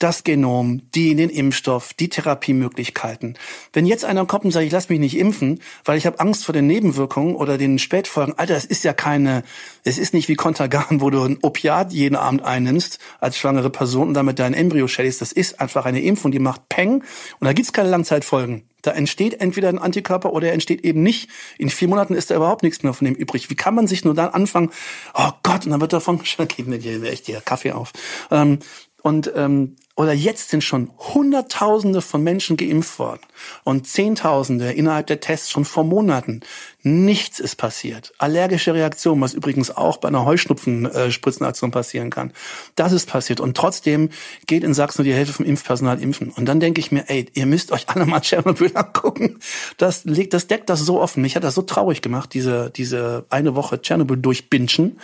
das 0.05 0.23
Genom, 0.23 0.83
die 0.95 1.15
den 1.15 1.31
Impfstoff, 1.31 1.95
die 1.95 2.11
Therapiemöglichkeiten. 2.11 3.39
Wenn 3.73 3.87
jetzt 3.87 4.05
einer 4.05 4.27
kommt 4.27 4.45
und 4.45 4.51
sagt, 4.51 4.67
ich 4.67 4.71
lass 4.71 4.91
mich 4.91 5.01
nicht 5.01 5.17
impfen, 5.17 5.61
weil 5.83 5.97
ich 5.97 6.05
habe 6.05 6.21
Angst 6.21 6.45
vor 6.45 6.53
den 6.53 6.67
Nebenwirkungen 6.67 7.35
oder 7.35 7.57
den 7.57 7.79
Spätfolgen, 7.79 8.39
Alter, 8.39 8.55
es 8.55 8.67
ist 8.67 8.85
ja 8.85 8.93
keine, 8.93 9.45
es 9.83 9.97
ist 9.97 10.13
nicht 10.13 10.29
wie 10.29 10.35
Contagan, 10.35 11.01
wo 11.01 11.09
du 11.09 11.23
ein 11.23 11.39
Opiat 11.41 11.95
jeden 11.95 12.17
Abend 12.17 12.45
einnimmst 12.45 12.99
als 13.19 13.39
schwangere 13.39 13.71
Person 13.71 14.09
und 14.09 14.15
damit 14.15 14.39
dein 14.39 14.53
Embryo 14.53 14.89
schädigst. 14.89 15.23
Das 15.23 15.33
ist 15.33 15.59
einfach 15.59 15.87
eine 15.87 16.03
Impfung, 16.03 16.33
die 16.33 16.39
macht 16.39 16.69
Peng 16.69 17.03
und 17.41 17.47
da 17.47 17.55
gibt's 17.55 17.73
keine 17.73 17.89
Langzeitfolgen. 17.89 18.69
Da 18.83 18.91
entsteht 18.91 19.41
entweder 19.41 19.71
ein 19.71 19.79
Antikörper 19.79 20.35
oder 20.35 20.49
er 20.49 20.53
entsteht 20.53 20.85
eben 20.85 21.03
nicht. 21.03 21.31
In 21.57 21.71
vier 21.71 21.89
Monaten 21.89 22.13
ist 22.13 22.31
da 22.31 22.37
überhaupt 22.37 22.63
nichts 22.63 22.83
mehr 22.83 22.93
von 22.93 23.07
dem 23.07 23.15
übrig. 23.15 23.49
Wie 23.49 23.55
kann 23.55 23.75
man 23.75 23.87
sich 23.87 24.05
nur 24.05 24.13
dann 24.13 24.29
anfangen, 24.29 24.71
oh 25.15 25.31
Gott, 25.43 25.65
und 25.65 25.71
dann 25.71 25.81
wird 25.81 25.95
davon, 25.95 26.21
geht 26.49 26.67
mir 26.67 27.11
echt 27.11 27.27
der 27.29 27.41
Kaffee 27.41 27.73
auf. 27.73 27.95
Ähm, 28.31 28.59
und 29.01 29.31
ähm, 29.37 29.77
oder 29.97 30.13
jetzt 30.13 30.51
sind 30.51 30.65
schon 30.65 30.91
Hunderttausende 30.99 32.03
von 32.03 32.23
Menschen 32.23 32.57
geimpft 32.57 32.99
worden 32.99 33.21
und 33.63 33.87
Zehntausende 33.87 34.73
innerhalb 34.73 35.07
der 35.07 35.21
Tests 35.21 35.51
schon 35.51 35.65
vor 35.65 35.85
Monaten. 35.85 36.41
Nichts 36.83 37.39
ist 37.39 37.57
passiert. 37.57 38.13
Allergische 38.19 38.75
Reaktion, 38.75 39.21
was 39.21 39.35
übrigens 39.35 39.71
auch 39.71 39.99
bei 39.99 40.09
einer 40.09 40.25
Heuschnupfenspritzenaktion 40.25 41.71
passieren 41.71 42.11
kann. 42.11 42.33
Das 42.75 42.93
ist 42.93 43.09
passiert. 43.09 43.39
Und 43.39 43.57
trotzdem 43.57 44.11
geht 44.47 44.65
in 44.65 44.75
Sachsen 44.75 45.03
nur 45.03 45.11
die 45.13 45.17
Hälfte 45.17 45.33
vom 45.33 45.47
Impfpersonal 45.47 46.03
impfen. 46.03 46.31
Und 46.31 46.47
dann 46.47 46.59
denke 46.59 46.81
ich 46.81 46.91
mir, 46.91 47.05
ey, 47.09 47.27
ihr 47.33 47.47
müsst 47.47 47.71
euch 47.71 47.89
alle 47.89 48.05
mal 48.05 48.21
Tschernobyl 48.21 48.73
angucken. 48.75 49.39
Das 49.77 50.05
legt, 50.05 50.35
das 50.35 50.49
deckt 50.49 50.69
das 50.69 50.81
so 50.81 51.01
offen. 51.01 51.23
Mich 51.23 51.37
hat 51.37 51.45
das 51.45 51.55
so 51.55 51.63
traurig 51.63 52.03
gemacht, 52.03 52.35
diese, 52.35 52.71
diese 52.71 53.27
eine 53.31 53.55
Woche 53.55 53.81
Tschernobyl 53.81 54.17
durchbinschen 54.17 54.99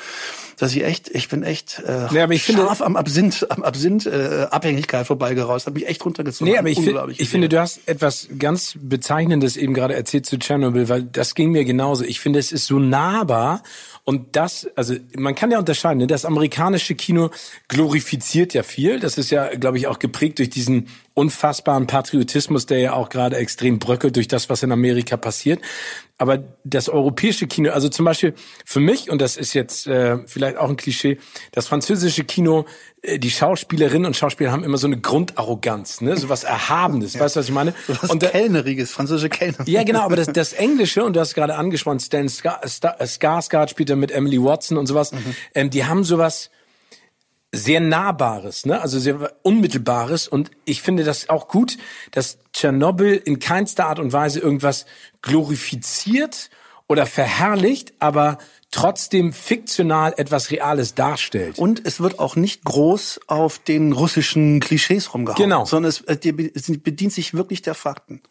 dass 0.61 0.75
ich 0.75 0.85
echt, 0.85 1.09
ich 1.09 1.29
bin 1.29 1.43
echt 1.43 1.83
äh, 1.87 2.09
aber 2.25 2.35
ich 2.35 2.45
scharf 2.45 2.79
finde, 2.79 2.85
am 2.85 2.97
Absinth, 2.97 3.47
am 3.51 3.63
Absinth 3.63 4.07
äh, 4.07 4.47
Abhängigkeit 4.81 5.07
vorbeigeraust, 5.07 5.67
hat 5.67 5.75
mich 5.75 5.87
echt 5.87 6.05
runtergezogen. 6.05 6.53
Nee, 6.53 6.59
aber 6.59 6.69
ich, 6.69 6.81
find, 6.81 6.99
ich 7.19 7.29
finde, 7.29 7.49
du 7.49 7.61
hast 7.61 7.81
etwas 7.87 8.29
ganz 8.39 8.77
Bezeichnendes 8.81 9.57
eben 9.57 9.75
gerade 9.75 9.95
erzählt 9.95 10.27
zu 10.27 10.39
Tschernobyl, 10.39 10.89
weil 10.89 11.03
das 11.03 11.35
ging 11.35 11.51
mir 11.51 11.65
genauso. 11.65 12.05
Ich 12.05 12.21
finde, 12.21 12.39
es 12.39 12.53
ist 12.53 12.67
so 12.67 12.79
nahbar 12.79 13.63
und 14.05 14.35
das, 14.37 14.69
also 14.77 14.95
man 15.17 15.35
kann 15.35 15.51
ja 15.51 15.59
unterscheiden, 15.59 15.99
ne? 15.99 16.07
das 16.07 16.25
amerikanische 16.25 16.95
Kino 16.95 17.31
glorifiziert 17.69 18.55
ja 18.55 18.63
viel. 18.63 18.99
Das 18.99 19.19
ist 19.19 19.31
ja, 19.31 19.49
glaube 19.55 19.79
ich, 19.79 19.87
auch 19.87 19.99
geprägt 19.99 20.39
durch 20.39 20.51
diesen 20.51 20.89
unfassbaren 21.15 21.87
Patriotismus, 21.87 22.67
der 22.67 22.79
ja 22.79 22.93
auch 22.95 23.09
gerade 23.11 23.37
extrem 23.37 23.79
bröckelt 23.79 24.17
durch 24.17 24.29
das, 24.29 24.49
was 24.49 24.63
in 24.63 24.73
Amerika 24.73 25.17
passiert. 25.17 25.61
Aber 26.17 26.45
das 26.65 26.89
europäische 26.91 27.47
Kino, 27.47 27.71
also 27.71 27.89
zum 27.89 28.05
Beispiel 28.05 28.35
für 28.67 28.81
mich, 28.81 29.11
und 29.11 29.23
das 29.23 29.39
ist 29.39 29.55
jetzt 29.55 29.87
äh, 29.87 30.19
vielleicht 30.27 30.59
auch 30.59 30.69
ein 30.69 30.77
Klischee, 30.77 31.19
das 31.53 31.67
französische 31.67 32.25
Kino, 32.25 32.67
äh, 33.01 33.19
die 33.19 33.31
Schauspielerinnen 33.31 34.05
und 34.05 34.17
Schauspieler 34.17 34.53
haben 34.53 34.63
immer 34.63 34.77
so 34.77 34.87
eine 34.87 35.01
Grundarroganz, 35.01 36.03
ne? 36.03 36.17
so 36.17 36.29
was 36.29 36.45
Erhabenes, 36.45 37.15
ja. 37.15 37.21
weißt 37.21 37.37
du, 37.37 37.41
was 37.41 37.49
ich 37.49 37.55
meine? 37.55 37.75
So 37.87 37.95
was 38.03 38.11
und 38.11 38.23
Kellneriges, 38.23 38.91
französische 38.91 39.31
Kellner. 39.31 39.67
Ja, 39.67 39.83
genau, 39.83 40.01
aber 40.01 40.17
das, 40.17 40.27
das 40.27 40.53
Englische, 40.53 41.05
und 41.05 41.17
du 41.17 41.21
hast 41.21 41.35
gerade 41.35 41.55
angesprochen, 41.55 42.01
Stan 42.01 42.29
Skarsgård 42.29 43.69
spielt 43.71 43.90
da 43.91 43.97
mit 43.97 44.11
Emily 44.11 44.43
Watson 44.43 44.79
und 44.79 44.87
sowas, 44.87 45.13
mhm. 45.13 45.35
ähm, 45.55 45.71
die 45.71 45.85
haben 45.85 46.05
sowas 46.05 46.51
sehr 47.53 47.81
Nahbares, 47.81 48.65
ne? 48.65 48.81
also 48.81 48.99
sehr 48.99 49.33
Unmittelbares. 49.43 50.29
Und 50.29 50.51
ich 50.65 50.83
finde 50.83 51.05
das 51.05 51.29
auch 51.29 51.49
gut, 51.49 51.79
dass 52.13 52.39
Tschernobyl 52.53 53.21
in 53.25 53.39
keinster 53.39 53.87
Art 53.87 53.99
und 53.99 54.13
Weise 54.13 54.41
irgendwas 54.41 54.87
glorifiziert 55.23 56.51
oder 56.87 57.07
verherrlicht, 57.07 57.93
aber 57.99 58.39
trotzdem 58.71 59.33
fiktional 59.33 60.15
etwas 60.17 60.51
Reales 60.51 60.95
darstellt. 60.95 61.59
Und 61.59 61.85
es 61.85 62.01
wird 62.01 62.19
auch 62.19 62.37
nicht 62.37 62.65
groß 62.65 63.21
auf 63.27 63.59
den 63.59 63.93
russischen 63.93 64.61
Klischees 64.61 65.13
rumgehauen, 65.13 65.43
genau. 65.43 65.65
sondern 65.65 65.89
es, 65.89 66.03
es 66.07 66.81
bedient 66.81 67.13
sich 67.13 67.35
wirklich 67.35 67.63
der 67.63 67.75
Fakten. 67.75 68.23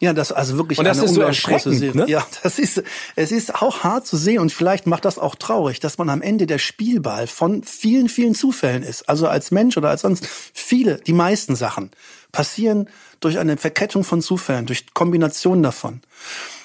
Ja, 0.00 0.12
das 0.12 0.32
also 0.32 0.56
wirklich 0.56 0.78
und 0.78 0.84
das 0.84 0.98
eine 0.98 1.06
ist 1.06 1.14
so 1.14 1.20
erschreckend. 1.20 1.94
Ne? 1.94 2.04
Ja, 2.08 2.26
das 2.42 2.58
ist 2.58 2.82
es 3.16 3.32
ist 3.32 3.54
auch 3.54 3.84
hart 3.84 4.06
zu 4.06 4.16
sehen 4.16 4.40
und 4.40 4.52
vielleicht 4.52 4.86
macht 4.86 5.04
das 5.04 5.18
auch 5.18 5.34
traurig, 5.34 5.80
dass 5.80 5.98
man 5.98 6.10
am 6.10 6.22
Ende 6.22 6.46
der 6.46 6.58
Spielball 6.58 7.26
von 7.26 7.62
vielen 7.62 8.08
vielen 8.08 8.34
Zufällen 8.34 8.82
ist. 8.82 9.08
Also 9.08 9.28
als 9.28 9.50
Mensch 9.50 9.76
oder 9.76 9.90
als 9.90 10.02
sonst 10.02 10.26
viele, 10.52 10.96
die 10.98 11.12
meisten 11.12 11.56
Sachen 11.56 11.90
passieren 12.32 12.88
durch 13.20 13.38
eine 13.38 13.56
Verkettung 13.56 14.04
von 14.04 14.20
Zufällen, 14.20 14.66
durch 14.66 14.92
Kombinationen 14.92 15.62
davon. 15.62 16.00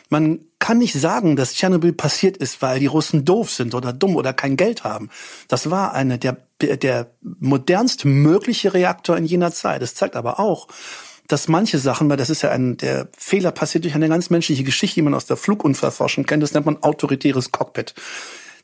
Man 0.09 0.39
kann 0.57 0.79
nicht 0.79 0.95
sagen, 0.95 1.35
dass 1.35 1.53
Tschernobyl 1.53 1.93
passiert 1.93 2.35
ist, 2.37 2.61
weil 2.61 2.79
die 2.79 2.87
Russen 2.87 3.25
doof 3.25 3.51
sind 3.51 3.75
oder 3.75 3.93
dumm 3.93 4.15
oder 4.15 4.33
kein 4.33 4.57
Geld 4.57 4.83
haben. 4.83 5.09
Das 5.47 5.69
war 5.69 5.93
eine 5.93 6.17
der, 6.17 6.37
der 6.59 7.11
modernst 7.21 8.05
mögliche 8.05 8.73
Reaktor 8.73 9.15
in 9.17 9.25
jener 9.25 9.51
Zeit. 9.51 9.83
Das 9.83 9.93
zeigt 9.93 10.15
aber 10.15 10.39
auch, 10.39 10.67
dass 11.29 11.47
manche 11.47 11.77
Sachen, 11.77 12.09
weil 12.09 12.17
das 12.17 12.29
ist 12.29 12.41
ja 12.41 12.49
ein, 12.51 12.75
der 12.75 13.07
Fehler 13.17 13.51
passiert 13.51 13.85
durch 13.85 13.95
eine 13.95 14.09
ganz 14.09 14.29
menschliche 14.29 14.63
Geschichte, 14.63 14.95
die 14.95 15.03
man 15.03 15.13
aus 15.13 15.27
der 15.27 15.37
Flugunfallforschung 15.37 16.25
kennt, 16.25 16.43
das 16.43 16.53
nennt 16.53 16.65
man 16.65 16.83
autoritäres 16.83 17.51
Cockpit. 17.51 17.93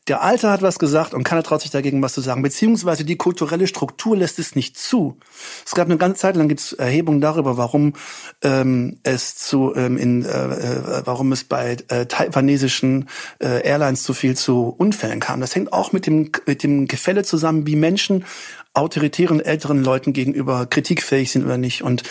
Der 0.08 0.22
Alte 0.22 0.50
hat 0.50 0.62
was 0.62 0.78
gesagt 0.78 1.14
und 1.14 1.24
keiner 1.24 1.42
traut 1.42 1.62
sich 1.62 1.72
dagegen 1.72 2.00
was 2.00 2.14
zu 2.14 2.20
sagen. 2.20 2.42
Beziehungsweise 2.42 3.04
die 3.04 3.16
kulturelle 3.16 3.66
Struktur 3.66 4.16
lässt 4.16 4.38
es 4.38 4.54
nicht 4.54 4.78
zu. 4.78 5.18
Es 5.64 5.74
gab 5.74 5.86
eine 5.86 5.96
ganze 5.96 6.20
Zeit 6.20 6.36
lang 6.36 6.46
gibt's 6.46 6.72
Erhebungen 6.72 7.20
darüber, 7.20 7.56
warum 7.56 7.94
ähm, 8.42 8.98
es 9.02 9.34
zu 9.34 9.74
ähm, 9.74 9.96
in 9.96 10.24
äh, 10.24 10.28
äh, 10.28 11.02
warum 11.04 11.32
es 11.32 11.42
bei 11.42 11.76
äh, 11.88 12.06
taiwanesischen 12.06 13.08
äh, 13.40 13.66
Airlines 13.66 14.04
zu 14.04 14.14
viel 14.14 14.36
zu 14.36 14.68
Unfällen 14.78 15.18
kam. 15.18 15.40
Das 15.40 15.56
hängt 15.56 15.72
auch 15.72 15.90
mit 15.90 16.06
dem 16.06 16.30
mit 16.46 16.62
dem 16.62 16.86
Gefälle 16.86 17.24
zusammen, 17.24 17.66
wie 17.66 17.74
Menschen 17.74 18.24
autoritären 18.74 19.40
älteren 19.40 19.82
Leuten 19.82 20.12
gegenüber 20.12 20.66
kritikfähig 20.66 21.32
sind 21.32 21.44
oder 21.44 21.58
nicht. 21.58 21.82
Und 21.82 22.04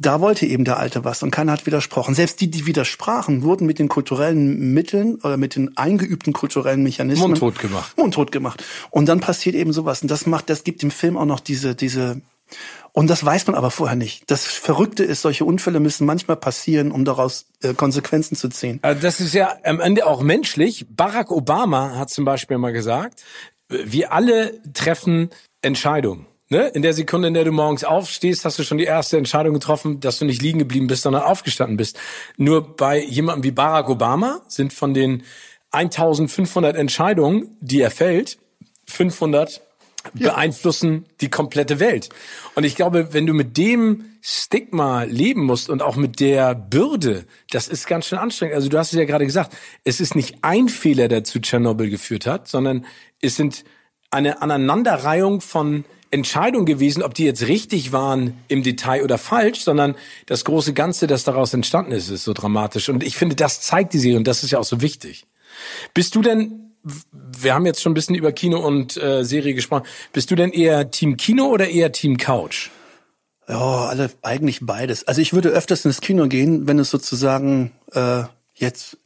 da 0.00 0.20
wollte 0.20 0.46
eben 0.46 0.64
der 0.64 0.78
Alte 0.78 1.04
was 1.04 1.22
und 1.22 1.30
keiner 1.30 1.52
hat 1.52 1.66
widersprochen. 1.66 2.14
Selbst 2.14 2.40
die, 2.40 2.50
die 2.50 2.64
widersprachen, 2.64 3.42
wurden 3.42 3.66
mit 3.66 3.78
den 3.78 3.88
kulturellen 3.88 4.72
Mitteln 4.72 5.16
oder 5.16 5.36
mit 5.36 5.54
den 5.54 5.76
eingeübten 5.76 6.32
kulturellen 6.32 6.82
Mechanismen 6.82 7.28
mundtot 7.28 7.58
gemacht. 7.58 7.96
Mundtot 7.98 8.32
gemacht. 8.32 8.64
Und 8.90 9.10
dann 9.10 9.20
passiert 9.20 9.54
eben 9.54 9.74
sowas. 9.74 10.00
Und 10.00 10.10
das 10.10 10.24
macht, 10.24 10.48
das 10.48 10.64
gibt 10.64 10.80
dem 10.82 10.90
Film 10.90 11.18
auch 11.18 11.26
noch 11.26 11.40
diese, 11.40 11.74
diese, 11.74 12.22
und 12.92 13.10
das 13.10 13.22
weiß 13.22 13.46
man 13.46 13.56
aber 13.56 13.70
vorher 13.70 13.96
nicht. 13.96 14.30
Das 14.30 14.46
Verrückte 14.46 15.04
ist, 15.04 15.20
solche 15.20 15.44
Unfälle 15.44 15.80
müssen 15.80 16.06
manchmal 16.06 16.38
passieren, 16.38 16.92
um 16.92 17.04
daraus 17.04 17.44
äh, 17.62 17.74
Konsequenzen 17.74 18.36
zu 18.36 18.48
ziehen. 18.48 18.78
Also 18.80 19.02
das 19.02 19.20
ist 19.20 19.34
ja 19.34 19.54
am 19.64 19.80
Ende 19.80 20.06
auch 20.06 20.22
menschlich. 20.22 20.86
Barack 20.88 21.30
Obama 21.30 21.96
hat 21.96 22.08
zum 22.08 22.24
Beispiel 22.24 22.56
mal 22.56 22.72
gesagt, 22.72 23.22
wir 23.68 24.14
alle 24.14 24.60
treffen 24.72 25.28
Entscheidungen. 25.60 26.26
Ne? 26.52 26.66
In 26.68 26.82
der 26.82 26.94
Sekunde, 26.94 27.28
in 27.28 27.34
der 27.34 27.44
du 27.44 27.52
morgens 27.52 27.84
aufstehst, 27.84 28.44
hast 28.44 28.58
du 28.58 28.64
schon 28.64 28.78
die 28.78 28.84
erste 28.84 29.16
Entscheidung 29.16 29.54
getroffen, 29.54 30.00
dass 30.00 30.18
du 30.18 30.24
nicht 30.24 30.42
liegen 30.42 30.58
geblieben 30.58 30.88
bist, 30.88 31.02
sondern 31.02 31.22
aufgestanden 31.22 31.76
bist. 31.76 31.96
Nur 32.36 32.76
bei 32.76 33.00
jemandem 33.00 33.44
wie 33.44 33.52
Barack 33.52 33.88
Obama 33.88 34.40
sind 34.48 34.72
von 34.72 34.92
den 34.92 35.22
1500 35.70 36.76
Entscheidungen, 36.76 37.56
die 37.60 37.80
er 37.80 37.92
fällt, 37.92 38.38
500 38.86 39.60
ja. 40.14 40.30
beeinflussen 40.30 41.06
die 41.20 41.30
komplette 41.30 41.78
Welt. 41.78 42.08
Und 42.56 42.64
ich 42.64 42.74
glaube, 42.74 43.12
wenn 43.12 43.26
du 43.26 43.32
mit 43.32 43.56
dem 43.56 44.06
Stigma 44.20 45.04
leben 45.04 45.44
musst 45.44 45.70
und 45.70 45.82
auch 45.82 45.94
mit 45.94 46.18
der 46.18 46.56
Bürde, 46.56 47.26
das 47.52 47.68
ist 47.68 47.86
ganz 47.86 48.06
schön 48.06 48.18
anstrengend. 48.18 48.56
Also 48.56 48.68
du 48.68 48.76
hast 48.76 48.92
es 48.92 48.98
ja 48.98 49.04
gerade 49.04 49.24
gesagt, 49.24 49.56
es 49.84 50.00
ist 50.00 50.16
nicht 50.16 50.38
ein 50.42 50.68
Fehler, 50.68 51.06
der 51.06 51.22
zu 51.22 51.40
Tschernobyl 51.40 51.90
geführt 51.90 52.26
hat, 52.26 52.48
sondern 52.48 52.86
es 53.22 53.36
sind 53.36 53.64
eine 54.10 54.42
Aneinanderreihung 54.42 55.40
von 55.40 55.84
Entscheidung 56.10 56.64
gewesen, 56.64 57.02
ob 57.02 57.14
die 57.14 57.24
jetzt 57.24 57.46
richtig 57.46 57.92
waren 57.92 58.36
im 58.48 58.62
Detail 58.62 59.04
oder 59.04 59.18
falsch, 59.18 59.60
sondern 59.60 59.94
das 60.26 60.44
große 60.44 60.72
Ganze, 60.72 61.06
das 61.06 61.24
daraus 61.24 61.54
entstanden 61.54 61.92
ist, 61.92 62.08
ist 62.08 62.24
so 62.24 62.32
dramatisch. 62.32 62.88
Und 62.88 63.04
ich 63.04 63.16
finde, 63.16 63.36
das 63.36 63.60
zeigt 63.60 63.92
die 63.92 63.98
Serie 63.98 64.18
und 64.18 64.26
das 64.26 64.42
ist 64.42 64.50
ja 64.50 64.58
auch 64.58 64.64
so 64.64 64.80
wichtig. 64.80 65.26
Bist 65.94 66.14
du 66.14 66.22
denn, 66.22 66.72
wir 67.12 67.54
haben 67.54 67.66
jetzt 67.66 67.82
schon 67.82 67.92
ein 67.92 67.94
bisschen 67.94 68.16
über 68.16 68.32
Kino 68.32 68.58
und 68.58 68.96
äh, 68.96 69.24
Serie 69.24 69.54
gesprochen, 69.54 69.86
bist 70.12 70.30
du 70.30 70.34
denn 70.34 70.50
eher 70.50 70.90
Team 70.90 71.16
Kino 71.16 71.46
oder 71.46 71.68
eher 71.68 71.92
Team 71.92 72.16
Couch? 72.16 72.70
Ja, 73.48 73.86
alle 73.86 74.10
eigentlich 74.22 74.60
beides. 74.62 75.06
Also 75.06 75.20
ich 75.20 75.32
würde 75.32 75.50
öfters 75.50 75.84
ins 75.84 76.00
Kino 76.00 76.28
gehen, 76.28 76.66
wenn 76.66 76.78
es 76.78 76.90
sozusagen 76.90 77.72
äh, 77.92 78.22
jetzt, 78.54 78.98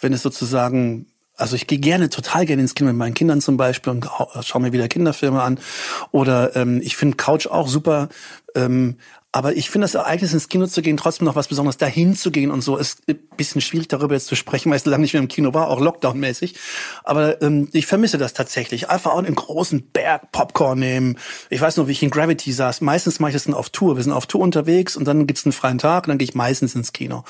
wenn 0.00 0.12
es 0.12 0.22
sozusagen 0.22 1.06
also 1.42 1.56
ich 1.56 1.66
gehe 1.66 1.80
gerne, 1.80 2.08
total 2.08 2.46
gerne 2.46 2.62
ins 2.62 2.74
Kino 2.74 2.88
mit 2.88 2.96
meinen 2.96 3.14
Kindern 3.14 3.40
zum 3.40 3.56
Beispiel 3.56 3.92
und 3.92 4.08
schaue 4.42 4.62
mir 4.62 4.72
wieder 4.72 4.86
Kinderfilme 4.86 5.42
an. 5.42 5.58
Oder 6.12 6.54
ähm, 6.54 6.80
ich 6.80 6.96
finde 6.96 7.16
Couch 7.16 7.48
auch 7.48 7.66
super. 7.66 8.08
Ähm, 8.54 8.96
aber 9.34 9.56
ich 9.56 9.70
finde 9.70 9.86
das 9.86 9.94
Ereignis 9.94 10.34
ins 10.34 10.50
Kino 10.50 10.66
zu 10.66 10.82
gehen 10.82 10.98
trotzdem 10.98 11.24
noch 11.24 11.36
was 11.36 11.48
Besonderes. 11.48 11.78
Dahin 11.78 12.14
zu 12.14 12.30
gehen 12.30 12.50
und 12.50 12.60
so 12.60 12.76
ist 12.76 13.00
ein 13.08 13.18
bisschen 13.38 13.62
schwierig 13.62 13.88
darüber 13.88 14.14
jetzt 14.14 14.26
zu 14.26 14.36
sprechen, 14.36 14.70
weil 14.70 14.76
ich 14.76 14.82
so 14.82 14.90
lange 14.90 15.00
nicht 15.00 15.14
mehr 15.14 15.22
im 15.22 15.28
Kino 15.28 15.54
war, 15.54 15.68
auch 15.68 15.80
Lockdown-mäßig. 15.80 16.54
Aber 17.02 17.40
ähm, 17.40 17.70
ich 17.72 17.86
vermisse 17.86 18.18
das 18.18 18.34
tatsächlich. 18.34 18.90
Einfach 18.90 19.12
auch 19.12 19.18
einen 19.18 19.34
großen 19.34 19.88
Berg 19.90 20.32
Popcorn 20.32 20.78
nehmen. 20.78 21.16
Ich 21.48 21.62
weiß 21.62 21.78
noch, 21.78 21.86
wie 21.86 21.92
ich 21.92 22.02
in 22.02 22.10
Gravity 22.10 22.52
saß. 22.52 22.82
Meistens 22.82 23.20
mache 23.20 23.30
ich 23.30 23.34
das 23.34 23.44
dann 23.44 23.54
auf 23.54 23.70
Tour. 23.70 23.96
Wir 23.96 24.02
sind 24.02 24.12
auf 24.12 24.26
Tour 24.26 24.42
unterwegs 24.42 24.96
und 24.96 25.06
dann 25.06 25.26
gibt's 25.26 25.46
einen 25.46 25.52
freien 25.52 25.78
Tag 25.78 26.04
und 26.04 26.10
dann 26.10 26.18
gehe 26.18 26.28
ich 26.28 26.34
meistens 26.34 26.74
ins 26.74 26.92
Kino. 26.92 27.24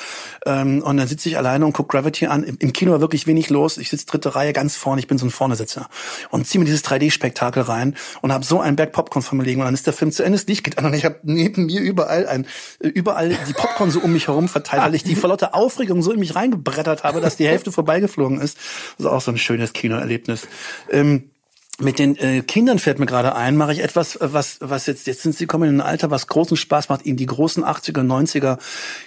Ähm, 0.45 0.83
und 0.83 0.97
dann 0.97 1.07
sitze 1.07 1.29
ich 1.29 1.39
alleine 1.39 1.65
und 1.65 1.73
gucke 1.73 1.97
Gravity 1.97 2.27
an. 2.27 2.43
Im 2.43 2.73
Kino 2.73 2.91
war 2.91 3.01
wirklich 3.01 3.29
wenig 3.29 3.49
los. 3.49 3.79
Ich 3.79 3.91
sitze 3.91 4.07
dritte 4.07 4.35
Reihe 4.35 4.53
ganz 4.53 4.75
vorne. 4.75 5.01
Ich 5.01 5.07
bin 5.07 5.19
so 5.19 5.27
ein 5.27 5.31
Vornesitzer. 5.31 5.89
Und 6.31 6.49
ziehe 6.49 6.59
mir 6.59 6.65
dieses 6.65 6.85
3D-Spektakel 6.85 7.63
rein 7.63 7.95
und 8.23 8.33
habe 8.33 8.45
so 8.45 8.61
einen 8.61 8.75
Berg 8.75 8.91
Popcorn 8.91 9.23
vor 9.23 9.39
mir 9.39 9.45
liegen. 9.45 9.61
Und 9.61 9.67
dann 9.67 9.75
ist 9.75 9.87
der 9.87 9.93
Film 9.93 10.11
zu 10.11 10.25
Ende, 10.25 10.37
das 10.37 10.49
Licht 10.49 10.65
geht 10.65 10.79
an 10.79 10.87
und 10.87 10.95
ich 10.95 11.05
habe 11.05 11.21
neben 11.23 11.67
mir 11.67 11.92
überall 11.93 12.27
ein, 12.27 12.47
überall 12.81 13.37
die 13.49 13.53
Popcorn 13.53 13.91
so 13.91 14.01
um 14.01 14.13
mich 14.13 14.29
herum 14.29 14.49
verteilt, 14.49 14.83
weil 14.83 14.95
ich 14.95 15.05
die 15.05 15.15
vor 15.15 15.31
lauter 15.31 15.55
Aufregung 15.55 16.03
so 16.03 16.13
in 16.13 16.19
mich 16.19 16.35
reingebrettert 16.35 17.05
habe, 17.05 17.21
dass 17.21 17.37
die 17.37 17.47
Hälfte 17.47 17.71
vorbeigeflogen 17.71 18.41
ist. 18.41 18.57
Das 18.97 19.07
ist 19.07 19.13
auch 19.13 19.21
so 19.21 19.31
ein 19.31 19.39
schönes 19.39 19.73
Kinoerlebnis. 19.73 20.49
Ähm, 20.91 21.31
mit 21.79 21.99
den 21.99 22.17
äh, 22.17 22.43
Kindern 22.43 22.79
fällt 22.79 22.99
mir 22.99 23.07
gerade 23.07 23.35
ein, 23.35 23.57
mache 23.57 23.73
ich 23.73 23.81
etwas, 23.81 24.19
was, 24.21 24.59
was 24.61 24.87
jetzt, 24.87 25.07
jetzt 25.07 25.23
sind 25.23 25.35
sie 25.35 25.47
kommen 25.47 25.69
in 25.69 25.77
ein 25.77 25.81
Alter, 25.81 26.11
was 26.11 26.27
großen 26.27 26.57
Spaß 26.57 26.89
macht, 26.89 27.07
ihnen 27.07 27.17
die 27.17 27.27
großen 27.27 27.65
80er, 27.65 28.03
90er 28.03 28.59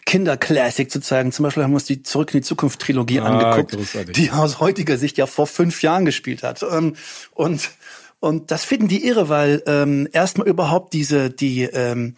Kinderklassik 0.06 0.92
zu 0.92 1.00
zeigen. 1.00 1.32
Zum 1.32 1.44
Beispiel 1.44 1.64
haben 1.64 1.72
wir 1.72 1.76
uns 1.76 1.86
die 1.86 2.04
Zurück 2.04 2.34
in 2.34 2.42
die 2.42 2.46
Zukunft 2.46 2.82
Trilogie 2.82 3.20
ah, 3.20 3.26
angeguckt, 3.26 3.72
großartig. 3.72 4.16
die 4.16 4.32
aus 4.32 4.60
heutiger 4.60 4.98
Sicht 4.98 5.18
ja 5.18 5.28
vor 5.28 5.48
fünf 5.48 5.82
Jahren 5.82 6.06
gespielt 6.06 6.44
hat. 6.44 6.64
Ähm, 6.64 6.96
und 7.34 7.72
und 8.20 8.50
das 8.50 8.66
finden 8.66 8.88
die 8.88 9.06
irre, 9.06 9.30
weil 9.30 9.62
ähm, 9.68 10.08
erstmal 10.12 10.48
überhaupt 10.48 10.94
diese 10.94 11.30
die 11.30 11.64
ähm, 11.64 12.16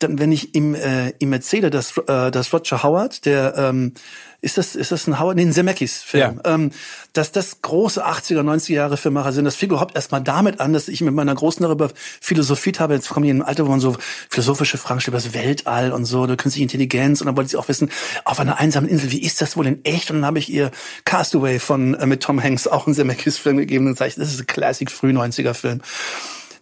wenn 0.00 0.30
ich 0.30 0.54
ihm 0.54 0.74
äh, 0.74 1.14
ihm 1.18 1.32
erzähle, 1.32 1.70
dass 1.70 1.96
äh, 1.96 2.30
dass 2.30 2.52
Roger 2.52 2.82
Howard, 2.82 3.24
der 3.24 3.54
ähm, 3.56 3.94
ist 4.42 4.58
das 4.58 4.74
ist 4.74 4.92
das 4.92 5.06
ein 5.06 5.18
Howard, 5.18 5.36
nee, 5.36 5.42
ein 5.42 5.52
Zemeckis 5.52 6.02
Film, 6.02 6.40
ja. 6.44 6.54
ähm, 6.54 6.70
dass 7.14 7.32
das 7.32 7.62
große 7.62 8.06
80er 8.06 8.40
90er 8.40 8.74
Jahre 8.74 8.96
Filmmacher 8.98 9.32
sind. 9.32 9.46
Das 9.46 9.56
fing 9.56 9.70
überhaupt 9.70 9.96
erstmal 9.96 10.22
damit 10.22 10.60
an, 10.60 10.74
dass 10.74 10.88
ich 10.88 11.00
mit 11.00 11.14
meiner 11.14 11.34
großen 11.34 11.62
darüber 11.62 11.90
philosophiert 12.20 12.78
habe. 12.78 12.92
Jetzt 12.92 13.08
kommen 13.08 13.24
ich 13.24 13.30
in 13.30 13.38
ein 13.38 13.42
Alter, 13.42 13.66
wo 13.66 13.70
man 13.70 13.80
so 13.80 13.96
philosophische 14.28 14.76
Fragen 14.76 15.00
stellt 15.00 15.14
über 15.14 15.22
das 15.22 15.32
Weltall 15.32 15.92
und 15.92 16.04
so, 16.04 16.26
der 16.26 16.36
künstliche 16.36 16.64
Intelligenz 16.64 17.22
und 17.22 17.26
dann 17.26 17.36
wollte 17.36 17.50
sie 17.50 17.56
auch 17.56 17.68
wissen, 17.68 17.90
auf 18.24 18.38
einer 18.38 18.58
einsamen 18.58 18.90
Insel, 18.90 19.12
wie 19.12 19.22
ist 19.22 19.40
das 19.40 19.56
wohl 19.56 19.66
in 19.66 19.82
echt? 19.86 20.10
Und 20.10 20.18
dann 20.18 20.26
habe 20.26 20.38
ich 20.38 20.50
ihr 20.50 20.70
Castaway 21.06 21.58
von 21.58 21.94
äh, 21.94 22.04
mit 22.04 22.22
Tom 22.22 22.42
Hanks 22.42 22.66
auch 22.66 22.86
einen 22.86 22.94
Zemeckis 22.94 23.38
Film 23.38 23.56
gegeben 23.56 23.86
und 23.86 23.96
sage 23.96 24.10
ich, 24.10 24.14
das 24.16 24.32
ist 24.32 24.40
ein 24.40 24.46
Classic 24.46 24.90
früh 24.90 25.10
90er 25.10 25.54
Film. 25.54 25.80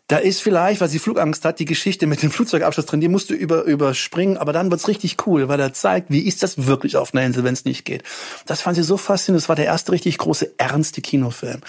Da 0.07 0.19
ist 0.19 0.43
vielleicht, 0.43 0.83
weil 0.83 0.91
sie 0.91 0.99
Flugangst 0.99 1.47
hat, 1.47 1.59
die 1.59 1.65
Geschichte 1.65 2.07
mit 2.07 2.23
dem 2.23 2.31
Flugzeugabschluss 2.31 2.85
drin, 2.85 3.01
die 3.01 3.09
musst 3.09 3.31
du 3.31 3.35
über, 3.35 3.63
überspringen, 3.63 4.37
aber 4.37 4.53
dann 4.53 4.71
wird's 4.71 4.87
richtig 4.87 5.17
cool, 5.27 5.49
weil 5.49 5.59
er 5.59 5.73
zeigt, 5.73 6.11
wie 6.11 6.21
ist 6.21 6.43
das 6.43 6.67
wirklich 6.67 6.99
auf 6.99 7.15
einer 7.15 7.25
Insel, 7.25 7.43
wenn 7.43 7.55
es 7.55 7.65
nicht 7.65 7.87
geht. 7.87 8.03
Das 8.45 8.61
fand 8.61 8.77
sie 8.77 8.83
so 8.83 8.99
faszinierend, 8.99 9.43
das 9.43 9.49
war 9.49 9.57
der 9.57 9.65
erste 9.65 9.93
richtig 9.93 10.19
große, 10.19 10.59
ernste 10.59 11.01
Kinofilm. 11.01 11.63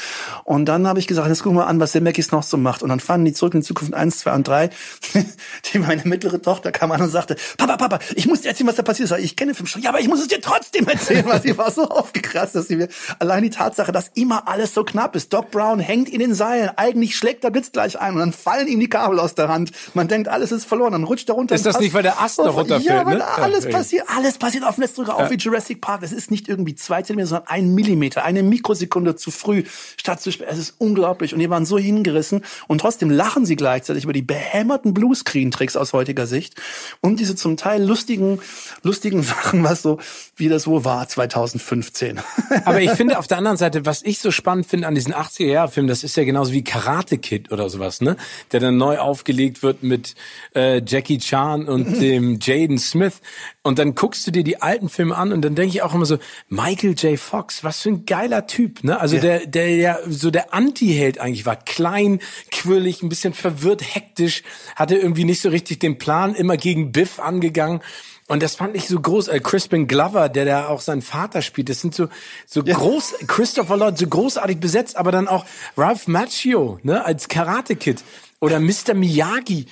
Und 0.43 0.65
dann 0.65 0.86
habe 0.86 0.99
ich 0.99 1.07
gesagt, 1.07 1.29
jetzt 1.29 1.43
gucken 1.43 1.57
wir 1.57 1.67
an, 1.67 1.79
was 1.79 1.93
Zemeckis 1.93 2.33
noch 2.33 2.43
so 2.43 2.57
macht. 2.57 2.83
Und 2.83 2.89
dann 2.89 2.99
fanden 2.99 3.23
die 3.23 3.31
zurück 3.31 3.53
in 3.53 3.61
die 3.61 3.67
Zukunft 3.67 3.93
eins, 3.93 4.19
zwei 4.19 4.33
und 4.33 4.45
drei. 4.45 4.69
die 5.73 5.79
meine 5.79 6.03
mittlere 6.03 6.41
Tochter 6.41 6.73
kam 6.73 6.91
an 6.91 7.01
und 7.01 7.09
sagte, 7.09 7.38
Papa, 7.55 7.77
Papa, 7.77 7.99
ich 8.15 8.25
muss 8.25 8.41
dir 8.41 8.49
erzählen, 8.49 8.67
was 8.67 8.75
da 8.75 8.83
passiert 8.83 9.11
ist. 9.11 9.17
Ich 9.17 9.38
kenne 9.38 9.53
den 9.53 9.55
Film 9.55 9.67
schon. 9.67 9.81
Ja, 9.81 9.91
aber 9.91 10.01
ich 10.01 10.09
muss 10.09 10.19
es 10.19 10.27
dir 10.27 10.41
trotzdem 10.41 10.86
erzählen, 10.89 11.25
weil 11.25 11.41
sie 11.41 11.57
war 11.57 11.71
so 11.71 11.83
aufgekratzt, 11.89 12.53
dass 12.53 12.67
sie 12.67 12.75
mir 12.75 12.89
allein 13.19 13.43
die 13.43 13.49
Tatsache, 13.49 13.93
dass 13.93 14.11
immer 14.13 14.49
alles 14.49 14.73
so 14.73 14.83
knapp 14.83 15.15
ist. 15.15 15.31
Doc 15.31 15.51
Brown 15.51 15.79
hängt 15.79 16.09
in 16.09 16.19
den 16.19 16.33
Seilen, 16.33 16.71
eigentlich 16.75 17.15
schlägt 17.15 17.45
der 17.45 17.49
Blitz 17.49 17.71
gleich 17.71 17.97
ein 17.97 18.24
dann 18.26 18.34
fallen 18.34 18.67
ihm 18.67 18.80
die 18.80 18.89
Kabel 18.89 19.19
aus 19.19 19.36
der 19.36 19.49
Hand. 19.49 19.71
Man 19.93 20.07
denkt, 20.07 20.28
alles 20.28 20.51
ist 20.51 20.65
verloren, 20.65 20.93
dann 20.93 21.03
rutscht 21.03 21.30
er 21.30 21.36
runter. 21.36 21.53
Ist 21.53 21.65
das 21.65 21.80
nicht, 21.80 21.93
weil 21.93 22.01
der 22.01 22.19
Ast 22.19 22.39
noch 22.39 22.55
runterfällt? 22.55 22.86
Ja, 22.86 23.05
weil 23.05 23.17
ne? 23.17 23.26
alles 23.38 23.65
ja, 23.65 23.69
passiert, 23.69 24.05
alles 24.07 24.38
passiert 24.38 24.63
auf 24.63 24.76
dem 24.76 24.82
Netzdrücker, 24.82 25.15
auch 25.15 25.30
wie 25.30 25.36
Jurassic 25.36 25.80
Park. 25.80 26.01
Es 26.03 26.11
ist 26.11 26.32
nicht 26.32 26.49
irgendwie 26.49 26.73
zwei 26.76 27.01
Zentimeter, 27.03 27.28
sondern 27.28 27.47
ein 27.47 27.76
Millimeter, 27.76 28.26
eine 28.26 28.41
Mikrosekunde 28.41 29.15
zu 29.15 29.30
früh 29.30 29.63
statt 29.97 30.21
zu 30.21 30.32
spät. 30.32 30.47
Es 30.49 30.57
ist 30.57 30.76
unglaublich. 30.80 31.34
Und 31.34 31.39
die 31.39 31.49
waren 31.49 31.65
so 31.65 31.78
hingerissen 31.78 32.43
und 32.67 32.80
trotzdem 32.80 33.11
lachen 33.11 33.45
sie 33.45 33.55
gleichzeitig 33.55 34.03
über 34.03 34.13
die 34.13 34.23
behämmerten 34.23 34.93
Bluescreen-Tricks 34.93 35.76
aus 35.76 35.93
heutiger 35.93 36.26
Sicht 36.26 36.55
und 37.01 37.19
diese 37.19 37.36
zum 37.36 37.57
Teil 37.57 37.84
lustigen, 37.84 38.39
lustigen 38.82 39.21
Sachen, 39.36 39.63
was 39.63 39.84
so, 39.84 39.99
wie 40.36 40.49
das 40.49 40.65
wohl 40.65 40.84
war 40.84 41.07
2015. 41.07 42.19
Aber 42.65 42.82
ich 42.82 42.91
finde 42.91 43.19
auf 43.19 43.28
der 43.28 43.38
anderen 43.38 43.57
Seite, 43.57 43.86
was 43.86 44.01
ich 44.01 44.19
so 44.19 44.32
spannend 44.32 44.65
finde 44.65 44.88
an 44.88 44.95
diesen 44.95 45.13
80er-Jahr-Filmen, 45.13 45.88
das 45.88 46.03
ist 46.03 46.17
ja 46.17 46.23
genauso 46.23 46.53
wie 46.53 46.63
Karate 46.63 47.19
Kid 47.19 47.51
oder 47.51 47.69
sowas, 47.69 48.01
ne? 48.01 48.14
Ne? 48.16 48.18
Der 48.51 48.59
dann 48.59 48.78
neu 48.78 48.97
aufgelegt 48.97 49.63
wird 49.63 49.84
mit 49.84 50.16
äh, 50.55 50.82
Jackie 50.86 51.18
Chan 51.18 51.66
und 51.66 52.01
dem 52.01 52.39
Jaden 52.41 52.78
Smith. 52.78 53.22
Und 53.61 53.80
dann 53.80 53.95
guckst 53.95 54.26
du 54.28 54.32
dir 54.32 54.43
die 54.43 54.61
alten 54.61 54.89
Filme 54.89 55.16
an 55.16 55.32
und 55.32 55.41
dann 55.43 55.55
denke 55.55 55.76
ich 55.76 55.82
auch 55.82 55.93
immer 55.93 56.05
so, 56.05 56.18
Michael 56.49 56.93
J. 56.93 57.20
Fox, 57.20 57.63
was 57.63 57.82
für 57.82 57.89
ein 57.89 58.05
geiler 58.05 58.47
Typ, 58.47 58.84
ne? 58.84 58.99
Also 58.99 59.16
ja. 59.16 59.22
der, 59.22 59.47
der 59.47 59.76
ja 59.76 59.97
so 60.07 60.32
der 60.32 60.53
Anti-Held 60.53 61.20
eigentlich 61.20 61.45
war. 61.45 61.55
Klein, 61.55 62.20
quirlig, 62.51 63.01
ein 63.01 63.09
bisschen 63.09 63.34
verwirrt, 63.34 63.82
hektisch, 63.82 64.43
hatte 64.76 64.95
irgendwie 64.95 65.26
nicht 65.26 65.41
so 65.41 65.49
richtig 65.49 65.80
den 65.80 65.97
Plan, 65.97 66.36
immer 66.36 66.57
gegen 66.57 66.91
Biff 66.91 67.20
angegangen. 67.20 67.82
Und 68.28 68.41
das 68.41 68.55
fand 68.55 68.76
ich 68.76 68.88
so 68.88 68.99
groß. 68.99 69.28
Äh, 69.28 69.39
Crispin 69.39 69.88
Glover, 69.88 70.30
der 70.30 70.45
da 70.45 70.67
auch 70.67 70.82
seinen 70.82 71.03
Vater 71.03 71.41
spielt, 71.41 71.69
das 71.69 71.82
sind 71.82 71.93
so 71.93 72.07
so 72.47 72.63
ja. 72.63 72.76
groß. 72.76 73.15
Christopher 73.28 73.78
Lloyd 73.78 73.97
so 73.97 74.07
großartig 74.07 74.59
besetzt, 74.59 74.97
aber 74.97 75.11
dann 75.11 75.28
auch 75.28 75.45
Ralph 75.78 76.07
Macchio, 76.07 76.80
ne, 76.84 77.05
als 77.05 77.28
Karate 77.28 77.76
Kid 77.76 78.03
oder 78.39 78.59
Mr. 78.59 78.93
Miyagi. 78.95 79.67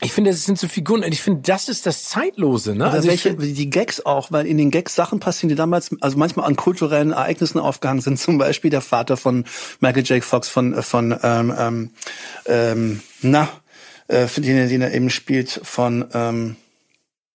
Ich 0.00 0.12
finde, 0.12 0.30
das 0.30 0.44
sind 0.44 0.58
so 0.58 0.68
Figuren 0.68 1.04
und 1.04 1.12
ich 1.12 1.22
finde, 1.22 1.40
das 1.42 1.68
ist 1.68 1.86
das 1.86 2.04
Zeitlose, 2.04 2.74
ne? 2.74 2.90
Also 2.90 3.08
welche, 3.08 3.34
die 3.36 3.70
Gags 3.70 4.04
auch, 4.04 4.32
weil 4.32 4.46
in 4.46 4.58
den 4.58 4.70
Gags 4.70 4.94
Sachen 4.94 5.18
passieren, 5.18 5.48
die 5.48 5.54
damals, 5.54 5.90
also 6.00 6.18
manchmal 6.18 6.46
an 6.46 6.56
kulturellen 6.56 7.12
Ereignissen 7.12 7.58
aufgehangen 7.58 8.02
sind. 8.02 8.18
Zum 8.20 8.36
Beispiel 8.36 8.70
der 8.70 8.82
Vater 8.82 9.16
von 9.16 9.44
Michael 9.80 10.04
J. 10.04 10.22
Fox 10.22 10.48
von 10.48 10.82
von 10.82 11.18
ähm, 11.22 11.54
ähm, 11.56 11.90
ähm, 12.46 13.02
na, 13.22 13.48
äh, 14.08 14.26
den, 14.36 14.68
den 14.68 14.82
er 14.82 14.92
eben 14.92 15.10
spielt 15.10 15.60
von 15.62 16.04
ähm, 16.12 16.56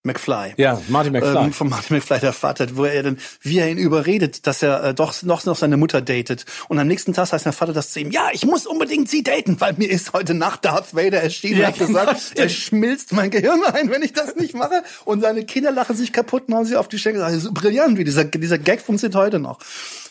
McFly. 0.02 0.54
Ja, 0.56 0.80
Marty 0.88 1.10
McFly. 1.10 1.44
Ähm, 1.44 1.52
von 1.52 1.68
Marty 1.68 1.92
McFly, 1.92 2.20
der 2.20 2.32
Vater, 2.32 2.66
wo 2.74 2.84
er 2.86 3.02
dann, 3.02 3.18
wie 3.42 3.58
er 3.58 3.70
ihn 3.70 3.76
überredet, 3.76 4.46
dass 4.46 4.62
er 4.62 4.82
äh, 4.82 4.94
doch 4.94 5.22
noch, 5.22 5.44
noch 5.44 5.56
seine 5.56 5.76
Mutter 5.76 6.00
datet. 6.00 6.46
Und 6.68 6.78
am 6.78 6.86
nächsten 6.86 7.12
Tag 7.12 7.30
heißt 7.32 7.44
der 7.44 7.52
Vater 7.52 7.74
das 7.74 7.92
zu 7.92 8.00
ihm, 8.00 8.10
ja, 8.10 8.28
ich 8.32 8.46
muss 8.46 8.66
unbedingt 8.66 9.10
sie 9.10 9.22
daten, 9.22 9.60
weil 9.60 9.74
mir 9.74 9.90
ist 9.90 10.14
heute 10.14 10.32
Nacht 10.32 10.64
Darth 10.64 10.94
Vader 10.94 11.22
erschienen 11.22 11.60
ja, 11.60 11.68
und 11.68 11.74
hat 11.74 11.86
gesagt, 11.86 12.34
genau, 12.34 12.42
er 12.42 12.48
schmilzt 12.48 13.12
mein 13.12 13.30
Gehirn 13.30 13.62
ein, 13.64 13.90
wenn 13.90 14.02
ich 14.02 14.14
das 14.14 14.36
nicht 14.36 14.54
mache. 14.54 14.82
Und 15.04 15.20
seine 15.20 15.44
Kinder 15.44 15.70
lachen 15.70 15.96
sich 15.96 16.12
kaputt 16.12 16.44
und 16.46 16.54
hauen 16.54 16.64
sie 16.64 16.76
auf 16.76 16.88
die 16.88 16.98
Schenkel. 16.98 17.20
Das 17.20 17.34
ist 17.34 17.52
brillant, 17.52 17.98
wie 17.98 18.04
dieser, 18.04 18.24
dieser 18.24 18.58
Gag 18.58 18.80
funktioniert 18.80 19.16
heute 19.16 19.38
noch. 19.38 19.58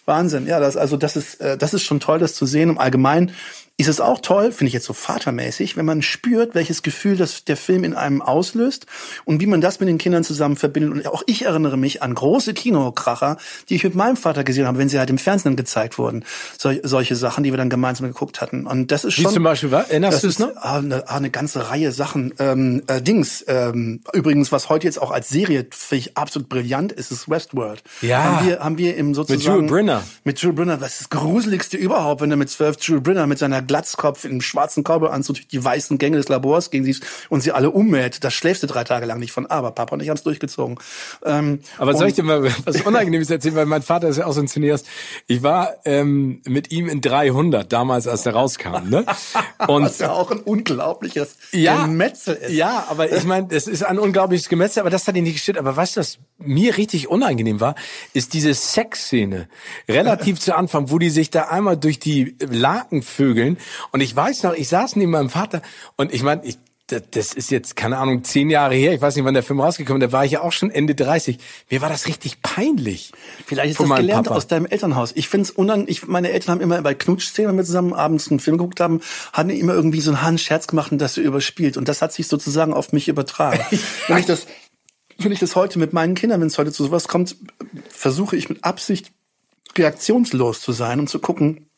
Wahnsinn. 0.06 0.46
Ja, 0.46 0.60
das, 0.60 0.78
also 0.78 0.98
das 0.98 1.16
ist, 1.16 1.42
äh, 1.42 1.58
das 1.58 1.74
ist 1.74 1.84
schon 1.84 2.00
toll, 2.00 2.20
das 2.20 2.36
zu 2.36 2.46
sehen. 2.46 2.70
Im 2.70 2.78
Allgemeinen 2.78 3.32
ist 3.80 3.88
es 3.88 4.02
auch 4.02 4.20
toll, 4.20 4.52
finde 4.52 4.68
ich 4.68 4.74
jetzt 4.74 4.86
so 4.86 4.92
vatermäßig, 4.92 5.78
wenn 5.78 5.86
man 5.86 6.02
spürt, 6.02 6.54
welches 6.54 6.84
Gefühl 6.84 7.16
das 7.16 7.46
der 7.46 7.56
Film 7.56 7.86
in 7.86 7.94
einem 7.94 8.22
auslöst 8.22 8.86
und 9.24 9.40
wie 9.40 9.46
man 9.46 9.62
das 9.62 9.80
mit 9.80 9.88
den 9.88 9.98
Kindern 9.98 10.26
zusammen 10.26 10.58
verbindet. 10.58 10.92
Und 10.92 11.08
auch 11.08 11.24
ich 11.28 11.46
erinnere 11.46 11.78
mich 11.78 12.04
an 12.04 12.14
große 12.14 12.54
Kinokracher, 12.54 13.38
die 13.70 13.76
ich 13.76 13.86
mit 13.86 13.96
meinem 13.96 14.18
Vater 14.18 14.44
gesehen 14.44 14.68
habe, 14.68 14.80
wenn 14.80 14.90
sie 14.90 15.00
halt 15.00 15.10
im 15.10 15.18
Fernsehen 15.18 15.56
gezeigt 15.56 15.98
wurden. 15.98 16.26
Sol 16.58 16.82
solche 16.84 17.16
Sachen, 17.16 17.46
die 17.46 17.54
wir 17.54 17.58
dann 17.58 17.70
gemeinsam 17.70 18.08
geguckt 18.08 18.42
hatten. 18.42 18.68
Und 18.68 18.92
das 18.92 19.06
ist 19.06 19.14
schon. 19.14 19.32
Wie 19.32 19.34
zum 19.34 19.44
Beispiel, 19.44 19.72
was? 19.72 19.90
Erinnerst 19.90 20.26
du 20.26 20.28
es 20.28 20.40
noch? 20.40 20.52
Ah, 20.58 20.80
eine, 20.80 21.08
ah, 21.08 21.16
eine 21.16 21.30
ganze 21.30 21.70
Reihe 21.70 21.94
Sachen. 21.94 22.34
Ähm, 22.38 22.84
äh, 22.88 23.02
Dings. 23.02 23.46
Ähm, 23.48 24.02
übrigens, 24.12 24.52
was 24.52 24.68
heute 24.68 24.88
jetzt 24.88 25.02
auch 25.02 25.12
als 25.12 25.30
Serie 25.30 25.66
finde 25.72 26.00
ich 26.00 26.18
absolut 26.18 26.50
brillant 26.50 26.92
ist, 26.92 27.14
ist 27.14 27.30
Westworld. 27.30 27.82
Ja. 28.02 28.24
Haben 28.24 28.46
wir, 28.46 28.60
haben 28.60 28.78
wir 28.78 28.98
im 28.98 29.14
sozusagen. 29.14 29.40
Mit 29.40 29.48
Jules 29.48 29.72
Brenner. 29.72 30.04
Mit 30.26 30.40
Jules 30.40 30.58
Brenner. 30.58 30.82
Was 30.82 31.00
ist 31.00 31.00
das 31.00 31.10
Gruseligste 31.10 31.78
überhaupt, 31.78 32.20
wenn 32.20 32.32
er 32.32 32.38
mit 32.38 32.50
zwölf 32.50 32.76
Jules 32.82 33.04
Brenner 33.04 33.26
mit 33.26 33.40
seiner 33.40 33.62
Glatzkopf 33.70 34.26
in 34.26 34.32
einem 34.32 34.42
schwarzen 34.42 34.84
Cowboyanzug 34.84 35.36
durch 35.36 35.48
die 35.48 35.64
weißen 35.64 36.00
Gänge 36.00 36.18
des 36.18 36.28
Labors 36.28 36.72
ging 36.72 36.84
sie 36.84 36.98
und 37.30 37.42
sie 37.42 37.52
alle 37.52 37.70
ummäht. 37.70 38.24
Das 38.24 38.34
schläfst 38.34 38.64
du 38.64 38.68
drei 38.68 38.84
Tage 38.84 39.06
lang 39.06 39.20
nicht 39.20 39.32
von. 39.32 39.46
Aber 39.46 39.72
Papa 39.72 39.94
und 39.94 40.02
ich 40.02 40.10
haben 40.10 40.18
es 40.18 40.24
durchgezogen. 40.24 40.80
Ähm, 41.24 41.60
Aber 41.78 41.94
soll 41.94 42.08
ich 42.08 42.16
dir 42.16 42.24
mal 42.24 42.44
was 42.66 42.82
Unangenehmes 42.82 43.30
erzählen? 43.30 43.54
Weil 43.54 43.68
mein 43.68 43.84
Vater 43.84 44.08
ist 44.08 44.18
ja 44.18 44.26
auch 44.26 44.34
so 44.34 44.42
ein 44.42 44.48
Cineast. 44.48 44.88
Ich 45.28 45.44
war 45.44 45.76
ähm, 45.86 46.42
mit 46.48 46.72
ihm 46.72 46.90
in 46.90 47.00
300 47.00 47.72
damals, 47.72 48.08
als 48.08 48.26
er 48.26 48.34
rauskam. 48.34 48.90
Ne? 48.90 49.06
Und 49.68 49.84
was 49.84 50.00
ja 50.00 50.12
auch 50.12 50.32
ein 50.32 50.40
unglaubliches 50.40 51.38
ja, 51.52 51.86
Gemetzel 51.86 52.34
ist. 52.36 52.52
Ja, 52.52 52.88
aber 52.90 53.12
ich 53.16 53.24
meine, 53.26 53.50
es 53.52 53.68
ist 53.68 53.84
ein 53.84 54.00
unglaubliches 54.00 54.50
Gemetzel, 54.50 54.80
aber 54.80 54.90
das 54.90 55.08
hat 55.08 55.16
ihn 55.16 55.26
nicht 55.26 55.36
gestört. 55.36 55.60
Aber 55.60 55.76
weißt 55.76 55.96
du, 55.96 56.00
was 56.00 56.18
mir 56.40 56.76
richtig 56.76 57.08
unangenehm 57.08 57.60
war, 57.60 57.76
ist 58.14 58.34
diese 58.34 58.56
Sexszene 58.56 59.48
relativ 59.88 60.40
zu 60.40 60.56
Anfang, 60.56 60.90
wo 60.90 60.98
die 60.98 61.12
sich 61.12 61.30
da 61.30 61.44
einmal 61.44 61.78
durch 61.78 62.00
die 62.00 62.36
Laken 62.40 63.04
vögeln 63.04 63.59
und 63.92 64.02
ich 64.02 64.16
weiß 64.16 64.44
noch, 64.44 64.54
ich 64.54 64.70
saß 64.70 64.96
neben 64.96 65.12
meinem 65.12 65.30
Vater 65.30 65.62
und 65.98 66.14
ich 66.14 66.24
meine, 66.24 66.46
ich 66.46 66.58
das 66.90 67.34
ist 67.34 67.52
jetzt, 67.52 67.76
keine 67.76 67.98
Ahnung, 67.98 68.24
zehn 68.24 68.50
Jahre 68.50 68.76
her, 68.76 68.94
ich 68.94 69.02
weiß 69.02 69.16
nicht, 69.16 69.26
wann 69.26 69.34
der 69.34 69.44
Film 69.44 69.60
rausgekommen 69.60 70.02
ist, 70.02 70.10
da 70.10 70.12
war 70.12 70.26
ich 70.26 70.32
ja 70.32 70.42
auch 70.42 70.52
schon 70.52 70.72
Ende 70.72 70.96
30. 70.96 71.38
Mir 71.70 71.82
war 71.82 71.90
das 71.90 72.08
richtig 72.08 72.42
peinlich. 72.42 73.12
Vielleicht 73.46 73.72
ist 73.72 73.80
das 73.80 73.90
gelernt 73.96 74.28
Papa. 74.28 74.38
aus 74.38 74.48
deinem 74.48 74.66
Elternhaus. 74.66 75.12
Ich 75.16 75.30
finde 75.30 75.44
es 75.44 75.52
unang 75.52 75.86
ich, 75.88 76.08
meine 76.08 76.32
Eltern 76.32 76.56
haben 76.56 76.62
immer 76.62 76.82
bei 76.82 76.94
Knutschszenen, 76.94 77.52
wenn 77.52 77.58
wir 77.58 77.66
zusammen 77.66 77.94
abends 77.94 78.30
einen 78.30 78.40
Film 78.40 78.58
geguckt 78.58 78.80
haben, 78.80 79.02
hatten 79.34 79.50
immer 79.50 79.74
irgendwie 79.74 80.02
so 80.02 80.12
einen 80.12 80.22
Hahn 80.22 80.38
Scherz 80.38 80.68
gemacht 80.68 80.92
und 80.92 81.00
das 81.00 81.16
so 81.16 81.22
überspielt. 81.22 81.78
Und 81.78 81.88
das 81.88 82.02
hat 82.02 82.14
sich 82.14 82.28
sozusagen 82.28 82.74
auf 82.74 82.92
mich 82.92 83.08
übertragen. 83.08 83.60
wenn 84.08 84.18
ich 84.18 84.26
das, 84.26 84.48
wenn 85.18 85.32
ich 85.32 85.40
das 85.40 85.56
heute 85.56 85.80
mit 85.80 85.94
meinen 85.94 86.16
Kindern, 86.16 86.42
wenn 86.42 86.48
es 86.48 86.58
heute 86.58 86.72
zu 86.72 86.84
sowas 86.84 87.08
kommt, 87.08 87.36
versuche 87.90 88.36
ich 88.36 88.50
mit 88.50 88.64
Absicht 88.64 89.12
reaktionslos 89.78 90.62
zu 90.62 90.72
sein 90.72 91.00
und 91.00 91.10
zu 91.10 91.20
gucken, 91.20 91.69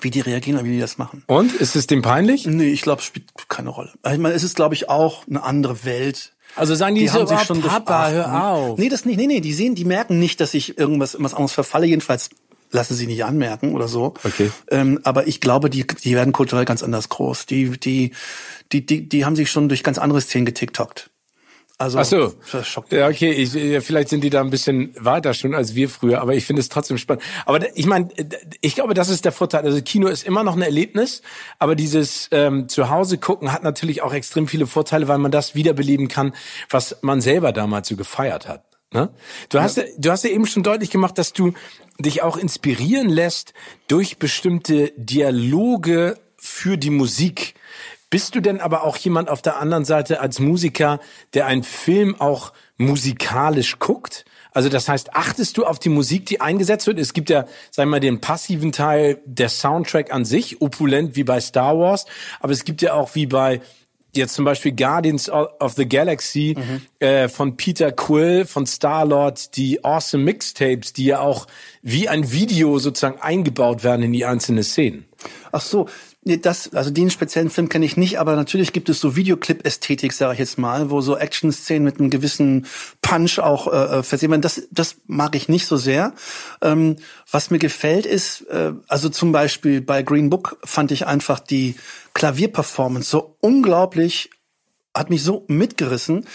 wie 0.00 0.10
die 0.10 0.20
reagieren 0.20 0.58
und 0.58 0.64
wie 0.64 0.72
die 0.72 0.80
das 0.80 0.98
machen. 0.98 1.22
Und 1.26 1.52
ist 1.52 1.76
es 1.76 1.86
dem 1.86 2.02
peinlich? 2.02 2.46
Nee, 2.46 2.70
ich 2.70 2.82
glaube, 2.82 3.00
es 3.00 3.06
spielt 3.06 3.26
keine 3.48 3.70
Rolle. 3.70 3.92
Ich 4.10 4.18
meine, 4.18 4.34
es 4.34 4.42
ist, 4.42 4.56
glaube 4.56 4.74
ich, 4.74 4.88
auch 4.88 5.26
eine 5.28 5.42
andere 5.42 5.84
Welt. 5.84 6.32
Also 6.56 6.74
sagen 6.74 6.94
die, 6.94 7.02
die 7.02 7.08
so, 7.08 7.20
haben 7.20 7.26
sich 7.26 7.38
oh, 7.38 7.44
schon 7.44 7.62
Papa, 7.62 8.10
hör 8.10 8.44
auf. 8.52 8.78
Nee, 8.78 8.88
das 8.88 9.04
nicht. 9.04 9.16
Nee, 9.16 9.26
nee, 9.26 9.40
die 9.40 9.52
sehen, 9.52 9.74
die 9.74 9.84
merken 9.84 10.18
nicht, 10.18 10.40
dass 10.40 10.54
ich 10.54 10.78
irgendwas, 10.78 11.14
irgendwas 11.14 11.34
anderes 11.34 11.52
verfalle. 11.52 11.86
Jedenfalls 11.86 12.30
lassen 12.72 12.94
sie 12.94 13.06
nicht 13.06 13.24
anmerken 13.24 13.74
oder 13.74 13.88
so. 13.88 14.14
Okay. 14.24 14.50
Ähm, 14.70 15.00
aber 15.04 15.26
ich 15.26 15.40
glaube, 15.40 15.70
die, 15.70 15.86
die 15.86 16.14
werden 16.14 16.32
kulturell 16.32 16.64
ganz 16.64 16.82
anders 16.82 17.08
groß. 17.08 17.46
Die, 17.46 17.70
die, 17.78 18.12
die, 18.72 18.84
die, 18.84 19.08
die 19.08 19.24
haben 19.24 19.36
sich 19.36 19.50
schon 19.50 19.68
durch 19.68 19.82
ganz 19.82 19.98
andere 19.98 20.20
Szenen 20.20 20.46
getiktokt. 20.46 21.10
Also, 21.78 21.98
Ach 21.98 22.04
so. 22.04 22.34
Das 22.52 22.66
schockt 22.66 22.92
ja, 22.92 23.08
okay, 23.08 23.32
ich, 23.32 23.50
vielleicht 23.84 24.08
sind 24.08 24.22
die 24.22 24.30
da 24.30 24.40
ein 24.40 24.50
bisschen 24.50 24.94
weiter 24.98 25.34
schon 25.34 25.54
als 25.54 25.74
wir 25.74 25.88
früher, 25.88 26.20
aber 26.20 26.34
ich 26.34 26.44
finde 26.44 26.60
es 26.60 26.68
trotzdem 26.68 26.98
spannend. 26.98 27.24
Aber 27.44 27.60
ich 27.76 27.86
meine, 27.86 28.08
ich 28.60 28.74
glaube, 28.74 28.94
das 28.94 29.08
ist 29.08 29.24
der 29.24 29.32
Vorteil. 29.32 29.64
Also 29.64 29.80
Kino 29.82 30.06
ist 30.08 30.24
immer 30.24 30.44
noch 30.44 30.54
ein 30.54 30.62
Erlebnis, 30.62 31.22
aber 31.58 31.74
dieses 31.74 32.28
ähm, 32.30 32.68
Zuhause 32.68 33.18
gucken 33.18 33.52
hat 33.52 33.62
natürlich 33.64 34.02
auch 34.02 34.12
extrem 34.12 34.46
viele 34.46 34.66
Vorteile, 34.66 35.08
weil 35.08 35.18
man 35.18 35.32
das 35.32 35.54
wiederbeleben 35.54 36.08
kann, 36.08 36.32
was 36.70 36.98
man 37.02 37.20
selber 37.20 37.52
damals 37.52 37.88
so 37.88 37.96
gefeiert 37.96 38.46
hat. 38.46 38.64
Ne? 38.92 39.10
Du 39.48 39.60
hast 39.60 39.78
ja. 39.78 39.84
du 39.96 40.10
hast 40.10 40.24
ja 40.24 40.30
eben 40.30 40.46
schon 40.46 40.62
deutlich 40.62 40.90
gemacht, 40.90 41.16
dass 41.18 41.32
du 41.32 41.52
dich 41.98 42.22
auch 42.22 42.36
inspirieren 42.36 43.08
lässt 43.08 43.54
durch 43.88 44.18
bestimmte 44.18 44.92
Dialoge 44.96 46.18
für 46.36 46.76
die 46.76 46.90
Musik. 46.90 47.54
Bist 48.12 48.34
du 48.34 48.40
denn 48.40 48.60
aber 48.60 48.84
auch 48.84 48.98
jemand 48.98 49.30
auf 49.30 49.40
der 49.40 49.56
anderen 49.56 49.86
Seite 49.86 50.20
als 50.20 50.38
Musiker, 50.38 51.00
der 51.32 51.46
einen 51.46 51.62
Film 51.62 52.14
auch 52.20 52.52
musikalisch 52.76 53.78
guckt? 53.78 54.26
Also 54.52 54.68
das 54.68 54.86
heißt, 54.86 55.14
achtest 55.14 55.56
du 55.56 55.64
auf 55.64 55.78
die 55.78 55.88
Musik, 55.88 56.26
die 56.26 56.38
eingesetzt 56.38 56.86
wird? 56.86 56.98
Es 56.98 57.14
gibt 57.14 57.30
ja, 57.30 57.46
sagen 57.70 57.88
wir 57.88 57.92
mal, 57.92 58.00
den 58.00 58.20
passiven 58.20 58.70
Teil, 58.70 59.22
der 59.24 59.48
Soundtrack 59.48 60.12
an 60.12 60.26
sich, 60.26 60.60
opulent 60.60 61.16
wie 61.16 61.24
bei 61.24 61.40
Star 61.40 61.78
Wars, 61.78 62.04
aber 62.40 62.52
es 62.52 62.66
gibt 62.66 62.82
ja 62.82 62.92
auch 62.92 63.14
wie 63.14 63.24
bei 63.24 63.62
jetzt 64.14 64.34
zum 64.34 64.44
Beispiel 64.44 64.72
Guardians 64.72 65.30
of 65.30 65.72
the 65.72 65.88
Galaxy 65.88 66.54
mhm. 66.54 66.82
äh, 66.98 67.30
von 67.30 67.56
Peter 67.56 67.92
Quill, 67.92 68.44
von 68.44 68.66
Star-Lord, 68.66 69.56
die 69.56 69.82
Awesome 69.82 70.22
Mixtapes, 70.22 70.92
die 70.92 71.06
ja 71.06 71.20
auch 71.20 71.46
wie 71.80 72.10
ein 72.10 72.30
Video 72.30 72.78
sozusagen 72.78 73.22
eingebaut 73.22 73.84
werden 73.84 74.02
in 74.02 74.12
die 74.12 74.26
einzelnen 74.26 74.64
Szenen. 74.64 75.06
Ach 75.50 75.62
so, 75.62 75.88
Nee, 76.24 76.36
das, 76.36 76.72
also 76.72 76.90
den 76.90 77.10
speziellen 77.10 77.50
Film 77.50 77.68
kenne 77.68 77.84
ich 77.84 77.96
nicht, 77.96 78.20
aber 78.20 78.36
natürlich 78.36 78.72
gibt 78.72 78.88
es 78.88 79.00
so 79.00 79.16
Videoclip-Ästhetik, 79.16 80.12
sage 80.12 80.34
ich 80.34 80.38
jetzt 80.38 80.56
mal, 80.56 80.88
wo 80.88 81.00
so 81.00 81.16
Action-Szenen 81.16 81.82
mit 81.82 81.98
einem 81.98 82.10
gewissen 82.10 82.66
Punch 83.00 83.40
auch 83.40 83.66
äh, 83.66 83.98
äh, 83.98 84.02
versehen 84.04 84.30
werden. 84.30 84.40
Das, 84.40 84.62
das 84.70 84.98
mag 85.08 85.34
ich 85.34 85.48
nicht 85.48 85.66
so 85.66 85.76
sehr. 85.76 86.14
Ähm, 86.60 86.94
was 87.28 87.50
mir 87.50 87.58
gefällt 87.58 88.06
ist, 88.06 88.42
äh, 88.42 88.72
also 88.86 89.08
zum 89.08 89.32
Beispiel 89.32 89.80
bei 89.80 90.04
Green 90.04 90.30
Book 90.30 90.58
fand 90.62 90.92
ich 90.92 91.08
einfach 91.08 91.40
die 91.40 91.74
Klavierperformance 92.14 93.10
so 93.10 93.36
unglaublich, 93.40 94.30
hat 94.94 95.10
mich 95.10 95.24
so 95.24 95.44
mitgerissen 95.48 96.26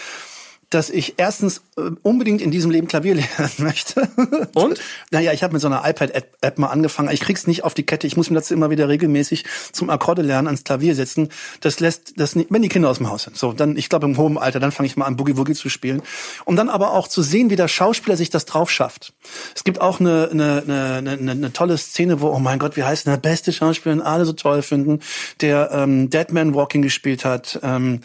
dass 0.70 0.90
ich 0.90 1.14
erstens 1.16 1.62
äh, 1.76 1.90
unbedingt 2.02 2.42
in 2.42 2.50
diesem 2.50 2.70
Leben 2.70 2.88
Klavier 2.88 3.14
lernen 3.38 3.52
möchte. 3.58 4.08
Und? 4.54 4.80
naja, 5.10 5.32
ich 5.32 5.42
habe 5.42 5.54
mit 5.54 5.62
so 5.62 5.68
einer 5.68 5.88
iPad-App 5.88 6.58
mal 6.58 6.68
angefangen. 6.68 7.10
Ich 7.10 7.20
krieg's 7.20 7.46
nicht 7.46 7.64
auf 7.64 7.74
die 7.74 7.84
Kette. 7.84 8.06
Ich 8.06 8.16
muss 8.16 8.28
mir 8.28 8.36
dazu 8.36 8.54
immer 8.54 8.70
wieder 8.70 8.88
regelmäßig 8.88 9.44
zum 9.72 9.88
Akkorde 9.88 10.22
lernen 10.22 10.48
ans 10.48 10.64
Klavier 10.64 10.94
setzen. 10.94 11.30
Das 11.60 11.80
lässt 11.80 12.20
das 12.20 12.36
nicht, 12.36 12.50
wenn 12.50 12.62
die 12.62 12.68
Kinder 12.68 12.90
aus 12.90 12.98
dem 12.98 13.10
Haus 13.10 13.24
sind. 13.24 13.36
So, 13.36 13.52
dann 13.52 13.76
ich 13.76 13.88
glaube 13.88 14.06
im 14.06 14.16
hohen 14.16 14.36
Alter, 14.36 14.60
dann 14.60 14.72
fange 14.72 14.86
ich 14.86 14.96
mal 14.96 15.06
an 15.06 15.16
Boogie 15.16 15.36
Woogie 15.36 15.54
zu 15.54 15.68
spielen, 15.68 16.02
um 16.44 16.56
dann 16.56 16.68
aber 16.68 16.92
auch 16.92 17.08
zu 17.08 17.22
sehen, 17.22 17.50
wie 17.50 17.56
der 17.56 17.68
Schauspieler 17.68 18.16
sich 18.16 18.30
das 18.30 18.44
drauf 18.44 18.70
schafft. 18.70 19.14
Es 19.54 19.64
gibt 19.64 19.80
auch 19.80 20.00
eine 20.00 20.28
eine 20.30 20.62
eine, 20.66 21.10
eine, 21.10 21.30
eine 21.30 21.52
tolle 21.52 21.78
Szene, 21.78 22.20
wo 22.20 22.28
oh 22.28 22.38
mein 22.38 22.58
Gott, 22.58 22.76
wie 22.76 22.84
heißt 22.84 23.06
der 23.06 23.16
beste 23.16 23.52
Schauspieler, 23.52 23.94
den 23.94 24.02
alle 24.02 24.24
so 24.24 24.32
toll 24.32 24.62
finden, 24.62 25.00
der 25.40 25.70
ähm, 25.72 26.10
Dead 26.10 26.30
Man 26.32 26.54
Walking 26.54 26.82
gespielt 26.82 27.24
hat. 27.24 27.58
Ähm, 27.62 28.00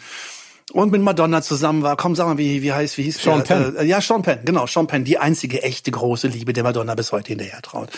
und 0.74 0.90
mit 0.90 1.02
Madonna 1.02 1.40
zusammen 1.40 1.82
war. 1.82 1.96
Komm, 1.96 2.16
sag 2.16 2.26
mal, 2.26 2.36
wie, 2.36 2.62
wie 2.62 2.72
heißt, 2.72 2.98
wie 2.98 3.04
hieß 3.04 3.22
Sean 3.22 3.44
der? 3.44 3.54
Penn. 3.54 3.76
Äh, 3.76 3.84
ja, 3.84 4.00
Sean 4.00 4.22
Penn, 4.22 4.40
genau, 4.44 4.66
Sean 4.66 4.88
Penn, 4.88 5.04
die 5.04 5.18
einzige 5.18 5.62
echte 5.62 5.92
große 5.92 6.26
Liebe, 6.26 6.52
der 6.52 6.64
Madonna 6.64 6.96
bis 6.96 7.12
heute 7.12 7.28
hinterher 7.28 7.62
traut. 7.62 7.90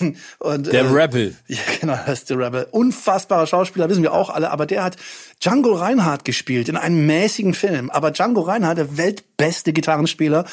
Ähm, 0.00 0.16
und, 0.40 0.72
Der 0.72 0.92
Rebel. 0.92 1.36
Ja, 1.46 1.58
genau, 1.80 1.96
das 2.06 2.20
ist 2.20 2.30
der 2.30 2.38
Rebel. 2.38 2.66
Unfassbarer 2.70 3.46
Schauspieler, 3.46 3.88
wissen 3.88 4.02
wir 4.02 4.12
auch 4.12 4.30
alle, 4.30 4.50
aber 4.50 4.66
der 4.66 4.82
hat 4.82 4.96
Django 5.40 5.74
Reinhardt 5.74 6.24
gespielt 6.24 6.68
in 6.68 6.76
einem 6.76 7.06
mäßigen 7.06 7.54
Film. 7.54 7.90
Aber 7.90 8.10
Django 8.10 8.40
Reinhardt, 8.40 8.78
der 8.78 8.96
weltbeste 8.96 9.72
Gitarrenspieler, 9.72 10.46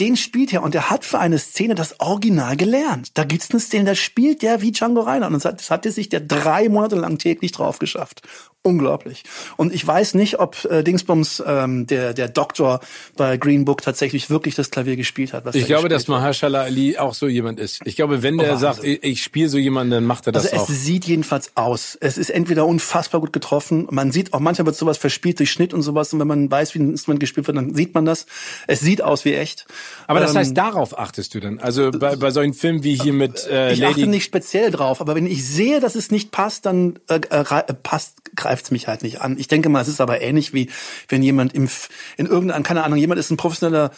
den 0.00 0.16
spielt 0.16 0.52
er 0.52 0.62
und 0.62 0.74
der 0.74 0.90
hat 0.90 1.04
für 1.04 1.18
eine 1.18 1.38
Szene 1.38 1.74
das 1.74 1.98
Original 2.00 2.56
gelernt. 2.56 3.10
Da 3.14 3.24
gibt's 3.24 3.50
eine 3.50 3.60
Szene, 3.60 3.84
da 3.84 3.94
spielt 3.94 4.42
der 4.42 4.60
wie 4.62 4.72
Django 4.72 5.00
Reinhardt 5.00 5.32
und 5.32 5.42
das 5.42 5.44
hat, 5.44 5.60
das 5.60 5.70
hat 5.70 5.86
er 5.86 5.92
sich 5.92 6.08
der 6.08 6.20
drei 6.20 6.68
Monate 6.68 6.96
lang 6.96 7.18
täglich 7.18 7.52
drauf 7.52 7.78
geschafft. 7.78 8.22
Unglaublich. 8.62 9.22
Und 9.56 9.72
ich 9.72 9.86
weiß 9.86 10.14
nicht, 10.14 10.40
ob 10.40 10.64
äh, 10.64 10.82
Dingsbums, 10.82 11.42
ähm, 11.46 11.86
der, 11.86 12.12
der 12.12 12.28
Doktor 12.28 12.80
bei 13.16 13.36
Green 13.36 13.64
Book 13.64 13.82
tatsächlich 13.82 14.30
wirklich 14.30 14.56
das 14.56 14.70
Klavier 14.70 14.96
gespielt 14.96 15.32
hat. 15.32 15.44
Was 15.44 15.54
Ich 15.54 15.62
er 15.62 15.68
glaube, 15.68 15.88
dass 15.88 16.08
Mahershala 16.08 16.62
Ali 16.62 16.98
auch 16.98 17.14
so 17.14 17.28
jemand 17.28 17.60
ist. 17.60 17.80
Ich 17.84 17.94
glaube, 17.96 18.22
wenn 18.24 18.36
der 18.36 18.54
Oh, 18.54 18.58
sagt, 18.58 18.82
ich, 18.84 19.02
ich 19.04 19.22
spiele 19.22 19.48
so 19.48 19.58
jemanden, 19.58 19.92
dann 19.92 20.04
macht 20.04 20.26
er 20.26 20.32
das 20.32 20.52
Also 20.52 20.64
auch. 20.64 20.68
es 20.68 20.84
sieht 20.84 21.04
jedenfalls 21.06 21.52
aus. 21.54 21.96
Es 22.00 22.18
ist 22.18 22.30
entweder 22.30 22.66
unfassbar 22.66 23.20
gut 23.20 23.32
getroffen. 23.32 23.86
Man 23.90 24.10
sieht 24.10 24.32
auch 24.34 24.40
manchmal 24.40 24.66
wird 24.66 24.76
sowas 24.76 24.98
verspielt 24.98 25.38
durch 25.38 25.50
Schnitt 25.52 25.72
und 25.72 25.82
sowas. 25.82 26.12
Und 26.12 26.18
wenn 26.18 26.28
man 26.28 26.50
weiß, 26.50 26.74
wie 26.74 26.80
ein 26.80 26.90
Instrument 26.90 27.20
gespielt 27.20 27.46
wird, 27.46 27.56
dann 27.56 27.74
sieht 27.74 27.94
man 27.94 28.04
das. 28.04 28.26
Es 28.66 28.80
sieht 28.80 29.02
aus 29.02 29.24
wie 29.24 29.34
echt. 29.34 29.66
Aber 30.06 30.20
das 30.20 30.32
Ähm, 30.32 30.38
heißt, 30.38 30.56
darauf 30.56 30.98
achtest 30.98 31.34
du 31.34 31.40
dann. 31.40 31.58
Also 31.58 31.90
bei, 31.90 32.16
bei 32.16 32.30
solchen 32.30 32.54
Filmen 32.54 32.82
wie 32.84 32.94
hier 32.94 33.12
mit 33.12 33.46
äh, 33.46 33.72
ich 33.72 33.78
Lady. 33.78 33.92
achte 34.02 34.06
nicht 34.06 34.24
speziell 34.24 34.70
drauf, 34.70 35.00
aber 35.00 35.14
wenn 35.14 35.26
ich 35.26 35.46
sehe, 35.46 35.80
dass 35.80 35.94
es 35.94 36.10
nicht 36.10 36.30
passt, 36.30 36.66
dann 36.66 36.98
äh, 37.08 37.20
äh, 37.30 37.44
passt, 37.82 38.34
greift 38.36 38.66
es 38.66 38.70
mich 38.70 38.88
halt 38.88 39.02
nicht 39.02 39.20
an. 39.20 39.38
Ich 39.38 39.48
denke 39.48 39.68
mal, 39.68 39.80
es 39.80 39.88
ist 39.88 40.00
aber 40.00 40.20
ähnlich 40.20 40.52
wie 40.54 40.70
wenn 41.08 41.22
jemand 41.22 41.54
im 41.54 41.68
in 42.16 42.26
irgendeinem, 42.26 42.62
keine 42.62 42.84
Ahnung, 42.84 42.98
jemand 42.98 43.18
ist 43.18 43.30
ein 43.30 43.36
professioneller 43.36 43.90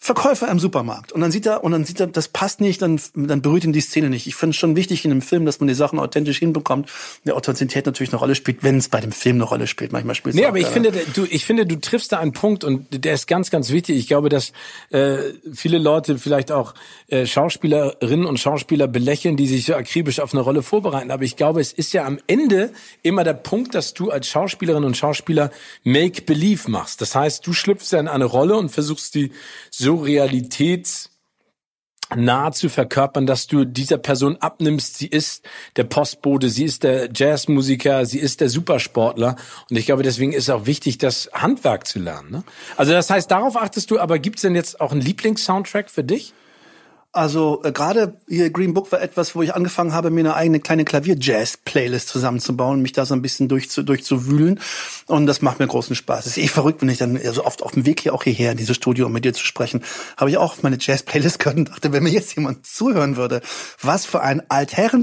Verkäufer 0.00 0.48
im 0.48 0.60
Supermarkt 0.60 1.10
und 1.10 1.20
dann 1.20 1.32
sieht 1.32 1.44
er 1.44 1.64
und 1.64 1.72
dann 1.72 1.84
sieht 1.84 1.98
er, 1.98 2.06
das 2.06 2.28
passt 2.28 2.60
nicht, 2.60 2.80
dann 2.80 3.00
dann 3.14 3.42
berührt 3.42 3.64
ihn 3.64 3.72
die 3.72 3.80
Szene 3.80 4.08
nicht. 4.08 4.28
Ich 4.28 4.36
finde 4.36 4.50
es 4.52 4.56
schon 4.56 4.76
wichtig 4.76 5.04
in 5.04 5.10
einem 5.10 5.22
Film, 5.22 5.44
dass 5.44 5.58
man 5.58 5.66
die 5.66 5.74
Sachen 5.74 5.98
authentisch 5.98 6.38
hinbekommt. 6.38 6.88
Der 7.26 7.34
Authentizität 7.34 7.84
natürlich 7.84 8.12
eine 8.12 8.20
Rolle 8.20 8.36
spielt, 8.36 8.62
wenn 8.62 8.78
es 8.78 8.88
bei 8.88 9.00
dem 9.00 9.10
Film 9.10 9.36
eine 9.36 9.44
Rolle 9.44 9.66
spielt. 9.66 9.90
Manchmal 9.90 10.14
spielt 10.14 10.36
es 10.36 10.40
Nee, 10.40 10.46
aber 10.46 10.58
ich 10.58 10.72
keiner. 10.72 10.92
finde, 10.92 11.04
du, 11.14 11.26
ich 11.28 11.44
finde, 11.44 11.66
du 11.66 11.80
triffst 11.80 12.12
da 12.12 12.20
einen 12.20 12.32
Punkt 12.32 12.62
und 12.62 13.04
der 13.04 13.12
ist 13.12 13.26
ganz, 13.26 13.50
ganz 13.50 13.70
wichtig. 13.70 13.98
Ich 13.98 14.06
glaube, 14.06 14.28
dass 14.28 14.52
äh, 14.90 15.16
viele 15.52 15.78
Leute 15.78 16.16
vielleicht 16.16 16.52
auch 16.52 16.74
äh, 17.08 17.26
Schauspielerinnen 17.26 18.24
und 18.24 18.38
Schauspieler 18.38 18.86
belächeln, 18.86 19.36
die 19.36 19.48
sich 19.48 19.64
so 19.64 19.74
akribisch 19.74 20.20
auf 20.20 20.32
eine 20.32 20.42
Rolle 20.42 20.62
vorbereiten. 20.62 21.10
Aber 21.10 21.24
ich 21.24 21.34
glaube, 21.34 21.60
es 21.60 21.72
ist 21.72 21.92
ja 21.92 22.04
am 22.04 22.20
Ende 22.28 22.70
immer 23.02 23.24
der 23.24 23.34
Punkt, 23.34 23.74
dass 23.74 23.94
du 23.94 24.12
als 24.12 24.28
Schauspielerin 24.28 24.84
und 24.84 24.96
Schauspieler 24.96 25.50
Make-Believe 25.82 26.70
machst. 26.70 27.00
Das 27.00 27.16
heißt, 27.16 27.44
du 27.44 27.52
schlüpfst 27.52 27.90
ja 27.90 27.98
in 27.98 28.06
eine 28.06 28.26
Rolle 28.26 28.56
und 28.56 28.68
versuchst 28.68 29.16
die 29.16 29.32
so 29.70 29.87
realitäts 29.96 31.10
nahe 32.16 32.52
zu 32.52 32.68
verkörpern, 32.68 33.26
dass 33.26 33.46
du 33.46 33.64
dieser 33.64 33.98
Person 33.98 34.36
abnimmst, 34.36 34.96
sie 34.96 35.08
ist 35.08 35.44
der 35.76 35.84
Postbote, 35.84 36.48
sie 36.48 36.64
ist 36.64 36.82
der 36.82 37.10
Jazzmusiker, 37.14 38.06
sie 38.06 38.18
ist 38.18 38.40
der 38.40 38.48
Supersportler. 38.48 39.36
Und 39.68 39.76
ich 39.76 39.86
glaube, 39.86 40.02
deswegen 40.02 40.32
ist 40.32 40.48
auch 40.48 40.66
wichtig, 40.66 40.98
das 40.98 41.28
Handwerk 41.32 41.86
zu 41.86 41.98
lernen. 41.98 42.30
Ne? 42.30 42.44
Also 42.76 42.92
das 42.92 43.10
heißt, 43.10 43.30
darauf 43.30 43.56
achtest 43.56 43.90
du, 43.90 43.98
aber 43.98 44.18
gibt's 44.18 44.42
denn 44.42 44.54
jetzt 44.54 44.80
auch 44.80 44.92
einen 44.92 45.02
Lieblingssoundtrack 45.02 45.90
für 45.90 46.04
dich? 46.04 46.32
Also 47.12 47.62
äh, 47.64 47.72
gerade 47.72 48.18
hier 48.28 48.50
Green 48.50 48.74
Book 48.74 48.92
war 48.92 49.00
etwas, 49.00 49.34
wo 49.34 49.40
ich 49.40 49.54
angefangen 49.54 49.94
habe, 49.94 50.10
mir 50.10 50.20
eine 50.20 50.34
eigene 50.34 50.60
kleine 50.60 50.84
Klavier-Jazz-Playlist 50.84 52.06
zusammenzubauen, 52.06 52.82
mich 52.82 52.92
da 52.92 53.06
so 53.06 53.14
ein 53.14 53.22
bisschen 53.22 53.48
durchzu, 53.48 53.82
durchzuwühlen. 53.82 54.60
Und 55.06 55.26
das 55.26 55.40
macht 55.40 55.58
mir 55.58 55.66
großen 55.66 55.96
Spaß. 55.96 56.26
Es 56.26 56.36
ist 56.36 56.44
eh 56.44 56.48
verrückt, 56.48 56.82
wenn 56.82 56.90
ich 56.90 56.98
dann 56.98 57.18
so 57.32 57.44
oft 57.46 57.62
auf 57.62 57.72
dem 57.72 57.86
Weg 57.86 58.00
hier 58.00 58.12
auch 58.12 58.24
hierher 58.24 58.52
in 58.52 58.58
dieses 58.58 58.76
Studio, 58.76 59.06
um 59.06 59.12
mit 59.12 59.24
dir 59.24 59.32
zu 59.32 59.44
sprechen, 59.44 59.82
habe 60.18 60.30
ich 60.30 60.36
auch 60.36 60.52
auf 60.52 60.62
meine 60.62 60.76
Jazz-Playlist 60.78 61.38
gehört 61.38 61.56
und 61.56 61.70
dachte, 61.70 61.92
wenn 61.92 62.02
mir 62.02 62.10
jetzt 62.10 62.36
jemand 62.36 62.66
zuhören 62.66 63.16
würde, 63.16 63.40
was 63.80 64.04
für 64.04 64.20
ein 64.20 64.42
Altherren 64.50 65.02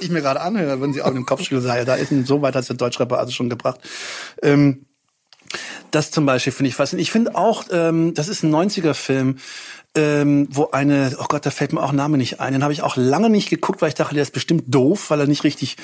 ich 0.00 0.10
mir 0.10 0.22
gerade 0.22 0.40
anhöre, 0.40 0.80
würden 0.80 0.94
sie 0.94 1.02
auch 1.02 1.08
in 1.08 1.14
den 1.14 1.26
Kopf 1.26 1.42
schütteln, 1.42 1.60
sagen, 1.60 1.78
ja, 1.80 1.84
da 1.84 1.94
ist 1.96 2.10
ein, 2.10 2.24
so 2.24 2.40
weit 2.40 2.54
hat 2.54 2.66
der 2.68 2.76
Deutschrapper 2.76 3.18
also 3.18 3.32
schon 3.32 3.50
gebracht. 3.50 3.80
Ähm, 4.42 4.86
das 5.90 6.10
zum 6.10 6.26
Beispiel 6.26 6.52
finde 6.52 6.68
ich 6.68 6.74
faszinierend. 6.74 7.08
Ich 7.08 7.12
finde 7.12 7.34
auch, 7.34 7.64
ähm, 7.70 8.14
das 8.14 8.28
ist 8.28 8.42
ein 8.42 8.54
90er-Film, 8.54 9.38
ähm, 9.96 10.46
wo 10.50 10.68
eine, 10.70 11.16
oh 11.18 11.24
Gott, 11.28 11.44
da 11.44 11.50
fällt 11.50 11.72
mir 11.72 11.82
auch 11.82 11.90
ein 11.90 11.96
Name 11.96 12.16
nicht 12.16 12.38
ein. 12.38 12.52
Den 12.52 12.62
habe 12.62 12.72
ich 12.72 12.82
auch 12.82 12.96
lange 12.96 13.28
nicht 13.28 13.50
geguckt, 13.50 13.82
weil 13.82 13.88
ich 13.88 13.96
dachte, 13.96 14.14
der 14.14 14.22
ist 14.22 14.32
bestimmt 14.32 14.64
doof, 14.68 15.10
weil 15.10 15.18
er 15.18 15.26
nicht 15.26 15.42
richtig, 15.42 15.76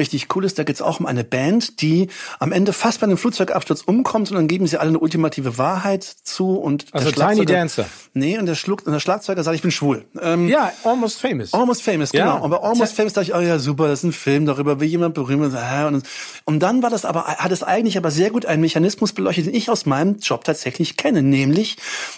richtig 0.00 0.34
cool 0.34 0.44
ist. 0.44 0.58
Da 0.58 0.64
geht 0.64 0.74
es 0.74 0.82
auch 0.82 0.98
um 0.98 1.06
eine 1.06 1.22
Band, 1.22 1.80
die 1.80 2.08
am 2.40 2.50
Ende 2.50 2.72
fast 2.72 2.98
bei 3.00 3.04
einem 3.06 3.16
Flugzeugabsturz 3.18 3.82
umkommt 3.82 4.30
und 4.30 4.36
dann 4.36 4.48
geben 4.48 4.66
sie 4.66 4.78
alle 4.78 4.88
eine 4.88 4.98
ultimative 4.98 5.58
Wahrheit 5.58 6.02
zu 6.02 6.56
und 6.56 6.86
Also 6.92 7.12
der 7.12 7.28
Tiny 7.28 7.46
Dancer. 7.46 7.86
Nee, 8.14 8.36
und 8.36 8.46
der, 8.46 8.56
Schluck, 8.56 8.84
und 8.84 8.92
der 8.94 9.00
Schlagzeuger 9.00 9.44
sagt, 9.44 9.54
ich 9.54 9.62
bin 9.62 9.70
schwul. 9.70 10.06
Ähm, 10.20 10.48
Ja, 10.48 10.72
Almost 10.82 11.20
Famous. 11.20 11.54
Almost 11.54 11.82
Famous, 11.84 12.10
Ja. 12.12 12.32
genau. 12.32 12.44
Und 12.44 12.50
bei 12.50 12.58
Almost 12.58 12.94
Famous 12.94 13.12
dachte 13.12 13.28
ich, 13.28 13.34
oh 13.34 13.40
ja, 13.40 13.60
super, 13.60 13.86
das 13.86 14.00
ist 14.00 14.04
ein 14.04 14.12
Film 14.12 14.44
darüber, 14.44 14.80
wie 14.80 14.86
jemand 14.86 15.14
berühmt 15.14 15.46
ist. 15.46 15.54
Ah, 15.54 15.86
Und, 15.86 16.04
und 16.46 16.58
dann 16.60 16.82
war 16.82 16.90
das 16.90 17.04
aber, 17.04 17.26
hat 17.26 17.52
es 17.52 17.62
eigentlich 17.62 17.96
aber 17.96 18.10
sehr 18.10 18.30
gut 18.30 18.44
einen 18.44 18.60
Mechanismus 18.60 19.12
beleuchtet, 19.12 19.46
den 19.46 19.54
ich 19.54 19.70
aus 19.70 19.86
meinem 19.86 20.18
Job 20.18 20.42
tatsächlich 20.42 20.96
kenne, 20.96 21.22
nämlich, 21.22 21.76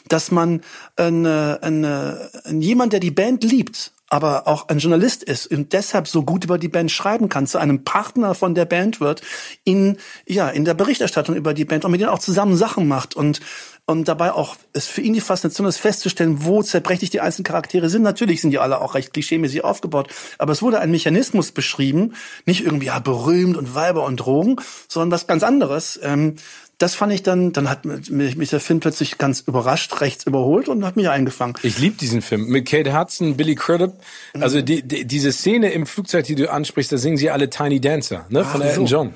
dass 0.08 0.30
man 0.30 0.62
eine, 0.96 1.33
eine, 1.60 2.30
jemand, 2.50 2.92
der 2.92 3.00
die 3.00 3.10
Band 3.10 3.44
liebt, 3.44 3.92
aber 4.08 4.46
auch 4.46 4.68
ein 4.68 4.78
Journalist 4.78 5.22
ist 5.22 5.46
und 5.48 5.72
deshalb 5.72 6.06
so 6.06 6.22
gut 6.22 6.44
über 6.44 6.58
die 6.58 6.68
Band 6.68 6.90
schreiben 6.90 7.28
kann, 7.28 7.46
zu 7.46 7.58
einem 7.58 7.84
Partner 7.84 8.34
von 8.34 8.54
der 8.54 8.64
Band 8.64 9.00
wird, 9.00 9.22
in, 9.64 9.96
ja, 10.26 10.48
in 10.48 10.64
der 10.64 10.74
Berichterstattung 10.74 11.34
über 11.34 11.54
die 11.54 11.64
Band 11.64 11.84
und 11.84 11.90
mit 11.90 12.00
denen 12.00 12.10
auch 12.10 12.18
zusammen 12.18 12.56
Sachen 12.56 12.86
macht 12.86 13.16
und, 13.16 13.40
und 13.86 14.08
dabei 14.08 14.32
auch 14.32 14.56
es 14.72 14.86
für 14.86 15.02
ihn 15.02 15.12
die 15.12 15.20
Faszination 15.20 15.66
ist, 15.66 15.78
festzustellen, 15.78 16.44
wo 16.44 16.62
zerbrechlich 16.62 17.10
die 17.10 17.20
einzelnen 17.20 17.44
Charaktere 17.44 17.90
sind. 17.90 18.02
Natürlich 18.02 18.40
sind 18.40 18.50
die 18.50 18.58
alle 18.58 18.80
auch 18.80 18.94
recht 18.94 19.12
klischeemäßig 19.12 19.62
aufgebaut, 19.62 20.08
aber 20.38 20.52
es 20.52 20.62
wurde 20.62 20.80
ein 20.80 20.90
Mechanismus 20.90 21.52
beschrieben, 21.52 22.14
nicht 22.46 22.64
irgendwie 22.64 22.86
ja 22.86 22.98
berühmt 22.98 23.56
und 23.56 23.74
Weiber 23.74 24.04
und 24.04 24.16
Drogen, 24.16 24.56
sondern 24.88 25.10
was 25.10 25.26
ganz 25.26 25.42
anderes. 25.42 26.00
Ähm, 26.02 26.36
das 26.78 26.94
fand 26.94 27.12
ich 27.12 27.22
dann, 27.22 27.52
dann 27.52 27.70
hat 27.70 27.84
mich, 27.84 28.36
mich 28.36 28.50
der 28.50 28.60
Film 28.60 28.80
plötzlich 28.80 29.18
ganz 29.18 29.40
überrascht, 29.40 30.00
rechts 30.00 30.24
überholt 30.24 30.68
und 30.68 30.84
hat 30.84 30.96
mich 30.96 31.08
eingefangen. 31.08 31.54
Ich 31.62 31.78
liebe 31.78 31.96
diesen 31.96 32.20
Film 32.20 32.46
mit 32.46 32.66
Kate 32.66 32.98
Hudson, 32.98 33.36
Billy 33.36 33.54
Crudup. 33.54 33.94
Also 34.40 34.60
die, 34.60 34.82
die, 34.82 35.04
diese 35.04 35.30
Szene 35.30 35.70
im 35.72 35.86
Flugzeug, 35.86 36.24
die 36.24 36.34
du 36.34 36.50
ansprichst, 36.50 36.90
da 36.90 36.98
singen 36.98 37.16
sie 37.16 37.30
alle 37.30 37.48
Tiny 37.48 37.80
Dancer, 37.80 38.26
ne, 38.28 38.44
von 38.44 38.60
Ach 38.62 38.66
Elton 38.66 38.86
so. 38.86 38.96
John. 38.96 39.14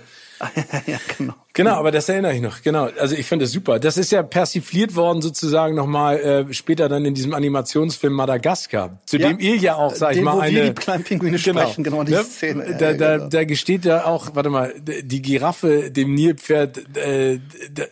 Ja, 0.86 0.98
genau. 1.16 1.34
Genau, 1.52 1.72
aber 1.72 1.90
das 1.90 2.08
erinnere 2.08 2.34
ich 2.34 2.40
noch. 2.40 2.62
Genau. 2.62 2.88
Also 2.98 3.16
ich 3.16 3.26
finde 3.26 3.44
das 3.44 3.52
super. 3.52 3.80
Das 3.80 3.96
ist 3.96 4.12
ja 4.12 4.22
persifliert 4.22 4.94
worden 4.94 5.22
sozusagen 5.22 5.74
nochmal 5.74 6.18
äh, 6.48 6.54
später 6.54 6.88
dann 6.88 7.04
in 7.04 7.14
diesem 7.14 7.34
Animationsfilm 7.34 8.12
Madagaskar, 8.12 9.00
zu 9.06 9.16
Ja. 9.16 9.28
dem 9.28 9.40
ihr 9.40 9.56
ja 9.56 9.74
auch, 9.74 9.94
sag 9.94 10.10
ich 10.12 10.18
Den, 10.18 10.24
mal, 10.24 10.36
wo 10.36 10.42
wir 10.42 10.46
eine 10.46 10.64
die 10.72 10.74
kleinen 10.74 11.04
Pinguine 11.04 11.38
sprechen, 11.38 11.82
genau, 11.82 12.04
die 12.04 12.12
ne? 12.12 12.22
Szene. 12.22 12.76
Da, 12.78 12.92
da, 12.92 13.16
genau. 13.16 13.28
da 13.28 13.44
gesteht 13.44 13.84
ja 13.84 14.04
auch, 14.04 14.34
warte 14.34 14.50
mal, 14.50 14.72
die 14.78 15.22
Giraffe 15.22 15.90
dem 15.90 16.14
Nilpferd, 16.14 16.96
äh, 16.96 17.40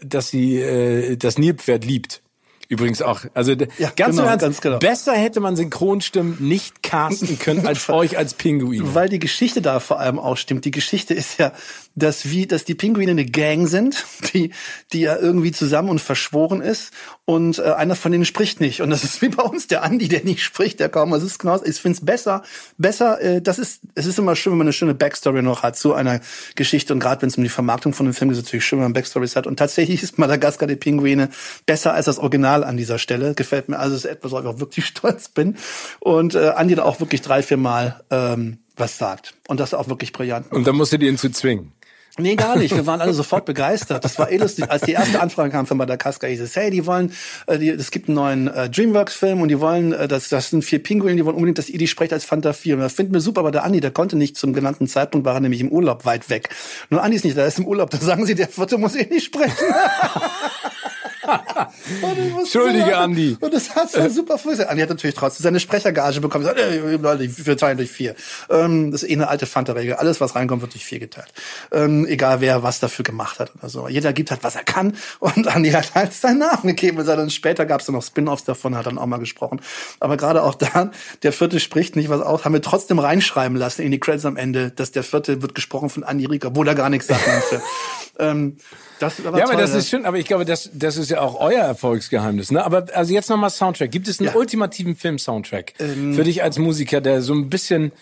dass 0.03 0.29
sie 0.29 0.61
äh, 0.61 1.17
das 1.17 1.39
Nilpferd 1.39 1.85
liebt. 1.85 2.23
Übrigens 2.69 3.01
auch. 3.01 3.21
Also 3.33 3.53
Ja, 3.53 3.93
ganz, 3.95 4.17
genau, 4.17 4.29
Ernst, 4.29 4.43
ganz 4.43 4.61
genau. 4.61 4.79
besser 4.79 5.15
hätte 5.15 5.41
man 5.41 5.55
Synchronstimmen 5.55 6.37
nicht 6.41 6.83
casten 6.83 7.39
können 7.39 7.67
als 7.67 7.89
euch 7.89 8.19
als 8.19 8.35
Pinguine. 8.35 8.95
Weil 8.95 9.09
die 9.09 9.21
Geschichte 9.21 9.63
da 9.63 9.79
vor 9.79 10.01
allem 10.01 10.19
auch 10.19 10.37
stimmt. 10.37 10.65
Die 10.65 10.73
Geschichte 10.73 11.15
ist 11.15 11.39
ja, 11.39 11.53
dass 11.95 12.29
wie, 12.29 12.47
dass 12.47 12.65
die 12.65 12.75
Pinguine 12.75 13.13
eine 13.13 13.25
Gang 13.25 13.69
sind, 13.69 14.05
die, 14.35 14.51
die 14.93 15.01
ja 15.01 15.17
irgendwie 15.17 15.53
zusammen 15.53 15.91
und 15.91 16.01
verschworen 16.01 16.61
ist 16.61 16.93
und 17.27 17.59
äh, 17.59 17.73
einer 17.73 17.97
von 17.97 18.13
denen 18.13 18.25
spricht 18.25 18.61
nicht. 18.61 18.81
Und 18.81 18.91
das 18.91 19.03
ist 19.03 19.21
wie 19.21 19.29
bei 19.29 19.43
uns 19.43 19.67
der 19.67 19.83
Andi, 19.83 20.09
der 20.09 20.23
nicht 20.23 20.43
spricht, 20.43 20.79
der 20.79 20.89
kaum. 20.89 21.13
Es 21.13 21.25
ist 21.25 21.41
genau, 21.41 21.61
ich 21.63 21.77
finde 21.77 21.99
es 21.99 22.05
besser, 22.05 22.43
besser. 22.79 23.21
Äh, 23.21 23.43
das 23.43 23.59
ist, 23.59 23.81
es 23.97 24.07
ist 24.07 24.19
immer 24.19 24.37
schön, 24.37 24.53
wenn 24.53 24.59
man 24.59 24.67
eine 24.69 24.73
schöne 24.73 24.95
Backstory 24.95 25.43
noch 25.43 25.65
hat 25.65 25.77
zu 25.77 25.93
einer 25.93 26.21
Geschichte 26.55 26.93
und 26.93 27.01
gerade 27.01 27.23
wenn 27.23 27.29
es 27.29 27.37
um 27.37 27.43
die 27.43 27.51
Vermarktung 27.51 27.93
von 27.93 28.07
einem 28.07 28.15
Film 28.15 28.31
geht, 28.31 28.39
ist 28.39 28.45
es 28.45 28.47
natürlich 28.47 28.65
schön, 28.65 28.79
wenn 28.79 28.85
man 28.85 28.93
Backstories 28.93 29.35
hat. 29.35 29.49
Und 29.49 29.59
tatsächlich 29.59 30.05
ist 30.05 30.19
Madagaskar 30.19 30.69
die 30.69 30.77
Pinguine 30.77 31.29
besser 31.67 31.95
als 31.95 32.07
das 32.07 32.21
Original 32.21 32.63
an 32.63 32.77
dieser 32.77 32.99
Stelle. 32.99 33.35
Gefällt 33.35 33.69
mir. 33.69 33.81
Also 33.81 33.97
ist 33.97 34.05
etwas, 34.05 34.31
worauf 34.31 34.45
ich 34.45 34.51
auch 34.51 34.61
wirklich 34.61 34.87
stolz 34.87 35.29
bin. 35.29 35.57
Und 35.99 36.37
äh, 36.37 36.51
Andi 36.51 36.77
da 36.77 36.85
auch 36.85 37.01
wirklich 37.01 37.23
drei, 37.23 37.43
vier 37.43 37.57
Mal 37.57 38.05
ähm, 38.11 38.59
was 38.77 38.99
sagt. 38.99 39.35
Und 39.49 39.59
das 39.59 39.75
auch 39.75 39.89
wirklich 39.89 40.13
brillant. 40.13 40.53
Und 40.53 40.67
dann 40.67 40.77
musstet 40.77 41.03
ihr 41.03 41.09
ihn 41.09 41.19
zu 41.19 41.31
zwingen. 41.31 41.73
Nee, 42.19 42.35
gar 42.35 42.57
nicht. 42.57 42.75
Wir 42.75 42.87
waren 42.87 43.01
alle 43.03 43.13
sofort 43.13 43.45
begeistert. 43.45 44.03
Das 44.05 44.19
war 44.19 44.31
eh 44.31 44.39
lustig. 44.39 44.71
Als 44.71 44.83
die 44.83 44.93
erste 44.93 45.21
Anfrage 45.21 45.51
kam 45.51 45.67
von 45.67 45.77
Madagaskar, 45.77 46.31
hieß 46.31 46.41
es, 46.41 46.57
hey, 46.57 46.71
die 46.71 46.87
wollen, 46.87 47.13
äh, 47.47 47.59
die, 47.59 47.69
es 47.69 47.91
gibt 47.91 48.09
einen 48.09 48.17
neuen 48.17 48.49
äh, 48.49 48.71
Dreamworks-Film 48.71 49.43
und 49.43 49.49
die 49.49 49.61
wollen, 49.61 49.93
äh, 49.93 50.09
das, 50.09 50.31
das 50.31 50.49
sind 50.51 50.65
vier 50.65 50.83
Pinguine, 50.83 51.17
die 51.17 51.27
wollen 51.27 51.37
unbedingt, 51.37 51.59
dass 51.59 51.69
ihr 51.69 51.79
die 51.79 51.87
sprecht 51.87 52.15
als 52.15 52.25
Fanta 52.25 52.55
4. 52.55 52.77
Und 52.77 52.81
das 52.81 52.95
finden 52.95 53.13
wir 53.13 53.21
super, 53.21 53.41
aber 53.41 53.51
der 53.51 53.65
Andi, 53.65 53.81
der 53.81 53.91
konnte 53.91 54.17
nicht 54.17 54.37
zum 54.37 54.55
genannten 54.55 54.87
Zeitpunkt, 54.87 55.27
war 55.27 55.35
er 55.35 55.41
nämlich 55.41 55.61
im 55.61 55.69
Urlaub 55.69 56.07
weit 56.07 56.31
weg. 56.31 56.49
Nur 56.89 57.03
Andi 57.03 57.17
ist 57.17 57.25
nicht, 57.25 57.37
da 57.37 57.45
ist 57.45 57.59
im 57.59 57.67
Urlaub, 57.67 57.91
da 57.91 57.99
sagen 57.99 58.25
sie, 58.25 58.35
der 58.35 58.49
Vierte 58.49 58.79
muss 58.79 58.95
eh 58.97 59.07
nicht 59.07 59.27
sprechen. 59.27 59.53
Entschuldige, 62.39 62.97
Andi. 62.97 63.37
Und 63.41 63.55
das 63.55 63.75
hat 63.75 63.91
so 63.91 64.09
super 64.09 64.39
funktioniert. 64.39 64.71
Andi 64.71 64.83
hat 64.83 64.91
natürlich 64.91 65.17
trotzdem 65.17 65.45
seine 65.45 65.61
Sprechergage 65.61 66.21
bekommen. 66.21 66.45
Sagt, 66.45 66.59
ey, 66.59 66.97
Leute, 66.97 67.47
wir 67.47 67.57
teilen 67.57 67.77
durch 67.77 67.91
vier. 67.91 68.15
Ähm, 68.51 68.91
das 68.91 69.03
ist 69.03 69.11
eh 69.11 69.15
eine 69.15 69.29
alte 69.29 69.47
Fanta-Regel. 69.47 69.95
Alles, 69.95 70.21
was 70.21 70.35
reinkommt, 70.35 70.63
wird 70.63 70.75
durch 70.75 70.85
vier 70.85 70.99
geteilt. 70.99 71.33
Ähm, 71.73 72.07
egal, 72.07 72.41
wer 72.41 72.63
was 72.63 72.81
dafür 72.81 73.05
gemacht 73.05 73.39
hat 73.39 73.53
oder 73.57 73.69
so. 73.69 73.89
Jeder 73.89 74.13
gibt 74.13 74.31
halt, 74.31 74.43
was 74.43 74.57
er 74.57 74.65
kann. 74.65 74.97
Und 75.21 75.49
Andi 75.49 75.71
hat 75.71 75.95
halt 75.95 76.13
seinen 76.13 76.39
Namen 76.39 76.67
gegeben. 76.67 76.99
Und 76.99 77.07
dann 77.07 77.31
später 77.31 77.67
gab 77.67 77.81
es 77.81 77.87
dann 77.87 77.95
noch 77.95 78.03
Spin-offs 78.03 78.45
davon, 78.45 78.77
hat 78.77 78.87
dann 78.87 78.99
auch 78.99 79.07
mal 79.07 79.19
gesprochen. 79.19 79.61
Aber 80.01 80.17
gerade 80.17 80.43
auch 80.43 80.55
da, 80.55 80.91
der 81.23 81.33
vierte 81.33 81.61
spricht 81.61 81.97
nicht 81.97 82.09
was 82.09 82.21
aus, 82.21 82.45
haben 82.45 82.53
wir 82.53 82.63
trotzdem 82.63 82.99
reinschreiben 82.99 83.57
lassen 83.57 83.83
in 83.83 83.91
die 83.91 84.01
Credits 84.01 84.25
am 84.25 84.37
Ende, 84.37 84.71
dass 84.71 84.93
der 84.93 85.03
vierte 85.03 85.43
wird 85.43 85.55
gesprochen 85.55 85.91
von 85.91 86.05
Andi 86.05 86.27
Rieger, 86.27 86.49
obwohl 86.49 86.69
er 86.69 86.75
gar 86.75 86.91
nichts 86.91 87.07
sagt. 87.07 87.23
ähm, 88.19 88.57
das 88.99 89.19
ja, 89.19 89.29
aber 89.29 89.45
toll, 89.45 89.57
das 89.57 89.73
ja. 89.73 89.79
ist 89.79 89.91
schön, 89.91 90.07
aber 90.07 90.19
ich 90.19 90.27
glaube, 90.27 90.45
das, 90.47 90.71
das 90.73 90.97
ist 90.97 91.11
ja 91.11 91.21
auch 91.21 91.39
euer 91.39 91.75
Erfolgsgeheimnis. 91.77 92.51
Ne? 92.51 92.65
Aber 92.65 92.87
also 92.95 93.13
jetzt 93.13 93.29
nochmal 93.29 93.51
Soundtrack. 93.51 93.91
Gibt 93.91 94.09
es 94.09 94.19
einen 94.19 94.31
ja. 94.31 94.35
ultimativen 94.35 94.97
Film-Soundtrack 94.97 95.75
ähm, 95.79 96.15
für 96.15 96.25
dich 96.25 96.43
als 96.43 96.59
Musiker, 96.59 97.01
der 97.01 97.21
so 97.21 97.35
ein 97.35 97.51
bisschen 97.51 97.93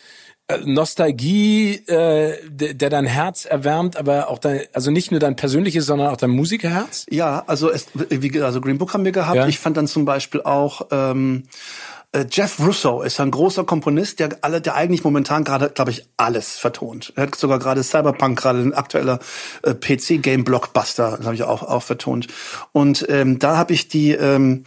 äh, 0.47 0.59
Nostalgie, 0.65 1.75
äh, 1.87 2.37
der, 2.49 2.75
der 2.75 2.91
dein 2.91 3.07
Herz 3.07 3.47
erwärmt, 3.47 3.97
aber 3.97 4.29
auch 4.29 4.39
dein, 4.39 4.61
also 4.73 4.91
nicht 4.91 5.11
nur 5.11 5.19
dein 5.19 5.37
persönliches, 5.37 5.87
sondern 5.87 6.09
auch 6.09 6.17
dein 6.17 6.31
Musikerherz? 6.31 7.07
Ja, 7.11 7.43
also 7.47 7.71
es, 7.71 7.87
wie, 7.95 8.41
also 8.41 8.61
Green 8.61 8.79
Book 8.79 8.95
haben 8.95 9.05
wir 9.05 9.13
gehabt. 9.13 9.37
Ja. 9.37 9.49
Ich 9.49 9.59
fand 9.59 9.77
dann 9.77 9.89
zum 9.89 10.05
Beispiel 10.05 10.43
auch 10.43 10.87
ähm, 10.91 11.45
äh, 11.45 11.94
Jeff 12.31 12.61
Russo 12.61 13.03
ist 13.03 13.19
ein 13.21 13.31
großer 13.31 13.65
Komponist, 13.65 14.21
der 14.21 14.39
alle, 14.43 14.61
der 14.61 14.75
eigentlich 14.75 15.03
momentan 15.05 15.43
gerade, 15.43 15.71
glaube 15.71 15.91
ich, 15.91 16.07
alles 16.17 16.57
vertont. 16.57 17.13
Er 17.17 17.25
hat 17.25 17.35
sogar 17.35 17.59
gerade 17.59 17.83
Cyberpunk, 17.83 18.39
gerade 18.39 18.61
ein 18.61 18.73
aktueller 18.73 19.19
äh, 19.63 19.75
PC-Game-Blockbuster, 19.75 21.19
habe 21.25 21.35
ich 21.35 21.43
auch, 21.43 21.63
auch 21.63 21.83
vertont. 21.83 22.29
Und 22.73 23.05
ähm, 23.09 23.39
da 23.39 23.57
habe 23.57 23.73
ich 23.73 23.89
die, 23.89 24.13
ähm, 24.13 24.65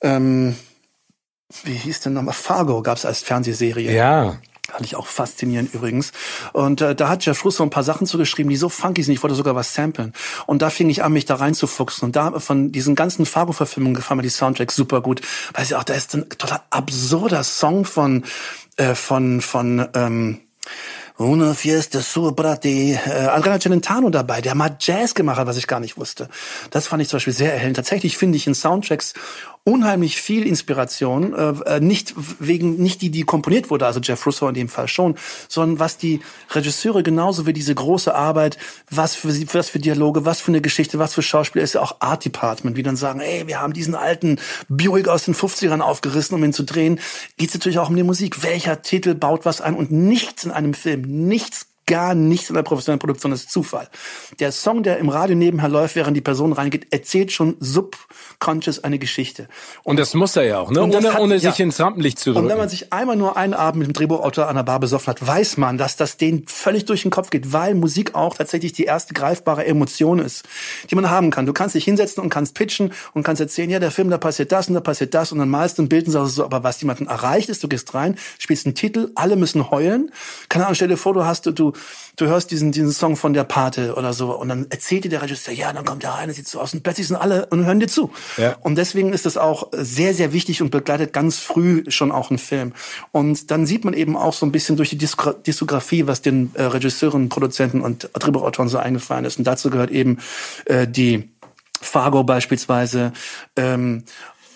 ähm, 0.00 0.56
wie 1.64 1.74
hieß 1.74 2.00
denn 2.00 2.12
nochmal? 2.12 2.34
Fargo 2.34 2.82
gab 2.82 2.96
es 2.96 3.04
als 3.04 3.20
Fernsehserie. 3.20 3.92
Ja. 3.92 4.38
Fand 4.70 4.86
ich 4.86 4.96
auch 4.96 5.06
faszinierend 5.06 5.74
übrigens. 5.74 6.12
Und 6.52 6.80
äh, 6.80 6.94
da 6.94 7.08
hat 7.08 7.24
Jeff 7.24 7.44
Russo 7.44 7.62
ein 7.62 7.70
paar 7.70 7.84
Sachen 7.84 8.06
zugeschrieben, 8.06 8.48
die 8.48 8.56
so 8.56 8.70
funky 8.70 9.02
sind. 9.02 9.12
Ich 9.12 9.22
wollte 9.22 9.36
sogar 9.36 9.54
was 9.54 9.74
samplen. 9.74 10.14
Und 10.46 10.62
da 10.62 10.70
fing 10.70 10.88
ich 10.88 11.04
an, 11.04 11.12
mich 11.12 11.26
da 11.26 11.34
reinzufuchsen. 11.34 12.06
Und 12.06 12.16
da 12.16 12.40
von 12.40 12.72
diesen 12.72 12.94
ganzen 12.94 13.26
Fargo-Verfilmungen 13.26 13.94
gefallen 13.94 14.16
mir 14.16 14.22
die 14.22 14.30
Soundtracks 14.30 14.74
super 14.74 15.02
gut. 15.02 15.20
Weil 15.52 15.66
sie 15.66 15.74
auch, 15.74 15.84
da 15.84 15.94
ist 15.94 16.14
ein 16.14 16.28
total 16.30 16.62
absurder 16.70 17.44
Song 17.44 17.84
von, 17.84 18.24
äh, 18.76 18.94
von, 18.94 19.42
von, 19.42 19.86
ähm, 19.94 20.40
Una 21.16 21.54
fiesta 21.54 22.00
di 22.56 22.92
äh, 22.92 23.26
Adriano 23.26 23.58
Celentano 23.60 24.10
dabei, 24.10 24.40
der 24.40 24.56
mal 24.56 24.76
Jazz 24.80 25.14
gemacht 25.14 25.38
hat, 25.38 25.46
was 25.46 25.56
ich 25.56 25.68
gar 25.68 25.78
nicht 25.78 25.96
wusste. 25.96 26.28
Das 26.70 26.88
fand 26.88 27.02
ich 27.02 27.08
zum 27.08 27.18
Beispiel 27.18 27.32
sehr 27.32 27.52
erhellend. 27.52 27.76
Tatsächlich 27.76 28.16
finde 28.18 28.36
ich 28.36 28.48
in 28.48 28.54
Soundtracks 28.56 29.14
unheimlich 29.64 30.20
viel 30.20 30.46
Inspiration, 30.46 31.32
äh, 31.34 31.76
äh, 31.76 31.80
nicht 31.80 32.14
wegen 32.38 32.76
nicht 32.76 33.00
die 33.00 33.10
die 33.10 33.22
komponiert 33.22 33.70
wurde, 33.70 33.86
also 33.86 33.98
Jeff 34.00 34.24
Russo 34.26 34.46
in 34.46 34.54
dem 34.54 34.68
Fall 34.68 34.88
schon, 34.88 35.16
sondern 35.48 35.78
was 35.78 35.96
die 35.96 36.20
Regisseure 36.50 37.02
genauso 37.02 37.46
wie 37.46 37.54
diese 37.54 37.74
große 37.74 38.14
Arbeit, 38.14 38.58
was 38.90 39.14
für 39.14 39.28
was 39.54 39.70
für 39.70 39.78
Dialoge, 39.78 40.26
was 40.26 40.42
für 40.42 40.52
eine 40.52 40.60
Geschichte, 40.60 40.98
was 40.98 41.14
für 41.14 41.22
Schauspieler 41.22 41.64
ist 41.64 41.74
ja 41.74 41.80
auch 41.80 41.96
Art 42.00 42.26
Department, 42.26 42.76
wie 42.76 42.82
dann 42.82 42.96
sagen, 42.96 43.20
ey, 43.20 43.46
wir 43.46 43.60
haben 43.60 43.72
diesen 43.72 43.94
alten 43.94 44.38
Buick 44.68 45.08
aus 45.08 45.24
den 45.24 45.34
50ern 45.34 45.80
aufgerissen, 45.80 46.34
um 46.34 46.44
ihn 46.44 46.52
zu 46.52 46.64
drehen. 46.64 47.00
Geht's 47.38 47.54
natürlich 47.54 47.78
auch 47.78 47.88
um 47.88 47.96
die 47.96 48.02
Musik. 48.02 48.42
Welcher 48.42 48.82
Titel 48.82 49.14
baut 49.14 49.46
was 49.46 49.62
ein 49.62 49.74
und 49.74 49.90
nichts 49.90 50.44
in 50.44 50.50
einem 50.50 50.74
Film, 50.74 51.02
nichts 51.26 51.73
gar 51.86 52.14
nichts 52.14 52.48
in 52.48 52.54
der 52.54 52.62
professionellen 52.62 52.98
Produktion, 52.98 53.30
das 53.30 53.40
ist 53.40 53.50
Zufall. 53.50 53.88
Der 54.40 54.52
Song, 54.52 54.82
der 54.82 54.98
im 54.98 55.08
Radio 55.08 55.36
nebenher 55.36 55.68
läuft, 55.68 55.96
während 55.96 56.16
die 56.16 56.20
Person 56.20 56.52
reingeht, 56.52 56.86
erzählt 56.90 57.32
schon 57.32 57.56
subconscious 57.60 58.82
eine 58.82 58.98
Geschichte. 58.98 59.48
Und, 59.82 59.92
und 59.92 59.96
das 59.98 60.14
muss 60.14 60.36
er 60.36 60.44
ja 60.44 60.60
auch, 60.60 60.70
ne? 60.70 60.82
Ohne, 60.82 61.12
hat, 61.12 61.20
ohne 61.20 61.38
sich 61.38 61.58
ja. 61.58 61.64
ins 61.64 61.78
Rampenlicht 61.80 62.18
zu 62.18 62.32
drücken. 62.32 62.44
Und 62.44 62.50
wenn 62.50 62.58
man 62.58 62.68
sich 62.68 62.92
einmal 62.92 63.16
nur 63.16 63.36
einen 63.36 63.54
Abend 63.54 63.80
mit 63.80 63.88
dem 63.88 63.92
Drehbuchautor 63.92 64.48
an 64.48 64.56
der 64.56 64.62
Bar 64.62 64.80
besoffen 64.80 65.08
hat, 65.08 65.26
weiß 65.26 65.56
man, 65.58 65.78
dass 65.78 65.96
das 65.96 66.16
denen 66.16 66.46
völlig 66.46 66.86
durch 66.86 67.02
den 67.02 67.10
Kopf 67.10 67.30
geht, 67.30 67.52
weil 67.52 67.74
Musik 67.74 68.14
auch 68.14 68.36
tatsächlich 68.36 68.72
die 68.72 68.84
erste 68.84 69.14
greifbare 69.14 69.66
Emotion 69.66 70.18
ist, 70.18 70.44
die 70.90 70.94
man 70.94 71.10
haben 71.10 71.30
kann. 71.30 71.46
Du 71.46 71.52
kannst 71.52 71.74
dich 71.74 71.84
hinsetzen 71.84 72.22
und 72.22 72.30
kannst 72.30 72.54
pitchen 72.54 72.92
und 73.12 73.22
kannst 73.22 73.40
erzählen, 73.40 73.70
ja, 73.70 73.78
der 73.78 73.90
Film, 73.90 74.10
da 74.10 74.18
passiert 74.18 74.52
das 74.52 74.68
und 74.68 74.74
da 74.74 74.80
passiert 74.80 75.14
das 75.14 75.32
und 75.32 75.38
dann 75.38 75.48
malst 75.48 75.78
du 75.78 75.82
ein 75.82 75.88
Bild 75.88 76.06
und 76.06 76.12
sagst 76.12 76.36
so, 76.36 76.44
aber 76.44 76.64
was 76.64 76.80
jemanden 76.80 77.06
erreicht 77.06 77.48
ist, 77.48 77.62
du 77.62 77.68
gehst 77.68 77.94
rein, 77.94 78.16
spielst 78.38 78.66
einen 78.66 78.74
Titel, 78.74 79.10
alle 79.14 79.36
müssen 79.36 79.70
heulen. 79.70 80.10
Keine 80.48 80.64
Ahnung, 80.64 80.74
stell 80.74 80.88
dir 80.88 80.96
vor, 80.96 81.12
du 81.14 81.24
hast, 81.24 81.46
du, 81.46 81.73
du 82.16 82.26
hörst 82.26 82.50
diesen, 82.50 82.72
diesen 82.72 82.92
Song 82.92 83.16
von 83.16 83.32
der 83.32 83.44
Pate 83.44 83.94
oder 83.94 84.12
so 84.12 84.32
und 84.32 84.48
dann 84.48 84.66
erzählt 84.70 85.04
dir 85.04 85.08
der 85.08 85.22
Regisseur, 85.22 85.54
ja, 85.54 85.72
dann 85.72 85.84
kommt 85.84 86.02
der 86.02 86.14
eine, 86.14 86.32
sieht 86.32 86.48
so 86.48 86.60
aus 86.60 86.74
und 86.74 86.82
plötzlich 86.82 87.08
sind 87.08 87.16
alle 87.16 87.46
und 87.46 87.64
hören 87.64 87.80
dir 87.80 87.88
zu. 87.88 88.12
Ja. 88.36 88.56
Und 88.60 88.76
deswegen 88.76 89.12
ist 89.12 89.26
das 89.26 89.36
auch 89.36 89.68
sehr, 89.72 90.14
sehr 90.14 90.32
wichtig 90.32 90.62
und 90.62 90.70
begleitet 90.70 91.12
ganz 91.12 91.38
früh 91.38 91.84
schon 91.88 92.12
auch 92.12 92.30
einen 92.30 92.38
Film. 92.38 92.72
Und 93.12 93.50
dann 93.50 93.66
sieht 93.66 93.84
man 93.84 93.94
eben 93.94 94.16
auch 94.16 94.32
so 94.32 94.46
ein 94.46 94.52
bisschen 94.52 94.76
durch 94.76 94.90
die 94.90 94.98
Diskografie, 94.98 96.06
was 96.06 96.22
den 96.22 96.50
äh, 96.54 96.62
Regisseuren, 96.62 97.28
Produzenten 97.28 97.80
und 97.80 98.08
Drehbuchautoren 98.12 98.68
so 98.68 98.78
eingefallen 98.78 99.24
ist. 99.24 99.38
Und 99.38 99.44
dazu 99.44 99.70
gehört 99.70 99.90
eben 99.90 100.18
äh, 100.66 100.86
die 100.86 101.28
Fargo 101.80 102.24
beispielsweise 102.24 103.12
ähm, 103.56 104.04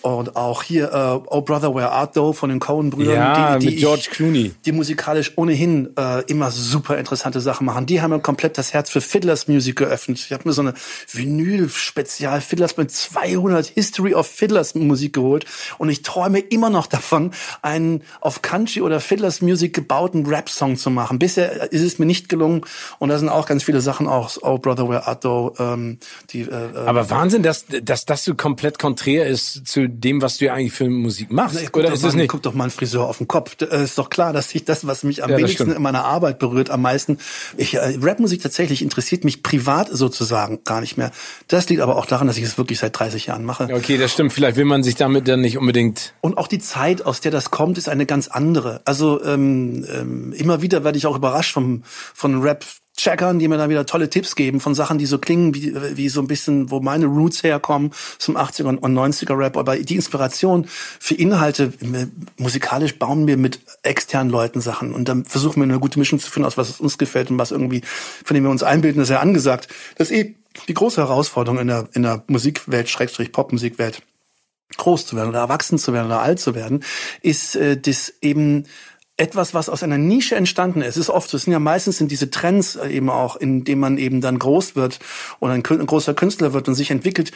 und 0.01 0.35
auch 0.35 0.63
hier 0.63 0.93
äh, 0.93 1.19
Oh 1.27 1.41
Brother 1.41 1.75
Where 1.75 1.91
Art 1.91 2.15
Thou 2.15 2.33
von 2.33 2.49
den 2.49 2.59
Coen-Brüdern, 2.59 3.15
ja, 3.15 3.57
die, 3.57 3.65
die 3.65 3.71
mit 3.71 3.79
George 3.79 4.03
ich, 4.03 4.09
Clooney, 4.11 4.53
die 4.65 4.71
musikalisch 4.71 5.33
ohnehin 5.35 5.89
äh, 5.97 6.23
immer 6.25 6.51
super 6.51 6.97
interessante 6.97 7.41
Sachen 7.41 7.65
machen. 7.65 7.85
Die 7.85 8.01
haben 8.01 8.11
mir 8.11 8.19
komplett 8.19 8.57
das 8.57 8.73
Herz 8.73 8.89
für 8.89 9.01
Fiddlers 9.01 9.47
Music 9.47 9.75
geöffnet. 9.75 10.19
Ich 10.19 10.31
habe 10.31 10.47
mir 10.47 10.53
so 10.53 10.61
eine 10.61 10.73
Vinyl-Spezial 11.11 12.41
Fiddlers 12.41 12.77
mit 12.77 12.91
200 12.91 13.65
History 13.67 14.13
of 14.13 14.27
Fiddlers 14.27 14.75
Musik 14.75 15.13
geholt 15.13 15.45
und 15.77 15.89
ich 15.89 16.01
träume 16.01 16.39
immer 16.39 16.69
noch 16.69 16.87
davon, 16.87 17.31
einen 17.61 18.03
auf 18.21 18.41
Country 18.41 18.81
oder 18.81 18.99
Fiddlers 18.99 19.41
Music 19.41 19.73
gebauten 19.73 20.25
Rap-Song 20.25 20.77
zu 20.77 20.89
machen. 20.89 21.19
Bisher 21.19 21.71
ist 21.71 21.81
es 21.81 21.99
mir 21.99 22.05
nicht 22.05 22.29
gelungen 22.29 22.61
und 22.99 23.09
da 23.09 23.19
sind 23.19 23.29
auch 23.29 23.45
ganz 23.45 23.63
viele 23.63 23.81
Sachen 23.81 24.07
aus 24.07 24.41
Oh 24.41 24.57
Brother 24.57 24.87
Where 24.87 25.07
Art 25.07 25.23
Thou. 25.23 25.53
Ähm, 25.59 25.97
die, 26.29 26.41
äh, 26.41 26.77
Aber 26.85 27.09
Wahnsinn, 27.09 27.43
dass, 27.43 27.65
dass 27.83 28.05
das 28.05 28.23
so 28.23 28.35
komplett 28.35 28.79
konträr 28.79 29.27
ist 29.27 29.67
zu 29.67 29.88
dem, 29.89 30.21
was 30.21 30.37
du 30.37 30.45
ja 30.45 30.53
eigentlich 30.53 30.73
für 30.73 30.89
Musik 30.89 31.31
machst. 31.31 31.59
Na, 31.61 31.79
Oder 31.79 31.93
ist 31.93 32.03
es 32.03 32.13
nicht? 32.13 32.29
Guck 32.29 32.43
doch 32.43 32.53
mal 32.53 32.65
ein 32.65 32.69
Friseur 32.69 33.07
auf 33.07 33.17
den 33.17 33.27
Kopf. 33.27 33.57
Äh, 33.61 33.83
ist 33.83 33.97
doch 33.97 34.09
klar, 34.09 34.33
dass 34.33 34.53
ich 34.53 34.65
das, 34.65 34.87
was 34.87 35.03
mich 35.03 35.23
am 35.23 35.31
ja, 35.31 35.37
wenigsten 35.37 35.71
in 35.71 35.81
meiner 35.81 36.05
Arbeit 36.05 36.39
berührt, 36.39 36.69
am 36.69 36.81
meisten. 36.81 37.17
Ich, 37.57 37.75
äh, 37.75 37.97
Rapmusik 38.01 38.41
tatsächlich 38.41 38.81
interessiert 38.81 39.23
mich 39.23 39.43
privat 39.43 39.89
sozusagen 39.91 40.63
gar 40.63 40.81
nicht 40.81 40.97
mehr. 40.97 41.11
Das 41.47 41.67
liegt 41.69 41.81
aber 41.81 41.97
auch 41.97 42.05
daran, 42.05 42.27
dass 42.27 42.37
ich 42.37 42.43
es 42.43 42.57
wirklich 42.57 42.79
seit 42.79 42.97
30 42.97 43.27
Jahren 43.27 43.45
mache. 43.45 43.69
Okay, 43.73 43.97
das 43.97 44.13
stimmt. 44.13 44.33
Vielleicht 44.33 44.57
will 44.57 44.65
man 44.65 44.83
sich 44.83 44.95
damit 44.95 45.27
dann 45.27 45.41
nicht 45.41 45.57
unbedingt. 45.57 46.13
Und 46.21 46.37
auch 46.37 46.47
die 46.47 46.59
Zeit, 46.59 47.05
aus 47.05 47.21
der 47.21 47.31
das 47.31 47.51
kommt, 47.51 47.77
ist 47.77 47.89
eine 47.89 48.05
ganz 48.05 48.27
andere. 48.27 48.81
Also 48.85 49.23
ähm, 49.23 49.85
ähm, 49.91 50.33
immer 50.33 50.61
wieder 50.61 50.83
werde 50.83 50.97
ich 50.97 51.05
auch 51.05 51.15
überrascht 51.15 51.53
vom 51.53 51.83
von 52.13 52.41
Rap 52.41 52.65
Checkern, 52.99 53.39
die 53.39 53.47
mir 53.47 53.57
dann 53.57 53.69
wieder 53.69 53.85
tolle 53.85 54.09
Tipps 54.09 54.35
geben 54.35 54.59
von 54.59 54.75
Sachen, 54.75 54.97
die 54.97 55.05
so 55.05 55.17
klingen 55.17 55.55
wie, 55.55 55.73
wie 55.95 56.09
so 56.09 56.21
ein 56.21 56.27
bisschen, 56.27 56.69
wo 56.69 56.79
meine 56.79 57.05
Roots 57.05 57.43
herkommen, 57.43 57.91
zum 58.17 58.37
80er 58.37 58.77
und 58.77 58.97
90er 58.97 59.37
Rap. 59.37 59.57
Aber 59.57 59.77
die 59.77 59.95
Inspiration 59.95 60.67
für 60.99 61.15
Inhalte, 61.15 61.73
musikalisch 62.37 62.97
bauen 62.99 63.27
wir 63.27 63.37
mit 63.37 63.59
externen 63.83 64.31
Leuten 64.31 64.61
Sachen 64.61 64.93
und 64.93 65.07
dann 65.07 65.25
versuchen 65.25 65.57
wir 65.57 65.63
eine 65.63 65.79
gute 65.79 65.99
Mischung 65.99 66.19
zu 66.19 66.29
finden, 66.29 66.47
aus 66.47 66.57
was 66.57 66.79
uns 66.79 66.97
gefällt 66.97 67.31
und 67.31 67.37
was 67.37 67.51
irgendwie, 67.51 67.81
von 68.23 68.35
dem 68.35 68.43
wir 68.43 68.51
uns 68.51 68.63
einbilden, 68.63 69.01
ist 69.01 69.09
ja 69.09 69.19
angesagt. 69.19 69.69
Das 69.95 70.11
ist 70.11 70.17
eh 70.17 70.35
die 70.67 70.73
große 70.73 71.01
Herausforderung 71.01 71.59
in 71.59 71.67
der, 71.67 71.87
in 71.93 72.03
der 72.03 72.23
Musikwelt, 72.27 72.89
Schrägstrich 72.89 73.31
Popmusikwelt 73.31 74.01
groß 74.77 75.05
zu 75.05 75.15
werden 75.15 75.29
oder 75.29 75.39
erwachsen 75.39 75.77
zu 75.77 75.93
werden 75.93 76.07
oder 76.07 76.21
alt 76.21 76.39
zu 76.39 76.55
werden, 76.55 76.83
ist 77.21 77.55
äh, 77.55 77.77
das 77.77 78.13
eben 78.21 78.65
etwas, 79.19 79.53
was 79.53 79.69
aus 79.69 79.83
einer 79.83 79.97
Nische 79.97 80.35
entstanden 80.35 80.81
ist. 80.81 80.95
Es 80.95 80.97
ist 80.97 81.09
oft, 81.09 81.33
es 81.33 81.43
sind 81.43 81.53
ja 81.53 81.59
meistens 81.59 81.97
sind 81.97 82.11
diese 82.11 82.29
Trends 82.29 82.75
eben 82.75 83.09
auch, 83.09 83.35
in 83.35 83.63
dem 83.63 83.79
man 83.79 83.97
eben 83.97 84.21
dann 84.21 84.39
groß 84.39 84.75
wird 84.75 84.99
oder 85.39 85.53
ein 85.53 85.63
großer 85.63 86.13
Künstler 86.13 86.53
wird 86.53 86.67
und 86.67 86.75
sich 86.75 86.91
entwickelt, 86.91 87.31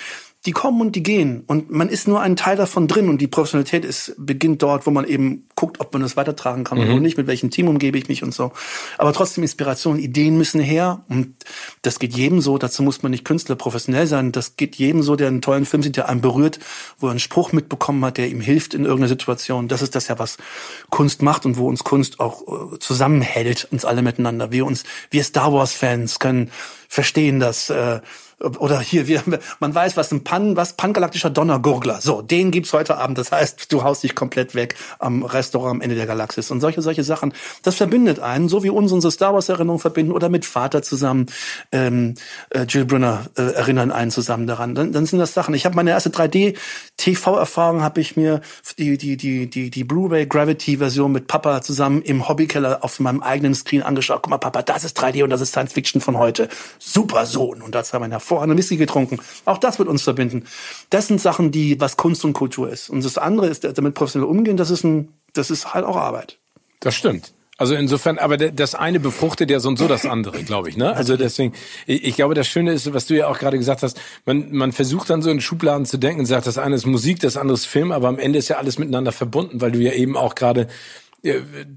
die 0.45 0.51
kommen 0.51 0.81
und 0.81 0.95
die 0.95 1.03
gehen. 1.03 1.43
Und 1.47 1.71
man 1.71 1.87
ist 1.87 2.05
nur 2.05 2.19
ein 2.19 2.35
Teil 2.35 2.57
davon 2.57 2.89
drin. 2.89 3.07
Und 3.07 3.19
die 3.19 3.27
Professionalität 3.27 3.85
ist, 3.85 4.13
beginnt 4.17 4.61
dort, 4.61 4.85
wo 4.85 4.91
man 4.91 5.05
eben 5.05 5.47
guckt, 5.55 5.79
ob 5.79 5.93
man 5.93 6.01
das 6.01 6.17
weitertragen 6.17 6.65
kann 6.65 6.79
mhm. 6.79 6.83
oder 6.83 6.99
nicht, 6.99 7.17
mit 7.17 7.27
welchem 7.27 7.49
Team 7.49 7.69
umgebe 7.69 7.97
ich 7.97 8.09
mich 8.09 8.23
und 8.23 8.33
so. 8.33 8.51
Aber 8.97 9.13
trotzdem 9.13 9.43
Inspiration, 9.43 9.97
Ideen 9.99 10.37
müssen 10.37 10.59
her. 10.59 11.05
Und 11.07 11.33
das 11.81 11.97
geht 11.97 12.13
jedem 12.13 12.41
so. 12.41 12.57
Dazu 12.57 12.83
muss 12.83 13.03
man 13.03 13.11
nicht 13.11 13.23
Künstler 13.23 13.55
professionell 13.55 14.05
sein. 14.05 14.33
Das 14.33 14.57
geht 14.57 14.75
jedem 14.75 15.01
so, 15.01 15.15
der 15.15 15.29
einen 15.29 15.41
tollen 15.41 15.65
Film 15.65 15.81
sieht, 15.81 15.95
der 15.95 16.09
einen 16.09 16.19
berührt, 16.19 16.59
wo 16.99 17.07
er 17.07 17.11
einen 17.11 17.19
Spruch 17.19 17.53
mitbekommen 17.53 18.03
hat, 18.03 18.17
der 18.17 18.27
ihm 18.27 18.41
hilft 18.41 18.73
in 18.73 18.83
irgendeiner 18.83 19.09
Situation. 19.09 19.69
Das 19.69 19.81
ist 19.81 19.95
das 19.95 20.09
ja, 20.09 20.19
was 20.19 20.37
Kunst 20.89 21.21
macht 21.21 21.45
und 21.45 21.57
wo 21.57 21.69
uns 21.69 21.85
Kunst 21.85 22.19
auch 22.19 22.73
äh, 22.73 22.79
zusammenhält, 22.79 23.69
uns 23.71 23.85
alle 23.85 24.01
miteinander. 24.01 24.51
Wir 24.51 24.65
uns, 24.65 24.83
wir 25.09 25.23
Star 25.23 25.53
Wars 25.53 25.73
Fans 25.73 26.19
können 26.19 26.51
verstehen, 26.89 27.39
dass, 27.39 27.69
äh, 27.69 28.01
oder 28.43 28.79
hier, 28.79 29.07
wir, 29.07 29.23
man 29.59 29.73
weiß, 29.73 29.95
was 29.95 30.11
ein 30.11 30.23
Pan, 30.23 30.57
was 30.57 30.73
pangalaktischer 30.73 31.29
Donnergurgler. 31.29 32.01
So, 32.01 32.21
den 32.21 32.51
gibt's 32.51 32.73
heute 32.73 32.97
Abend. 32.97 33.17
Das 33.17 33.31
heißt, 33.31 33.71
du 33.71 33.83
haust 33.83 34.03
dich 34.03 34.15
komplett 34.15 34.53
weg 34.53 34.75
am 34.99 35.23
Restaurant 35.23 35.75
am 35.75 35.81
Ende 35.81 35.95
der 35.95 36.05
Galaxis 36.05 36.51
und 36.51 36.59
solche 36.59 36.81
solche 36.81 37.03
Sachen. 37.03 37.33
Das 37.61 37.75
verbindet 37.75 38.19
einen, 38.19 38.49
so 38.49 38.63
wie 38.63 38.69
uns 38.69 38.91
unsere 38.91 39.11
Star 39.11 39.33
Wars 39.33 39.49
Erinnerungen 39.49 39.79
verbinden 39.79 40.11
oder 40.11 40.29
mit 40.29 40.45
Vater 40.45 40.81
zusammen. 40.81 41.27
Ähm, 41.71 42.15
äh, 42.49 42.63
Jill 42.63 42.85
Brunner 42.85 43.27
äh, 43.37 43.53
erinnern 43.53 43.91
einen 43.91 44.11
zusammen 44.11 44.45
daran. 44.45 44.75
Dann, 44.75 44.91
dann 44.91 45.05
sind 45.05 45.19
das 45.19 45.33
Sachen. 45.33 45.53
Ich 45.53 45.65
habe 45.65 45.75
meine 45.75 45.91
erste 45.91 46.09
3D 46.09 46.57
TV 46.97 47.37
Erfahrung 47.37 47.81
habe 47.81 48.01
ich 48.01 48.17
mir 48.17 48.41
die 48.77 48.97
die 48.97 49.15
die 49.17 49.49
die 49.49 49.69
die 49.69 49.83
Blu-ray 49.83 50.25
Gravity 50.25 50.77
Version 50.77 51.11
mit 51.11 51.27
Papa 51.27 51.61
zusammen 51.61 52.01
im 52.01 52.27
Hobbykeller 52.27 52.83
auf 52.83 52.99
meinem 52.99 53.23
eigenen 53.23 53.55
Screen 53.55 53.83
angeschaut. 53.83 54.21
Guck 54.21 54.29
mal, 54.29 54.37
Papa, 54.37 54.61
das 54.61 54.83
ist 54.83 54.99
3D 54.99 55.23
und 55.23 55.29
das 55.29 55.41
ist 55.41 55.49
Science 55.49 55.73
Fiction 55.73 56.01
von 56.01 56.17
heute. 56.17 56.49
Super 56.77 57.25
Sohn 57.25 57.61
und 57.61 57.73
das 57.73 57.93
haben 57.93 58.03
wir 58.03 58.11
hervor 58.11 58.32
hervorragende 58.33 58.57
Whisky 58.57 58.77
getrunken. 58.77 59.19
Auch 59.45 59.57
das 59.57 59.79
wird 59.79 59.89
uns 59.89 60.03
verbinden. 60.03 60.43
Das 60.89 61.07
sind 61.07 61.21
Sachen, 61.21 61.51
die, 61.51 61.79
was 61.79 61.97
Kunst 61.97 62.25
und 62.25 62.33
Kultur 62.33 62.69
ist. 62.69 62.89
Und 62.89 63.03
das 63.03 63.17
andere 63.17 63.47
ist, 63.47 63.63
damit 63.63 63.93
professionell 63.93 64.29
umgehen, 64.29 64.57
das 64.57 64.69
ist 64.69 64.83
ein, 64.83 65.09
das 65.33 65.49
ist 65.49 65.73
halt 65.73 65.85
auch 65.85 65.97
Arbeit. 65.97 66.37
Das 66.79 66.95
stimmt. 66.95 67.33
Also 67.55 67.75
insofern, 67.75 68.17
aber 68.17 68.37
das 68.37 68.73
eine 68.73 68.99
befruchtet 68.99 69.51
ja 69.51 69.59
so 69.59 69.69
und 69.69 69.77
so 69.77 69.87
das 69.87 70.05
andere, 70.05 70.43
glaube 70.43 70.69
ich. 70.69 70.75
Ne? 70.75 70.93
Also 70.93 71.15
deswegen, 71.15 71.53
ich 71.85 72.15
glaube, 72.15 72.33
das 72.33 72.47
Schöne 72.47 72.73
ist, 72.73 72.91
was 72.93 73.05
du 73.05 73.15
ja 73.15 73.27
auch 73.27 73.37
gerade 73.37 73.59
gesagt 73.59 73.83
hast, 73.83 74.01
man, 74.25 74.51
man 74.51 74.71
versucht 74.71 75.11
dann 75.11 75.21
so 75.21 75.29
in 75.29 75.39
Schubladen 75.39 75.85
zu 75.85 75.97
denken 75.97 76.21
und 76.21 76.25
sagt, 76.25 76.47
das 76.47 76.57
eine 76.57 76.75
ist 76.75 76.87
Musik, 76.87 77.19
das 77.19 77.37
andere 77.37 77.53
ist 77.53 77.65
Film, 77.65 77.91
aber 77.91 78.07
am 78.07 78.17
Ende 78.17 78.39
ist 78.39 78.49
ja 78.49 78.57
alles 78.57 78.79
miteinander 78.79 79.11
verbunden, 79.11 79.61
weil 79.61 79.71
du 79.71 79.79
ja 79.79 79.93
eben 79.93 80.17
auch 80.17 80.33
gerade 80.33 80.67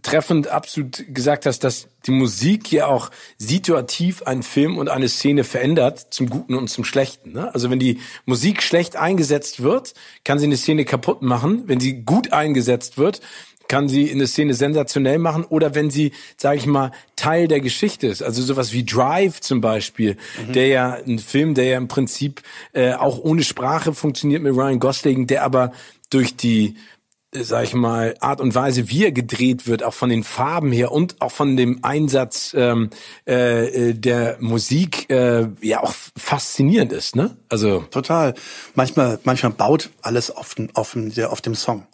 treffend 0.02 0.48
absolut 0.48 1.04
gesagt 1.08 1.46
hast, 1.46 1.60
dass 1.60 1.88
die 2.06 2.10
Musik 2.10 2.72
ja 2.72 2.86
auch 2.86 3.10
situativ 3.38 4.24
einen 4.24 4.42
Film 4.42 4.76
und 4.76 4.88
eine 4.88 5.08
Szene 5.08 5.44
verändert, 5.44 6.08
zum 6.10 6.28
Guten 6.28 6.54
und 6.54 6.68
zum 6.68 6.84
Schlechten. 6.84 7.32
Ne? 7.32 7.54
Also 7.54 7.70
wenn 7.70 7.78
die 7.78 8.00
Musik 8.24 8.62
schlecht 8.62 8.96
eingesetzt 8.96 9.62
wird, 9.62 9.94
kann 10.24 10.40
sie 10.40 10.46
eine 10.46 10.56
Szene 10.56 10.84
kaputt 10.84 11.22
machen. 11.22 11.64
Wenn 11.66 11.78
sie 11.78 12.02
gut 12.02 12.32
eingesetzt 12.32 12.98
wird, 12.98 13.20
kann 13.68 13.88
sie 13.88 14.10
eine 14.10 14.26
Szene 14.26 14.54
sensationell 14.54 15.18
machen 15.18 15.44
oder 15.44 15.74
wenn 15.74 15.90
sie, 15.90 16.12
sage 16.36 16.58
ich 16.58 16.66
mal, 16.66 16.90
Teil 17.14 17.48
der 17.48 17.60
Geschichte 17.60 18.06
ist. 18.08 18.22
Also 18.22 18.42
sowas 18.42 18.72
wie 18.72 18.84
Drive 18.84 19.40
zum 19.40 19.60
Beispiel, 19.60 20.16
mhm. 20.46 20.52
der 20.52 20.66
ja 20.68 20.92
ein 20.94 21.18
Film, 21.18 21.54
der 21.54 21.64
ja 21.64 21.78
im 21.78 21.88
Prinzip 21.88 22.42
äh, 22.72 22.94
auch 22.94 23.18
ohne 23.18 23.42
Sprache 23.42 23.94
funktioniert 23.94 24.42
mit 24.42 24.54
Ryan 24.54 24.80
Gosling, 24.80 25.26
der 25.26 25.44
aber 25.44 25.72
durch 26.10 26.36
die 26.36 26.76
sag 27.42 27.64
ich 27.64 27.74
mal, 27.74 28.14
Art 28.20 28.40
und 28.40 28.54
Weise, 28.54 28.88
wie 28.90 29.04
er 29.04 29.12
gedreht 29.12 29.66
wird, 29.66 29.82
auch 29.82 29.94
von 29.94 30.08
den 30.08 30.24
Farben 30.24 30.72
her 30.72 30.92
und 30.92 31.20
auch 31.20 31.32
von 31.32 31.56
dem 31.56 31.82
Einsatz 31.82 32.54
ähm, 32.56 32.90
äh, 33.24 33.94
der 33.94 34.36
Musik, 34.40 35.10
äh, 35.10 35.48
ja 35.60 35.82
auch 35.82 35.94
faszinierend 36.16 36.92
ist, 36.92 37.16
ne? 37.16 37.36
Also 37.48 37.80
total. 37.90 38.34
Manchmal, 38.74 39.18
manchmal 39.24 39.52
baut 39.52 39.90
alles 40.02 40.30
auf, 40.30 40.54
auf, 40.74 40.96
auf 40.96 41.40
dem 41.40 41.54
Song. 41.54 41.86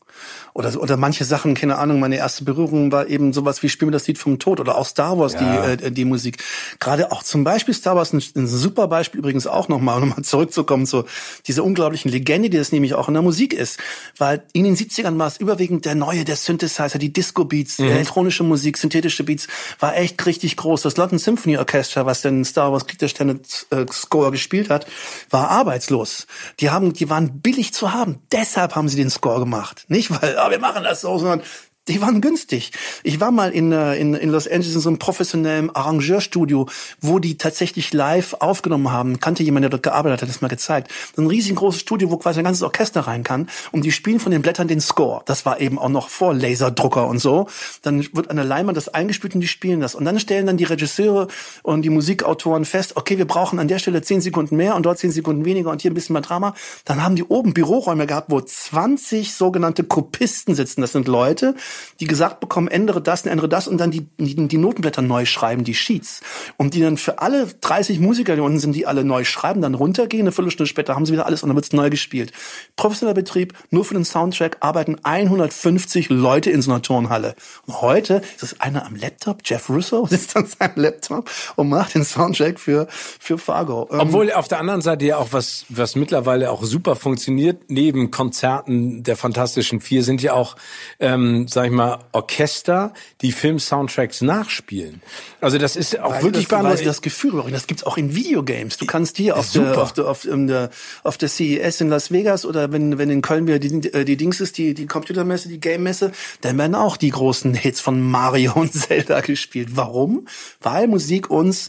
Oder, 0.54 0.80
oder 0.80 0.96
manche 0.96 1.24
Sachen, 1.24 1.54
keine 1.54 1.78
Ahnung, 1.78 2.00
meine 2.00 2.16
erste 2.16 2.44
Berührung 2.44 2.92
war 2.92 3.06
eben 3.06 3.32
sowas 3.32 3.62
wie 3.62 3.68
Spiel 3.68 3.86
mir 3.86 3.92
das 3.92 4.06
Lied 4.06 4.18
vom 4.18 4.38
Tod 4.38 4.60
oder 4.60 4.76
auch 4.76 4.86
Star 4.86 5.18
Wars, 5.18 5.32
ja. 5.32 5.76
die, 5.76 5.84
äh, 5.84 5.90
die 5.90 6.04
Musik. 6.04 6.42
Gerade 6.78 7.10
auch 7.10 7.22
zum 7.22 7.42
Beispiel 7.44 7.74
Star 7.74 7.96
Wars, 7.96 8.12
ein, 8.12 8.22
ein 8.36 8.46
super 8.46 8.88
Beispiel 8.88 9.18
übrigens 9.18 9.46
auch 9.46 9.68
nochmal, 9.68 10.02
um 10.02 10.08
nochmal 10.08 10.24
zurückzukommen 10.24 10.86
zu 10.86 11.04
dieser 11.46 11.64
unglaublichen 11.64 12.10
Legende, 12.10 12.50
die 12.50 12.58
das 12.58 12.72
nämlich 12.72 12.94
auch 12.94 13.08
in 13.08 13.14
der 13.14 13.22
Musik 13.22 13.54
ist. 13.54 13.78
Weil 14.18 14.42
in 14.52 14.64
den 14.64 14.76
70ern 14.76 15.18
war 15.18 15.26
es 15.26 15.38
überwiegend 15.38 15.84
der 15.84 15.94
neue, 15.94 16.24
der 16.24 16.36
Synthesizer, 16.36 16.98
die 16.98 17.12
Disco-Beats, 17.12 17.78
mhm. 17.78 17.88
elektronische 17.88 18.42
Musik, 18.42 18.76
synthetische 18.76 19.24
Beats, 19.24 19.48
war 19.78 19.96
echt 19.96 20.24
richtig 20.26 20.56
groß. 20.56 20.82
Das 20.82 20.96
London 20.96 21.18
Symphony 21.18 21.56
Orchestra, 21.56 22.04
was 22.04 22.22
denn 22.22 22.44
Star 22.44 22.72
Wars 22.72 22.86
Krieg 22.86 22.98
der 22.98 23.08
Sterne 23.08 23.40
äh, 23.70 23.86
Score 23.90 24.30
gespielt 24.30 24.68
hat, 24.68 24.86
war 25.30 25.48
arbeitslos. 25.48 26.26
Die 26.60 26.70
haben, 26.70 26.92
die 26.92 27.08
waren 27.08 27.40
billig 27.40 27.72
zu 27.72 27.92
haben. 27.92 28.18
Deshalb 28.32 28.74
haben 28.74 28.88
sie 28.88 28.96
den 28.96 29.10
Score 29.10 29.40
gemacht. 29.40 29.84
Nicht, 29.88 30.10
weil 30.10 30.36
ah, 30.42 30.50
wir 30.50 30.58
machen 30.58 30.84
das 30.84 31.00
so, 31.00 31.18
sondern 31.18 31.42
die 31.88 32.00
waren 32.00 32.20
günstig. 32.20 32.70
Ich 33.02 33.18
war 33.18 33.32
mal 33.32 33.50
in, 33.50 33.72
äh, 33.72 33.96
in, 33.96 34.14
in 34.14 34.30
Los 34.30 34.46
Angeles 34.46 34.74
in 34.76 34.80
so 34.80 34.88
einem 34.88 34.98
professionellen 35.00 35.74
Arrangeurstudio, 35.74 36.68
wo 37.00 37.18
die 37.18 37.36
tatsächlich 37.36 37.92
live 37.92 38.34
aufgenommen 38.34 38.92
haben. 38.92 39.18
Kannte 39.18 39.42
jemand, 39.42 39.64
der 39.64 39.70
dort 39.70 39.82
gearbeitet 39.82 40.18
hat, 40.18 40.22
hat 40.22 40.28
das 40.28 40.40
mal 40.42 40.48
gezeigt. 40.48 40.92
So 41.16 41.22
ein 41.22 41.26
riesengroßes 41.26 41.80
Studio, 41.80 42.12
wo 42.12 42.18
quasi 42.18 42.38
ein 42.38 42.44
ganzes 42.44 42.62
Orchester 42.62 43.00
rein 43.00 43.24
kann. 43.24 43.48
Und 43.72 43.84
die 43.84 43.90
spielen 43.90 44.20
von 44.20 44.30
den 44.30 44.42
Blättern 44.42 44.68
den 44.68 44.80
Score. 44.80 45.22
Das 45.24 45.44
war 45.44 45.60
eben 45.60 45.76
auch 45.76 45.88
noch 45.88 46.08
vor 46.08 46.34
Laserdrucker 46.34 47.08
und 47.08 47.18
so. 47.18 47.48
Dann 47.82 48.06
wird 48.12 48.30
an 48.30 48.36
der 48.36 48.44
Leinwand 48.44 48.76
das 48.76 48.88
eingespielt 48.88 49.34
und 49.34 49.40
die 49.40 49.48
spielen 49.48 49.80
das. 49.80 49.96
Und 49.96 50.04
dann 50.04 50.20
stellen 50.20 50.46
dann 50.46 50.56
die 50.56 50.64
Regisseure 50.64 51.26
und 51.64 51.82
die 51.82 51.90
Musikautoren 51.90 52.64
fest, 52.64 52.96
okay, 52.96 53.18
wir 53.18 53.26
brauchen 53.26 53.58
an 53.58 53.66
der 53.66 53.80
Stelle 53.80 54.02
zehn 54.02 54.20
Sekunden 54.20 54.54
mehr 54.54 54.76
und 54.76 54.86
dort 54.86 54.98
zehn 54.98 55.10
Sekunden 55.10 55.44
weniger 55.44 55.70
und 55.70 55.82
hier 55.82 55.90
ein 55.90 55.94
bisschen 55.94 56.12
mehr 56.12 56.22
Drama. 56.22 56.54
Dann 56.84 57.02
haben 57.02 57.16
die 57.16 57.24
oben 57.24 57.54
Büroräume 57.54 58.06
gehabt, 58.06 58.30
wo 58.30 58.40
20 58.40 59.34
sogenannte 59.34 59.82
Kopisten 59.82 60.54
sitzen. 60.54 60.80
Das 60.80 60.92
sind 60.92 61.08
Leute, 61.08 61.56
die 62.00 62.06
gesagt 62.06 62.40
bekommen, 62.40 62.68
ändere 62.68 63.00
das, 63.00 63.24
ändere 63.26 63.48
das 63.48 63.68
und 63.68 63.78
dann 63.78 63.90
die, 63.90 64.06
die, 64.18 64.48
die 64.48 64.58
Notenblätter 64.58 65.02
neu 65.02 65.24
schreiben, 65.24 65.64
die 65.64 65.74
Sheets. 65.74 66.20
Und 66.56 66.74
die 66.74 66.80
dann 66.80 66.96
für 66.96 67.20
alle 67.20 67.46
30 67.60 68.00
Musiker, 68.00 68.34
die 68.34 68.40
unten 68.40 68.58
sind, 68.58 68.74
die 68.74 68.86
alle 68.86 69.04
neu 69.04 69.24
schreiben, 69.24 69.60
dann 69.62 69.74
runtergehen, 69.74 70.22
eine 70.22 70.32
Viertelstunde 70.32 70.68
später 70.68 70.94
haben 70.94 71.06
sie 71.06 71.12
wieder 71.12 71.26
alles 71.26 71.42
und 71.42 71.48
dann 71.48 71.56
wird's 71.56 71.72
neu 71.72 71.90
gespielt. 71.90 72.32
Professioneller 72.76 73.14
Betrieb, 73.14 73.54
nur 73.70 73.84
für 73.84 73.94
den 73.94 74.04
Soundtrack 74.04 74.58
arbeiten 74.60 74.96
150 75.02 76.08
Leute 76.08 76.50
in 76.50 76.62
so 76.62 76.70
einer 76.70 76.82
Turnhalle. 76.82 77.34
Und 77.66 77.80
heute 77.80 78.22
ist 78.32 78.42
das 78.42 78.60
einer 78.60 78.86
am 78.86 78.96
Laptop, 78.96 79.42
Jeff 79.44 79.68
Russo 79.68 80.06
sitzt 80.10 80.36
an 80.36 80.46
seinem 80.46 80.76
Laptop 80.76 81.30
und 81.56 81.68
macht 81.68 81.94
den 81.94 82.04
Soundtrack 82.04 82.58
für, 82.58 82.86
für 82.90 83.38
Fargo. 83.38 83.88
Ähm, 83.92 84.00
Obwohl 84.00 84.32
auf 84.32 84.48
der 84.48 84.58
anderen 84.58 84.80
Seite 84.82 85.04
ja 85.04 85.18
auch 85.18 85.28
was, 85.32 85.64
was 85.68 85.96
mittlerweile 85.96 86.50
auch 86.50 86.64
super 86.64 86.96
funktioniert, 86.96 87.64
neben 87.68 88.10
Konzerten 88.10 89.02
der 89.02 89.16
Fantastischen 89.16 89.80
Vier 89.80 90.02
sind 90.02 90.22
ja 90.22 90.34
auch, 90.34 90.56
ähm, 91.00 91.48
sag 91.62 91.70
ich 91.70 91.76
mal, 91.76 91.98
Orchester, 92.10 92.92
die 93.20 93.30
Film-Soundtracks 93.30 94.20
nachspielen. 94.20 95.00
Also 95.40 95.58
das 95.58 95.76
ist 95.76 95.96
auch 96.00 96.10
weil 96.10 96.24
wirklich 96.24 96.48
das, 96.48 96.64
weil 96.64 96.84
das 96.84 97.02
Gefühl, 97.02 97.40
das 97.52 97.68
gibt's 97.68 97.84
auch 97.84 97.96
in 97.96 98.16
Videogames. 98.16 98.78
Du 98.78 98.86
kannst 98.86 99.16
hier 99.16 99.36
auf 99.36 99.52
der, 99.52 99.80
auf 99.80 99.92
der, 99.92 100.08
auf, 100.08 100.26
der, 100.26 100.70
auf 101.04 101.18
der 101.18 101.28
CES 101.28 101.80
in 101.80 101.88
Las 101.88 102.10
Vegas 102.10 102.44
oder 102.44 102.72
wenn, 102.72 102.98
wenn 102.98 103.10
in 103.10 103.22
Köln 103.22 103.46
wieder 103.46 103.60
die, 103.60 103.92
äh, 103.92 104.04
die 104.04 104.16
Dings 104.16 104.40
ist, 104.40 104.58
die, 104.58 104.74
die 104.74 104.86
Computermesse, 104.86 105.48
die 105.48 105.60
Game-Messe, 105.60 106.10
dann 106.40 106.58
werden 106.58 106.74
auch 106.74 106.96
die 106.96 107.10
großen 107.10 107.54
Hits 107.54 107.80
von 107.80 108.00
Mario 108.00 108.52
und 108.56 108.72
Zelda 108.72 109.20
gespielt. 109.20 109.68
Warum? 109.74 110.26
Weil 110.60 110.88
Musik 110.88 111.30
uns 111.30 111.68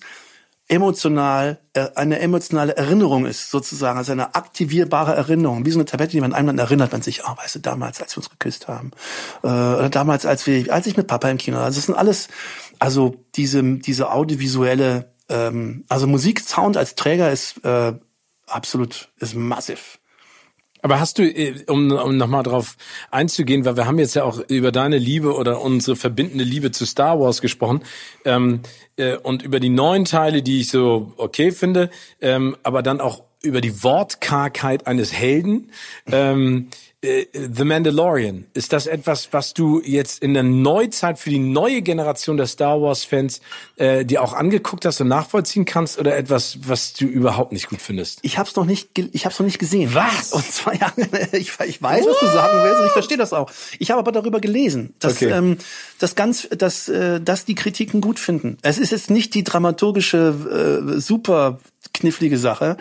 emotional 0.73 1.59
äh, 1.73 1.87
eine 1.95 2.19
emotionale 2.19 2.75
Erinnerung 2.75 3.25
ist, 3.25 3.51
sozusagen, 3.51 3.97
also 3.99 4.11
eine 4.11 4.33
aktivierbare 4.33 5.13
Erinnerung, 5.15 5.65
wie 5.65 5.71
so 5.71 5.77
eine 5.77 5.85
Tablette, 5.85 6.13
die 6.13 6.21
man 6.21 6.33
einmal 6.33 6.57
erinnert, 6.57 6.91
man 6.91 7.03
sich, 7.03 7.23
oh, 7.23 7.37
weißt 7.37 7.55
du, 7.55 7.59
damals, 7.59 8.01
als 8.01 8.15
wir 8.15 8.17
uns 8.17 8.29
geküsst 8.31 8.67
haben, 8.67 8.91
äh, 9.43 9.47
oder 9.47 9.89
damals, 9.89 10.25
als 10.25 10.47
wir, 10.47 10.73
als 10.73 10.87
ich 10.87 10.97
mit 10.97 11.07
Papa 11.07 11.29
im 11.29 11.37
Kino, 11.37 11.59
also 11.59 11.77
das 11.77 11.85
sind 11.85 11.95
alles, 11.95 12.27
also 12.79 13.15
diese 13.35 13.63
diese 13.63 14.11
audiovisuelle, 14.11 15.13
ähm, 15.29 15.85
also 15.89 16.07
Musiksound 16.07 16.75
als 16.75 16.95
Träger 16.95 17.31
ist 17.31 17.63
äh, 17.63 17.93
absolut, 18.47 19.09
ist 19.19 19.35
massiv. 19.35 19.99
Aber 20.83 20.99
hast 20.99 21.17
du, 21.17 21.23
äh, 21.23 21.63
um, 21.67 21.91
um 21.91 22.17
nochmal 22.17 22.43
drauf 22.43 22.75
einzugehen, 23.09 23.63
weil 23.63 23.77
wir 23.77 23.87
haben 23.87 23.97
jetzt 23.99 24.15
ja 24.15 24.25
auch 24.25 24.39
über 24.49 24.71
deine 24.73 24.97
Liebe 24.97 25.33
oder 25.33 25.61
unsere 25.61 25.95
verbindende 25.95 26.43
Liebe 26.43 26.71
zu 26.71 26.85
Star 26.85 27.19
Wars 27.19 27.41
gesprochen 27.41 27.83
ähm, 28.25 28.59
äh, 28.97 29.15
und 29.15 29.43
über 29.43 29.61
die 29.61 29.69
neuen 29.69 30.03
Teile, 30.03 30.43
die 30.43 30.59
ich 30.59 30.69
so 30.69 31.13
okay 31.15 31.51
finde, 31.51 31.89
ähm, 32.19 32.57
aber 32.63 32.83
dann 32.83 32.99
auch 32.99 33.23
über 33.43 33.61
die 33.61 33.83
Wortkargheit 33.83 34.87
eines 34.87 35.13
Helden. 35.13 35.69
Ähm, 36.11 36.69
äh, 37.03 37.25
The 37.33 37.65
Mandalorian, 37.65 38.45
ist 38.53 38.71
das 38.71 38.87
etwas, 38.87 39.29
was 39.31 39.53
du 39.53 39.81
jetzt 39.83 40.23
in 40.23 40.33
der 40.33 40.43
Neuzeit 40.43 41.19
für 41.19 41.29
die 41.29 41.39
neue 41.39 41.81
Generation 41.81 42.37
der 42.37 42.47
Star 42.47 42.81
Wars-Fans 42.81 43.41
äh, 43.75 44.05
dir 44.05 44.21
auch 44.21 44.33
angeguckt 44.33 44.85
hast 44.85 45.01
und 45.01 45.09
nachvollziehen 45.09 45.65
kannst 45.65 45.99
oder 45.99 46.15
etwas, 46.15 46.59
was 46.65 46.93
du 46.93 47.05
überhaupt 47.05 47.51
nicht 47.51 47.67
gut 47.67 47.81
findest? 47.81 48.19
Ich 48.21 48.37
habe 48.37 48.47
es 48.47 48.55
noch 48.55 48.65
nicht, 48.65 48.97
ich 48.97 49.25
habe 49.25 49.35
noch 49.37 49.45
nicht 49.45 49.59
gesehen. 49.59 49.93
Was? 49.93 50.31
Und 50.31 50.49
zwar 50.49 50.75
ja, 50.79 50.93
ich, 51.33 51.51
ich 51.67 51.81
weiß, 51.81 52.05
What? 52.05 52.09
was 52.09 52.19
du 52.19 52.25
sagen 52.27 52.63
willst 52.63 52.79
und 52.79 52.85
ich 52.87 52.93
verstehe 52.93 53.17
das 53.17 53.33
auch. 53.33 53.51
Ich 53.79 53.91
habe 53.91 53.99
aber 53.99 54.13
darüber 54.13 54.39
gelesen, 54.39 54.93
dass 54.99 55.17
okay. 55.17 55.31
ähm, 55.31 55.57
das 55.99 56.15
ganz, 56.15 56.47
dass, 56.49 56.87
äh, 56.87 57.19
dass 57.19 57.43
die 57.43 57.55
Kritiken 57.55 57.99
gut 57.99 58.17
finden. 58.17 58.57
Es 58.61 58.77
ist 58.77 58.91
jetzt 58.91 59.09
nicht 59.09 59.35
die 59.35 59.43
dramaturgische 59.43 60.85
äh, 60.95 60.99
super 61.01 61.59
knifflige 61.93 62.37
Sache, 62.37 62.77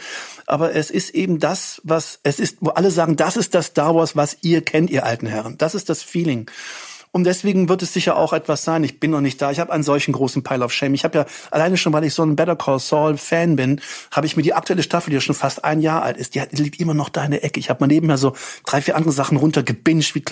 aber 0.46 0.74
es 0.74 0.90
ist 0.90 1.10
eben 1.10 1.38
das, 1.38 1.80
was 1.84 2.20
es 2.22 2.38
ist, 2.38 2.58
wo 2.60 2.70
alle 2.70 2.90
sagen, 2.90 3.16
das 3.16 3.36
ist 3.36 3.54
das 3.54 3.66
Star 3.66 3.94
Wars, 3.94 4.16
was 4.16 4.36
ihr 4.42 4.62
kennt, 4.62 4.90
ihr 4.90 5.04
alten 5.04 5.26
Herren. 5.26 5.58
Das 5.58 5.74
ist 5.74 5.88
das 5.88 6.02
Feeling. 6.02 6.50
Und 7.14 7.24
deswegen 7.24 7.68
wird 7.68 7.82
es 7.82 7.92
sicher 7.92 8.16
auch 8.16 8.32
etwas 8.32 8.64
sein. 8.64 8.82
Ich 8.84 8.98
bin 8.98 9.10
noch 9.10 9.20
nicht 9.20 9.40
da. 9.42 9.50
Ich 9.50 9.60
habe 9.60 9.70
einen 9.70 9.82
solchen 9.82 10.12
großen 10.12 10.42
Pile 10.42 10.64
of 10.64 10.72
Shame. 10.72 10.94
Ich 10.94 11.04
habe 11.04 11.18
ja 11.18 11.26
alleine 11.50 11.76
schon, 11.76 11.92
weil 11.92 12.04
ich 12.04 12.14
so 12.14 12.22
ein 12.22 12.36
Better 12.36 12.56
Call 12.56 12.78
Saul 12.78 13.18
Fan 13.18 13.54
bin, 13.54 13.82
habe 14.10 14.26
ich 14.26 14.34
mir 14.34 14.42
die 14.42 14.54
aktuelle 14.54 14.82
Staffel, 14.82 15.10
die 15.10 15.16
ja 15.16 15.20
schon 15.20 15.34
fast 15.34 15.62
ein 15.62 15.80
Jahr 15.80 16.02
alt 16.02 16.16
ist, 16.16 16.34
die, 16.34 16.42
die 16.50 16.62
liegt 16.62 16.80
immer 16.80 16.94
noch 16.94 17.10
da 17.10 17.22
in 17.26 17.32
der 17.32 17.44
Ecke. 17.44 17.60
Ich 17.60 17.68
habe 17.68 17.80
mal 17.80 17.86
nebenher 17.86 18.16
so 18.16 18.34
drei, 18.64 18.80
vier 18.80 18.96
andere 18.96 19.12
Sachen 19.12 19.36
runtergebinged, 19.36 20.14
wie 20.14 20.24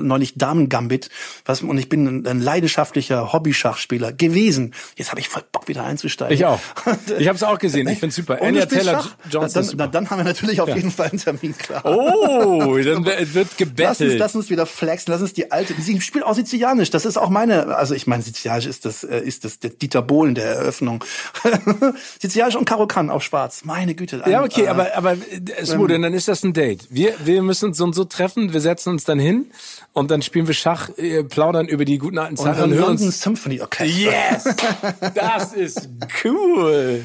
neulich 0.00 0.34
Damen 0.36 0.68
Gambit. 0.68 1.10
Was, 1.44 1.62
und 1.62 1.76
ich 1.76 1.88
bin 1.88 2.06
ein, 2.06 2.26
ein 2.26 2.40
leidenschaftlicher 2.40 3.32
Hobby-Schachspieler 3.32 4.12
gewesen. 4.12 4.74
Jetzt 4.94 5.10
habe 5.10 5.20
ich 5.20 5.28
voll 5.28 5.42
Bock 5.50 5.66
wieder 5.66 5.84
einzusteigen. 5.84 6.34
Ich 6.34 6.44
auch. 6.44 6.60
Ich 7.18 7.26
habe 7.26 7.36
es 7.36 7.42
auch 7.42 7.58
gesehen. 7.58 7.88
Ich 7.88 7.98
finde 7.98 8.14
super. 8.14 8.40
Anya 8.40 8.66
Taylor 8.66 9.04
Johnson. 9.30 9.64
Dann, 9.64 9.78
dann, 9.78 9.90
dann 9.90 10.10
haben 10.10 10.18
wir 10.18 10.24
natürlich 10.24 10.60
auf 10.60 10.68
ja. 10.68 10.76
jeden 10.76 10.90
Fall 10.90 11.08
einen 11.08 11.18
Termin 11.18 11.56
klar. 11.56 11.84
Oh, 11.84 12.76
dann 12.76 13.04
wird 13.04 13.56
gebettelt. 13.56 13.78
Lass 13.78 14.00
uns, 14.00 14.14
lass 14.18 14.36
uns 14.36 14.50
wieder 14.50 14.66
flexen. 14.66 15.12
Lass 15.12 15.22
uns 15.22 15.32
die 15.32 15.50
alte. 15.50 15.74
Sie 15.80 16.00
spielt 16.00 16.24
auch 16.28 16.34
Sizilianisch. 16.34 16.90
Das 16.90 17.04
ist 17.04 17.16
auch 17.16 17.30
meine. 17.30 17.76
Also 17.76 17.94
ich 17.94 18.06
meine, 18.06 18.22
Sizilianisch 18.22 18.66
ist 18.66 18.84
das 18.84 19.04
äh, 19.04 19.20
ist 19.20 19.44
das 19.44 19.58
der 19.58 19.70
Dieter 19.70 20.02
Bohlen 20.02 20.34
der 20.34 20.46
Eröffnung. 20.46 21.04
Sizilianisch 22.20 22.56
und 22.56 22.64
Karo 22.64 22.86
kann 22.86 23.10
auf 23.10 23.22
Schwarz. 23.22 23.64
Meine 23.64 23.94
Güte. 23.94 24.24
Ein, 24.24 24.30
ja, 24.30 24.42
okay, 24.42 24.64
äh, 24.64 24.68
aber 24.68 24.96
aber 24.96 25.12
äh, 25.12 25.64
Smude, 25.64 25.94
ähm, 25.94 26.02
dann 26.02 26.14
ist 26.14 26.28
das 26.28 26.42
ein 26.44 26.52
Date. 26.52 26.86
Wir 26.90 27.14
wir 27.24 27.42
müssen 27.42 27.66
uns 27.66 27.78
so 27.78 27.84
und 27.84 27.94
so 27.94 28.04
treffen. 28.04 28.52
Wir 28.52 28.60
setzen 28.60 28.90
uns 28.90 29.04
dann 29.04 29.18
hin 29.18 29.50
und 29.92 30.10
dann 30.10 30.22
spielen 30.22 30.46
wir 30.46 30.54
Schach, 30.54 30.90
äh, 30.96 31.24
plaudern 31.24 31.66
über 31.66 31.84
die 31.84 31.98
guten 31.98 32.18
alten 32.18 32.36
Zeiten 32.36 32.62
und, 32.62 32.72
und 32.72 32.78
hören 32.78 32.90
uns 32.90 33.20
Symphony 33.20 33.60
Orchestra. 33.60 33.84
Yes, 33.84 34.44
das 35.14 35.52
ist 35.52 35.88
cool. 36.24 37.04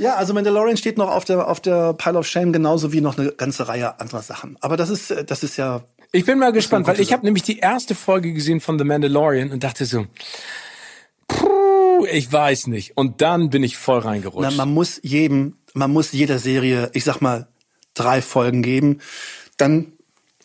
Ja, 0.00 0.14
also 0.14 0.32
Mandalorian 0.32 0.78
steht 0.78 0.96
noch 0.96 1.10
auf 1.10 1.26
der 1.26 1.46
auf 1.46 1.60
der 1.60 1.92
Pile 1.92 2.18
of 2.18 2.26
Shame 2.26 2.52
genauso 2.52 2.90
wie 2.92 3.02
noch 3.02 3.18
eine 3.18 3.32
ganze 3.32 3.68
Reihe 3.68 4.00
anderer 4.00 4.22
Sachen. 4.22 4.56
Aber 4.60 4.78
das 4.78 4.88
ist 4.88 5.14
das 5.26 5.42
ist 5.42 5.58
ja. 5.58 5.82
Ich 6.12 6.24
bin 6.24 6.38
mal 6.38 6.52
gespannt, 6.52 6.86
weil 6.86 7.00
ich 7.00 7.12
habe 7.12 7.24
nämlich 7.24 7.44
die 7.44 7.58
erste 7.58 7.94
Folge 7.94 8.32
gesehen 8.32 8.60
von 8.60 8.78
The 8.78 8.84
Mandalorian 8.84 9.50
und 9.52 9.62
dachte 9.62 9.84
so, 9.84 10.06
puh, 11.28 12.06
ich 12.10 12.32
weiß 12.32 12.66
nicht. 12.66 12.96
Und 12.96 13.20
dann 13.20 13.50
bin 13.50 13.62
ich 13.62 13.76
voll 13.76 14.00
reingerutscht. 14.00 14.50
Na, 14.50 14.56
man 14.56 14.74
muss 14.74 14.98
jedem, 15.02 15.56
man 15.72 15.92
muss 15.92 16.12
jeder 16.12 16.38
Serie, 16.38 16.90
ich 16.94 17.04
sag 17.04 17.20
mal, 17.20 17.46
drei 17.94 18.22
Folgen 18.22 18.62
geben. 18.62 18.98
Dann 19.56 19.92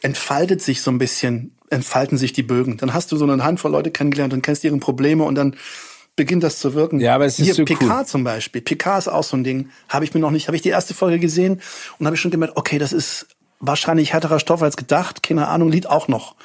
entfaltet 0.01 0.61
sich 0.61 0.81
so 0.81 0.91
ein 0.91 0.99
bisschen, 0.99 1.55
entfalten 1.71 2.17
sich 2.19 2.31
die 2.33 2.43
Bögen. 2.43 2.77
Dann 2.77 2.93
hast 2.93 3.11
du 3.11 3.17
so 3.17 3.25
eine 3.27 3.43
Handvoll 3.43 3.71
Leute 3.71 3.89
kennengelernt 3.89 4.33
und 4.33 4.43
kennst 4.43 4.63
ihre 4.63 4.77
Probleme 4.77 5.23
und 5.23 5.33
dann 5.35 5.55
beginnt 6.15 6.43
das 6.43 6.59
zu 6.59 6.75
wirken. 6.75 6.99
Ja, 6.99 7.15
aber 7.15 7.25
es 7.25 7.39
ist 7.39 7.45
Hier, 7.45 7.55
so 7.55 7.65
PK 7.65 7.99
cool. 7.99 8.05
zum 8.05 8.23
Beispiel. 8.23 8.61
PK 8.61 8.99
ist 8.99 9.07
auch 9.07 9.23
so 9.23 9.35
ein 9.35 9.43
Ding. 9.43 9.69
Habe 9.89 10.05
ich 10.05 10.13
mir 10.13 10.19
noch 10.19 10.31
nicht, 10.31 10.47
habe 10.47 10.55
ich 10.55 10.61
die 10.61 10.69
erste 10.69 10.93
Folge 10.93 11.19
gesehen 11.19 11.61
und 11.97 12.05
habe 12.05 12.15
ich 12.15 12.21
schon 12.21 12.31
gemerkt, 12.31 12.55
okay, 12.55 12.77
das 12.77 12.93
ist 12.93 13.27
wahrscheinlich 13.59 14.13
härterer 14.13 14.39
Stoff 14.39 14.61
als 14.61 14.77
gedacht. 14.77 15.23
Keine 15.23 15.47
Ahnung, 15.47 15.69
Lied 15.69 15.87
auch 15.87 16.07
noch. 16.07 16.35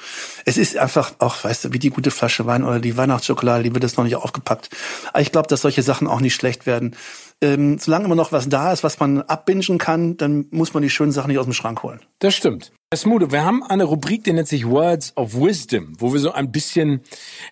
Es 0.45 0.57
ist 0.57 0.77
einfach 0.77 1.13
auch, 1.19 1.43
weißt 1.43 1.65
du, 1.65 1.73
wie 1.73 1.79
die 1.79 1.89
gute 1.89 2.11
Flasche 2.11 2.45
Wein 2.45 2.63
oder 2.63 2.79
die 2.79 2.97
Weihnachtsschokolade, 2.97 3.63
die 3.63 3.73
wird 3.73 3.83
jetzt 3.83 3.97
noch 3.97 4.05
nicht 4.05 4.15
aufgepackt. 4.15 4.69
Aber 5.09 5.21
ich 5.21 5.31
glaube, 5.31 5.47
dass 5.47 5.61
solche 5.61 5.83
Sachen 5.83 6.07
auch 6.07 6.21
nicht 6.21 6.35
schlecht 6.35 6.65
werden. 6.65 6.95
Ähm, 7.41 7.79
solange 7.79 8.05
immer 8.05 8.15
noch 8.15 8.31
was 8.31 8.49
da 8.49 8.71
ist, 8.71 8.83
was 8.83 8.99
man 8.99 9.21
abbingen 9.23 9.79
kann, 9.79 10.15
dann 10.17 10.45
muss 10.51 10.73
man 10.73 10.83
die 10.83 10.89
schönen 10.89 11.11
Sachen 11.11 11.29
nicht 11.29 11.39
aus 11.39 11.45
dem 11.45 11.53
Schrank 11.53 11.81
holen. 11.81 11.99
Das 12.19 12.35
stimmt. 12.35 12.71
Smudo, 12.93 13.31
wir 13.31 13.43
haben 13.43 13.63
eine 13.63 13.85
Rubrik, 13.85 14.23
die 14.25 14.33
nennt 14.33 14.47
sich 14.47 14.67
Words 14.67 15.13
of 15.15 15.33
Wisdom, 15.33 15.93
wo 15.97 16.13
wir 16.13 16.19
so 16.19 16.33
ein 16.33 16.51
bisschen 16.51 17.01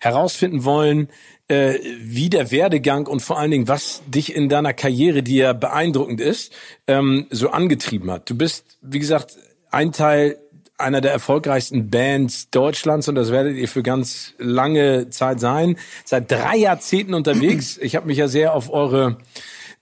herausfinden 0.00 0.64
wollen, 0.64 1.08
äh, 1.48 1.80
wie 1.98 2.30
der 2.30 2.52
Werdegang 2.52 3.08
und 3.08 3.20
vor 3.20 3.38
allen 3.38 3.50
Dingen, 3.50 3.66
was 3.66 4.02
dich 4.06 4.36
in 4.36 4.48
deiner 4.48 4.72
Karriere, 4.72 5.22
die 5.22 5.36
ja 5.36 5.52
beeindruckend 5.52 6.20
ist, 6.20 6.52
ähm, 6.86 7.26
so 7.30 7.50
angetrieben 7.50 8.10
hat. 8.10 8.30
Du 8.30 8.36
bist, 8.36 8.78
wie 8.82 9.00
gesagt, 9.00 9.36
ein 9.70 9.92
Teil 9.92 10.38
einer 10.80 11.00
der 11.00 11.12
erfolgreichsten 11.12 11.90
Bands 11.90 12.50
Deutschlands 12.50 13.08
und 13.08 13.14
das 13.14 13.30
werdet 13.30 13.56
ihr 13.56 13.68
für 13.68 13.82
ganz 13.82 14.34
lange 14.38 15.10
Zeit 15.10 15.40
sein. 15.40 15.76
Seit 16.04 16.30
drei 16.30 16.56
Jahrzehnten 16.56 17.14
unterwegs. 17.14 17.78
Ich 17.90 17.96
habe 17.96 18.06
mich 18.06 18.18
ja 18.18 18.28
sehr 18.28 18.54
auf 18.54 18.70
eure 18.70 19.18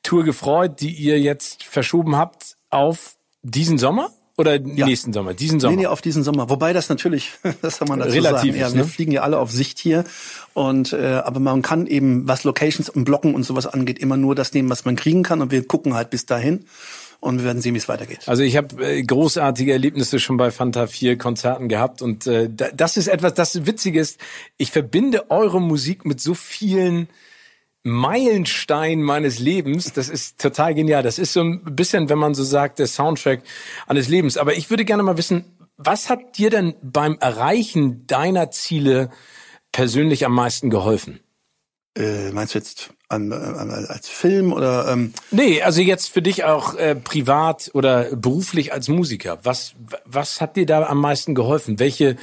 Tour 0.03 0.25
gefreut, 0.25 0.81
die 0.81 0.93
ihr 0.93 1.21
jetzt 1.21 1.65
verschoben 1.65 2.17
habt 2.17 2.57
auf 2.71 3.17
diesen 3.43 3.79
Sommer. 3.79 4.11
Oder 4.37 4.55
ja. 4.55 4.87
nächsten 4.87 5.13
Sommer, 5.13 5.35
diesen 5.35 5.59
Sommer? 5.59 5.75
Nee, 5.75 5.83
nee, 5.83 5.87
auf 5.89 6.01
diesen 6.01 6.23
Sommer. 6.23 6.49
Wobei 6.49 6.73
das 6.73 6.89
natürlich, 6.89 7.33
das 7.63 7.79
kann 7.79 7.89
man 7.89 7.99
dazu 7.99 8.13
Relativ 8.13 8.53
sagen. 8.53 8.57
Ja, 8.57 8.67
ist, 8.69 8.75
wir 8.75 8.83
ne? 8.83 8.89
fliegen 8.89 9.11
ja 9.11 9.23
alle 9.23 9.39
auf 9.39 9.51
Sicht 9.51 9.81
hier. 9.81 10.05
Und 10.55 10.93
äh, 10.93 11.21
aber 11.25 11.41
man 11.41 11.61
kann 11.63 11.89
eben, 11.89 12.29
was 12.29 12.45
Locations 12.45 12.89
und 12.89 13.05
Blocken 13.05 13.35
und 13.35 13.43
sowas 13.43 13.67
angeht, 13.67 13.99
immer 13.99 14.17
nur 14.17 14.37
das 14.37 14.53
nehmen, 14.53 14.71
was 14.71 14.85
man 14.85 14.95
kriegen 14.95 15.25
kann. 15.25 15.43
Und 15.43 15.51
wir 15.51 15.67
gucken 15.67 15.95
halt 15.95 16.11
bis 16.11 16.25
dahin 16.25 16.67
und 17.21 17.39
wir 17.39 17.45
werden 17.45 17.61
sehen, 17.61 17.75
wie 17.75 17.79
es 17.79 17.89
weitergeht. 17.89 18.21
Also 18.27 18.43
ich 18.43 18.57
habe 18.57 18.85
äh, 18.85 19.03
großartige 19.03 19.73
Erlebnisse 19.73 20.19
schon 20.21 20.37
bei 20.37 20.51
Fanta 20.51 20.87
4 20.87 21.19
Konzerten 21.19 21.69
gehabt 21.69 22.03
und 22.03 22.27
äh, 22.27 22.49
das 22.51 22.97
ist 22.97 23.09
etwas, 23.09 23.35
das 23.35 23.67
Witzige 23.67 24.01
ist, 24.01 24.21
ich 24.57 24.71
verbinde 24.71 25.31
eure 25.31 25.61
Musik 25.61 26.05
mit 26.05 26.21
so 26.21 26.35
vielen 26.35 27.09
Meilenstein 27.83 29.03
meines 29.03 29.39
Lebens. 29.39 29.93
Das 29.93 30.09
ist 30.09 30.41
total 30.41 30.75
genial. 30.75 31.03
Das 31.03 31.19
ist 31.19 31.33
so 31.33 31.41
ein 31.43 31.63
bisschen, 31.75 32.09
wenn 32.09 32.19
man 32.19 32.35
so 32.35 32.45
sagt, 32.45 32.79
der 32.79 32.87
Soundtrack 32.87 33.43
eines 33.87 34.09
Lebens. 34.09 34.37
Aber 34.37 34.55
ich 34.55 34.71
würde 34.71 34.85
gerne 34.85 35.03
mal 35.03 35.17
wissen, 35.17 35.45
was 35.77 36.11
hat 36.11 36.39
dir 36.39 36.51
denn 36.51 36.75
beim 36.83 37.17
Erreichen 37.21 38.07
deiner 38.07 38.51
Ziele 38.51 39.11
persönlich 39.73 40.27
am 40.27 40.33
meisten 40.33 40.71
geholfen? 40.71 41.21
Äh, 41.97 42.33
meinst 42.33 42.55
du 42.55 42.59
jetzt 42.59 42.91
an, 43.09 43.33
an, 43.33 43.71
als 43.71 44.09
Film 44.09 44.53
oder? 44.53 44.89
Ähm 44.89 45.13
nee, 45.31 45.63
also 45.63 45.81
jetzt 45.81 46.11
für 46.11 46.23
dich 46.23 46.45
auch 46.45 46.75
äh, 46.75 46.95
privat 46.95 47.71
oder 47.73 48.15
beruflich 48.15 48.73
als 48.73 48.89
Musiker. 48.89 49.39
Was 49.43 49.75
was 50.05 50.41
hat 50.41 50.57
dir 50.57 50.67
da 50.67 50.85
am 50.85 51.01
meisten 51.01 51.35
geholfen? 51.35 51.79
Welche 51.79 52.17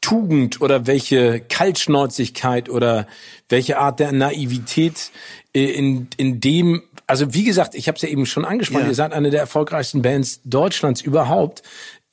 Tugend 0.00 0.60
oder 0.60 0.86
welche 0.86 1.40
Kaltschnäuzigkeit 1.40 2.68
oder 2.68 3.08
welche 3.48 3.78
Art 3.78 3.98
der 3.98 4.12
Naivität 4.12 5.10
äh, 5.52 5.64
in, 5.64 6.08
in 6.16 6.40
dem, 6.40 6.82
also 7.08 7.34
wie 7.34 7.42
gesagt, 7.42 7.74
ich 7.74 7.88
habe 7.88 7.96
es 7.96 8.02
ja 8.02 8.08
eben 8.08 8.24
schon 8.24 8.44
angesprochen, 8.44 8.82
ja. 8.82 8.88
ihr 8.88 8.94
seid 8.94 9.12
eine 9.12 9.30
der 9.30 9.40
erfolgreichsten 9.40 10.02
Bands 10.02 10.40
Deutschlands 10.44 11.00
überhaupt. 11.00 11.62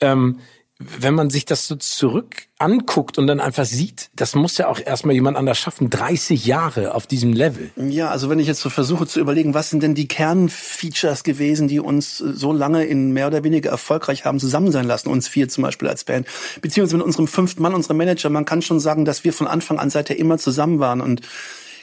Ähm, 0.00 0.40
wenn 0.78 1.14
man 1.14 1.30
sich 1.30 1.46
das 1.46 1.66
so 1.66 1.76
zurück 1.76 2.48
anguckt 2.58 3.16
und 3.16 3.26
dann 3.26 3.40
einfach 3.40 3.64
sieht, 3.64 4.10
das 4.14 4.34
muss 4.34 4.58
ja 4.58 4.68
auch 4.68 4.78
erstmal 4.78 5.14
jemand 5.14 5.38
anders 5.38 5.58
schaffen, 5.58 5.88
30 5.88 6.44
Jahre 6.44 6.94
auf 6.94 7.06
diesem 7.06 7.32
Level. 7.32 7.70
Ja, 7.76 8.10
also 8.10 8.28
wenn 8.28 8.38
ich 8.38 8.46
jetzt 8.46 8.60
so 8.60 8.68
versuche 8.68 9.06
zu 9.06 9.18
überlegen, 9.18 9.54
was 9.54 9.70
sind 9.70 9.82
denn 9.82 9.94
die 9.94 10.06
Kernfeatures 10.06 11.24
gewesen, 11.24 11.66
die 11.66 11.80
uns 11.80 12.18
so 12.18 12.52
lange 12.52 12.84
in 12.84 13.12
mehr 13.12 13.26
oder 13.26 13.42
weniger 13.42 13.70
erfolgreich 13.70 14.26
haben 14.26 14.38
zusammen 14.38 14.70
sein 14.70 14.86
lassen, 14.86 15.08
uns 15.08 15.28
vier 15.28 15.48
zum 15.48 15.62
Beispiel 15.62 15.88
als 15.88 16.04
Band, 16.04 16.26
beziehungsweise 16.60 16.98
mit 16.98 17.06
unserem 17.06 17.26
fünften 17.26 17.62
Mann, 17.62 17.74
unserem 17.74 17.96
Manager, 17.96 18.28
man 18.28 18.44
kann 18.44 18.60
schon 18.60 18.80
sagen, 18.80 19.06
dass 19.06 19.24
wir 19.24 19.32
von 19.32 19.46
Anfang 19.46 19.78
an 19.78 19.88
seither 19.88 20.18
immer 20.18 20.36
zusammen 20.36 20.78
waren 20.78 21.00
und 21.00 21.22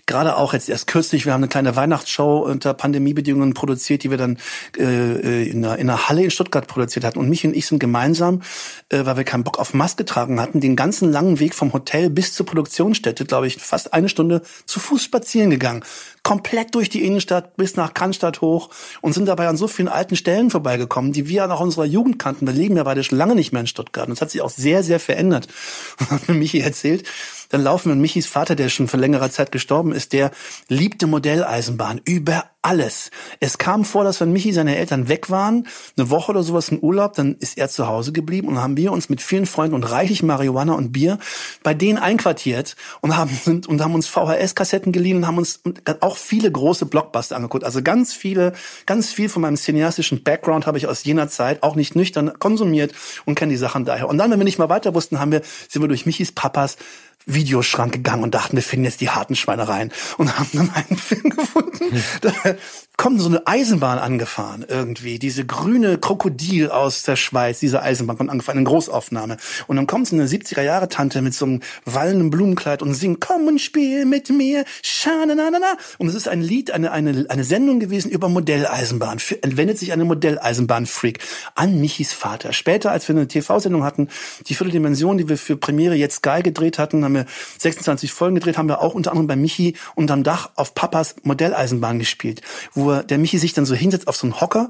gerade 0.05 0.35
auch 0.35 0.53
jetzt 0.53 0.69
erst 0.69 0.87
kürzlich, 0.87 1.25
wir 1.25 1.33
haben 1.33 1.41
eine 1.41 1.49
kleine 1.49 1.75
Weihnachtsshow 1.75 2.39
unter 2.39 2.73
Pandemiebedingungen 2.73 3.53
produziert, 3.53 4.03
die 4.03 4.09
wir 4.09 4.17
dann 4.17 4.37
äh, 4.77 5.49
in, 5.49 5.63
einer, 5.63 5.77
in 5.77 5.89
einer 5.89 6.09
Halle 6.09 6.23
in 6.23 6.31
Stuttgart 6.31 6.67
produziert 6.67 7.05
hatten. 7.05 7.19
Und 7.19 7.29
mich 7.29 7.45
und 7.45 7.55
ich 7.55 7.67
sind 7.67 7.79
gemeinsam, 7.79 8.41
äh, 8.89 9.05
weil 9.05 9.17
wir 9.17 9.23
keinen 9.23 9.43
Bock 9.43 9.59
auf 9.59 9.73
Maske 9.73 10.05
tragen 10.05 10.39
hatten, 10.39 10.59
den 10.59 10.75
ganzen 10.75 11.11
langen 11.11 11.39
Weg 11.39 11.55
vom 11.55 11.73
Hotel 11.73 12.09
bis 12.09 12.33
zur 12.33 12.45
Produktionsstätte, 12.45 13.25
glaube 13.25 13.47
ich, 13.47 13.57
fast 13.57 13.93
eine 13.93 14.09
Stunde 14.09 14.41
zu 14.65 14.79
Fuß 14.79 15.03
spazieren 15.03 15.49
gegangen 15.49 15.83
komplett 16.23 16.73
durch 16.73 16.89
die 16.89 17.05
Innenstadt 17.05 17.57
bis 17.57 17.75
nach 17.75 17.93
Cannstatt 17.93 18.41
hoch 18.41 18.69
und 19.01 19.13
sind 19.13 19.27
dabei 19.27 19.47
an 19.47 19.57
so 19.57 19.67
vielen 19.67 19.89
alten 19.89 20.15
Stellen 20.15 20.49
vorbeigekommen, 20.49 21.11
die 21.11 21.27
wir 21.27 21.45
nach 21.47 21.59
unserer 21.59 21.85
Jugend 21.85 22.17
kannten. 22.17 22.47
Wir 22.47 22.53
leben 22.53 22.77
ja 22.77 22.83
beide 22.83 23.03
schon 23.03 23.17
lange 23.17 23.35
nicht 23.35 23.51
mehr 23.51 23.61
in 23.61 23.67
Stuttgart. 23.67 24.07
Und 24.07 24.13
es 24.13 24.21
hat 24.21 24.31
sich 24.31 24.41
auch 24.41 24.49
sehr, 24.49 24.83
sehr 24.83 24.99
verändert. 24.99 25.47
Hat 26.09 26.27
mir 26.29 26.35
Michi 26.35 26.59
erzählt, 26.59 27.05
dann 27.49 27.61
laufen 27.61 27.89
wir 27.89 27.93
und 27.93 28.01
Michis 28.01 28.25
Vater, 28.25 28.55
der 28.55 28.69
schon 28.69 28.87
vor 28.87 28.99
längerer 28.99 29.29
Zeit 29.29 29.51
gestorben 29.51 29.91
ist, 29.91 30.13
der 30.13 30.31
liebte 30.69 31.07
Modelleisenbahn 31.07 32.01
über 32.05 32.45
alles. 32.63 33.11
Es 33.39 33.57
kam 33.57 33.85
vor, 33.85 34.03
dass 34.03 34.21
wenn 34.21 34.31
Michi 34.31 34.53
seine 34.53 34.75
Eltern 34.77 35.09
weg 35.09 35.29
waren, 35.29 35.67
eine 35.97 36.09
Woche 36.09 36.31
oder 36.31 36.43
sowas 36.43 36.69
in 36.69 36.81
Urlaub, 36.81 37.13
dann 37.13 37.35
ist 37.35 37.57
er 37.57 37.69
zu 37.69 37.87
Hause 37.87 38.11
geblieben 38.11 38.47
und 38.47 38.61
haben 38.61 38.77
wir 38.77 38.91
uns 38.91 39.09
mit 39.09 39.21
vielen 39.21 39.45
Freunden 39.45 39.75
und 39.75 39.83
reichlich 39.83 40.23
Marihuana 40.23 40.73
und 40.73 40.91
Bier 40.91 41.19
bei 41.61 41.73
denen 41.73 41.97
einquartiert 41.97 42.75
und 43.01 43.15
haben 43.15 43.31
sind 43.43 43.67
und 43.67 43.81
haben 43.81 43.93
uns 43.93 44.07
VHS-Kassetten 44.07 44.91
geliehen 44.91 45.17
und 45.17 45.27
haben 45.27 45.37
uns 45.37 45.61
auch 45.99 46.17
viele 46.17 46.51
große 46.51 46.85
Blockbuster 46.85 47.35
angeguckt. 47.35 47.63
Also 47.63 47.81
ganz 47.81 48.13
viele, 48.13 48.53
ganz 48.85 49.11
viel 49.11 49.29
von 49.29 49.41
meinem 49.41 49.57
cineastischen 49.57 50.23
Background 50.23 50.65
habe 50.65 50.77
ich 50.77 50.87
aus 50.87 51.03
jener 51.03 51.27
Zeit 51.27 51.63
auch 51.63 51.75
nicht 51.75 51.95
nüchtern 51.95 52.39
konsumiert 52.39 52.93
und 53.25 53.35
kenne 53.35 53.51
die 53.51 53.57
Sachen 53.57 53.85
daher. 53.85 54.07
Und 54.07 54.17
dann, 54.17 54.31
wenn 54.31 54.39
wir 54.39 54.45
nicht 54.45 54.59
mal 54.59 54.69
weiter 54.69 54.95
wussten, 54.95 55.19
haben 55.19 55.31
wir 55.31 55.41
sind 55.69 55.81
wir 55.81 55.87
durch 55.87 56.05
Michis 56.05 56.31
Papas 56.31 56.77
Videoschrank 57.25 57.93
gegangen 57.93 58.23
und 58.23 58.33
dachten, 58.35 58.55
wir 58.55 58.63
finden 58.63 58.85
jetzt 58.85 59.01
die 59.01 59.09
harten 59.09 59.35
Schweinereien 59.35 59.91
und 60.17 60.37
haben 60.37 60.49
dann 60.53 60.69
einen 60.71 60.97
Film 60.97 61.29
gefunden. 61.29 61.73
Hm. 62.43 62.57
Kommt 62.95 63.19
so 63.19 63.27
eine 63.27 63.47
Eisenbahn 63.47 63.97
angefahren 63.97 64.63
irgendwie, 64.67 65.17
diese 65.17 65.45
grüne 65.45 65.97
Krokodil 65.97 66.69
aus 66.69 67.01
der 67.03 67.15
Schweiz, 67.15 67.59
diese 67.59 67.81
Eisenbahn 67.81 68.17
kommt 68.17 68.29
angefahren, 68.29 68.59
eine 68.59 68.67
Großaufnahme. 68.67 69.37
Und 69.67 69.77
dann 69.77 69.87
kommt 69.87 70.07
so 70.07 70.15
eine 70.15 70.27
70er 70.27 70.61
Jahre 70.61 70.89
Tante 70.89 71.21
mit 71.21 71.33
so 71.33 71.45
einem 71.45 71.61
wallenden 71.85 72.29
Blumenkleid 72.29 72.81
und 72.83 72.93
singt, 72.93 73.19
komm 73.19 73.47
und 73.47 73.59
spiel 73.59 74.05
mit 74.05 74.29
mir, 74.29 74.63
schananana. 74.83 75.75
Und 75.97 76.07
es 76.07 76.13
ist 76.13 76.27
ein 76.27 76.41
Lied, 76.41 76.71
eine, 76.71 76.91
eine, 76.91 77.25
eine 77.29 77.43
Sendung 77.43 77.79
gewesen 77.79 78.11
über 78.11 78.29
Modelleisenbahn, 78.29 79.17
entwendet 79.41 79.79
sich 79.79 79.91
eine 79.91 80.05
Modelleisenbahn-Freak 80.05 81.19
an 81.55 81.81
Michis 81.81 82.13
Vater. 82.13 82.53
Später, 82.53 82.91
als 82.91 83.07
wir 83.07 83.15
eine 83.15 83.27
TV-Sendung 83.27 83.83
hatten, 83.83 84.07
die 84.47 84.53
Vierteldimension, 84.53 85.17
die 85.17 85.27
wir 85.27 85.37
für 85.37 85.57
Premiere 85.57 85.95
jetzt 85.95 86.21
geil 86.21 86.43
gedreht 86.43 86.77
hatten, 86.77 87.03
haben 87.03 87.15
wir 87.15 87.25
26 87.57 88.13
Folgen 88.13 88.35
gedreht, 88.35 88.57
haben 88.57 88.69
wir 88.69 88.81
auch 88.81 88.93
unter 88.93 89.11
anderem 89.11 89.27
bei 89.27 89.35
Michi 89.35 89.75
unterm 89.95 90.23
Dach 90.23 90.51
auf 90.55 90.75
Papas 90.75 91.15
Modelleisenbahn 91.23 91.99
gespielt, 91.99 92.41
wo 92.73 92.82
der 92.91 93.17
Michi 93.17 93.37
sich 93.37 93.53
dann 93.53 93.65
so 93.65 93.75
hinsetzt 93.75 94.07
auf 94.07 94.15
so 94.15 94.27
einen 94.27 94.39
Hocker, 94.39 94.69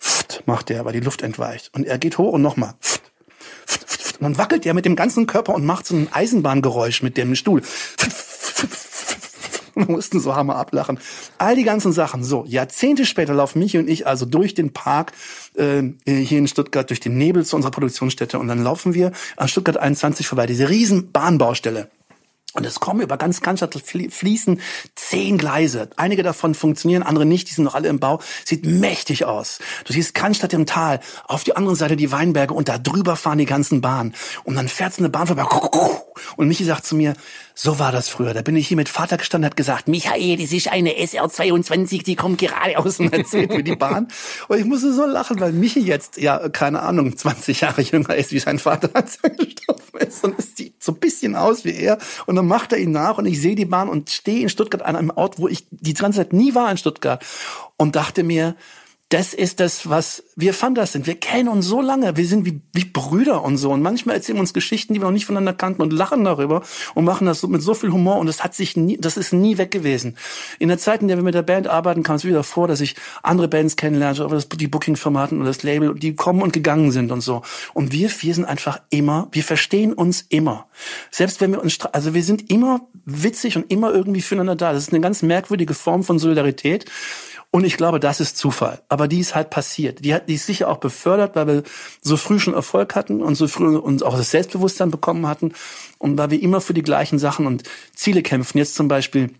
pft, 0.00 0.42
macht 0.46 0.68
der, 0.68 0.84
weil 0.84 0.92
die 0.92 1.00
Luft 1.00 1.22
entweicht. 1.22 1.70
Und 1.74 1.86
er 1.86 1.98
geht 1.98 2.18
hoch 2.18 2.32
und 2.32 2.42
nochmal. 2.42 2.74
Und 4.14 4.22
dann 4.22 4.38
wackelt 4.38 4.64
er 4.66 4.74
mit 4.74 4.84
dem 4.84 4.96
ganzen 4.96 5.26
Körper 5.26 5.54
und 5.54 5.64
macht 5.64 5.86
so 5.86 5.96
ein 5.96 6.08
Eisenbahngeräusch 6.12 7.02
mit 7.02 7.16
dem 7.16 7.34
Stuhl. 7.34 7.62
Wir 9.74 9.86
mussten 9.86 10.20
so 10.20 10.36
hammer 10.36 10.56
ablachen. 10.56 11.00
All 11.38 11.56
die 11.56 11.64
ganzen 11.64 11.92
Sachen. 11.92 12.22
So, 12.22 12.44
Jahrzehnte 12.46 13.04
später 13.06 13.34
laufen 13.34 13.58
Michi 13.58 13.78
und 13.78 13.88
ich 13.88 14.06
also 14.06 14.24
durch 14.24 14.54
den 14.54 14.72
Park 14.72 15.12
äh, 15.56 15.82
hier 16.06 16.38
in 16.38 16.46
Stuttgart, 16.46 16.88
durch 16.88 17.00
den 17.00 17.18
Nebel 17.18 17.44
zu 17.44 17.56
unserer 17.56 17.72
Produktionsstätte 17.72 18.38
und 18.38 18.46
dann 18.46 18.62
laufen 18.62 18.94
wir 18.94 19.10
an 19.36 19.48
Stuttgart 19.48 19.76
21 19.76 20.28
vorbei, 20.28 20.46
diese 20.46 20.68
riesen 20.68 21.10
Bahnbaustelle. 21.10 21.90
Und 22.54 22.64
es 22.64 22.78
kommen 22.78 23.00
über 23.00 23.16
ganz 23.16 23.40
Cannstatt 23.40 23.74
fließen 23.74 24.60
zehn 24.94 25.38
Gleise. 25.38 25.90
Einige 25.96 26.22
davon 26.22 26.54
funktionieren, 26.54 27.02
andere 27.02 27.26
nicht. 27.26 27.50
Die 27.50 27.54
sind 27.54 27.64
noch 27.64 27.74
alle 27.74 27.88
im 27.88 27.98
Bau. 27.98 28.20
Sieht 28.44 28.64
mächtig 28.64 29.24
aus. 29.24 29.58
Du 29.84 29.92
siehst 29.92 30.14
Cannstatt 30.14 30.52
im 30.52 30.64
Tal, 30.64 31.00
auf 31.26 31.42
die 31.42 31.56
andere 31.56 31.74
Seite 31.74 31.96
die 31.96 32.12
Weinberge 32.12 32.54
und 32.54 32.68
da 32.68 32.78
drüber 32.78 33.16
fahren 33.16 33.38
die 33.38 33.44
ganzen 33.44 33.80
Bahnen. 33.80 34.14
Und 34.44 34.54
dann 34.54 34.68
fährt 34.68 34.94
so 34.94 35.00
eine 35.00 35.08
Bahn 35.08 35.26
vorbei. 35.26 35.44
Und 36.36 36.46
Michi 36.46 36.64
sagt 36.64 36.86
zu 36.86 36.94
mir, 36.94 37.14
so 37.54 37.78
war 37.78 37.92
das 37.92 38.08
früher. 38.08 38.34
Da 38.34 38.42
bin 38.42 38.56
ich 38.56 38.66
hier 38.66 38.76
mit 38.76 38.88
Vater 38.88 39.16
gestanden, 39.16 39.46
hat 39.46 39.56
gesagt, 39.56 39.86
Michael, 39.86 40.36
das 40.38 40.50
ist 40.50 40.70
eine 40.70 40.90
SR22, 40.90 42.02
die 42.02 42.16
kommt 42.16 42.38
gerade 42.38 42.76
aus 42.76 42.98
und 42.98 43.12
erzählt 43.12 43.50
mir 43.50 43.62
die 43.62 43.76
Bahn. 43.76 44.08
Und 44.48 44.58
ich 44.58 44.64
musste 44.64 44.92
so 44.92 45.06
lachen, 45.06 45.38
weil 45.38 45.52
Michi 45.52 45.80
jetzt, 45.80 46.16
ja, 46.16 46.48
keine 46.48 46.82
Ahnung, 46.82 47.16
20 47.16 47.60
Jahre 47.60 47.82
jünger 47.82 48.14
ist 48.16 48.32
wie 48.32 48.38
sein 48.40 48.58
Vater, 48.58 48.90
als 48.94 49.18
er 49.22 49.30
gestorben 49.30 49.98
ist. 49.98 50.24
Und 50.24 50.38
es 50.38 50.56
sieht 50.56 50.82
so 50.82 50.92
ein 50.92 50.98
bisschen 50.98 51.36
aus 51.36 51.64
wie 51.64 51.74
er. 51.74 51.98
Und 52.26 52.36
dann 52.36 52.46
macht 52.46 52.72
er 52.72 52.78
ihn 52.78 52.90
nach 52.90 53.18
und 53.18 53.26
ich 53.26 53.40
sehe 53.40 53.54
die 53.54 53.64
Bahn 53.64 53.88
und 53.88 54.10
stehe 54.10 54.42
in 54.42 54.48
Stuttgart 54.48 54.82
an 54.82 54.96
einem 54.96 55.10
Ort, 55.10 55.38
wo 55.38 55.46
ich 55.46 55.66
die 55.70 55.94
ganze 55.94 56.18
Zeit 56.18 56.32
nie 56.32 56.54
war 56.54 56.70
in 56.70 56.76
Stuttgart 56.76 57.24
und 57.76 57.94
dachte 57.94 58.24
mir, 58.24 58.56
das 59.10 59.34
ist 59.34 59.60
das, 59.60 59.88
was 59.88 60.24
wir 60.34 60.54
Fantas 60.54 60.92
sind. 60.92 61.06
Wir 61.06 61.14
kennen 61.14 61.48
uns 61.48 61.66
so 61.66 61.80
lange. 61.80 62.16
Wir 62.16 62.26
sind 62.26 62.46
wie, 62.46 62.60
wie 62.72 62.84
Brüder 62.84 63.42
und 63.44 63.58
so. 63.58 63.70
Und 63.70 63.82
manchmal 63.82 64.16
erzählen 64.16 64.38
wir 64.38 64.40
uns 64.40 64.54
Geschichten, 64.54 64.94
die 64.94 65.00
wir 65.00 65.04
noch 65.04 65.12
nicht 65.12 65.26
voneinander 65.26 65.52
kannten 65.52 65.82
und 65.82 65.92
lachen 65.92 66.24
darüber 66.24 66.62
und 66.94 67.04
machen 67.04 67.26
das 67.26 67.42
mit 67.46 67.62
so 67.62 67.74
viel 67.74 67.92
Humor. 67.92 68.16
Und 68.16 68.26
das 68.26 68.42
hat 68.42 68.54
sich 68.54 68.76
nie, 68.76 68.96
das 68.96 69.16
ist 69.16 69.32
nie 69.32 69.58
weg 69.58 69.70
gewesen. 69.70 70.16
In 70.58 70.68
der 70.68 70.78
Zeit, 70.78 71.02
in 71.02 71.08
der 71.08 71.18
wir 71.18 71.22
mit 71.22 71.34
der 71.34 71.42
Band 71.42 71.68
arbeiten, 71.68 72.02
kam 72.02 72.16
es 72.16 72.24
wieder 72.24 72.42
vor, 72.42 72.66
dass 72.66 72.80
ich 72.80 72.96
andere 73.22 73.46
Bands 73.46 73.76
kennenlernte, 73.76 74.24
aber 74.24 74.38
die 74.38 74.68
Booking-Firma 74.68 75.20
hatten 75.20 75.38
und 75.38 75.46
das 75.46 75.62
Label, 75.62 75.94
die 75.94 76.16
kommen 76.16 76.42
und 76.42 76.52
gegangen 76.52 76.90
sind 76.90 77.12
und 77.12 77.20
so. 77.20 77.42
Und 77.74 77.92
wir 77.92 78.08
vier 78.08 78.34
sind 78.34 78.46
einfach 78.46 78.80
immer, 78.90 79.28
wir 79.32 79.44
verstehen 79.44 79.92
uns 79.92 80.24
immer. 80.28 80.66
Selbst 81.10 81.40
wenn 81.40 81.52
wir 81.52 81.62
uns, 81.62 81.78
also 81.92 82.14
wir 82.14 82.24
sind 82.24 82.50
immer 82.50 82.80
witzig 83.04 83.56
und 83.56 83.70
immer 83.70 83.92
irgendwie 83.92 84.22
füreinander 84.22 84.56
da. 84.56 84.72
Das 84.72 84.84
ist 84.84 84.92
eine 84.92 85.02
ganz 85.02 85.22
merkwürdige 85.22 85.74
Form 85.74 86.02
von 86.02 86.18
Solidarität. 86.18 86.86
Und 87.54 87.62
ich 87.62 87.76
glaube, 87.76 88.00
das 88.00 88.18
ist 88.18 88.36
Zufall. 88.36 88.82
Aber 88.88 89.06
die 89.06 89.20
ist 89.20 89.36
halt 89.36 89.50
passiert. 89.50 90.04
Die 90.04 90.12
hat, 90.12 90.28
die 90.28 90.34
ist 90.34 90.44
sicher 90.44 90.68
auch 90.68 90.78
befördert, 90.78 91.36
weil 91.36 91.46
wir 91.46 91.62
so 92.00 92.16
früh 92.16 92.40
schon 92.40 92.52
Erfolg 92.52 92.96
hatten 92.96 93.22
und 93.22 93.36
so 93.36 93.46
früh 93.46 93.76
uns 93.76 94.02
auch 94.02 94.16
das 94.16 94.32
Selbstbewusstsein 94.32 94.90
bekommen 94.90 95.28
hatten 95.28 95.52
und 95.98 96.18
weil 96.18 96.32
wir 96.32 96.42
immer 96.42 96.60
für 96.60 96.74
die 96.74 96.82
gleichen 96.82 97.20
Sachen 97.20 97.46
und 97.46 97.62
Ziele 97.94 98.22
kämpfen. 98.22 98.58
Jetzt 98.58 98.74
zum 98.74 98.88
Beispiel 98.88 99.30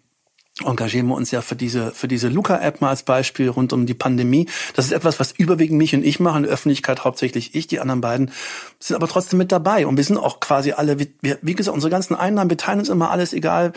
engagieren 0.65 1.09
wir 1.09 1.17
uns 1.17 1.33
ja 1.33 1.41
für 1.43 1.57
diese, 1.57 1.91
für 1.91 2.07
diese 2.07 2.29
Luca-App 2.29 2.81
mal 2.81 2.91
als 2.91 3.03
Beispiel 3.03 3.49
rund 3.49 3.73
um 3.73 3.85
die 3.85 3.95
Pandemie. 3.95 4.47
Das 4.77 4.85
ist 4.85 4.93
etwas, 4.93 5.19
was 5.19 5.33
überwiegend 5.33 5.79
mich 5.79 5.93
und 5.97 6.05
ich 6.05 6.21
machen, 6.21 6.37
in 6.37 6.43
der 6.45 6.53
Öffentlichkeit 6.53 7.03
hauptsächlich 7.03 7.57
ich, 7.57 7.67
die 7.67 7.81
anderen 7.81 8.01
beiden 8.01 8.31
sind 8.79 8.95
aber 8.95 9.09
trotzdem 9.09 9.41
mit 9.41 9.51
dabei. 9.51 9.89
Und 9.89 9.97
wir 9.97 10.05
sind 10.05 10.19
auch 10.19 10.39
quasi 10.39 10.71
alle, 10.71 11.01
wie, 11.01 11.13
wie 11.21 11.55
gesagt, 11.57 11.75
unsere 11.75 11.91
ganzen 11.91 12.15
Einnahmen, 12.15 12.49
wir 12.49 12.59
teilen 12.59 12.79
uns 12.79 12.91
immer 12.91 13.11
alles, 13.11 13.33
egal 13.33 13.73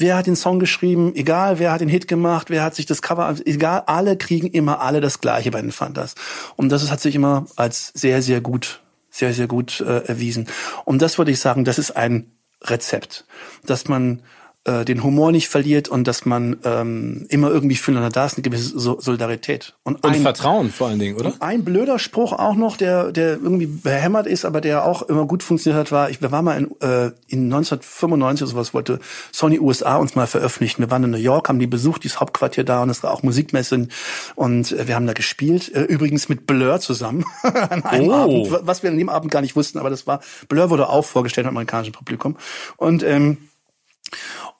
wer 0.00 0.16
hat 0.16 0.26
den 0.26 0.36
Song 0.36 0.58
geschrieben, 0.58 1.14
egal 1.14 1.58
wer 1.58 1.72
hat 1.72 1.80
den 1.80 1.88
Hit 1.88 2.08
gemacht, 2.08 2.50
wer 2.50 2.62
hat 2.62 2.74
sich 2.74 2.86
das 2.86 3.02
Cover, 3.02 3.34
egal, 3.44 3.84
alle 3.86 4.16
kriegen 4.16 4.48
immer 4.48 4.80
alle 4.80 5.00
das 5.00 5.20
Gleiche 5.20 5.50
bei 5.50 5.60
den 5.60 5.72
Fantas. 5.72 6.14
Und 6.56 6.70
das 6.70 6.90
hat 6.90 7.00
sich 7.00 7.14
immer 7.14 7.46
als 7.56 7.92
sehr, 7.94 8.22
sehr 8.22 8.40
gut, 8.40 8.80
sehr, 9.10 9.34
sehr 9.34 9.46
gut 9.46 9.80
äh, 9.80 10.04
erwiesen. 10.06 10.48
Und 10.84 11.02
das 11.02 11.18
würde 11.18 11.30
ich 11.30 11.40
sagen, 11.40 11.64
das 11.64 11.78
ist 11.78 11.92
ein 11.92 12.32
Rezept, 12.62 13.24
dass 13.64 13.88
man 13.88 14.22
äh, 14.64 14.84
den 14.84 15.02
Humor 15.02 15.32
nicht 15.32 15.48
verliert 15.48 15.88
und 15.88 16.06
dass 16.06 16.26
man 16.26 16.58
ähm, 16.64 17.24
immer 17.30 17.50
irgendwie 17.50 17.76
füreinander 17.76 18.10
da 18.10 18.26
ist, 18.26 18.34
eine 18.34 18.42
gewisse 18.42 18.78
so 18.78 19.00
Solidarität. 19.00 19.74
Und, 19.84 20.04
und 20.04 20.14
ein, 20.14 20.20
Vertrauen 20.20 20.70
vor 20.70 20.88
allen 20.88 20.98
Dingen, 20.98 21.16
oder? 21.16 21.32
Ein 21.40 21.64
blöder 21.64 21.98
Spruch 21.98 22.34
auch 22.34 22.54
noch, 22.54 22.76
der, 22.76 23.10
der 23.10 23.38
irgendwie 23.42 23.64
behämmert 23.64 24.26
ist, 24.26 24.44
aber 24.44 24.60
der 24.60 24.84
auch 24.84 25.00
immer 25.00 25.24
gut 25.24 25.42
funktioniert 25.42 25.80
hat, 25.80 25.92
war, 25.92 26.10
ich, 26.10 26.20
wir 26.20 26.30
waren 26.30 26.44
mal 26.44 26.58
in, 26.58 26.70
äh, 26.82 27.06
in 27.28 27.44
1995 27.44 28.42
oder 28.42 28.50
sowas, 28.50 28.74
wollte 28.74 29.00
Sony 29.32 29.58
USA 29.58 29.96
uns 29.96 30.14
mal 30.14 30.26
veröffentlichen. 30.26 30.82
Wir 30.82 30.90
waren 30.90 31.04
in 31.04 31.10
New 31.10 31.16
York, 31.16 31.48
haben 31.48 31.58
die 31.58 31.66
besucht, 31.66 32.04
dieses 32.04 32.20
Hauptquartier 32.20 32.64
da 32.64 32.82
und 32.82 32.90
es 32.90 33.02
war 33.02 33.12
auch 33.12 33.22
Musikmesse 33.22 33.88
und 34.34 34.72
äh, 34.72 34.88
wir 34.88 34.94
haben 34.94 35.06
da 35.06 35.14
gespielt, 35.14 35.74
äh, 35.74 35.84
übrigens 35.84 36.28
mit 36.28 36.46
Blur 36.46 36.80
zusammen 36.80 37.24
an 37.42 37.82
einem 37.84 38.10
oh. 38.10 38.12
Abend, 38.12 38.66
was 38.66 38.82
wir 38.82 38.90
an 38.90 38.98
dem 38.98 39.08
Abend 39.08 39.32
gar 39.32 39.40
nicht 39.40 39.56
wussten, 39.56 39.78
aber 39.78 39.88
das 39.88 40.06
war, 40.06 40.20
Blur 40.48 40.68
wurde 40.68 40.90
auch 40.90 41.06
vorgestellt 41.06 41.46
im 41.46 41.56
amerikanischen 41.56 41.92
Publikum 41.92 42.36
und 42.76 43.02
ähm, 43.02 43.38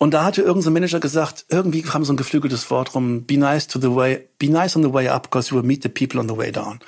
und 0.03 0.15
da 0.15 0.25
hatte 0.25 0.41
irgendein 0.41 0.63
so 0.63 0.71
Manager 0.71 0.99
gesagt, 0.99 1.45
irgendwie 1.51 1.83
kam 1.83 2.07
so 2.07 2.15
ein 2.15 2.17
geflügeltes 2.17 2.71
Wort 2.71 2.95
rum, 2.95 3.25
be 3.27 3.37
nice 3.37 3.67
to 3.67 3.79
the 3.79 3.95
way, 3.95 4.27
be 4.39 4.49
nice 4.49 4.75
on 4.75 4.83
the 4.83 4.95
way 4.95 5.09
up, 5.09 5.25
because 5.25 5.51
you 5.51 5.57
will 5.61 5.67
meet 5.67 5.83
the 5.83 5.91
people 5.91 6.19
on 6.19 6.27
the 6.27 6.39
way 6.39 6.51
down. 6.51 6.81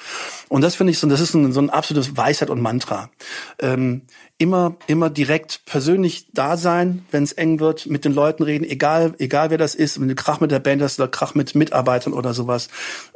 Und 0.49 0.63
das 0.63 0.77
finde 0.77 0.93
ich 0.93 0.99
so, 0.99 1.07
das 1.07 1.21
ist 1.21 1.35
ein, 1.35 1.53
so 1.53 1.61
ein 1.61 1.69
absolutes 1.69 2.17
Weisheit 2.17 2.49
und 2.49 2.63
Mantra. 2.63 3.11
Ähm, 3.59 4.07
immer, 4.39 4.77
immer 4.87 5.11
direkt 5.11 5.67
persönlich 5.67 6.29
da 6.33 6.57
sein, 6.57 7.05
wenn 7.11 7.23
es 7.23 7.33
eng 7.33 7.61
wird, 7.61 7.85
mit 7.87 8.07
den 8.07 8.15
Leuten 8.15 8.45
reden, 8.45 8.65
egal, 8.65 9.13
egal 9.19 9.51
wer 9.51 9.59
das 9.59 9.75
ist, 9.75 10.01
wenn 10.01 10.09
du 10.09 10.15
Krach 10.15 10.41
mit 10.41 10.51
der 10.51 10.61
Band 10.61 10.81
hast 10.81 10.99
oder 10.99 11.09
Krach 11.09 11.35
mit 11.35 11.55
Mitarbeitern 11.55 12.15
oder 12.15 12.33
sowas. 12.33 12.69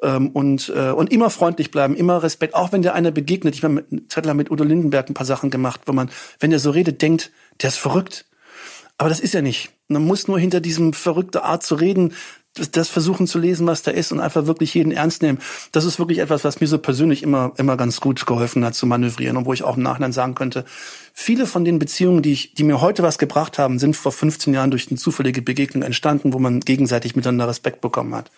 Ähm, 0.03 0.29
und, 0.29 0.71
äh, 0.77 0.91
und 0.91 1.11
immer 1.11 1.31
freundlich 1.31 1.71
bleiben, 1.71 1.97
immer 1.97 2.23
Respekt, 2.23 2.55
auch 2.55 2.71
wenn 2.71 2.83
dir 2.83 2.93
einer 2.93 3.13
begegnet. 3.13 3.55
Ich 3.55 3.65
habe 3.65 3.73
mit 3.73 4.13
Zettler 4.13 4.35
mit 4.35 4.51
Udo 4.51 4.63
Lindenberg 4.63 5.09
ein 5.09 5.15
paar 5.15 5.25
Sachen 5.25 5.51
gemacht, 5.51 5.81
wo 5.87 5.95
man, 5.95 6.11
wenn 6.39 6.51
der 6.51 6.61
so 6.61 6.69
redet, 6.69 7.01
denkt, 7.01 7.31
der 7.63 7.69
ist 7.69 7.79
verrückt 7.79 8.27
aber 8.99 9.09
das 9.09 9.21
ist 9.21 9.35
ja 9.35 9.43
nicht. 9.43 9.71
Man 9.89 10.05
muss 10.05 10.29
nur 10.29 10.39
hinter 10.39 10.61
diesem 10.61 10.93
verrückte 10.93 11.45
Art 11.45 11.63
zu 11.63 11.75
reden, 11.75 12.15
das, 12.73 12.89
versuchen 12.89 13.27
zu 13.27 13.39
lesen, 13.39 13.67
was 13.67 13.83
da 13.83 13.91
ist 13.91 14.13
und 14.13 14.21
einfach 14.21 14.47
wirklich 14.47 14.73
jeden 14.73 14.93
ernst 14.93 15.23
nehmen. 15.23 15.39
Das 15.73 15.85
ist 15.85 15.99
wirklich 15.99 16.19
etwas, 16.19 16.45
was 16.45 16.61
mir 16.61 16.67
so 16.67 16.79
persönlich 16.79 17.23
immer, 17.23 17.53
immer 17.59 17.77
ganz 17.77 18.01
gut 18.01 18.25
geholfen 18.25 18.65
hat 18.65 18.75
zu 18.75 18.87
manövrieren 18.87 19.37
und 19.37 19.45
wo 19.45 19.53
ich 19.53 19.63
auch 19.63 19.77
im 19.77 19.83
Nachhinein 19.83 20.13
sagen 20.13 20.35
könnte, 20.35 20.65
viele 21.13 21.47
von 21.47 21.65
den 21.65 21.79
Beziehungen, 21.79 22.23
die 22.23 22.33
ich, 22.33 22.55
die 22.55 22.65
mir 22.65 22.81
heute 22.81 23.03
was 23.03 23.19
gebracht 23.19 23.59
haben, 23.59 23.79
sind 23.79 23.97
vor 23.97 24.13
15 24.13 24.55
Jahren 24.55 24.71
durch 24.71 24.89
eine 24.89 24.99
zufällige 24.99 25.43
Begegnung 25.43 25.83
entstanden, 25.83 26.33
wo 26.33 26.39
man 26.39 26.61
gegenseitig 26.61 27.15
miteinander 27.15 27.49
Respekt 27.49 27.83
bekommen 27.83 28.15
hat. 28.15 28.31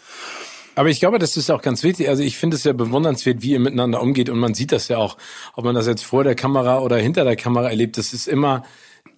Aber 0.74 0.88
ich 0.88 1.00
glaube, 1.00 1.18
das 1.18 1.36
ist 1.36 1.50
auch 1.50 1.62
ganz 1.62 1.82
wichtig. 1.82 2.09
Also 2.09 2.22
ich 2.22 2.36
finde 2.36 2.56
es 2.56 2.62
ja 2.62 2.72
bewundernswert, 2.72 3.42
wie 3.42 3.50
ihr 3.50 3.59
miteinander 3.59 4.00
umgeht. 4.00 4.30
Und 4.30 4.38
man 4.38 4.54
sieht 4.54 4.70
das 4.70 4.86
ja 4.86 4.98
auch, 4.98 5.16
ob 5.54 5.64
man 5.64 5.74
das 5.74 5.88
jetzt 5.88 6.04
vor 6.04 6.22
der 6.22 6.36
Kamera 6.36 6.78
oder 6.78 6.96
hinter 6.96 7.24
der 7.24 7.34
Kamera 7.34 7.68
erlebt. 7.68 7.98
Das 7.98 8.12
ist 8.12 8.28
immer, 8.28 8.62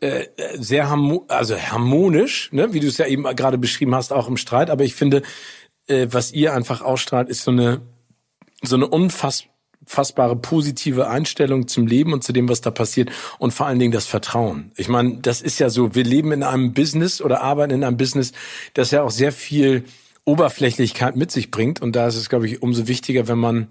äh, 0.00 0.26
sehr 0.54 0.88
harmo 0.88 1.26
also 1.28 1.56
harmonisch, 1.56 2.50
ne? 2.52 2.72
wie 2.72 2.80
du 2.80 2.88
es 2.88 2.98
ja 2.98 3.06
eben 3.06 3.24
gerade 3.36 3.58
beschrieben 3.58 3.94
hast, 3.94 4.12
auch 4.12 4.28
im 4.28 4.36
Streit. 4.36 4.70
Aber 4.70 4.84
ich 4.84 4.94
finde, 4.94 5.22
äh, 5.86 6.06
was 6.10 6.32
ihr 6.32 6.54
einfach 6.54 6.80
ausstrahlt, 6.80 7.28
ist 7.28 7.44
so 7.44 7.50
eine 7.50 7.82
so 8.62 8.76
eine 8.76 8.88
unfassbare 8.88 10.36
positive 10.36 11.08
Einstellung 11.08 11.66
zum 11.66 11.86
Leben 11.86 12.12
und 12.12 12.22
zu 12.22 12.32
dem, 12.32 12.48
was 12.48 12.60
da 12.60 12.70
passiert 12.70 13.10
und 13.38 13.52
vor 13.52 13.66
allen 13.66 13.78
Dingen 13.78 13.92
das 13.92 14.06
Vertrauen. 14.06 14.72
Ich 14.76 14.88
meine, 14.88 15.18
das 15.18 15.40
ist 15.40 15.58
ja 15.58 15.70
so, 15.70 15.94
wir 15.94 16.04
leben 16.04 16.32
in 16.32 16.42
einem 16.42 16.74
Business 16.74 17.22
oder 17.22 17.40
arbeiten 17.40 17.72
in 17.72 17.84
einem 17.84 17.96
Business, 17.96 18.32
das 18.74 18.90
ja 18.90 19.02
auch 19.02 19.10
sehr 19.10 19.32
viel 19.32 19.84
Oberflächlichkeit 20.24 21.16
mit 21.16 21.30
sich 21.30 21.50
bringt 21.50 21.80
und 21.80 21.96
da 21.96 22.06
ist 22.06 22.16
es, 22.16 22.28
glaube 22.28 22.46
ich, 22.46 22.62
umso 22.62 22.86
wichtiger, 22.86 23.28
wenn 23.28 23.38
man 23.38 23.68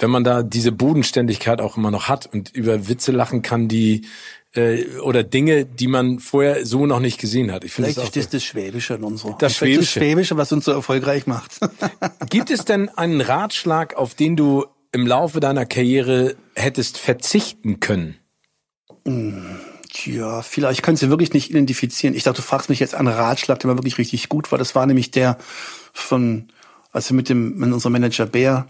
wenn 0.00 0.10
man 0.10 0.22
da 0.22 0.44
diese 0.44 0.70
Bodenständigkeit 0.70 1.60
auch 1.60 1.76
immer 1.76 1.90
noch 1.90 2.08
hat 2.08 2.32
und 2.32 2.54
über 2.54 2.88
Witze 2.88 3.10
lachen 3.10 3.42
kann, 3.42 3.66
die 3.66 4.06
äh, 4.54 4.98
oder 4.98 5.22
Dinge, 5.22 5.64
die 5.64 5.88
man 5.88 6.18
vorher 6.18 6.64
so 6.64 6.86
noch 6.86 7.00
nicht 7.00 7.20
gesehen 7.20 7.52
hat. 7.52 7.64
Ich 7.64 7.72
finde 7.72 7.92
Vielleicht 7.92 8.16
das 8.16 8.16
ist 8.16 8.34
das 8.34 8.44
Schwäbische 8.44 8.94
in 8.94 9.04
unserer. 9.04 9.36
Das 9.38 9.56
Schwäbische. 9.56 9.80
das 9.80 9.90
Schwäbische, 9.90 10.36
was 10.36 10.52
uns 10.52 10.64
so 10.64 10.72
erfolgreich 10.72 11.26
macht. 11.26 11.58
Gibt 12.30 12.50
es 12.50 12.64
denn 12.64 12.88
einen 12.90 13.20
Ratschlag, 13.20 13.96
auf 13.96 14.14
den 14.14 14.36
du 14.36 14.66
im 14.92 15.06
Laufe 15.06 15.40
deiner 15.40 15.66
Karriere 15.66 16.36
hättest 16.54 16.98
verzichten 16.98 17.80
können? 17.80 18.16
Tja, 19.90 20.42
vielleicht 20.42 20.82
kannst 20.82 21.02
du 21.02 21.08
wirklich 21.08 21.32
nicht 21.32 21.50
identifizieren. 21.50 22.14
Ich 22.14 22.24
dachte, 22.24 22.42
du 22.42 22.46
fragst 22.46 22.68
mich 22.68 22.80
jetzt 22.80 22.94
einen 22.94 23.08
Ratschlag, 23.08 23.58
der 23.60 23.68
war 23.68 23.76
wirklich 23.76 23.98
richtig 23.98 24.28
gut 24.28 24.50
war. 24.52 24.58
Das 24.58 24.74
war 24.74 24.86
nämlich 24.86 25.10
der 25.10 25.38
von, 25.92 26.48
als 26.92 27.10
wir 27.10 27.16
mit 27.16 27.28
dem, 27.28 27.56
mit 27.56 27.72
unserem 27.72 27.92
Manager 27.92 28.26
Bär 28.26 28.68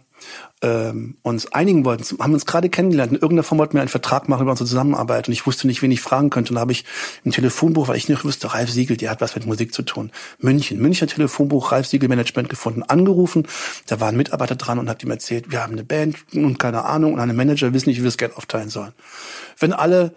ähm, 0.60 1.16
uns 1.22 1.52
einigen 1.52 1.84
wollten, 1.84 2.04
haben 2.18 2.34
uns 2.34 2.46
gerade 2.46 2.68
kennengelernt. 2.68 3.12
In 3.12 3.18
irgendeiner 3.18 3.44
Form 3.44 3.58
wollten 3.58 3.74
wir 3.74 3.80
einen 3.80 3.88
Vertrag 3.88 4.28
machen 4.28 4.42
über 4.42 4.50
unsere 4.50 4.68
Zusammenarbeit 4.68 5.28
und 5.28 5.32
ich 5.32 5.46
wusste 5.46 5.66
nicht, 5.66 5.82
wen 5.82 5.90
ich 5.90 6.00
fragen 6.00 6.30
könnte. 6.30 6.50
Und 6.50 6.56
da 6.56 6.60
habe 6.60 6.72
ich 6.72 6.84
im 7.24 7.30
Telefonbuch, 7.30 7.88
weil 7.88 7.96
ich 7.96 8.08
nicht 8.08 8.24
wusste, 8.24 8.52
Ralf 8.52 8.70
Siegel, 8.70 8.96
der 8.96 9.10
hat 9.10 9.20
was 9.20 9.34
mit 9.34 9.46
Musik 9.46 9.72
zu 9.72 9.82
tun. 9.82 10.10
München, 10.38 10.80
Münchner 10.80 11.06
Telefonbuch, 11.06 11.70
Ralf 11.70 11.86
Siegel 11.86 12.08
Management 12.08 12.48
gefunden, 12.48 12.82
angerufen. 12.82 13.46
Da 13.86 14.00
war 14.00 14.08
ein 14.08 14.16
Mitarbeiter 14.16 14.56
dran 14.56 14.78
und 14.78 14.88
hat 14.88 15.02
ihm 15.04 15.10
erzählt, 15.10 15.50
wir 15.50 15.62
haben 15.62 15.74
eine 15.74 15.84
Band 15.84 16.16
und 16.34 16.58
keine 16.58 16.84
Ahnung 16.84 17.14
und 17.14 17.20
eine 17.20 17.34
Manager 17.34 17.72
wissen 17.72 17.88
nicht, 17.90 17.98
wie 17.98 18.02
wir 18.02 18.08
das 18.08 18.18
Geld 18.18 18.36
aufteilen 18.36 18.68
sollen. 18.68 18.92
Wenn 19.58 19.72
alle 19.72 20.14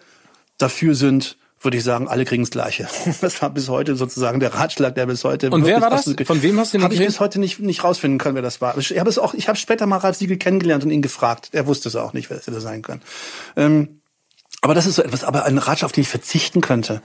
dafür 0.58 0.96
sind, 0.96 1.38
würde 1.62 1.78
ich 1.78 1.84
sagen, 1.84 2.08
alle 2.08 2.26
kriegen 2.26 2.44
das 2.44 2.52
Gleiche. 2.52 2.88
Das 3.22 3.42
war 3.42 3.50
bis 3.52 3.70
heute 3.70 3.96
sozusagen 3.96 4.40
der 4.40 4.54
Ratschlag, 4.54 4.96
der 4.96 5.06
bis 5.06 5.24
heute. 5.24 5.50
Und 5.52 5.66
wer 5.66 5.82
war 5.82 5.90
das? 5.90 6.14
Von 6.26 6.42
wem 6.42 6.60
hast 6.60 6.74
du 6.74 6.78
den 6.78 6.84
Habe 6.84 6.94
ich 6.94 7.00
bis 7.00 7.20
heute 7.20 7.40
nicht 7.40 7.60
nicht 7.60 7.84
rausfinden 7.84 8.18
können, 8.18 8.36
wer 8.36 8.42
das 8.42 8.62
war. 8.62 8.78
Ich 8.78 8.98
habe 8.98 9.10
es 9.10 9.20
auch, 9.20 9.34
ich 9.34 9.48
habe 9.48 9.58
später 9.58 9.86
mal 9.86 9.98
Ralf 9.98 10.18
Siegel 10.18 10.38
kennengelernt 10.38 10.84
und 10.84 10.92
ihn 10.92 11.02
gefragt. 11.02 11.50
Er 11.52 11.68
wusste 11.68 11.90
es 11.90 11.96
auch 11.96 12.14
nicht, 12.14 12.30
wer 12.30 12.38
das 12.38 12.48
hätte 12.48 12.62
sein 12.62 12.82
können. 12.82 13.02
Ähm, 13.56 14.02
aber 14.62 14.74
das 14.74 14.86
ist 14.86 14.96
so 14.96 15.04
etwas, 15.04 15.24
aber 15.24 15.46
ein 15.46 15.58
Ratschlag, 15.58 15.88
auf 15.88 15.92
den 15.92 16.02
ich 16.02 16.10
verzichten 16.10 16.62
könnte. 16.62 17.02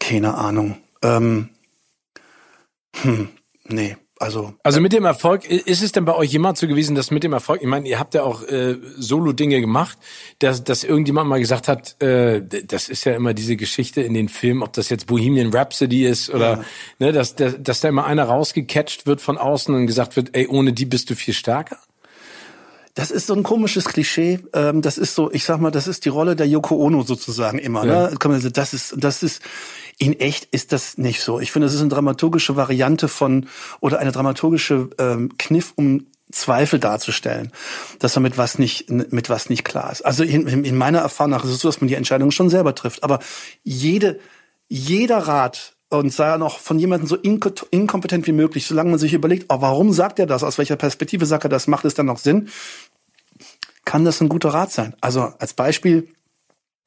Keine 0.00 0.34
Ahnung. 0.34 0.78
Ähm, 1.02 1.50
hm, 3.02 3.28
nee. 3.64 3.96
Also, 4.20 4.54
also 4.64 4.80
mit 4.80 4.92
dem 4.92 5.04
Erfolg, 5.04 5.48
ist 5.48 5.82
es 5.82 5.92
denn 5.92 6.04
bei 6.04 6.14
euch 6.14 6.32
jemand 6.32 6.58
so 6.58 6.66
gewesen, 6.66 6.96
dass 6.96 7.12
mit 7.12 7.22
dem 7.22 7.32
Erfolg, 7.32 7.62
ich 7.62 7.68
meine, 7.68 7.88
ihr 7.88 8.00
habt 8.00 8.14
ja 8.14 8.24
auch 8.24 8.42
äh, 8.42 8.76
Solo-Dinge 8.96 9.60
gemacht, 9.60 9.96
dass, 10.40 10.64
dass 10.64 10.82
irgendjemand 10.82 11.28
mal 11.28 11.38
gesagt 11.38 11.68
hat, 11.68 12.00
äh, 12.02 12.42
das 12.42 12.88
ist 12.88 13.04
ja 13.04 13.14
immer 13.14 13.32
diese 13.32 13.56
Geschichte 13.56 14.00
in 14.00 14.14
den 14.14 14.28
Filmen, 14.28 14.64
ob 14.64 14.72
das 14.72 14.88
jetzt 14.88 15.06
Bohemian 15.06 15.54
Rhapsody 15.54 16.04
ist 16.04 16.30
oder 16.30 16.50
ja. 16.50 16.64
ne, 16.98 17.12
dass, 17.12 17.36
dass, 17.36 17.54
dass 17.60 17.80
da 17.80 17.88
immer 17.88 18.06
einer 18.06 18.24
rausgecatcht 18.24 19.06
wird 19.06 19.20
von 19.20 19.38
außen 19.38 19.72
und 19.72 19.86
gesagt 19.86 20.16
wird, 20.16 20.30
ey, 20.32 20.48
ohne 20.48 20.72
die 20.72 20.86
bist 20.86 21.10
du 21.10 21.14
viel 21.14 21.34
stärker? 21.34 21.78
Das 22.98 23.12
ist 23.12 23.28
so 23.28 23.34
ein 23.34 23.44
komisches 23.44 23.84
Klischee. 23.84 24.40
Ähm, 24.52 24.82
das 24.82 24.98
ist 24.98 25.14
so, 25.14 25.30
ich 25.30 25.44
sag 25.44 25.60
mal, 25.60 25.70
das 25.70 25.86
ist 25.86 26.04
die 26.04 26.08
Rolle 26.08 26.34
der 26.34 26.48
Yoko 26.48 26.74
Ono 26.74 27.04
sozusagen 27.04 27.60
immer. 27.60 27.86
Ja. 27.86 28.10
Ne? 28.10 28.50
Das 28.50 28.74
ist, 28.74 28.96
das 28.98 29.22
ist 29.22 29.40
in 29.98 30.18
echt 30.18 30.44
ist 30.46 30.72
das 30.72 30.96
nicht 30.96 31.20
so. 31.20 31.40
Ich 31.40 31.52
finde, 31.52 31.66
es 31.66 31.74
ist 31.74 31.80
eine 31.80 31.90
dramaturgische 31.90 32.56
Variante 32.56 33.08
von 33.08 33.48
oder 33.80 33.98
eine 33.98 34.12
dramaturgische 34.12 34.90
ähm, 34.98 35.36
Kniff, 35.38 35.72
um 35.76 36.06
Zweifel 36.30 36.78
darzustellen, 36.78 37.52
dass 37.98 38.14
man 38.14 38.24
mit 38.24 38.38
was 38.38 38.58
nicht 38.58 38.90
mit 38.90 39.30
was 39.30 39.48
nicht 39.48 39.64
klar 39.64 39.90
ist. 39.90 40.02
Also 40.02 40.24
in, 40.24 40.46
in 40.46 40.76
meiner 40.76 40.98
Erfahrung 40.98 41.30
nach 41.30 41.44
ist 41.44 41.50
es 41.50 41.60
so, 41.60 41.68
dass 41.68 41.80
man 41.80 41.88
die 41.88 41.94
Entscheidung 41.94 42.30
schon 42.30 42.50
selber 42.50 42.74
trifft. 42.74 43.02
Aber 43.02 43.18
jede 43.64 44.20
jeder 44.68 45.18
Rat 45.18 45.74
und 45.88 46.12
sei 46.12 46.26
er 46.26 46.38
noch 46.38 46.58
von 46.58 46.78
jemandem 46.78 47.08
so 47.08 47.16
inkompetent 47.16 48.26
wie 48.26 48.32
möglich, 48.32 48.66
solange 48.66 48.90
man 48.90 48.98
sich 48.98 49.14
überlegt, 49.14 49.46
oh, 49.48 49.60
warum 49.60 49.92
sagt 49.92 50.18
er 50.18 50.26
das, 50.26 50.42
aus 50.42 50.58
welcher 50.58 50.76
Perspektive 50.76 51.24
sagt 51.24 51.44
er 51.44 51.50
das, 51.50 51.66
macht 51.66 51.86
es 51.86 51.94
dann 51.94 52.06
noch 52.06 52.18
Sinn, 52.18 52.50
kann 53.86 54.04
das 54.04 54.20
ein 54.20 54.28
guter 54.28 54.50
Rat 54.50 54.70
sein. 54.70 54.94
Also 55.00 55.32
als 55.38 55.54
Beispiel, 55.54 56.08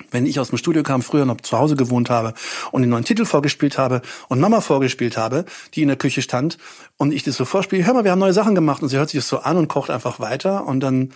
wenn 0.10 0.26
ich 0.26 0.40
aus 0.40 0.50
dem 0.50 0.58
Studio 0.58 0.84
kam, 0.84 1.02
früher 1.02 1.26
noch 1.26 1.42
zu 1.42 1.58
Hause 1.58 1.76
gewohnt 1.76 2.10
habe 2.10 2.34
und 2.72 2.82
den 2.82 2.90
neuen 2.90 3.06
Titel 3.06 3.26
vorgespielt 3.26 3.78
habe 3.78 4.02
und 4.28 4.40
Mama 4.40 4.62
vorgespielt 4.62 5.18
habe, 5.18 5.46
die 5.74 5.82
in 5.82 5.88
der 5.88 5.98
Küche 5.98 6.22
stand 6.22 6.58
und 6.98 7.14
ich 7.14 7.24
das 7.24 7.36
so 7.36 7.46
vorspiele, 7.46 7.86
hör 7.86 7.94
mal, 7.94 8.04
wir 8.04 8.12
haben 8.12 8.20
neue 8.20 8.34
Sachen 8.34 8.56
gemacht 8.56 8.82
und 8.82 8.90
sie 8.90 8.98
hört 8.98 9.10
sich 9.10 9.20
das 9.20 9.28
so 9.28 9.40
an 9.40 9.58
und 9.58 9.68
kocht 9.68 9.90
einfach 9.90 10.20
weiter 10.20 10.66
und 10.66 10.80
dann 10.80 11.12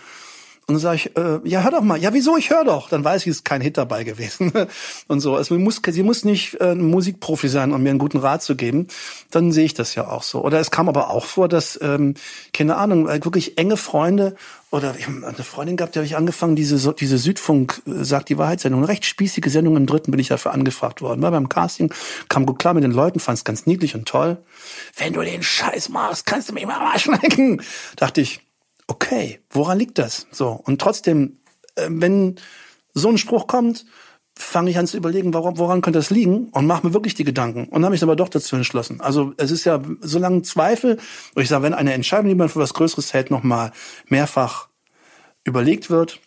und 0.68 0.74
dann 0.74 0.80
sage 0.80 0.96
ich, 0.96 1.16
äh, 1.16 1.38
ja, 1.44 1.62
hör 1.62 1.70
doch 1.70 1.80
mal. 1.82 1.96
Ja, 1.96 2.12
wieso? 2.12 2.36
Ich 2.36 2.50
höre 2.50 2.64
doch. 2.64 2.88
Dann 2.88 3.04
weiß 3.04 3.22
ich, 3.22 3.28
es 3.28 3.36
ist 3.36 3.44
kein 3.44 3.60
Hit 3.60 3.76
dabei 3.76 4.02
gewesen. 4.02 4.52
und 5.06 5.20
so. 5.20 5.36
Also 5.36 5.56
muss, 5.58 5.80
sie 5.86 6.02
muss 6.02 6.24
nicht 6.24 6.60
äh, 6.60 6.74
Musikprofi 6.74 7.48
sein, 7.48 7.72
um 7.72 7.84
mir 7.84 7.90
einen 7.90 8.00
guten 8.00 8.18
Rat 8.18 8.42
zu 8.42 8.56
geben. 8.56 8.88
Dann 9.30 9.52
sehe 9.52 9.64
ich 9.64 9.74
das 9.74 9.94
ja 9.94 10.08
auch 10.08 10.24
so. 10.24 10.42
Oder 10.42 10.58
es 10.58 10.72
kam 10.72 10.88
aber 10.88 11.10
auch 11.10 11.24
vor, 11.24 11.48
dass, 11.48 11.78
ähm, 11.80 12.14
keine 12.52 12.76
Ahnung, 12.76 13.06
wirklich 13.06 13.58
enge 13.58 13.76
Freunde 13.76 14.34
oder 14.72 14.96
ich 14.98 15.06
habe 15.06 15.24
eine 15.24 15.44
Freundin 15.44 15.76
gehabt, 15.76 15.94
die 15.94 16.00
habe 16.00 16.06
ich 16.06 16.16
angefangen, 16.16 16.56
diese, 16.56 16.92
diese 16.94 17.18
Südfunk 17.18 17.82
äh, 17.86 18.04
sagt 18.04 18.28
die 18.28 18.36
Wahrheitssendung, 18.36 18.80
eine 18.80 18.88
recht 18.88 19.04
spießige 19.04 19.48
Sendung 19.48 19.76
im 19.76 19.86
dritten 19.86 20.10
bin 20.10 20.18
ich 20.18 20.28
dafür 20.28 20.52
angefragt 20.52 21.00
worden. 21.00 21.22
War 21.22 21.30
beim 21.30 21.48
Casting, 21.48 21.94
kam 22.28 22.44
gut 22.44 22.58
klar 22.58 22.74
mit 22.74 22.82
den 22.82 22.90
Leuten, 22.90 23.20
fand 23.20 23.38
es 23.38 23.44
ganz 23.44 23.66
niedlich 23.66 23.94
und 23.94 24.08
toll. 24.08 24.38
Wenn 24.96 25.12
du 25.12 25.22
den 25.22 25.42
Scheiß 25.44 25.88
machst, 25.90 26.26
kannst 26.26 26.48
du 26.48 26.52
mich 26.52 26.66
mal 26.66 26.98
schmecken. 26.98 27.62
Dachte 27.96 28.20
ich, 28.20 28.40
okay, 28.86 29.40
woran 29.50 29.78
liegt 29.78 29.98
das? 29.98 30.26
So. 30.30 30.48
Und 30.64 30.80
trotzdem, 30.80 31.38
äh, 31.74 31.88
wenn 31.88 32.36
so 32.94 33.08
ein 33.08 33.18
Spruch 33.18 33.46
kommt, 33.46 33.84
fange 34.38 34.70
ich 34.70 34.78
an 34.78 34.86
zu 34.86 34.96
überlegen, 34.96 35.32
warum, 35.32 35.58
woran 35.58 35.80
könnte 35.80 35.98
das 35.98 36.10
liegen 36.10 36.48
und 36.50 36.66
mache 36.66 36.86
mir 36.86 36.92
wirklich 36.92 37.14
die 37.14 37.24
Gedanken. 37.24 37.64
Und 37.68 37.84
habe 37.84 37.94
ich 37.94 38.02
aber 38.02 38.16
doch 38.16 38.28
dazu 38.28 38.54
entschlossen. 38.56 39.00
Also 39.00 39.32
es 39.38 39.50
ist 39.50 39.64
ja, 39.64 39.80
solange 40.00 40.42
Zweifel, 40.42 40.98
und 41.34 41.42
ich 41.42 41.48
sage, 41.48 41.62
wenn 41.62 41.74
eine 41.74 41.94
Entscheidung, 41.94 42.28
die 42.28 42.34
man 42.34 42.48
für 42.48 42.58
was 42.58 42.74
Größeres 42.74 43.14
hält, 43.14 43.30
nochmal 43.30 43.72
mehrfach 44.08 44.68
überlegt 45.44 45.88
wird, 45.88 46.20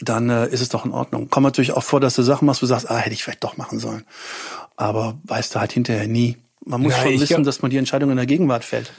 dann 0.00 0.28
äh, 0.28 0.48
ist 0.48 0.60
es 0.60 0.68
doch 0.68 0.84
in 0.84 0.92
Ordnung. 0.92 1.30
Kommt 1.30 1.44
natürlich 1.44 1.72
auch 1.72 1.82
vor, 1.82 2.00
dass 2.00 2.14
du 2.14 2.22
Sachen 2.22 2.46
machst, 2.46 2.62
wo 2.62 2.66
du 2.66 2.68
sagst, 2.68 2.90
ah, 2.90 2.96
hätte 2.96 3.14
ich 3.14 3.24
vielleicht 3.24 3.44
doch 3.44 3.56
machen 3.56 3.78
sollen. 3.78 4.04
Aber 4.76 5.18
weißt 5.24 5.54
du 5.54 5.60
halt 5.60 5.72
hinterher 5.72 6.06
nie. 6.06 6.36
Man 6.64 6.82
muss 6.82 6.92
ja, 6.92 7.02
schon 7.02 7.20
wissen, 7.20 7.44
dass 7.44 7.62
man 7.62 7.70
die 7.70 7.76
Entscheidung 7.76 8.10
in 8.10 8.16
der 8.16 8.26
Gegenwart 8.26 8.64
fällt. 8.64 8.92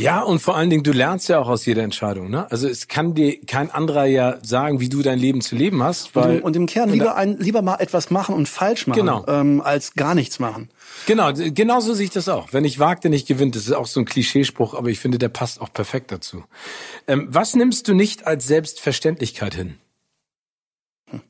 Ja, 0.00 0.22
und 0.22 0.38
vor 0.38 0.56
allen 0.56 0.70
Dingen, 0.70 0.82
du 0.82 0.92
lernst 0.92 1.28
ja 1.28 1.38
auch 1.38 1.48
aus 1.48 1.66
jeder 1.66 1.82
Entscheidung. 1.82 2.30
Ne? 2.30 2.50
Also 2.50 2.66
es 2.66 2.88
kann 2.88 3.14
dir 3.14 3.38
kein 3.44 3.70
anderer 3.70 4.06
ja 4.06 4.38
sagen, 4.42 4.80
wie 4.80 4.88
du 4.88 5.02
dein 5.02 5.18
Leben 5.18 5.42
zu 5.42 5.56
leben 5.56 5.82
hast. 5.82 6.16
Weil 6.16 6.30
und, 6.30 6.36
im, 6.38 6.44
und 6.44 6.56
im 6.56 6.66
Kern 6.66 6.88
lieber, 6.88 7.16
ein, 7.16 7.36
lieber 7.36 7.60
mal 7.60 7.76
etwas 7.76 8.10
machen 8.10 8.34
und 8.34 8.48
falsch 8.48 8.86
machen, 8.86 8.98
genau. 8.98 9.26
ähm, 9.28 9.60
als 9.60 9.92
gar 9.94 10.14
nichts 10.14 10.38
machen. 10.38 10.70
Genau, 11.06 11.32
genau 11.34 11.80
so 11.80 11.92
sehe 11.92 12.06
ich 12.06 12.10
das 12.10 12.30
auch. 12.30 12.52
Wenn 12.52 12.64
ich 12.64 12.78
wagte, 12.78 13.10
nicht 13.10 13.28
gewinnt, 13.28 13.56
das 13.56 13.66
ist 13.66 13.72
auch 13.72 13.86
so 13.86 14.00
ein 14.00 14.06
Klischeespruch, 14.06 14.72
aber 14.72 14.88
ich 14.88 14.98
finde, 14.98 15.18
der 15.18 15.28
passt 15.28 15.60
auch 15.60 15.72
perfekt 15.72 16.12
dazu. 16.12 16.44
Ähm, 17.06 17.28
was 17.30 17.54
nimmst 17.54 17.86
du 17.86 17.92
nicht 17.92 18.26
als 18.26 18.46
Selbstverständlichkeit 18.46 19.54
hin? 19.54 19.76
Hm. 21.10 21.20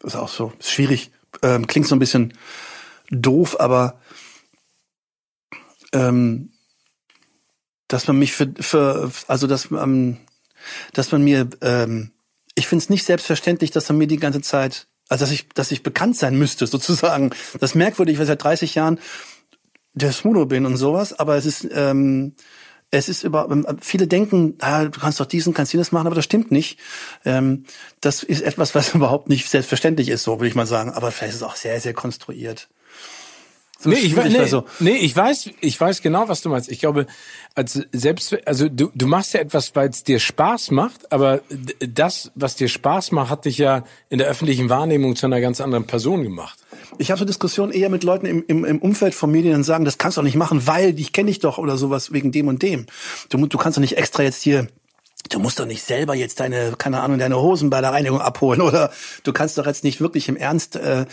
Das 0.00 0.14
ist 0.14 0.20
auch 0.20 0.28
so 0.28 0.52
schwierig 0.60 1.10
ähm, 1.42 1.66
klingt 1.66 1.86
so 1.86 1.94
ein 1.94 2.00
bisschen 2.00 2.34
doof, 3.10 3.58
aber 3.58 4.00
ähm, 5.92 6.52
dass 7.88 8.06
man 8.06 8.18
mich 8.18 8.32
für, 8.32 8.52
für 8.60 9.10
also 9.26 9.46
dass 9.46 9.70
ähm, 9.70 10.18
dass 10.92 11.12
man 11.12 11.22
mir 11.22 11.48
ähm, 11.62 12.12
ich 12.54 12.66
finde 12.66 12.82
es 12.82 12.90
nicht 12.90 13.04
selbstverständlich, 13.04 13.70
dass 13.70 13.88
man 13.88 13.98
mir 13.98 14.06
die 14.06 14.18
ganze 14.18 14.42
Zeit 14.42 14.88
also 15.08 15.24
dass 15.24 15.32
ich 15.32 15.48
dass 15.50 15.70
ich 15.70 15.82
bekannt 15.82 16.16
sein 16.16 16.38
müsste 16.38 16.66
sozusagen. 16.68 17.30
Das 17.54 17.70
ist 17.70 17.76
merkwürdig, 17.76 18.16
weil 18.16 18.24
ich 18.24 18.28
seit 18.28 18.42
30 18.42 18.74
Jahren 18.74 19.00
der 19.94 20.12
Smudo 20.12 20.46
bin 20.46 20.66
und 20.66 20.76
sowas, 20.76 21.18
aber 21.18 21.36
es 21.36 21.46
ist 21.46 21.66
ähm, 21.72 22.34
es 22.90 23.08
ist 23.08 23.22
über 23.22 23.48
viele 23.80 24.06
denken, 24.06 24.56
ah, 24.60 24.84
du 24.84 24.98
kannst 24.98 25.20
doch 25.20 25.26
diesen, 25.26 25.52
kannst 25.52 25.72
jenes 25.72 25.92
machen, 25.92 26.06
aber 26.06 26.16
das 26.16 26.24
stimmt 26.24 26.50
nicht. 26.50 26.78
Ähm, 27.24 27.64
das 28.00 28.22
ist 28.22 28.42
etwas, 28.42 28.74
was 28.74 28.94
überhaupt 28.94 29.28
nicht 29.28 29.48
selbstverständlich 29.48 30.08
ist, 30.08 30.22
so 30.22 30.38
würde 30.38 30.48
ich 30.48 30.54
mal 30.54 30.66
sagen. 30.66 30.90
Aber 30.90 31.10
vielleicht 31.10 31.34
ist 31.34 31.40
es 31.40 31.42
auch 31.42 31.56
sehr, 31.56 31.80
sehr 31.80 31.94
konstruiert. 31.94 32.68
So 33.80 33.90
nee, 33.90 33.96
ich, 33.96 34.16
nee, 34.16 34.38
also. 34.38 34.64
nee, 34.80 34.96
ich 34.96 35.14
weiß, 35.14 35.50
ich 35.60 35.80
weiß 35.80 36.02
genau, 36.02 36.28
was 36.28 36.40
du 36.40 36.48
meinst. 36.48 36.68
Ich 36.68 36.80
glaube, 36.80 37.06
als 37.54 37.80
selbst, 37.92 38.36
also 38.44 38.68
du, 38.68 38.90
du 38.92 39.06
machst 39.06 39.34
ja 39.34 39.40
etwas, 39.40 39.76
weil 39.76 39.88
es 39.90 40.02
dir 40.02 40.18
Spaß 40.18 40.72
macht, 40.72 41.12
aber 41.12 41.42
das, 41.78 42.32
was 42.34 42.56
dir 42.56 42.68
Spaß 42.68 43.12
macht, 43.12 43.30
hat 43.30 43.44
dich 43.44 43.58
ja 43.58 43.84
in 44.08 44.18
der 44.18 44.26
öffentlichen 44.26 44.68
Wahrnehmung 44.68 45.14
zu 45.14 45.26
einer 45.26 45.40
ganz 45.40 45.60
anderen 45.60 45.86
Person 45.86 46.24
gemacht. 46.24 46.58
Ich 46.98 47.12
habe 47.12 47.20
so 47.20 47.24
Diskussionen 47.24 47.70
eher 47.70 47.88
mit 47.88 48.02
Leuten 48.02 48.26
im, 48.26 48.44
im, 48.48 48.64
im 48.64 48.78
Umfeld 48.80 49.14
von 49.14 49.30
Medien 49.30 49.54
und 49.54 49.62
sagen, 49.62 49.84
das 49.84 49.96
kannst 49.96 50.16
du 50.16 50.22
doch 50.22 50.26
nicht 50.26 50.34
machen, 50.34 50.66
weil 50.66 50.98
ich 50.98 51.12
kenne 51.12 51.28
dich 51.28 51.38
doch 51.38 51.58
oder 51.58 51.76
sowas 51.76 52.12
wegen 52.12 52.32
dem 52.32 52.48
und 52.48 52.62
dem. 52.62 52.86
Du, 53.28 53.46
du 53.46 53.58
kannst 53.58 53.76
doch 53.76 53.82
nicht 53.82 53.96
extra 53.96 54.24
jetzt 54.24 54.42
hier 54.42 54.66
du 55.30 55.40
musst 55.40 55.60
doch 55.60 55.66
nicht 55.66 55.82
selber 55.82 56.14
jetzt 56.14 56.40
deine, 56.40 56.74
keine 56.78 57.00
Ahnung, 57.00 57.18
deine 57.18 57.38
Hosen 57.38 57.70
bei 57.70 57.80
der 57.80 57.92
Reinigung 57.92 58.20
abholen 58.20 58.60
oder 58.62 58.90
du 59.24 59.32
kannst 59.32 59.58
doch 59.58 59.66
jetzt 59.66 59.84
nicht 59.84 60.00
wirklich 60.00 60.28
im 60.28 60.36
Ernst 60.36 60.76
äh, 60.76 61.06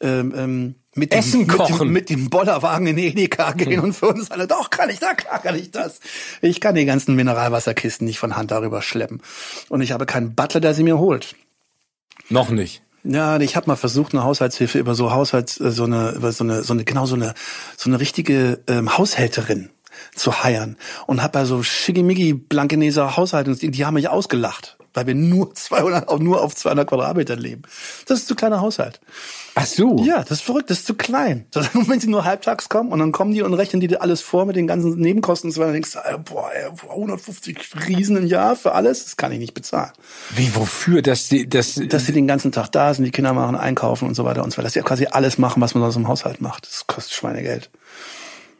ähm, 0.00 0.34
ähm 0.36 0.74
mit 0.94 1.12
Essen 1.12 1.46
dem, 1.46 1.48
kochen. 1.48 1.92
Mit 1.92 2.10
dem, 2.10 2.18
mit 2.18 2.24
dem 2.24 2.30
Bollerwagen 2.30 2.86
in 2.86 2.98
Edeka 2.98 3.52
gehen 3.52 3.78
hm. 3.78 3.84
und 3.84 3.92
für 3.94 4.08
uns 4.08 4.30
alle, 4.30 4.46
doch 4.46 4.70
kann 4.70 4.90
ich, 4.90 4.98
da 4.98 5.14
klar 5.14 5.40
kann 5.40 5.58
ich 5.58 5.70
das. 5.70 6.00
Ich 6.40 6.60
kann 6.60 6.74
die 6.74 6.84
ganzen 6.84 7.14
Mineralwasserkisten 7.14 8.06
nicht 8.06 8.18
von 8.18 8.36
Hand 8.36 8.50
darüber 8.50 8.82
schleppen. 8.82 9.22
Und 9.68 9.80
ich 9.80 9.92
habe 9.92 10.06
keinen 10.06 10.34
Butler, 10.34 10.60
der 10.60 10.74
sie 10.74 10.82
mir 10.82 10.98
holt. 10.98 11.34
Noch 12.28 12.50
nicht. 12.50 12.82
Ja, 13.04 13.40
ich 13.40 13.56
habe 13.56 13.66
mal 13.66 13.76
versucht, 13.76 14.12
eine 14.12 14.22
Haushaltshilfe 14.22 14.78
über 14.78 14.94
so 14.94 15.10
Haushalts, 15.10 15.60
äh, 15.60 15.72
so 15.72 15.84
eine, 15.84 16.10
über 16.12 16.30
so 16.30 16.44
eine, 16.44 16.62
so 16.62 16.72
eine, 16.72 16.84
genau 16.84 17.06
so 17.06 17.16
eine, 17.16 17.34
so 17.76 17.90
eine 17.90 17.98
richtige 17.98 18.60
ähm, 18.68 18.96
Haushälterin 18.96 19.70
zu 20.14 20.42
heiern 20.42 20.76
und 21.06 21.22
habe 21.22 21.32
bei 21.32 21.44
so 21.44 21.62
schickimicki 21.62 22.32
Blankeneser 22.34 23.16
Haushaltungsdienst, 23.16 23.76
die 23.76 23.84
haben 23.84 23.94
mich 23.94 24.08
ausgelacht, 24.08 24.78
weil 24.94 25.06
wir 25.06 25.14
nur 25.14 25.54
200, 25.54 26.20
nur 26.20 26.42
auf 26.42 26.54
200 26.54 26.88
Quadratmeter 26.88 27.36
leben. 27.36 27.62
Das 28.06 28.20
ist 28.20 28.28
zu 28.28 28.34
kleiner 28.34 28.60
Haushalt. 28.60 29.00
Ach 29.54 29.66
so. 29.66 29.98
Ja, 30.02 30.20
das 30.20 30.38
ist 30.38 30.42
verrückt, 30.42 30.70
das 30.70 30.78
ist 30.78 30.86
zu 30.86 30.94
klein. 30.94 31.44
wenn 31.72 32.00
sie 32.00 32.08
nur 32.08 32.24
halbtags 32.24 32.68
kommen 32.68 32.90
und 32.90 32.98
dann 33.00 33.12
kommen 33.12 33.34
die 33.34 33.42
und 33.42 33.52
rechnen 33.52 33.80
die 33.80 33.88
dir 33.88 34.00
alles 34.00 34.22
vor 34.22 34.46
mit 34.46 34.56
den 34.56 34.66
ganzen 34.66 34.98
Nebenkosten 34.98 35.48
und 35.48 35.54
so 35.54 35.60
weiter, 35.60 35.72
denkst 35.72 35.92
du, 35.92 36.18
boah, 36.18 36.50
150 36.88 37.58
Riesen 37.86 38.16
im 38.16 38.26
Jahr 38.26 38.56
für 38.56 38.72
alles, 38.72 39.04
das 39.04 39.16
kann 39.16 39.32
ich 39.32 39.38
nicht 39.38 39.54
bezahlen. 39.54 39.92
Wie, 40.30 40.54
wofür? 40.54 41.02
Dass 41.02 41.28
die, 41.28 41.48
dass, 41.48 41.74
dass 41.74 42.06
sie 42.06 42.12
den 42.12 42.26
ganzen 42.26 42.52
Tag 42.52 42.68
da 42.72 42.94
sind, 42.94 43.04
die 43.04 43.10
Kinder 43.10 43.34
machen, 43.34 43.56
einkaufen 43.56 44.08
und 44.08 44.14
so 44.14 44.24
weiter 44.24 44.42
und 44.42 44.52
so 44.52 44.58
weiter. 44.58 44.66
Dass 44.66 44.74
sie 44.74 44.80
quasi 44.80 45.06
alles 45.10 45.36
machen, 45.36 45.60
was 45.60 45.74
man 45.74 45.82
sonst 45.82 45.96
im 45.96 46.08
Haushalt 46.08 46.40
macht. 46.40 46.66
Das 46.66 46.86
kostet 46.86 47.12
Schweinegeld. 47.12 47.70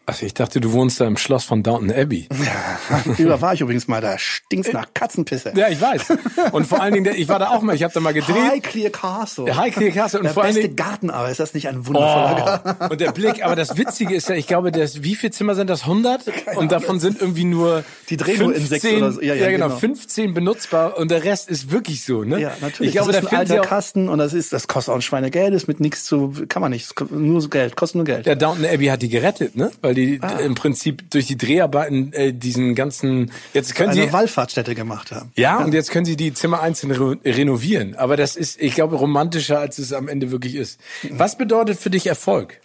Also 0.05 0.27
ich 0.27 0.35
dachte, 0.35 0.61
du 0.61 0.73
wohnst 0.73 1.01
da 1.01 1.07
im 1.07 1.16
Schloss 1.16 1.45
von 1.45 1.62
Downton 1.62 1.93
Abbey. 1.93 2.29
Über 3.19 3.41
war 3.41 3.55
ich 3.55 3.61
übrigens 3.61 3.87
mal, 3.87 4.01
da 4.01 4.19
stinkt's 4.19 4.73
nach 4.73 4.93
Katzenpisse. 4.93 5.53
Ja, 5.55 5.69
ich 5.69 5.81
weiß. 5.81 6.12
Und 6.51 6.66
vor 6.66 6.83
allen 6.83 6.95
Dingen, 6.95 7.15
ich 7.15 7.29
war 7.29 7.39
da 7.39 7.51
auch 7.51 7.62
mal, 7.62 7.77
ich 7.77 7.85
habe 7.85 7.95
da 7.95 8.01
mal 8.01 8.12
gedreht. 8.12 8.35
Highclere 8.37 8.91
Castle. 8.91 9.57
Highclere 9.57 9.93
Castle. 9.93 10.19
Und 10.19 10.24
der 10.24 10.35
vor 10.35 10.43
allen 10.43 10.55
beste 10.55 10.69
Dingen, 10.69 10.77
Garten, 10.77 11.11
aber 11.11 11.31
ist 11.31 11.39
das 11.39 11.55
nicht 11.55 11.69
ein 11.69 11.87
wundervoller 11.87 12.33
oh, 12.33 12.45
Garten? 12.45 12.93
und 12.93 13.01
der 13.01 13.12
Blick, 13.12 13.45
aber 13.45 13.55
das 13.55 13.77
Witzige 13.77 14.15
ist 14.15 14.29
ja, 14.29 14.35
ich 14.35 14.49
glaube, 14.49 14.73
das, 14.73 15.05
wie 15.05 15.15
viele 15.15 15.31
Zimmer 15.31 15.55
sind 15.55 15.70
das? 15.70 15.83
100? 15.83 16.24
Und 16.57 16.73
davon 16.73 16.99
sind 16.99 17.20
irgendwie 17.20 17.45
nur 17.45 17.85
Die 18.09 18.16
drehen 18.16 18.41
nur 18.41 18.55
in 18.55 18.66
sechs 18.66 18.85
oder 18.85 19.12
so. 19.12 19.23
Ja, 19.23 19.35
ja, 19.35 19.51
genau, 19.51 19.70
15 19.70 20.35
benutzbar 20.35 20.97
und 20.99 21.12
der 21.12 21.23
Rest 21.23 21.49
ist 21.49 21.70
wirklich 21.70 22.05
so, 22.05 22.24
ne? 22.24 22.41
Ja, 22.41 22.53
natürlich. 22.61 22.89
Ich 22.89 22.93
glaube, 22.97 23.12
das 23.12 23.20
da 23.20 23.29
ist 23.29 23.33
ein 23.33 23.39
alter 23.39 23.61
auch, 23.61 23.66
Kasten 23.66 24.09
und 24.09 24.19
das 24.19 24.35
ist, 24.35 24.53
das 24.53 24.66
kostet 24.66 24.93
auch 24.93 24.97
ein 24.97 25.03
Schweinegeld, 25.03 25.55
ist 25.55 25.69
mit 25.69 25.79
nichts 25.79 26.05
zu, 26.05 26.35
kann 26.49 26.61
man 26.61 26.73
nicht, 26.73 26.93
nur 27.11 27.49
Geld, 27.49 27.77
kostet 27.77 27.97
nur 27.97 28.05
Geld. 28.05 28.27
Ja, 28.27 28.35
Downton 28.35 28.66
Abbey 28.66 28.87
hat 28.87 29.01
die 29.03 29.09
gerettet, 29.09 29.55
ne? 29.57 29.70
Weil 29.81 29.91
die 29.94 30.19
Ah. 30.23 30.39
im 30.39 30.55
Prinzip 30.55 31.10
durch 31.10 31.27
die 31.27 31.36
Dreharbeiten 31.36 32.12
äh, 32.12 32.32
diesen 32.32 32.74
ganzen 32.74 33.31
jetzt 33.55 33.74
können 33.74 33.90
eine 33.90 34.02
sie 34.02 34.12
Wallfahrtsstätte 34.12 34.74
gemacht 34.74 35.10
haben. 35.12 35.32
ja 35.36 35.59
und 35.59 35.74
jetzt 35.74 35.90
können 35.90 36.05
sie 36.05 36.16
die 36.16 36.32
Zimmer 36.35 36.60
einzeln 36.60 36.90
re 36.93 37.19
renovieren, 37.24 37.94
aber 37.97 38.16
das 38.16 38.36
ist 38.36 38.60
ich 38.60 38.74
glaube 38.74 38.97
romantischer 38.97 39.59
als 39.59 39.78
es 39.78 39.93
am 39.93 40.09
Ende 40.09 40.31
wirklich 40.31 40.55
ist. 40.55 40.81
Was 41.10 41.36
bedeutet 41.39 41.78
für 41.78 41.90
dich 41.90 42.06
Erfolg? 42.06 42.60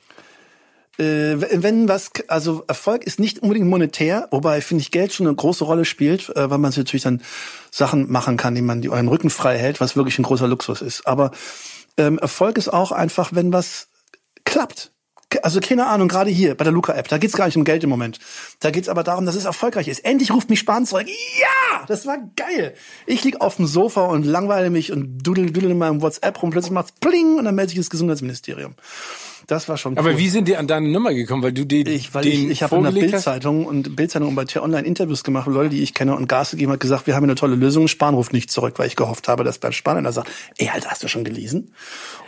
Äh, 1.00 1.36
wenn 1.62 1.88
was, 1.88 2.10
also 2.28 2.64
Erfolg 2.68 3.04
ist 3.04 3.20
nicht 3.20 3.40
unbedingt 3.40 3.68
monetär, 3.68 4.28
wobei 4.32 4.62
finde 4.62 4.82
ich 4.82 4.90
Geld 4.90 5.14
schon 5.14 5.28
eine 5.28 5.36
große 5.36 5.64
Rolle 5.64 5.86
spielt, 5.86 6.30
äh, 6.36 6.50
weil 6.50 6.58
man 6.58 6.72
sich 6.72 6.80
natürlich 6.80 7.04
dann 7.04 7.22
Sachen 7.70 8.12
machen 8.12 8.36
kann, 8.36 8.56
die 8.56 8.64
man 8.64 8.82
die 8.82 8.90
einen 8.90 9.08
Rücken 9.08 9.30
frei 9.30 9.60
hält, 9.60 9.80
was 9.80 9.96
wirklich 9.96 10.18
ein 10.18 10.24
großer 10.24 10.48
Luxus 10.48 10.82
ist. 10.82 11.06
Aber 11.06 11.32
ähm, 11.98 12.18
Erfolg 12.18 12.58
ist 12.58 12.70
auch 12.74 12.92
einfach, 12.92 13.30
wenn 13.34 13.54
was 13.54 13.90
klappt. 14.44 14.92
Also 15.44 15.60
keine 15.60 15.88
Ahnung, 15.88 16.08
gerade 16.08 16.30
hier 16.30 16.56
bei 16.56 16.64
der 16.64 16.72
Luca-App, 16.72 17.10
da 17.10 17.18
geht's 17.18 17.36
gar 17.36 17.48
nicht 17.48 17.58
um 17.58 17.66
Geld 17.66 17.84
im 17.84 17.90
Moment. 17.90 18.20
Da 18.62 18.72
geht's 18.72 18.88
aber 18.88 19.04
darum, 19.04 19.26
dass 19.26 19.36
es 19.36 19.44
erfolgreich 19.44 19.90
ist. 19.90 20.06
Endlich 20.06 20.32
ruft 20.32 20.50
mich 20.50 20.60
Spahn 20.60 20.86
zurück. 20.86 21.06
Ja, 21.08 21.86
das 21.86 22.06
war 22.06 22.18
geil. 22.38 22.74
Ich 23.06 23.24
lieg 23.26 23.42
auf 23.42 23.58
dem 23.58 23.68
Sofa 23.68 24.06
und 24.06 24.26
langweile 24.26 24.70
mich 24.70 24.92
und 24.94 25.18
dudel, 25.20 25.52
dudel 25.52 25.72
in 25.72 25.78
meinem 25.78 26.02
WhatsApp 26.02 26.42
rum. 26.42 26.52
Plötzlich 26.52 26.72
macht's 26.72 26.94
pling 26.94 27.38
und 27.38 27.46
dann 27.46 27.56
meldet 27.56 27.72
sich 27.72 27.80
das 27.80 27.90
Gesundheitsministerium. 27.90 28.76
Das 29.48 29.70
war 29.70 29.78
schon 29.78 29.94
cool. 29.94 30.00
Aber 30.00 30.18
wie 30.18 30.28
sind 30.28 30.50
die 30.50 30.58
an 30.58 30.68
deine 30.68 30.90
Nummer 30.90 31.14
gekommen, 31.14 31.42
weil 31.42 31.54
du 31.54 31.66
die 31.66 31.88
Ich, 31.88 32.14
weil 32.14 32.24
den 32.24 32.46
ich, 32.46 32.50
ich 32.50 32.64
habe 32.64 32.76
in 32.76 32.84
der? 32.84 32.92
Bildzeitung 32.92 33.66
und 33.66 33.96
Bildzeitung 33.96 34.28
und 34.28 34.36
bei 34.36 34.44
T-Online 34.44 34.86
Interviews 34.86 35.24
gemacht, 35.24 35.48
Leute, 35.48 35.70
die 35.70 35.82
ich 35.82 35.94
kenne 35.94 36.16
und 36.16 36.28
Gas 36.28 36.52
gegeben 36.52 36.74
hat, 36.74 36.82
gesagt, 36.82 37.08
wir 37.08 37.16
haben 37.16 37.24
eine 37.24 37.36
tolle 37.36 37.56
Lösung. 37.56 37.88
Spahn 37.88 38.14
ruft 38.14 38.34
nicht 38.34 38.52
zurück, 38.52 38.74
weil 38.78 38.88
ich 38.88 38.98
gehofft 38.98 39.30
habe, 39.30 39.46
dass 39.46 39.58
Bernd 39.58 39.74
Spahn 39.76 40.04
da 40.04 40.12
sagt, 40.12 40.30
ey, 40.58 40.70
Alter, 40.70 40.90
hast 40.90 41.02
du 41.02 41.08
schon 41.08 41.24
gelesen? 41.24 41.74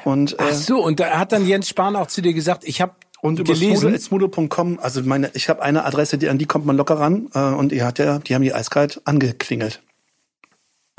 Und, 0.06 0.34
äh, 0.34 0.44
Ach 0.50 0.54
so, 0.54 0.82
und 0.82 1.02
da 1.02 1.20
hat 1.20 1.34
dann 1.34 1.46
Jens 1.46 1.68
Spahn 1.68 1.98
auch 1.98 2.08
zu 2.08 2.22
dir 2.22 2.34
gesagt, 2.34 2.64
ich 2.66 2.80
habe 2.80 2.94
und 3.22 3.38
über 3.38 3.54
smudo.com, 3.54 4.80
also 4.80 5.02
meine, 5.04 5.30
ich 5.34 5.50
habe 5.50 5.62
eine 5.62 5.84
Adresse, 5.84 6.18
die 6.18 6.30
an 6.30 6.38
die 6.38 6.46
kommt 6.46 6.66
man 6.66 6.78
locker 6.78 7.00
ran, 7.02 7.28
äh, 7.34 7.40
und 7.40 7.74
die 7.74 7.84
hat 7.84 8.00
ja, 8.00 8.20
die 8.20 8.34
haben 8.34 8.44
die 8.44 8.54
eiskalt 8.54 9.02
angeklingelt. 9.04 9.82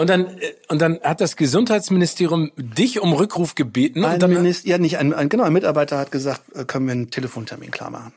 Und 0.01 0.09
dann, 0.09 0.29
äh, 0.39 0.55
und 0.69 0.81
dann 0.81 0.99
hat 1.03 1.21
das 1.21 1.37
Gesundheitsministerium 1.37 2.53
dich 2.57 3.01
um 3.01 3.13
Rückruf 3.13 3.55
gebeten. 3.55 4.03
Ein 4.03 4.15
und 4.15 4.23
dann, 4.23 4.33
Minister, 4.33 4.67
ja 4.67 4.79
nicht, 4.79 4.97
ein, 4.97 5.13
ein, 5.13 5.29
genau, 5.29 5.45
ein 5.45 5.53
Mitarbeiter 5.53 5.99
hat 5.99 6.11
gesagt, 6.11 6.41
äh, 6.55 6.65
können 6.65 6.87
wir 6.87 6.93
einen 6.93 7.11
Telefontermin 7.11 7.71
klar 7.71 7.91
machen. 7.91 8.15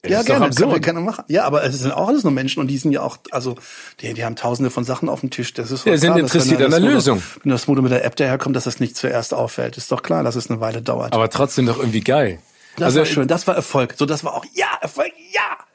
Das 0.00 0.10
ja, 0.10 0.22
gerne, 0.22 0.48
können 0.48 0.70
wir 0.70 0.80
gerne 0.80 1.00
machen. 1.00 1.24
Ja, 1.28 1.44
aber 1.44 1.62
es 1.62 1.78
sind 1.78 1.92
auch 1.92 2.08
alles 2.08 2.22
nur 2.22 2.32
Menschen 2.32 2.60
und 2.60 2.68
die 2.68 2.78
sind 2.78 2.92
ja 2.92 3.02
auch, 3.02 3.18
also 3.32 3.56
die, 4.00 4.14
die 4.14 4.24
haben 4.24 4.34
tausende 4.34 4.70
von 4.70 4.84
Sachen 4.84 5.10
auf 5.10 5.20
dem 5.20 5.28
Tisch. 5.28 5.52
Das 5.52 5.70
ist 5.70 5.84
Ja, 5.84 5.94
sind 5.98 6.12
klar, 6.12 6.22
dass 6.22 6.34
interessiert 6.34 6.62
an 6.62 6.70
das 6.70 6.80
der 6.80 6.90
Lösung. 6.90 7.22
Wenn 7.42 7.50
das 7.50 7.66
Modo 7.66 7.82
mit 7.82 7.92
der 7.92 8.06
App 8.06 8.16
daherkommt, 8.16 8.56
dass 8.56 8.64
das 8.64 8.80
nicht 8.80 8.96
zuerst 8.96 9.34
auffällt. 9.34 9.76
Ist 9.76 9.92
doch 9.92 10.02
klar, 10.02 10.22
dass 10.24 10.36
es 10.36 10.48
eine 10.48 10.60
Weile 10.60 10.80
dauert. 10.80 11.12
aber 11.12 11.28
trotzdem 11.28 11.66
doch 11.66 11.78
irgendwie 11.78 12.00
geil. 12.00 12.38
das 12.76 12.86
also 12.86 13.00
war 13.00 13.06
schön, 13.06 13.28
das 13.28 13.46
war 13.46 13.56
Erfolg. 13.56 13.96
So, 13.98 14.06
das 14.06 14.24
war 14.24 14.32
auch, 14.32 14.46
ja, 14.54 14.68
Erfolg, 14.80 15.12
ja. 15.34 15.67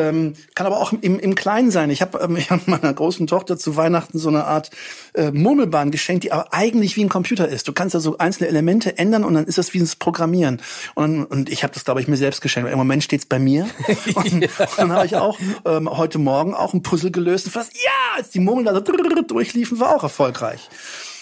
Ähm, 0.00 0.34
kann 0.54 0.66
aber 0.66 0.78
auch 0.78 0.92
im, 0.92 1.18
im 1.18 1.34
Kleinen 1.34 1.70
sein. 1.70 1.90
Ich 1.90 2.02
habe 2.02 2.18
ähm, 2.18 2.36
ich 2.38 2.50
hab 2.50 2.66
meiner 2.68 2.92
großen 2.92 3.26
Tochter 3.26 3.58
zu 3.58 3.76
Weihnachten 3.76 4.18
so 4.18 4.28
eine 4.28 4.44
Art 4.44 4.70
äh, 5.14 5.30
Murmelbahn 5.30 5.90
geschenkt, 5.90 6.24
die 6.24 6.32
aber 6.32 6.52
eigentlich 6.52 6.96
wie 6.96 7.04
ein 7.04 7.08
Computer 7.08 7.48
ist. 7.48 7.68
Du 7.68 7.72
kannst 7.72 7.94
da 7.94 8.00
so 8.00 8.18
einzelne 8.18 8.48
Elemente 8.48 8.98
ändern 8.98 9.24
und 9.24 9.34
dann 9.34 9.44
ist 9.44 9.58
das 9.58 9.74
wie 9.74 9.80
ein 9.80 9.90
Programmieren. 9.98 10.60
Und, 10.94 11.24
und 11.24 11.50
ich 11.50 11.62
habe 11.62 11.74
das, 11.74 11.84
glaube 11.84 12.00
ich, 12.00 12.08
mir 12.08 12.16
selbst 12.16 12.40
geschenkt. 12.40 12.66
Weil 12.66 12.72
Im 12.72 12.78
Moment 12.78 13.04
steht's 13.04 13.26
bei 13.26 13.38
mir. 13.38 13.68
Und, 14.14 14.32
und 14.32 14.48
dann 14.76 14.92
habe 14.92 15.06
ich 15.06 15.16
auch 15.16 15.38
ähm, 15.64 15.88
heute 15.88 16.18
Morgen 16.18 16.54
auch 16.54 16.74
ein 16.74 16.82
Puzzle 16.82 17.10
gelöst. 17.10 17.46
Und 17.46 17.52
fast, 17.52 17.72
ja, 17.74 18.16
als 18.16 18.30
die 18.30 18.40
Murmeln 18.40 18.66
da 18.66 18.74
so 18.74 18.80
durchliefen, 18.80 19.78
war 19.78 19.94
auch 19.94 20.02
erfolgreich. 20.02 20.68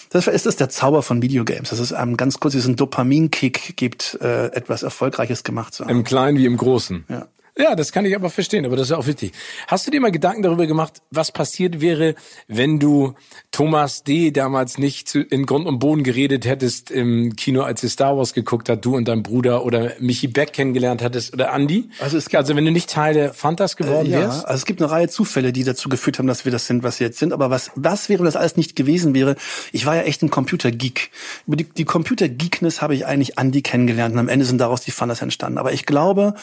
Das 0.09 0.27
ist 0.27 0.45
das 0.45 0.55
der 0.55 0.69
Zauber 0.69 1.03
von 1.03 1.21
Videogames. 1.21 1.69
Das 1.69 1.79
ist 1.79 1.93
einem 1.93 2.17
ganz 2.17 2.39
kurz 2.39 2.53
diesen 2.53 2.75
Dopaminkick 2.75 3.77
gibt, 3.77 4.17
äh, 4.21 4.47
etwas 4.47 4.81
Erfolgreiches 4.81 5.43
gemacht 5.43 5.73
zu 5.73 5.83
haben. 5.83 5.91
Im 5.91 6.03
Kleinen 6.03 6.37
wie 6.37 6.45
im 6.45 6.57
Großen. 6.57 7.05
Ja. 7.09 7.27
Ja, 7.57 7.75
das 7.75 7.91
kann 7.91 8.05
ich 8.05 8.15
aber 8.15 8.29
verstehen, 8.29 8.65
aber 8.65 8.75
das 8.77 8.87
ist 8.87 8.91
ja 8.91 8.97
auch 8.97 9.07
wichtig. 9.07 9.33
Hast 9.67 9.85
du 9.85 9.91
dir 9.91 9.99
mal 9.99 10.11
Gedanken 10.11 10.43
darüber 10.43 10.65
gemacht, 10.65 11.01
was 11.11 11.31
passiert 11.31 11.81
wäre, 11.81 12.15
wenn 12.47 12.79
du 12.79 13.15
Thomas 13.51 14.03
D. 14.03 14.31
damals 14.31 14.77
nicht 14.77 15.09
zu, 15.09 15.19
in 15.21 15.45
Grund 15.45 15.65
und 15.67 15.79
Boden 15.79 16.03
geredet 16.03 16.45
hättest 16.45 16.89
im 16.91 17.35
Kino, 17.35 17.63
als 17.63 17.83
ihr 17.83 17.89
Star 17.89 18.17
Wars 18.17 18.33
geguckt 18.33 18.69
hat, 18.69 18.85
du 18.85 18.95
und 18.95 19.07
dein 19.07 19.23
Bruder 19.23 19.65
oder 19.65 19.93
Michi 19.99 20.27
Beck 20.27 20.53
kennengelernt 20.53 21.01
hattest 21.01 21.33
oder 21.33 21.53
Andy? 21.53 21.89
Also 21.99 22.17
es 22.17 22.25
gibt- 22.25 22.35
also 22.37 22.55
wenn 22.55 22.63
du 22.65 22.71
nicht 22.71 22.89
Teil 22.89 23.13
der 23.13 23.33
Fantas 23.33 23.75
geworden 23.75 24.09
Ja, 24.09 24.19
wärst? 24.19 24.45
also 24.45 24.55
es 24.59 24.65
gibt 24.65 24.81
eine 24.81 24.89
Reihe 24.91 25.09
Zufälle, 25.09 25.51
die 25.51 25.63
dazu 25.63 25.89
geführt 25.89 26.19
haben, 26.19 26.27
dass 26.27 26.45
wir 26.45 26.51
das 26.51 26.65
sind, 26.67 26.83
was 26.83 26.99
wir 26.99 27.07
jetzt 27.07 27.19
sind. 27.19 27.33
Aber 27.33 27.49
was, 27.49 27.71
was 27.75 28.07
wäre, 28.09 28.19
wenn 28.19 28.25
das 28.25 28.35
alles 28.37 28.55
nicht 28.55 28.75
gewesen 28.75 29.13
wäre? 29.13 29.35
Ich 29.73 29.85
war 29.85 29.95
ja 29.95 30.03
echt 30.03 30.21
ein 30.21 30.29
Computergeek. 30.29 31.09
Über 31.47 31.57
die, 31.57 31.65
die 31.65 31.85
Computergeekness 31.85 32.81
habe 32.81 32.95
ich 32.95 33.05
eigentlich 33.05 33.37
Andy 33.37 33.61
kennengelernt 33.61 34.13
und 34.13 34.19
am 34.19 34.29
Ende 34.29 34.45
sind 34.45 34.59
daraus 34.59 34.81
die 34.81 34.91
Fantas 34.91 35.21
entstanden. 35.21 35.57
Aber 35.57 35.73
ich 35.73 35.85
glaube, 35.85 36.35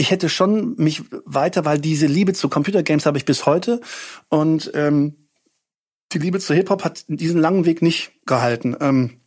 ich 0.00 0.10
hätte 0.10 0.30
schon 0.30 0.76
mich 0.76 1.02
weiter, 1.26 1.66
weil 1.66 1.78
diese 1.78 2.06
Liebe 2.06 2.32
zu 2.32 2.48
Computergames 2.48 3.04
habe 3.04 3.18
ich 3.18 3.26
bis 3.26 3.44
heute 3.44 3.82
und 4.30 4.70
ähm, 4.74 5.28
die 6.12 6.18
Liebe 6.18 6.40
zu 6.40 6.54
Hip-Hop 6.54 6.84
hat 6.84 7.04
diesen 7.08 7.38
langen 7.38 7.66
Weg 7.66 7.82
nicht 7.82 8.12
gehalten. 8.24 8.74
Ähm, 8.80 9.19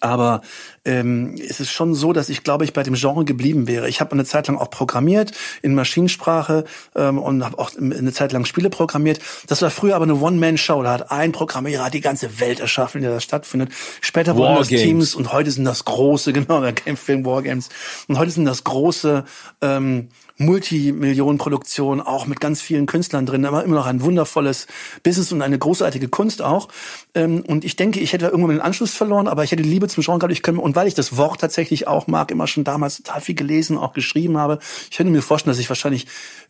aber 0.00 0.42
ähm, 0.84 1.34
es 1.36 1.60
ist 1.60 1.70
schon 1.70 1.94
so, 1.94 2.12
dass 2.12 2.28
ich 2.28 2.42
glaube, 2.42 2.64
ich 2.64 2.72
bei 2.72 2.82
dem 2.82 2.94
Genre 2.94 3.24
geblieben 3.24 3.66
wäre. 3.66 3.88
Ich 3.88 4.00
habe 4.00 4.12
eine 4.12 4.24
Zeit 4.24 4.48
lang 4.48 4.56
auch 4.56 4.70
programmiert 4.70 5.32
in 5.62 5.74
Maschinensprache 5.74 6.64
ähm, 6.94 7.18
und 7.18 7.44
habe 7.44 7.58
auch 7.58 7.70
eine 7.76 8.12
Zeit 8.12 8.32
lang 8.32 8.44
Spiele 8.44 8.70
programmiert. 8.70 9.20
Das 9.46 9.62
war 9.62 9.70
früher 9.70 9.96
aber 9.96 10.04
eine 10.04 10.16
One-Man-Show. 10.16 10.82
Da 10.82 10.92
hat 10.92 11.10
ein 11.10 11.32
Programmierer 11.32 11.90
die 11.90 12.00
ganze 12.00 12.40
Welt 12.40 12.60
erschaffen, 12.60 12.98
in 12.98 13.02
der 13.04 13.14
das 13.14 13.24
stattfindet. 13.24 13.70
Später 14.00 14.36
wurden 14.36 14.56
das. 14.56 14.68
Teams 14.68 15.14
und 15.14 15.32
heute 15.32 15.50
sind 15.50 15.64
das 15.64 15.84
große, 15.84 16.32
genau, 16.34 16.60
der 16.60 16.72
Game-Film 16.72 17.24
Wargames. 17.24 17.68
Und 18.06 18.18
heute 18.18 18.30
sind 18.30 18.44
das 18.44 18.64
große 18.64 19.24
ähm, 19.60 20.08
Multimillionenproduktion, 20.38 22.00
auch 22.00 22.26
mit 22.26 22.40
ganz 22.40 22.62
vielen 22.62 22.86
Künstlern 22.86 23.26
drin, 23.26 23.44
aber 23.44 23.64
immer 23.64 23.76
noch 23.76 23.86
ein 23.86 24.02
wundervolles 24.02 24.66
Business 25.02 25.32
und 25.32 25.42
eine 25.42 25.58
großartige 25.58 26.08
Kunst 26.08 26.42
auch. 26.42 26.68
Ähm, 27.14 27.44
und 27.46 27.64
ich 27.64 27.76
denke, 27.76 28.00
ich 28.00 28.12
hätte 28.12 28.26
irgendwann 28.26 28.56
den 28.56 28.60
Anschluss 28.60 28.94
verloren, 28.94 29.28
aber 29.28 29.44
ich 29.44 29.50
hätte 29.50 29.62
die 29.62 29.68
Liebe 29.68 29.88
zum 29.88 30.04
Genre 30.04 30.18
gehabt. 30.20 30.32
Ich 30.32 30.42
könnte, 30.42 30.60
und 30.60 30.76
weil 30.76 30.86
ich 30.86 30.94
das 30.94 31.16
Wort 31.16 31.40
tatsächlich 31.40 31.88
auch 31.88 32.06
mag, 32.06 32.30
immer 32.30 32.46
schon 32.46 32.64
damals 32.64 32.98
total 32.98 33.20
viel 33.20 33.34
gelesen, 33.34 33.76
auch 33.76 33.92
geschrieben 33.92 34.38
habe, 34.38 34.58
ich 34.90 34.96
könnte 34.96 35.12
mir 35.12 35.22
vorstellen, 35.22 35.52
dass 35.52 35.60
ich 35.60 35.68
wahrscheinlich 35.68 36.06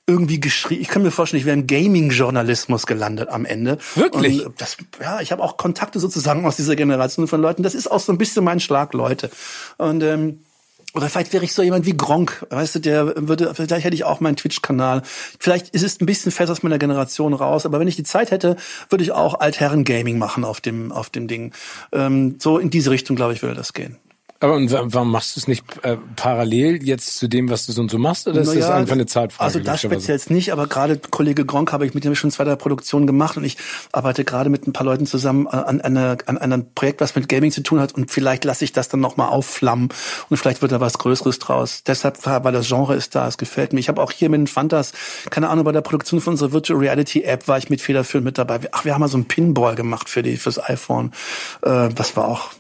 irgendwie 0.06 0.40
geschrieben, 0.40 0.81
ich 0.81 0.89
kann 0.89 1.02
mir 1.02 1.10
vorstellen, 1.10 1.40
ich 1.40 1.47
wäre 1.47 1.56
im 1.56 1.66
Gaming-Journalismus 1.66 2.86
gelandet 2.86 3.28
am 3.28 3.44
Ende. 3.44 3.78
Wirklich? 3.94 4.44
Und 4.44 4.60
das, 4.60 4.78
ja, 5.01 5.20
ich 5.20 5.32
habe 5.32 5.43
auch 5.43 5.56
Kontakte 5.56 6.01
sozusagen 6.01 6.47
aus 6.47 6.56
dieser 6.56 6.77
Generation 6.77 7.28
von 7.28 7.40
Leuten. 7.40 7.62
Das 7.62 7.74
ist 7.74 7.90
auch 7.90 8.01
so 8.01 8.12
ein 8.12 8.19
bisschen 8.19 8.44
mein 8.44 8.60
Schlag, 8.60 8.94
Leute. 8.94 9.31
Und 9.77 10.02
ähm, 10.02 10.40
oder 10.94 11.09
vielleicht 11.09 11.32
wäre 11.32 11.44
ich 11.44 11.52
so 11.52 11.62
jemand 11.62 11.86
wie 11.86 11.97
Gronk, 11.97 12.47
weißt 12.51 12.77
du, 12.77 12.78
der 12.78 13.28
würde, 13.28 13.55
vielleicht 13.55 13.85
hätte 13.85 13.94
ich 13.94 14.05
auch 14.05 14.20
meinen 14.20 14.36
Twitch-Kanal. 14.36 15.02
Vielleicht 15.39 15.70
ist 15.70 15.82
es 15.82 16.01
ein 16.01 16.06
bisschen 16.06 16.32
fest 16.32 16.51
aus 16.51 16.62
meiner 16.62 16.78
Generation 16.78 17.35
raus, 17.35 17.66
aber 17.66 17.78
wenn 17.78 17.89
ich 17.89 17.97
die 17.97 18.05
Zeit 18.05 18.31
hätte, 18.31 18.56
würde 18.89 19.05
ich 19.05 19.12
auch 19.12 19.39
Altherren-Gaming 19.39 20.19
machen 20.19 20.44
auf 20.44 20.60
dem, 20.60 20.90
auf 20.90 21.10
dem 21.10 21.28
Ding. 21.28 21.52
Ähm, 21.93 22.36
so 22.39 22.59
in 22.59 22.70
diese 22.70 22.90
Richtung, 22.90 23.16
glaube 23.16 23.35
ich, 23.35 23.43
würde 23.43 23.55
das 23.55 23.74
gehen. 23.74 23.98
Aber 24.40 24.55
und 24.55 24.70
wa- 24.73 24.85
warum 24.86 25.10
machst 25.10 25.35
du 25.35 25.40
es 25.40 25.48
nicht 25.48 25.65
äh, 25.82 25.97
parallel 26.15 26.81
jetzt 26.85 27.19
zu 27.19 27.27
dem, 27.27 27.51
was 27.51 27.66
du 27.66 27.73
so 27.73 27.81
und 27.81 27.90
so 27.90 27.98
machst, 27.98 28.28
oder 28.28 28.40
ist 28.40 28.48
das 28.48 28.55
Naja, 28.55 28.74
einfach 28.77 28.93
eine 28.93 29.06
Zeitfrage? 29.06 29.44
Also 29.44 29.59
das 29.59 29.81
speziell 29.81 30.16
jetzt 30.16 30.31
nicht, 30.31 30.52
aber 30.52 30.69
gerade 30.69 30.97
Kollege 31.10 31.44
Gronk 31.44 31.73
habe 31.73 31.85
ich 31.86 31.93
mit 31.93 32.05
dem 32.05 32.15
schon 32.15 32.31
zwei, 32.31 32.44
drei 32.44 32.55
Produktionen 32.55 33.09
gemacht 33.09 33.36
und 33.36 33.43
ich 33.43 33.56
arbeite 33.90 34.24
gerade 34.24 34.48
mit 34.48 34.69
ein 34.69 34.73
paar 34.73 34.85
Leuten 34.86 35.06
zusammen 35.06 35.48
an, 35.48 35.81
an, 35.81 35.97
einer- 35.97 36.19
an 36.27 36.39
einem 36.39 36.73
Projekt, 36.73 37.01
was 37.01 37.16
mit 37.16 37.28
Gaming 37.28 37.51
zu 37.51 37.65
tun 37.65 37.81
hat 37.81 37.94
und 37.97 38.12
vielleicht 38.12 38.44
lasse 38.44 38.65
ich 38.65 38.70
das 38.73 38.89
dann 38.89 39.01
nochmal 39.01 39.28
aufflammen 39.31 39.89
und 40.28 40.36
vielleicht 40.36 40.62
wird 40.62 40.70
da 40.70 40.81
was 40.81 40.98
Größeres 40.98 41.40
draus. 41.40 41.82
Deshalb, 41.85 42.24
weil 42.24 42.52
das 42.52 42.69
Genre 42.69 42.94
ist 42.94 43.16
da, 43.16 43.27
es 43.27 43.39
gefällt 43.39 43.73
mir. 43.73 43.81
Ich 43.81 43.89
habe 43.89 44.01
auch 44.01 44.12
hier 44.12 44.28
mit 44.28 44.39
den 44.39 44.47
Fantas, 44.47 44.93
keine 45.31 45.48
Ahnung, 45.48 45.65
bei 45.65 45.73
der 45.73 45.81
Produktion 45.81 46.20
von 46.20 46.35
unserer 46.35 46.52
Virtual 46.52 46.78
Reality 46.78 47.23
App 47.24 47.48
war 47.48 47.59
ich 47.59 47.70
mit 47.70 47.81
federführend 47.81 48.24
mit 48.24 48.39
dabei. 48.39 48.60
Ach, 48.70 48.85
wir 48.85 48.94
haben 48.94 49.01
mal 49.01 49.09
so 49.09 49.16
einen 49.16 49.27
Pinball 49.27 49.74
gemacht 49.74 50.09
für 50.09 50.23
die, 50.23 50.36
fürs 50.36 50.60
iPhone. 50.62 51.10
Äh, 51.62 51.89
das 51.89 52.16
war 52.16 52.28
auch 52.28 52.51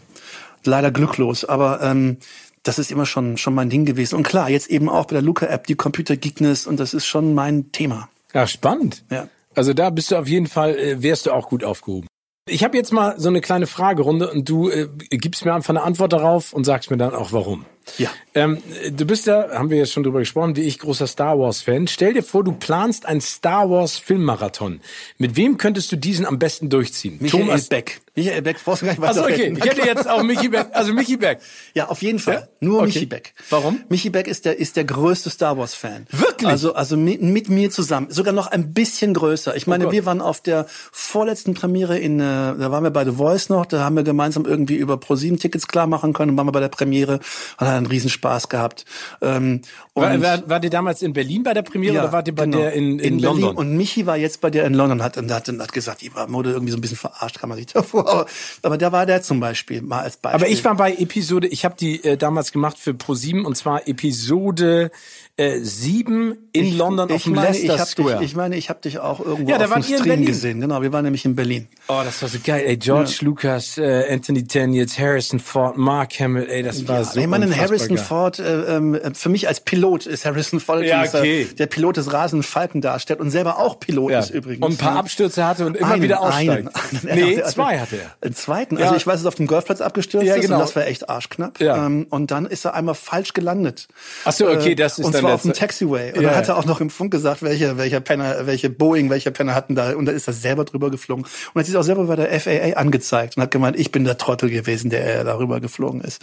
leider 0.64 0.90
glücklos, 0.90 1.44
aber 1.44 1.80
ähm, 1.82 2.18
das 2.62 2.78
ist 2.78 2.90
immer 2.90 3.06
schon 3.06 3.36
schon 3.36 3.54
mein 3.54 3.70
Ding 3.70 3.84
gewesen. 3.84 4.16
Und 4.16 4.24
klar, 4.24 4.50
jetzt 4.50 4.68
eben 4.68 4.88
auch 4.88 5.06
bei 5.06 5.14
der 5.14 5.22
Luca-App, 5.22 5.66
die 5.66 5.74
Computer-Geekness 5.74 6.66
und 6.66 6.78
das 6.80 6.94
ist 6.94 7.06
schon 7.06 7.34
mein 7.34 7.72
Thema. 7.72 8.08
Ja, 8.34 8.46
spannend. 8.46 9.04
Ja. 9.10 9.28
Also 9.54 9.72
da 9.72 9.90
bist 9.90 10.10
du 10.10 10.16
auf 10.16 10.28
jeden 10.28 10.46
Fall, 10.46 10.78
äh, 10.78 11.02
wärst 11.02 11.26
du 11.26 11.32
auch 11.32 11.48
gut 11.48 11.64
aufgehoben. 11.64 12.06
Ich 12.48 12.64
habe 12.64 12.76
jetzt 12.76 12.92
mal 12.92 13.18
so 13.18 13.28
eine 13.28 13.40
kleine 13.40 13.66
Fragerunde 13.66 14.30
und 14.30 14.48
du 14.48 14.70
äh, 14.70 14.88
gibst 15.10 15.44
mir 15.44 15.54
einfach 15.54 15.70
eine 15.70 15.82
Antwort 15.82 16.12
darauf 16.12 16.52
und 16.52 16.64
sagst 16.64 16.90
mir 16.90 16.96
dann 16.96 17.14
auch 17.14 17.32
warum. 17.32 17.66
Ja. 17.96 18.10
Ähm, 18.34 18.58
du 18.90 19.04
bist 19.06 19.26
ja, 19.26 19.48
haben 19.50 19.70
wir 19.70 19.78
jetzt 19.78 19.92
schon 19.92 20.02
drüber 20.02 20.20
gesprochen, 20.20 20.54
wie 20.56 20.62
ich 20.62 20.78
großer 20.78 21.06
Star 21.06 21.38
Wars 21.38 21.62
Fan. 21.62 21.88
Stell 21.88 22.14
dir 22.14 22.22
vor, 22.22 22.44
du 22.44 22.52
planst 22.52 23.06
ein 23.06 23.20
Star 23.20 23.70
Wars 23.70 23.98
Filmmarathon. 23.98 24.80
Mit 25.16 25.36
wem 25.36 25.58
könntest 25.58 25.90
du 25.90 25.96
diesen 25.96 26.26
am 26.26 26.38
besten 26.38 26.68
durchziehen? 26.68 27.16
Michael 27.20 27.40
Thomas 27.40 27.68
Beck. 27.68 28.00
Michael 28.18 28.42
Beck, 28.42 28.56
brauchst 28.64 28.82
du 28.82 28.86
gar 28.86 28.92
nicht 28.92 29.00
weiter 29.00 29.22
Also 29.22 29.24
okay, 29.24 29.54
ich 29.56 29.64
hätte 29.64 29.86
jetzt 29.86 30.08
auch 30.08 30.22
Michi 30.24 30.48
Beck, 30.48 30.68
also 30.72 30.92
Michi 30.92 31.16
Beck. 31.16 31.38
Ja, 31.74 31.88
auf 31.88 32.02
jeden 32.02 32.18
Fall. 32.18 32.34
Ja? 32.34 32.48
Nur 32.60 32.78
okay. 32.78 32.86
Michi 32.86 33.06
Beck. 33.06 33.32
Warum? 33.48 33.80
Michi 33.88 34.10
Beck 34.10 34.26
ist 34.26 34.44
der, 34.44 34.58
ist 34.58 34.76
der 34.76 34.84
größte 34.84 35.30
Star 35.30 35.56
Wars 35.56 35.74
Fan. 35.74 36.06
Wirklich? 36.10 36.48
Also, 36.48 36.74
also 36.74 36.96
mit, 36.96 37.22
mit 37.22 37.48
mir 37.48 37.70
zusammen. 37.70 38.08
Sogar 38.10 38.32
noch 38.32 38.48
ein 38.48 38.72
bisschen 38.72 39.14
größer. 39.14 39.54
Ich 39.54 39.68
meine, 39.68 39.88
oh 39.88 39.92
wir 39.92 40.04
waren 40.04 40.20
auf 40.20 40.40
der 40.40 40.66
vorletzten 40.68 41.54
Premiere 41.54 41.96
in, 41.96 42.18
äh, 42.18 42.22
da 42.22 42.70
waren 42.72 42.82
wir 42.82 42.90
bei 42.90 43.04
The 43.04 43.12
Voice 43.12 43.50
noch, 43.50 43.66
da 43.66 43.84
haben 43.84 43.94
wir 43.94 44.02
gemeinsam 44.02 44.44
irgendwie 44.44 44.76
über 44.76 44.96
ProSieben 44.96 45.38
Tickets 45.38 45.68
klar 45.68 45.86
machen 45.86 46.12
können 46.12 46.32
und 46.32 46.36
waren 46.36 46.46
wir 46.46 46.52
bei 46.52 46.60
der 46.60 46.68
Premiere 46.68 47.20
und 47.60 47.77
einen 47.78 47.86
Riesenspaß 47.86 48.48
gehabt. 48.48 48.84
Ähm, 49.22 49.62
war, 50.00 50.22
war, 50.22 50.48
war 50.48 50.60
der 50.60 50.70
damals 50.70 51.02
in 51.02 51.12
Berlin 51.12 51.42
bei 51.42 51.54
der 51.54 51.62
Premiere 51.62 51.94
ja, 51.94 52.02
oder 52.02 52.12
war 52.12 52.22
der 52.22 52.32
bei 52.32 52.44
genau. 52.44 52.58
der 52.58 52.72
in, 52.72 52.98
in, 52.98 53.14
in 53.14 53.18
London? 53.18 53.56
Und 53.56 53.76
Michi 53.76 54.06
war 54.06 54.16
jetzt 54.16 54.40
bei 54.40 54.50
der 54.50 54.64
in 54.66 54.74
London 54.74 55.02
hat, 55.02 55.16
und 55.16 55.30
hat, 55.32 55.48
und 55.48 55.60
hat 55.60 55.72
gesagt, 55.72 56.02
die 56.02 56.14
war 56.14 56.30
wurde 56.32 56.52
irgendwie 56.52 56.72
so 56.72 56.78
ein 56.78 56.80
bisschen 56.80 56.96
verarscht, 56.96 57.38
kann 57.38 57.48
man 57.48 57.58
sich 57.58 57.66
davor. 57.72 58.08
Aber, 58.08 58.26
aber 58.62 58.78
da 58.78 58.92
war 58.92 59.06
der 59.06 59.22
zum 59.22 59.40
Beispiel 59.40 59.82
mal 59.82 60.00
als 60.00 60.16
Beispiel. 60.16 60.42
Aber 60.42 60.48
ich 60.48 60.64
war 60.64 60.74
bei 60.76 60.94
Episode, 60.94 61.48
ich 61.48 61.64
habe 61.64 61.74
die 61.78 62.02
äh, 62.04 62.16
damals 62.16 62.52
gemacht 62.52 62.78
für 62.78 62.92
Pro7 62.92 63.44
und 63.44 63.56
zwar 63.56 63.86
Episode 63.88 64.90
äh, 65.38 65.60
sieben 65.60 66.36
in 66.52 66.66
ich, 66.66 66.76
London 66.76 67.08
ich 67.10 67.14
auf 67.14 67.22
dem 67.22 67.34
meine, 67.34 67.46
Leicester 67.48 67.76
ich 67.76 67.80
Square. 67.82 68.18
Dich, 68.18 68.30
ich 68.30 68.36
meine, 68.36 68.56
ich 68.56 68.68
habe 68.70 68.80
dich 68.80 68.98
auch 68.98 69.20
irgendwo 69.20 69.48
ja, 69.48 69.58
da 69.58 69.66
auf 69.66 69.74
dem 69.74 69.82
Stream 69.84 70.26
gesehen. 70.26 70.60
Genau, 70.60 70.82
wir 70.82 70.92
waren 70.92 71.04
nämlich 71.04 71.24
in 71.24 71.36
Berlin. 71.36 71.68
Oh, 71.86 72.00
das 72.04 72.20
war 72.20 72.28
so 72.28 72.38
geil. 72.42 72.64
Ey, 72.66 72.76
George 72.76 73.18
ja. 73.20 73.24
Lucas, 73.24 73.78
äh, 73.78 74.12
Anthony 74.12 74.44
Daniels, 74.44 74.98
Harrison 74.98 75.38
Ford, 75.38 75.76
Mark 75.78 76.18
Hamill. 76.18 76.48
Ey, 76.50 76.64
das 76.64 76.88
war 76.88 76.96
ja, 76.96 77.04
so 77.04 77.20
Ich 77.20 77.26
meine, 77.28 77.56
Harrison 77.56 77.94
geil. 77.94 78.04
Ford, 78.04 78.40
äh, 78.40 78.76
ähm, 78.76 78.98
für 79.14 79.28
mich 79.28 79.46
als 79.46 79.60
Pilot 79.60 79.87
ist 79.96 80.24
Harrison 80.24 80.60
Ford 80.60 80.82
ja, 80.82 81.02
okay. 81.02 81.48
der 81.58 81.66
Pilot 81.66 81.96
des 81.96 82.12
Rasenden 82.12 82.42
Falken 82.42 82.80
darstellt 82.80 83.20
und 83.20 83.30
selber 83.30 83.58
auch 83.58 83.80
Pilot 83.80 84.10
ja. 84.10 84.20
ist 84.20 84.30
übrigens. 84.30 84.64
Und 84.64 84.72
ein 84.72 84.76
paar 84.76 84.96
Abstürze 84.96 85.46
hatte 85.46 85.66
und 85.66 85.76
immer 85.76 85.92
einen, 85.92 86.02
wieder 86.02 86.20
aussteigt. 86.20 86.68
Einen, 86.74 87.08
einen, 87.08 87.20
nee, 87.20 87.42
zwei 87.44 87.78
hatte 87.78 87.96
er. 87.96 88.14
Einen 88.20 88.34
zweiten. 88.34 88.78
Also 88.78 88.94
ich 88.94 89.06
weiß, 89.06 89.14
dass 89.14 89.24
er 89.24 89.28
auf 89.28 89.34
dem 89.34 89.46
Golfplatz 89.46 89.80
abgestürzt 89.80 90.26
ja, 90.26 90.34
genau. 90.34 90.44
ist 90.44 90.50
und 90.52 90.58
das 90.60 90.76
war 90.76 90.86
echt 90.86 91.08
arschknapp. 91.08 91.60
Ja. 91.60 91.86
Ähm, 91.86 92.06
und 92.10 92.30
dann 92.30 92.46
ist 92.46 92.64
er 92.64 92.74
einmal 92.74 92.94
falsch 92.94 93.32
gelandet. 93.32 93.88
Ach 94.24 94.32
so, 94.32 94.48
okay, 94.48 94.74
das 94.74 94.98
ist 94.98 95.04
und 95.06 95.14
dann 95.14 95.22
zwar 95.22 95.34
auf 95.34 95.42
dem 95.42 95.52
Taxiway. 95.52 96.12
Und 96.16 96.22
dann 96.22 96.36
hat 96.36 96.48
er 96.48 96.56
auch 96.56 96.64
noch 96.64 96.80
im 96.80 96.90
Funk 96.90 97.10
gesagt, 97.10 97.42
welche, 97.42 97.78
welcher 97.78 98.00
Penner, 98.00 98.46
welche 98.46 98.70
Boeing, 98.70 99.10
welche 99.10 99.30
Penner 99.30 99.54
hatten 99.54 99.74
da. 99.74 99.94
Und 99.94 100.06
da 100.06 100.12
ist 100.12 100.26
er 100.26 100.34
selber 100.34 100.64
drüber 100.64 100.90
geflogen. 100.90 101.24
Und 101.54 101.58
hat 101.58 101.66
sich 101.66 101.76
auch 101.76 101.82
selber 101.82 102.04
bei 102.04 102.16
der 102.16 102.40
FAA 102.40 102.76
angezeigt 102.78 103.36
und 103.36 103.42
hat 103.42 103.50
gemeint, 103.50 103.78
ich 103.78 103.92
bin 103.92 104.04
der 104.04 104.18
Trottel 104.18 104.50
gewesen, 104.50 104.90
der 104.90 105.24
darüber 105.24 105.60
geflogen 105.60 106.00
ist. 106.00 106.22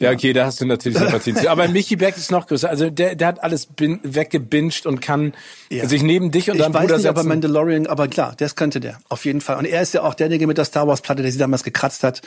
Ja, 0.00 0.12
okay, 0.12 0.32
da 0.32 0.46
hast 0.46 0.62
du 0.62 0.64
natürlich 0.64 0.96
Sympathien 0.96 1.36
zu. 1.36 1.50
Aber 1.50 1.68
Michi 1.68 1.96
Beck 1.96 2.16
ist 2.16 2.30
noch 2.30 2.46
größer. 2.46 2.70
Also 2.70 2.88
der, 2.88 3.14
der 3.14 3.28
hat 3.28 3.42
alles 3.42 3.66
bin, 3.66 4.00
weggebinged 4.02 4.86
und 4.86 5.02
kann 5.02 5.34
ja. 5.68 5.86
sich 5.86 6.02
neben 6.02 6.30
dich 6.30 6.50
und 6.50 6.58
deinem 6.58 6.72
Bruder 6.72 6.94
nicht, 6.94 7.02
setzen. 7.02 7.08
aber 7.08 7.22
Mandalorian, 7.22 7.86
aber 7.86 8.08
klar, 8.08 8.34
das 8.38 8.56
könnte 8.56 8.80
der, 8.80 8.98
auf 9.10 9.26
jeden 9.26 9.42
Fall. 9.42 9.58
Und 9.58 9.66
er 9.66 9.82
ist 9.82 9.92
ja 9.92 10.02
auch 10.02 10.14
derjenige 10.14 10.46
mit 10.46 10.56
der 10.56 10.64
Star 10.64 10.88
Wars 10.88 11.02
Platte, 11.02 11.22
der 11.22 11.30
sie 11.30 11.38
damals 11.38 11.64
gekratzt 11.64 12.02
hat 12.02 12.22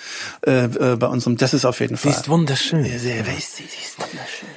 äh, 0.45 0.66
äh, 0.66 0.95
bei 0.98 1.08
unserem. 1.08 1.38
Das 1.38 1.56
ist 1.56 1.66
auf 1.66 1.80
jeden 1.80 1.98
Fall. 1.98 2.12
Sie 2.12 2.20
ist 2.20 2.30
wunderschön. 2.30 2.84
Sehr, 2.84 3.00
sehr, 3.00 3.24
sie 3.24 3.64
ist 3.64 3.98
wunderschön. 3.98 4.50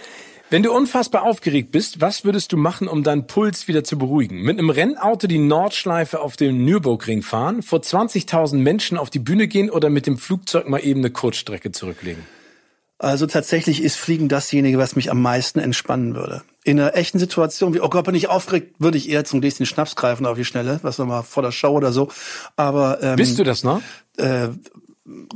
Wenn 0.50 0.62
du 0.62 0.72
unfassbar 0.72 1.22
aufgeregt 1.22 1.72
bist, 1.72 2.02
was 2.02 2.24
würdest 2.24 2.52
du 2.52 2.58
machen, 2.58 2.86
um 2.86 3.02
deinen 3.02 3.26
Puls 3.26 3.66
wieder 3.66 3.82
zu 3.82 3.96
beruhigen? 3.96 4.42
Mit 4.42 4.58
einem 4.58 4.70
Rennauto 4.70 5.26
die 5.26 5.38
Nordschleife 5.38 6.20
auf 6.20 6.36
dem 6.36 6.64
Nürburgring 6.64 7.22
fahren, 7.22 7.62
vor 7.62 7.80
20.000 7.80 8.56
Menschen 8.56 8.98
auf 8.98 9.08
die 9.08 9.18
Bühne 9.18 9.48
gehen 9.48 9.70
oder 9.70 9.90
mit 9.90 10.06
dem 10.06 10.18
Flugzeug 10.18 10.68
mal 10.68 10.84
eben 10.84 11.00
eine 11.00 11.10
Kurzstrecke 11.10 11.72
zurücklegen? 11.72 12.22
Also 12.98 13.26
tatsächlich 13.26 13.82
ist 13.82 13.96
Fliegen 13.96 14.28
dasjenige, 14.28 14.78
was 14.78 14.96
mich 14.96 15.10
am 15.10 15.20
meisten 15.20 15.58
entspannen 15.58 16.14
würde. 16.14 16.42
In 16.64 16.80
einer 16.80 16.96
echten 16.96 17.18
Situation, 17.18 17.74
wie, 17.74 17.80
oh 17.80 17.90
Gott, 17.90 18.06
bin 18.06 18.14
ich 18.14 18.28
aufgeregt, 18.28 18.76
würde 18.78 18.96
ich 18.96 19.10
eher 19.10 19.24
zum 19.24 19.40
nächsten 19.40 19.66
Schnaps 19.66 19.96
greifen 19.96 20.24
auf 20.24 20.36
die 20.36 20.46
Schnelle, 20.46 20.80
was 20.82 20.98
wir 20.98 21.04
mal 21.04 21.22
vor 21.22 21.42
der 21.42 21.52
Show 21.52 21.72
oder 21.72 21.92
so. 21.92 22.08
Aber 22.56 23.02
ähm, 23.02 23.16
Bist 23.16 23.38
du 23.38 23.44
das 23.44 23.64
noch? 23.64 23.82
Äh, 24.16 24.48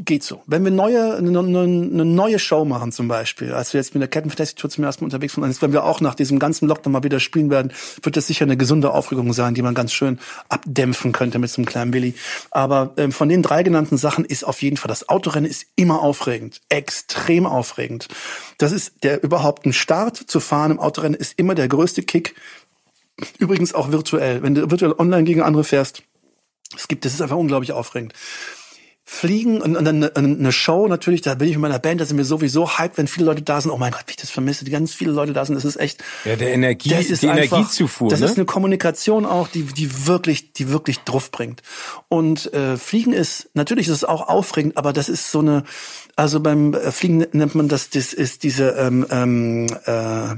geht 0.04 0.24
so. 0.24 0.42
Wenn 0.46 0.64
wir 0.64 0.72
neue, 0.72 1.16
eine, 1.16 1.38
eine, 1.38 1.60
eine 1.60 2.04
neue 2.04 2.38
Show 2.40 2.64
machen 2.64 2.90
zum 2.90 3.06
Beispiel, 3.06 3.52
als 3.52 3.72
wir 3.72 3.80
jetzt 3.80 3.94
mit 3.94 4.00
der 4.00 4.08
Captain 4.08 4.30
Fantastic 4.30 4.58
Tour 4.58 4.70
zum 4.70 4.82
ersten 4.82 5.04
Mal 5.04 5.06
unterwegs 5.06 5.36
waren, 5.36 5.54
wenn 5.60 5.72
wir 5.72 5.84
auch 5.84 6.00
nach 6.00 6.16
diesem 6.16 6.40
ganzen 6.40 6.66
Lockdown 6.66 6.92
mal 6.92 7.04
wieder 7.04 7.20
spielen 7.20 7.50
werden, 7.50 7.72
wird 8.02 8.16
das 8.16 8.26
sicher 8.26 8.44
eine 8.44 8.56
gesunde 8.56 8.92
Aufregung 8.92 9.32
sein, 9.32 9.54
die 9.54 9.62
man 9.62 9.74
ganz 9.74 9.92
schön 9.92 10.18
abdämpfen 10.48 11.12
könnte 11.12 11.38
mit 11.38 11.50
so 11.50 11.58
einem 11.58 11.66
kleinen 11.66 11.92
Willi. 11.92 12.14
Aber 12.50 12.94
ähm, 12.96 13.12
von 13.12 13.28
den 13.28 13.42
drei 13.42 13.62
genannten 13.62 13.96
Sachen 13.96 14.24
ist 14.24 14.44
auf 14.44 14.60
jeden 14.60 14.76
Fall, 14.76 14.88
das 14.88 15.08
Autorennen 15.08 15.48
ist 15.48 15.66
immer 15.76 16.02
aufregend, 16.02 16.60
extrem 16.68 17.46
aufregend. 17.46 18.08
Das 18.58 18.72
ist 18.72 19.04
der 19.04 19.22
überhaupt 19.22 19.66
ein 19.66 19.72
Start 19.72 20.16
zu 20.16 20.40
fahren 20.40 20.72
im 20.72 20.80
Autorennen 20.80 21.18
ist 21.18 21.38
immer 21.38 21.54
der 21.54 21.68
größte 21.68 22.02
Kick. 22.02 22.34
Übrigens 23.38 23.74
auch 23.74 23.92
virtuell. 23.92 24.42
Wenn 24.42 24.54
du 24.54 24.70
virtuell 24.70 24.94
online 24.98 25.24
gegen 25.24 25.42
andere 25.42 25.62
fährst, 25.62 26.02
es 26.76 26.88
gibt, 26.88 27.04
das 27.04 27.14
ist 27.14 27.22
einfach 27.22 27.36
unglaublich 27.36 27.72
aufregend. 27.72 28.14
Fliegen 29.12 29.60
und, 29.60 29.76
und 29.76 29.84
dann 29.84 30.04
eine, 30.04 30.14
eine 30.14 30.52
Show 30.52 30.86
natürlich, 30.86 31.20
da 31.20 31.34
bin 31.34 31.48
ich 31.48 31.54
mit 31.54 31.62
meiner 31.62 31.80
Band, 31.80 32.00
da 32.00 32.06
sind 32.06 32.16
wir 32.16 32.24
sowieso 32.24 32.78
hyped, 32.78 32.96
wenn 32.96 33.08
viele 33.08 33.26
Leute 33.26 33.42
da 33.42 33.60
sind. 33.60 33.72
Oh 33.72 33.76
mein 33.76 33.90
Gott, 33.90 34.04
wie 34.06 34.12
ich 34.12 34.16
das 34.16 34.30
vermisse, 34.30 34.64
die 34.64 34.70
ganz 34.70 34.94
viele 34.94 35.10
Leute 35.10 35.32
da 35.32 35.44
sind, 35.44 35.56
das 35.56 35.64
ist 35.64 35.80
echt. 35.80 36.04
Ja, 36.24 36.36
der 36.36 36.54
Energie, 36.54 36.90
das 36.90 37.06
ist 37.06 37.24
die 37.24 37.28
einfach, 37.28 37.56
Energiezufuhr. 37.56 38.08
Das 38.08 38.20
ne? 38.20 38.26
ist 38.26 38.36
eine 38.36 38.46
Kommunikation 38.46 39.26
auch, 39.26 39.48
die, 39.48 39.64
die 39.64 40.06
wirklich, 40.06 40.52
die 40.52 40.70
wirklich 40.70 41.00
drauf 41.00 41.32
bringt. 41.32 41.60
Und 42.06 42.54
äh, 42.54 42.76
Fliegen 42.76 43.12
ist, 43.12 43.50
natürlich 43.52 43.88
ist 43.88 43.94
es 43.94 44.04
auch 44.04 44.28
aufregend, 44.28 44.76
aber 44.76 44.92
das 44.92 45.08
ist 45.08 45.32
so 45.32 45.40
eine, 45.40 45.64
also 46.14 46.38
beim 46.38 46.72
äh, 46.74 46.92
Fliegen 46.92 47.26
nennt 47.32 47.56
man 47.56 47.66
das, 47.66 47.90
das 47.90 48.12
ist 48.12 48.44
diese, 48.44 48.70
ähm, 48.76 49.04
ähm, 49.10 49.66
äh, 49.86 50.36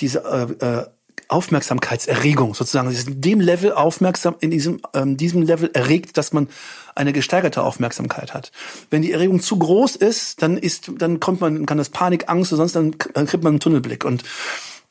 diese 0.00 0.24
äh, 0.60 0.66
äh, 0.66 0.86
Aufmerksamkeitserregung 1.34 2.54
sozusagen. 2.54 2.90
Ist 2.90 3.08
in 3.08 3.20
dem 3.20 3.40
Level 3.40 3.72
aufmerksam, 3.72 4.36
in 4.40 4.50
diesem, 4.50 4.80
ähm, 4.94 5.16
diesem 5.16 5.42
Level 5.42 5.70
erregt, 5.74 6.16
dass 6.16 6.32
man 6.32 6.48
eine 6.94 7.12
gesteigerte 7.12 7.62
Aufmerksamkeit 7.62 8.32
hat. 8.32 8.52
Wenn 8.90 9.02
die 9.02 9.12
Erregung 9.12 9.40
zu 9.40 9.58
groß 9.58 9.96
ist, 9.96 10.42
dann 10.42 10.56
ist, 10.56 10.92
dann 10.98 11.18
kommt 11.18 11.40
man, 11.40 11.66
kann 11.66 11.78
das 11.78 11.88
Panik, 11.88 12.28
Angst 12.28 12.50
sonst, 12.50 12.76
dann, 12.76 12.94
dann 13.14 13.26
kriegt 13.26 13.42
man 13.42 13.54
einen 13.54 13.60
Tunnelblick. 13.60 14.04
Und 14.04 14.22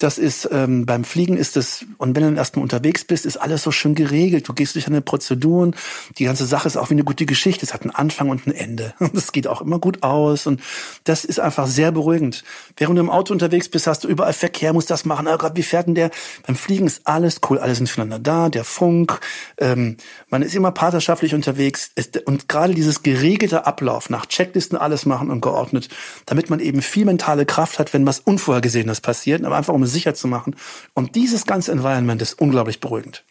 das 0.04 0.18
ist 0.18 0.50
ähm, 0.52 0.86
beim 0.86 1.06
Fliegen 1.06 1.38
ist 1.38 1.56
es 1.56 1.86
und 1.98 2.14
wenn 2.14 2.24
du 2.24 2.28
dann 2.28 2.36
erstmal 2.36 2.64
unterwegs 2.64 3.06
bist, 3.06 3.26
ist 3.26 3.38
alles 3.38 3.64
so 3.64 3.72
schön 3.72 3.96
geregelt. 3.96 4.50
Du 4.50 4.54
gehst 4.54 4.76
durch 4.76 4.88
eine 4.88 5.00
Prozeduren. 5.00 5.78
Die 6.18 6.26
ganze 6.26 6.46
Sache 6.46 6.68
ist 6.68 6.76
auch 6.76 6.90
wie 6.90 6.96
eine 6.96 7.06
gute 7.06 7.26
Geschichte. 7.26 7.66
Es 7.66 7.74
hat 7.74 7.84
einen 7.84 7.92
Anfang 7.92 8.30
und 8.30 8.46
ein 8.46 8.52
Ende. 8.52 8.94
Das 9.14 9.32
geht 9.32 9.48
auch 9.48 9.62
immer 9.62 9.80
gut 9.80 10.04
aus 10.04 10.48
und 10.48 10.60
das 11.06 11.24
ist 11.24 11.40
einfach 11.40 11.68
sehr 11.68 11.94
beruhigend. 11.94 12.44
Während 12.76 12.98
du 12.98 13.02
im 13.02 13.10
Auto 13.10 13.32
unterwegs 13.32 13.70
bist, 13.70 13.88
hast 13.88 14.04
du 14.04 14.10
überall 14.10 14.34
Verkehr, 14.34 14.74
musst 14.74 14.90
das 14.90 15.06
machen. 15.06 15.28
Oh 15.32 15.38
Gott, 15.38 15.56
wie 15.56 15.64
fährt 15.64 15.88
denn 15.88 15.96
der? 15.96 16.12
Beim 16.46 16.58
Fliegen 16.58 16.88
ist 16.88 17.04
alles 17.06 17.40
cool, 17.50 17.60
alle 17.60 17.74
sind 17.74 17.88
füreinander 17.88 18.20
da. 18.20 18.50
Der 18.50 18.66
Funk, 18.66 19.22
ähm, 19.60 19.96
man 20.30 20.42
ist 20.42 20.56
immer 20.56 20.72
partnerschaftlich 20.72 21.34
unterwegs 21.34 21.92
und 22.26 22.50
gerade 22.50 22.74
dieses 22.74 23.04
geregelte 23.04 23.66
Ablauf 23.66 24.10
nach 24.10 24.26
Checklisten 24.26 24.78
alles 24.78 25.06
machen 25.06 25.30
und 25.30 25.40
geordnet, 25.40 25.88
damit 26.26 26.50
man 26.50 26.60
eben 26.60 26.82
viel 26.82 27.06
mentale 27.06 27.46
Kraft 27.46 27.80
hat, 27.80 27.94
wenn 27.94 28.06
was 28.06 28.20
Unvorhergesehenes 28.20 29.00
passiert, 29.00 29.46
aber 29.46 29.56
einfach 29.56 29.74
um 29.74 29.93
sicher 29.94 30.14
zu 30.14 30.28
machen. 30.28 30.56
Und 30.94 31.15
dieses 31.15 31.45
ganze 31.45 31.72
Environment 31.72 32.22
ist 32.22 32.40
unglaublich 32.40 32.80
beruhigend. 32.80 33.24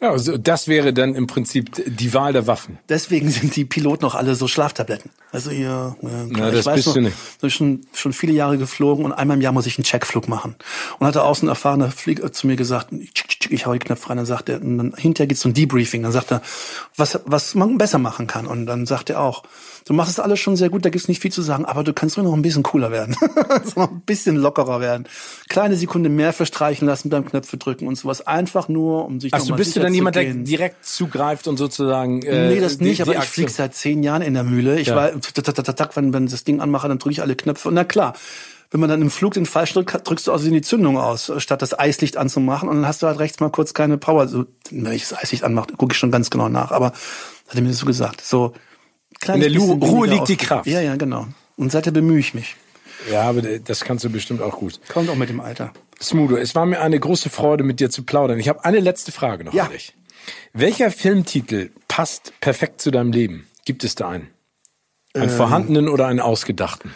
Ja, 0.00 0.10
also 0.10 0.36
das 0.36 0.68
wäre 0.68 0.92
dann 0.92 1.14
im 1.14 1.26
Prinzip 1.26 1.70
die 1.86 2.12
Wahl 2.12 2.34
der 2.34 2.46
Waffen. 2.46 2.78
Deswegen 2.90 3.30
sind 3.30 3.56
die 3.56 3.64
Piloten 3.64 4.04
noch 4.04 4.14
alle 4.14 4.34
so 4.34 4.46
Schlaftabletten. 4.46 5.10
Also 5.32 5.50
hier, 5.50 5.96
ja, 6.02 6.26
Na, 6.28 6.50
das 6.50 6.66
bist 6.66 6.86
noch, 6.86 6.94
du 6.94 7.00
nicht. 7.00 7.16
Ich 7.34 7.38
bin 7.38 7.50
schon, 7.50 7.80
schon 7.94 8.12
viele 8.12 8.34
Jahre 8.34 8.58
geflogen 8.58 9.06
und 9.06 9.12
einmal 9.12 9.38
im 9.38 9.40
Jahr 9.40 9.52
muss 9.52 9.66
ich 9.66 9.78
einen 9.78 9.84
Checkflug 9.84 10.28
machen. 10.28 10.54
Und 10.98 11.06
hatte 11.06 11.22
außen 11.22 11.48
erfahrener 11.48 11.90
Flieger 11.90 12.30
zu 12.30 12.46
mir 12.46 12.56
gesagt, 12.56 12.88
ich 13.50 13.66
hau 13.66 13.72
die 13.72 13.78
Knöpfe 13.78 14.10
rein, 14.10 14.18
dann 14.18 14.26
sagt 14.26 14.48
er, 14.50 14.60
und 14.60 14.78
dann 14.78 14.94
hinterher 14.96 15.28
geht's 15.28 15.40
zum 15.40 15.54
Debriefing, 15.54 16.02
dann 16.02 16.12
sagt 16.12 16.30
er, 16.30 16.42
was, 16.96 17.20
was 17.24 17.54
man 17.54 17.78
besser 17.78 17.98
machen 17.98 18.26
kann. 18.26 18.46
Und 18.46 18.66
dann 18.66 18.86
sagt 18.86 19.10
er 19.10 19.20
auch, 19.20 19.44
du 19.86 19.94
machst 19.94 20.12
es 20.12 20.20
alles 20.20 20.40
schon 20.40 20.56
sehr 20.56 20.68
gut, 20.68 20.84
da 20.84 20.90
gibt's 20.90 21.08
nicht 21.08 21.22
viel 21.22 21.32
zu 21.32 21.42
sagen, 21.42 21.64
aber 21.64 21.84
du 21.84 21.92
kannst 21.92 22.16
nur 22.16 22.24
noch 22.24 22.34
ein 22.34 22.42
bisschen 22.42 22.62
cooler 22.62 22.90
werden. 22.90 23.16
noch 23.76 23.90
ein 23.90 24.00
bisschen 24.02 24.36
lockerer 24.36 24.80
werden. 24.80 25.08
Kleine 25.48 25.76
Sekunde 25.76 26.08
mehr 26.08 26.32
verstreichen 26.32 26.86
lassen 26.86 27.08
beim 27.08 27.24
Knöpfe 27.24 27.56
drücken 27.56 27.86
und 27.86 27.96
sowas. 27.96 28.26
Einfach 28.26 28.68
nur, 28.68 29.06
um 29.06 29.20
sich 29.20 29.32
Also 29.32 29.54
bist 29.54 29.76
du 29.76 29.85
dann 29.86 29.94
jemand, 29.94 30.16
der 30.16 30.32
direkt 30.32 30.84
zugreift 30.84 31.48
und 31.48 31.56
sozusagen. 31.56 32.22
Äh, 32.22 32.48
nee, 32.48 32.60
das 32.60 32.78
nicht, 32.80 33.02
aber 33.02 33.16
ich 33.16 33.24
flieg 33.24 33.50
seit 33.50 33.74
zehn 33.74 34.02
Jahren 34.02 34.22
in 34.22 34.34
der 34.34 34.44
Mühle. 34.44 34.78
Ich 34.78 34.90
war, 34.90 35.12
wenn, 35.14 36.12
wenn 36.12 36.26
das 36.26 36.44
Ding 36.44 36.60
anmache, 36.60 36.88
dann 36.88 36.98
drücke 36.98 37.12
ich 37.12 37.22
alle 37.22 37.36
Knöpfe. 37.36 37.68
Und 37.68 37.74
na 37.74 37.84
klar, 37.84 38.14
wenn 38.70 38.80
man 38.80 38.88
dann 38.88 39.00
im 39.00 39.10
Flug 39.10 39.34
den 39.34 39.46
Fall 39.46 39.64
drückt, 39.66 40.08
drückst 40.08 40.26
du 40.26 40.32
also 40.32 40.50
die 40.50 40.60
Zündung 40.60 40.98
aus, 40.98 41.32
statt 41.38 41.62
das 41.62 41.78
Eislicht 41.78 42.16
anzumachen. 42.16 42.68
Und 42.68 42.76
dann 42.76 42.86
hast 42.86 43.02
du 43.02 43.06
halt 43.06 43.18
rechts 43.18 43.40
mal 43.40 43.50
kurz 43.50 43.74
keine 43.74 43.96
Power. 43.98 44.28
So, 44.28 44.46
wenn 44.70 44.92
ich 44.92 45.08
das 45.08 45.18
Eislicht 45.18 45.44
anmache, 45.44 45.68
gucke 45.76 45.92
ich 45.92 45.98
schon 45.98 46.10
ganz 46.10 46.30
genau 46.30 46.48
nach. 46.48 46.72
Aber 46.72 46.86
hat 46.86 47.54
er 47.54 47.62
mir 47.62 47.72
so 47.72 47.86
gesagt. 47.86 48.20
So, 48.20 48.54
in 49.26 49.40
der 49.40 49.56
Ruhe 49.56 50.06
liegt 50.06 50.28
die 50.28 50.36
Kraft. 50.36 50.66
Ja, 50.66 50.80
ja, 50.80 50.96
genau. 50.96 51.26
Und 51.56 51.72
seitdem 51.72 51.94
bemühe 51.94 52.18
ich 52.18 52.34
mich. 52.34 52.56
Ja, 53.10 53.22
aber 53.22 53.42
das 53.42 53.84
kannst 53.84 54.04
du 54.04 54.10
bestimmt 54.10 54.42
auch 54.42 54.58
gut. 54.58 54.80
Kommt 54.88 55.08
auch 55.08 55.16
mit 55.16 55.28
dem 55.28 55.40
Alter. 55.40 55.72
Smudo, 56.00 56.36
es 56.36 56.54
war 56.54 56.66
mir 56.66 56.80
eine 56.80 56.98
große 56.98 57.30
Freude, 57.30 57.64
mit 57.64 57.80
dir 57.80 57.90
zu 57.90 58.04
plaudern. 58.04 58.38
Ich 58.38 58.48
habe 58.48 58.64
eine 58.64 58.80
letzte 58.80 59.12
Frage 59.12 59.44
noch 59.44 59.54
ja. 59.54 59.64
an 59.64 59.72
dich. 59.72 59.94
Welcher 60.52 60.90
Filmtitel 60.90 61.70
passt 61.88 62.32
perfekt 62.40 62.80
zu 62.80 62.90
deinem 62.90 63.12
Leben? 63.12 63.46
Gibt 63.64 63.84
es 63.84 63.94
da 63.94 64.08
einen? 64.08 64.28
Einen 65.14 65.30
ähm, 65.30 65.36
vorhandenen 65.36 65.88
oder 65.88 66.06
einen 66.06 66.20
ausgedachten? 66.20 66.92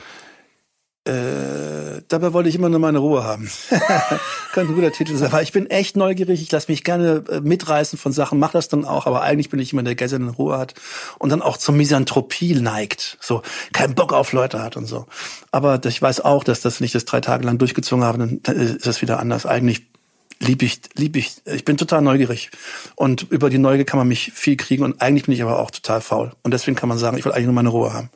Äh, 1.05 2.03
dabei 2.09 2.35
wollte 2.35 2.51
ich 2.51 2.55
immer 2.57 2.69
nur 2.69 2.79
meine 2.79 2.99
Ruhe 2.99 3.25
haben. 3.25 3.51
Könnte 4.53 4.73
ein 4.73 4.75
guter 4.75 4.93
Titel 4.93 5.17
sein. 5.17 5.29
Aber 5.29 5.41
ich 5.41 5.53
bin 5.53 5.71
echt 5.71 5.97
neugierig. 5.97 6.43
Ich 6.43 6.53
lasse 6.53 6.71
mich 6.71 6.85
gerne 6.85 7.25
äh, 7.31 7.41
mitreißen 7.41 7.99
von 7.99 8.13
Sachen, 8.13 8.39
mache 8.39 8.53
das 8.53 8.69
dann 8.69 8.85
auch. 8.85 9.07
Aber 9.07 9.23
eigentlich 9.23 9.49
bin 9.49 9.61
ich 9.61 9.73
immer 9.73 9.83
der, 9.83 10.09
seine 10.09 10.31
Ruhe 10.31 10.59
hat 10.59 10.75
und 11.19 11.31
dann 11.31 11.41
auch 11.41 11.57
zur 11.57 11.75
Misanthropie 11.75 12.55
neigt. 12.55 13.17
So 13.21 13.41
keinen 13.73 13.95
Bock 13.95 14.13
auf 14.13 14.33
Leute 14.33 14.63
hat 14.63 14.77
und 14.77 14.87
so. 14.87 15.07
Aber 15.53 15.81
ich 15.87 16.03
weiß 16.03 16.21
auch, 16.21 16.45
dass 16.45 16.61
das 16.61 16.81
nicht 16.81 16.95
das 16.95 17.07
drei 17.07 17.23
Tage 17.23 17.47
lang 17.47 17.57
durchgezogen 17.57 18.05
habe. 18.05 18.19
Dann 18.19 18.41
ist 18.55 18.87
das 18.87 19.01
wieder 19.01 19.21
anders. 19.21 19.47
Eigentlich 19.47 19.87
lieb 20.39 20.63
ich, 20.63 20.81
lieb 20.97 21.17
ich. 21.17 21.37
Ich 21.47 21.65
bin 21.65 21.79
total 21.79 22.03
neugierig. 22.03 22.51
Und 22.95 23.27
über 23.31 23.49
die 23.49 23.59
Neugier 23.59 23.87
kann 23.87 23.99
man 23.99 24.09
mich 24.09 24.33
viel 24.35 24.57
kriegen. 24.57 24.85
Und 24.85 25.01
eigentlich 25.01 25.25
bin 25.25 25.35
ich 25.35 25.43
aber 25.43 25.61
auch 25.61 25.71
total 25.71 26.03
faul. 26.03 26.33
Und 26.43 26.53
deswegen 26.53 26.77
kann 26.77 26.91
man 26.91 26.99
sagen, 26.99 27.17
ich 27.17 27.25
will 27.25 27.33
eigentlich 27.33 27.47
nur 27.47 27.55
meine 27.55 27.71
Ruhe 27.71 27.95
haben. 27.95 28.11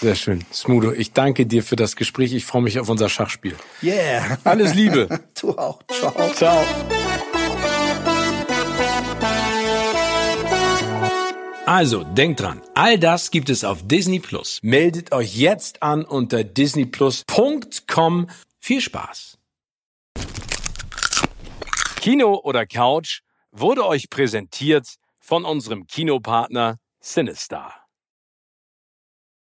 Sehr 0.00 0.14
schön. 0.14 0.44
Smudo, 0.52 0.92
ich 0.92 1.12
danke 1.12 1.46
dir 1.46 1.62
für 1.62 1.76
das 1.76 1.96
Gespräch. 1.96 2.32
Ich 2.32 2.44
freue 2.44 2.62
mich 2.62 2.78
auf 2.78 2.88
unser 2.88 3.08
Schachspiel. 3.08 3.56
Yeah. 3.82 4.38
Alles 4.44 4.74
Liebe. 4.74 5.08
du 5.40 5.56
auch. 5.56 5.82
Ciao. 5.88 6.32
Ciao. 6.34 6.64
Also, 11.64 12.04
denkt 12.04 12.40
dran, 12.40 12.62
all 12.74 12.98
das 12.98 13.30
gibt 13.32 13.48
es 13.48 13.64
auf 13.64 13.88
Disney 13.88 14.20
Plus. 14.20 14.60
Meldet 14.62 15.12
euch 15.12 15.36
jetzt 15.36 15.82
an 15.82 16.04
unter 16.04 16.44
disneyplus.com. 16.44 18.28
Viel 18.60 18.80
Spaß. 18.80 19.38
Kino 22.00 22.40
oder 22.44 22.66
Couch 22.66 23.22
wurde 23.50 23.84
euch 23.84 24.10
präsentiert 24.10 24.86
von 25.18 25.44
unserem 25.44 25.86
Kinopartner 25.88 26.78
Sinistar. 27.00 27.85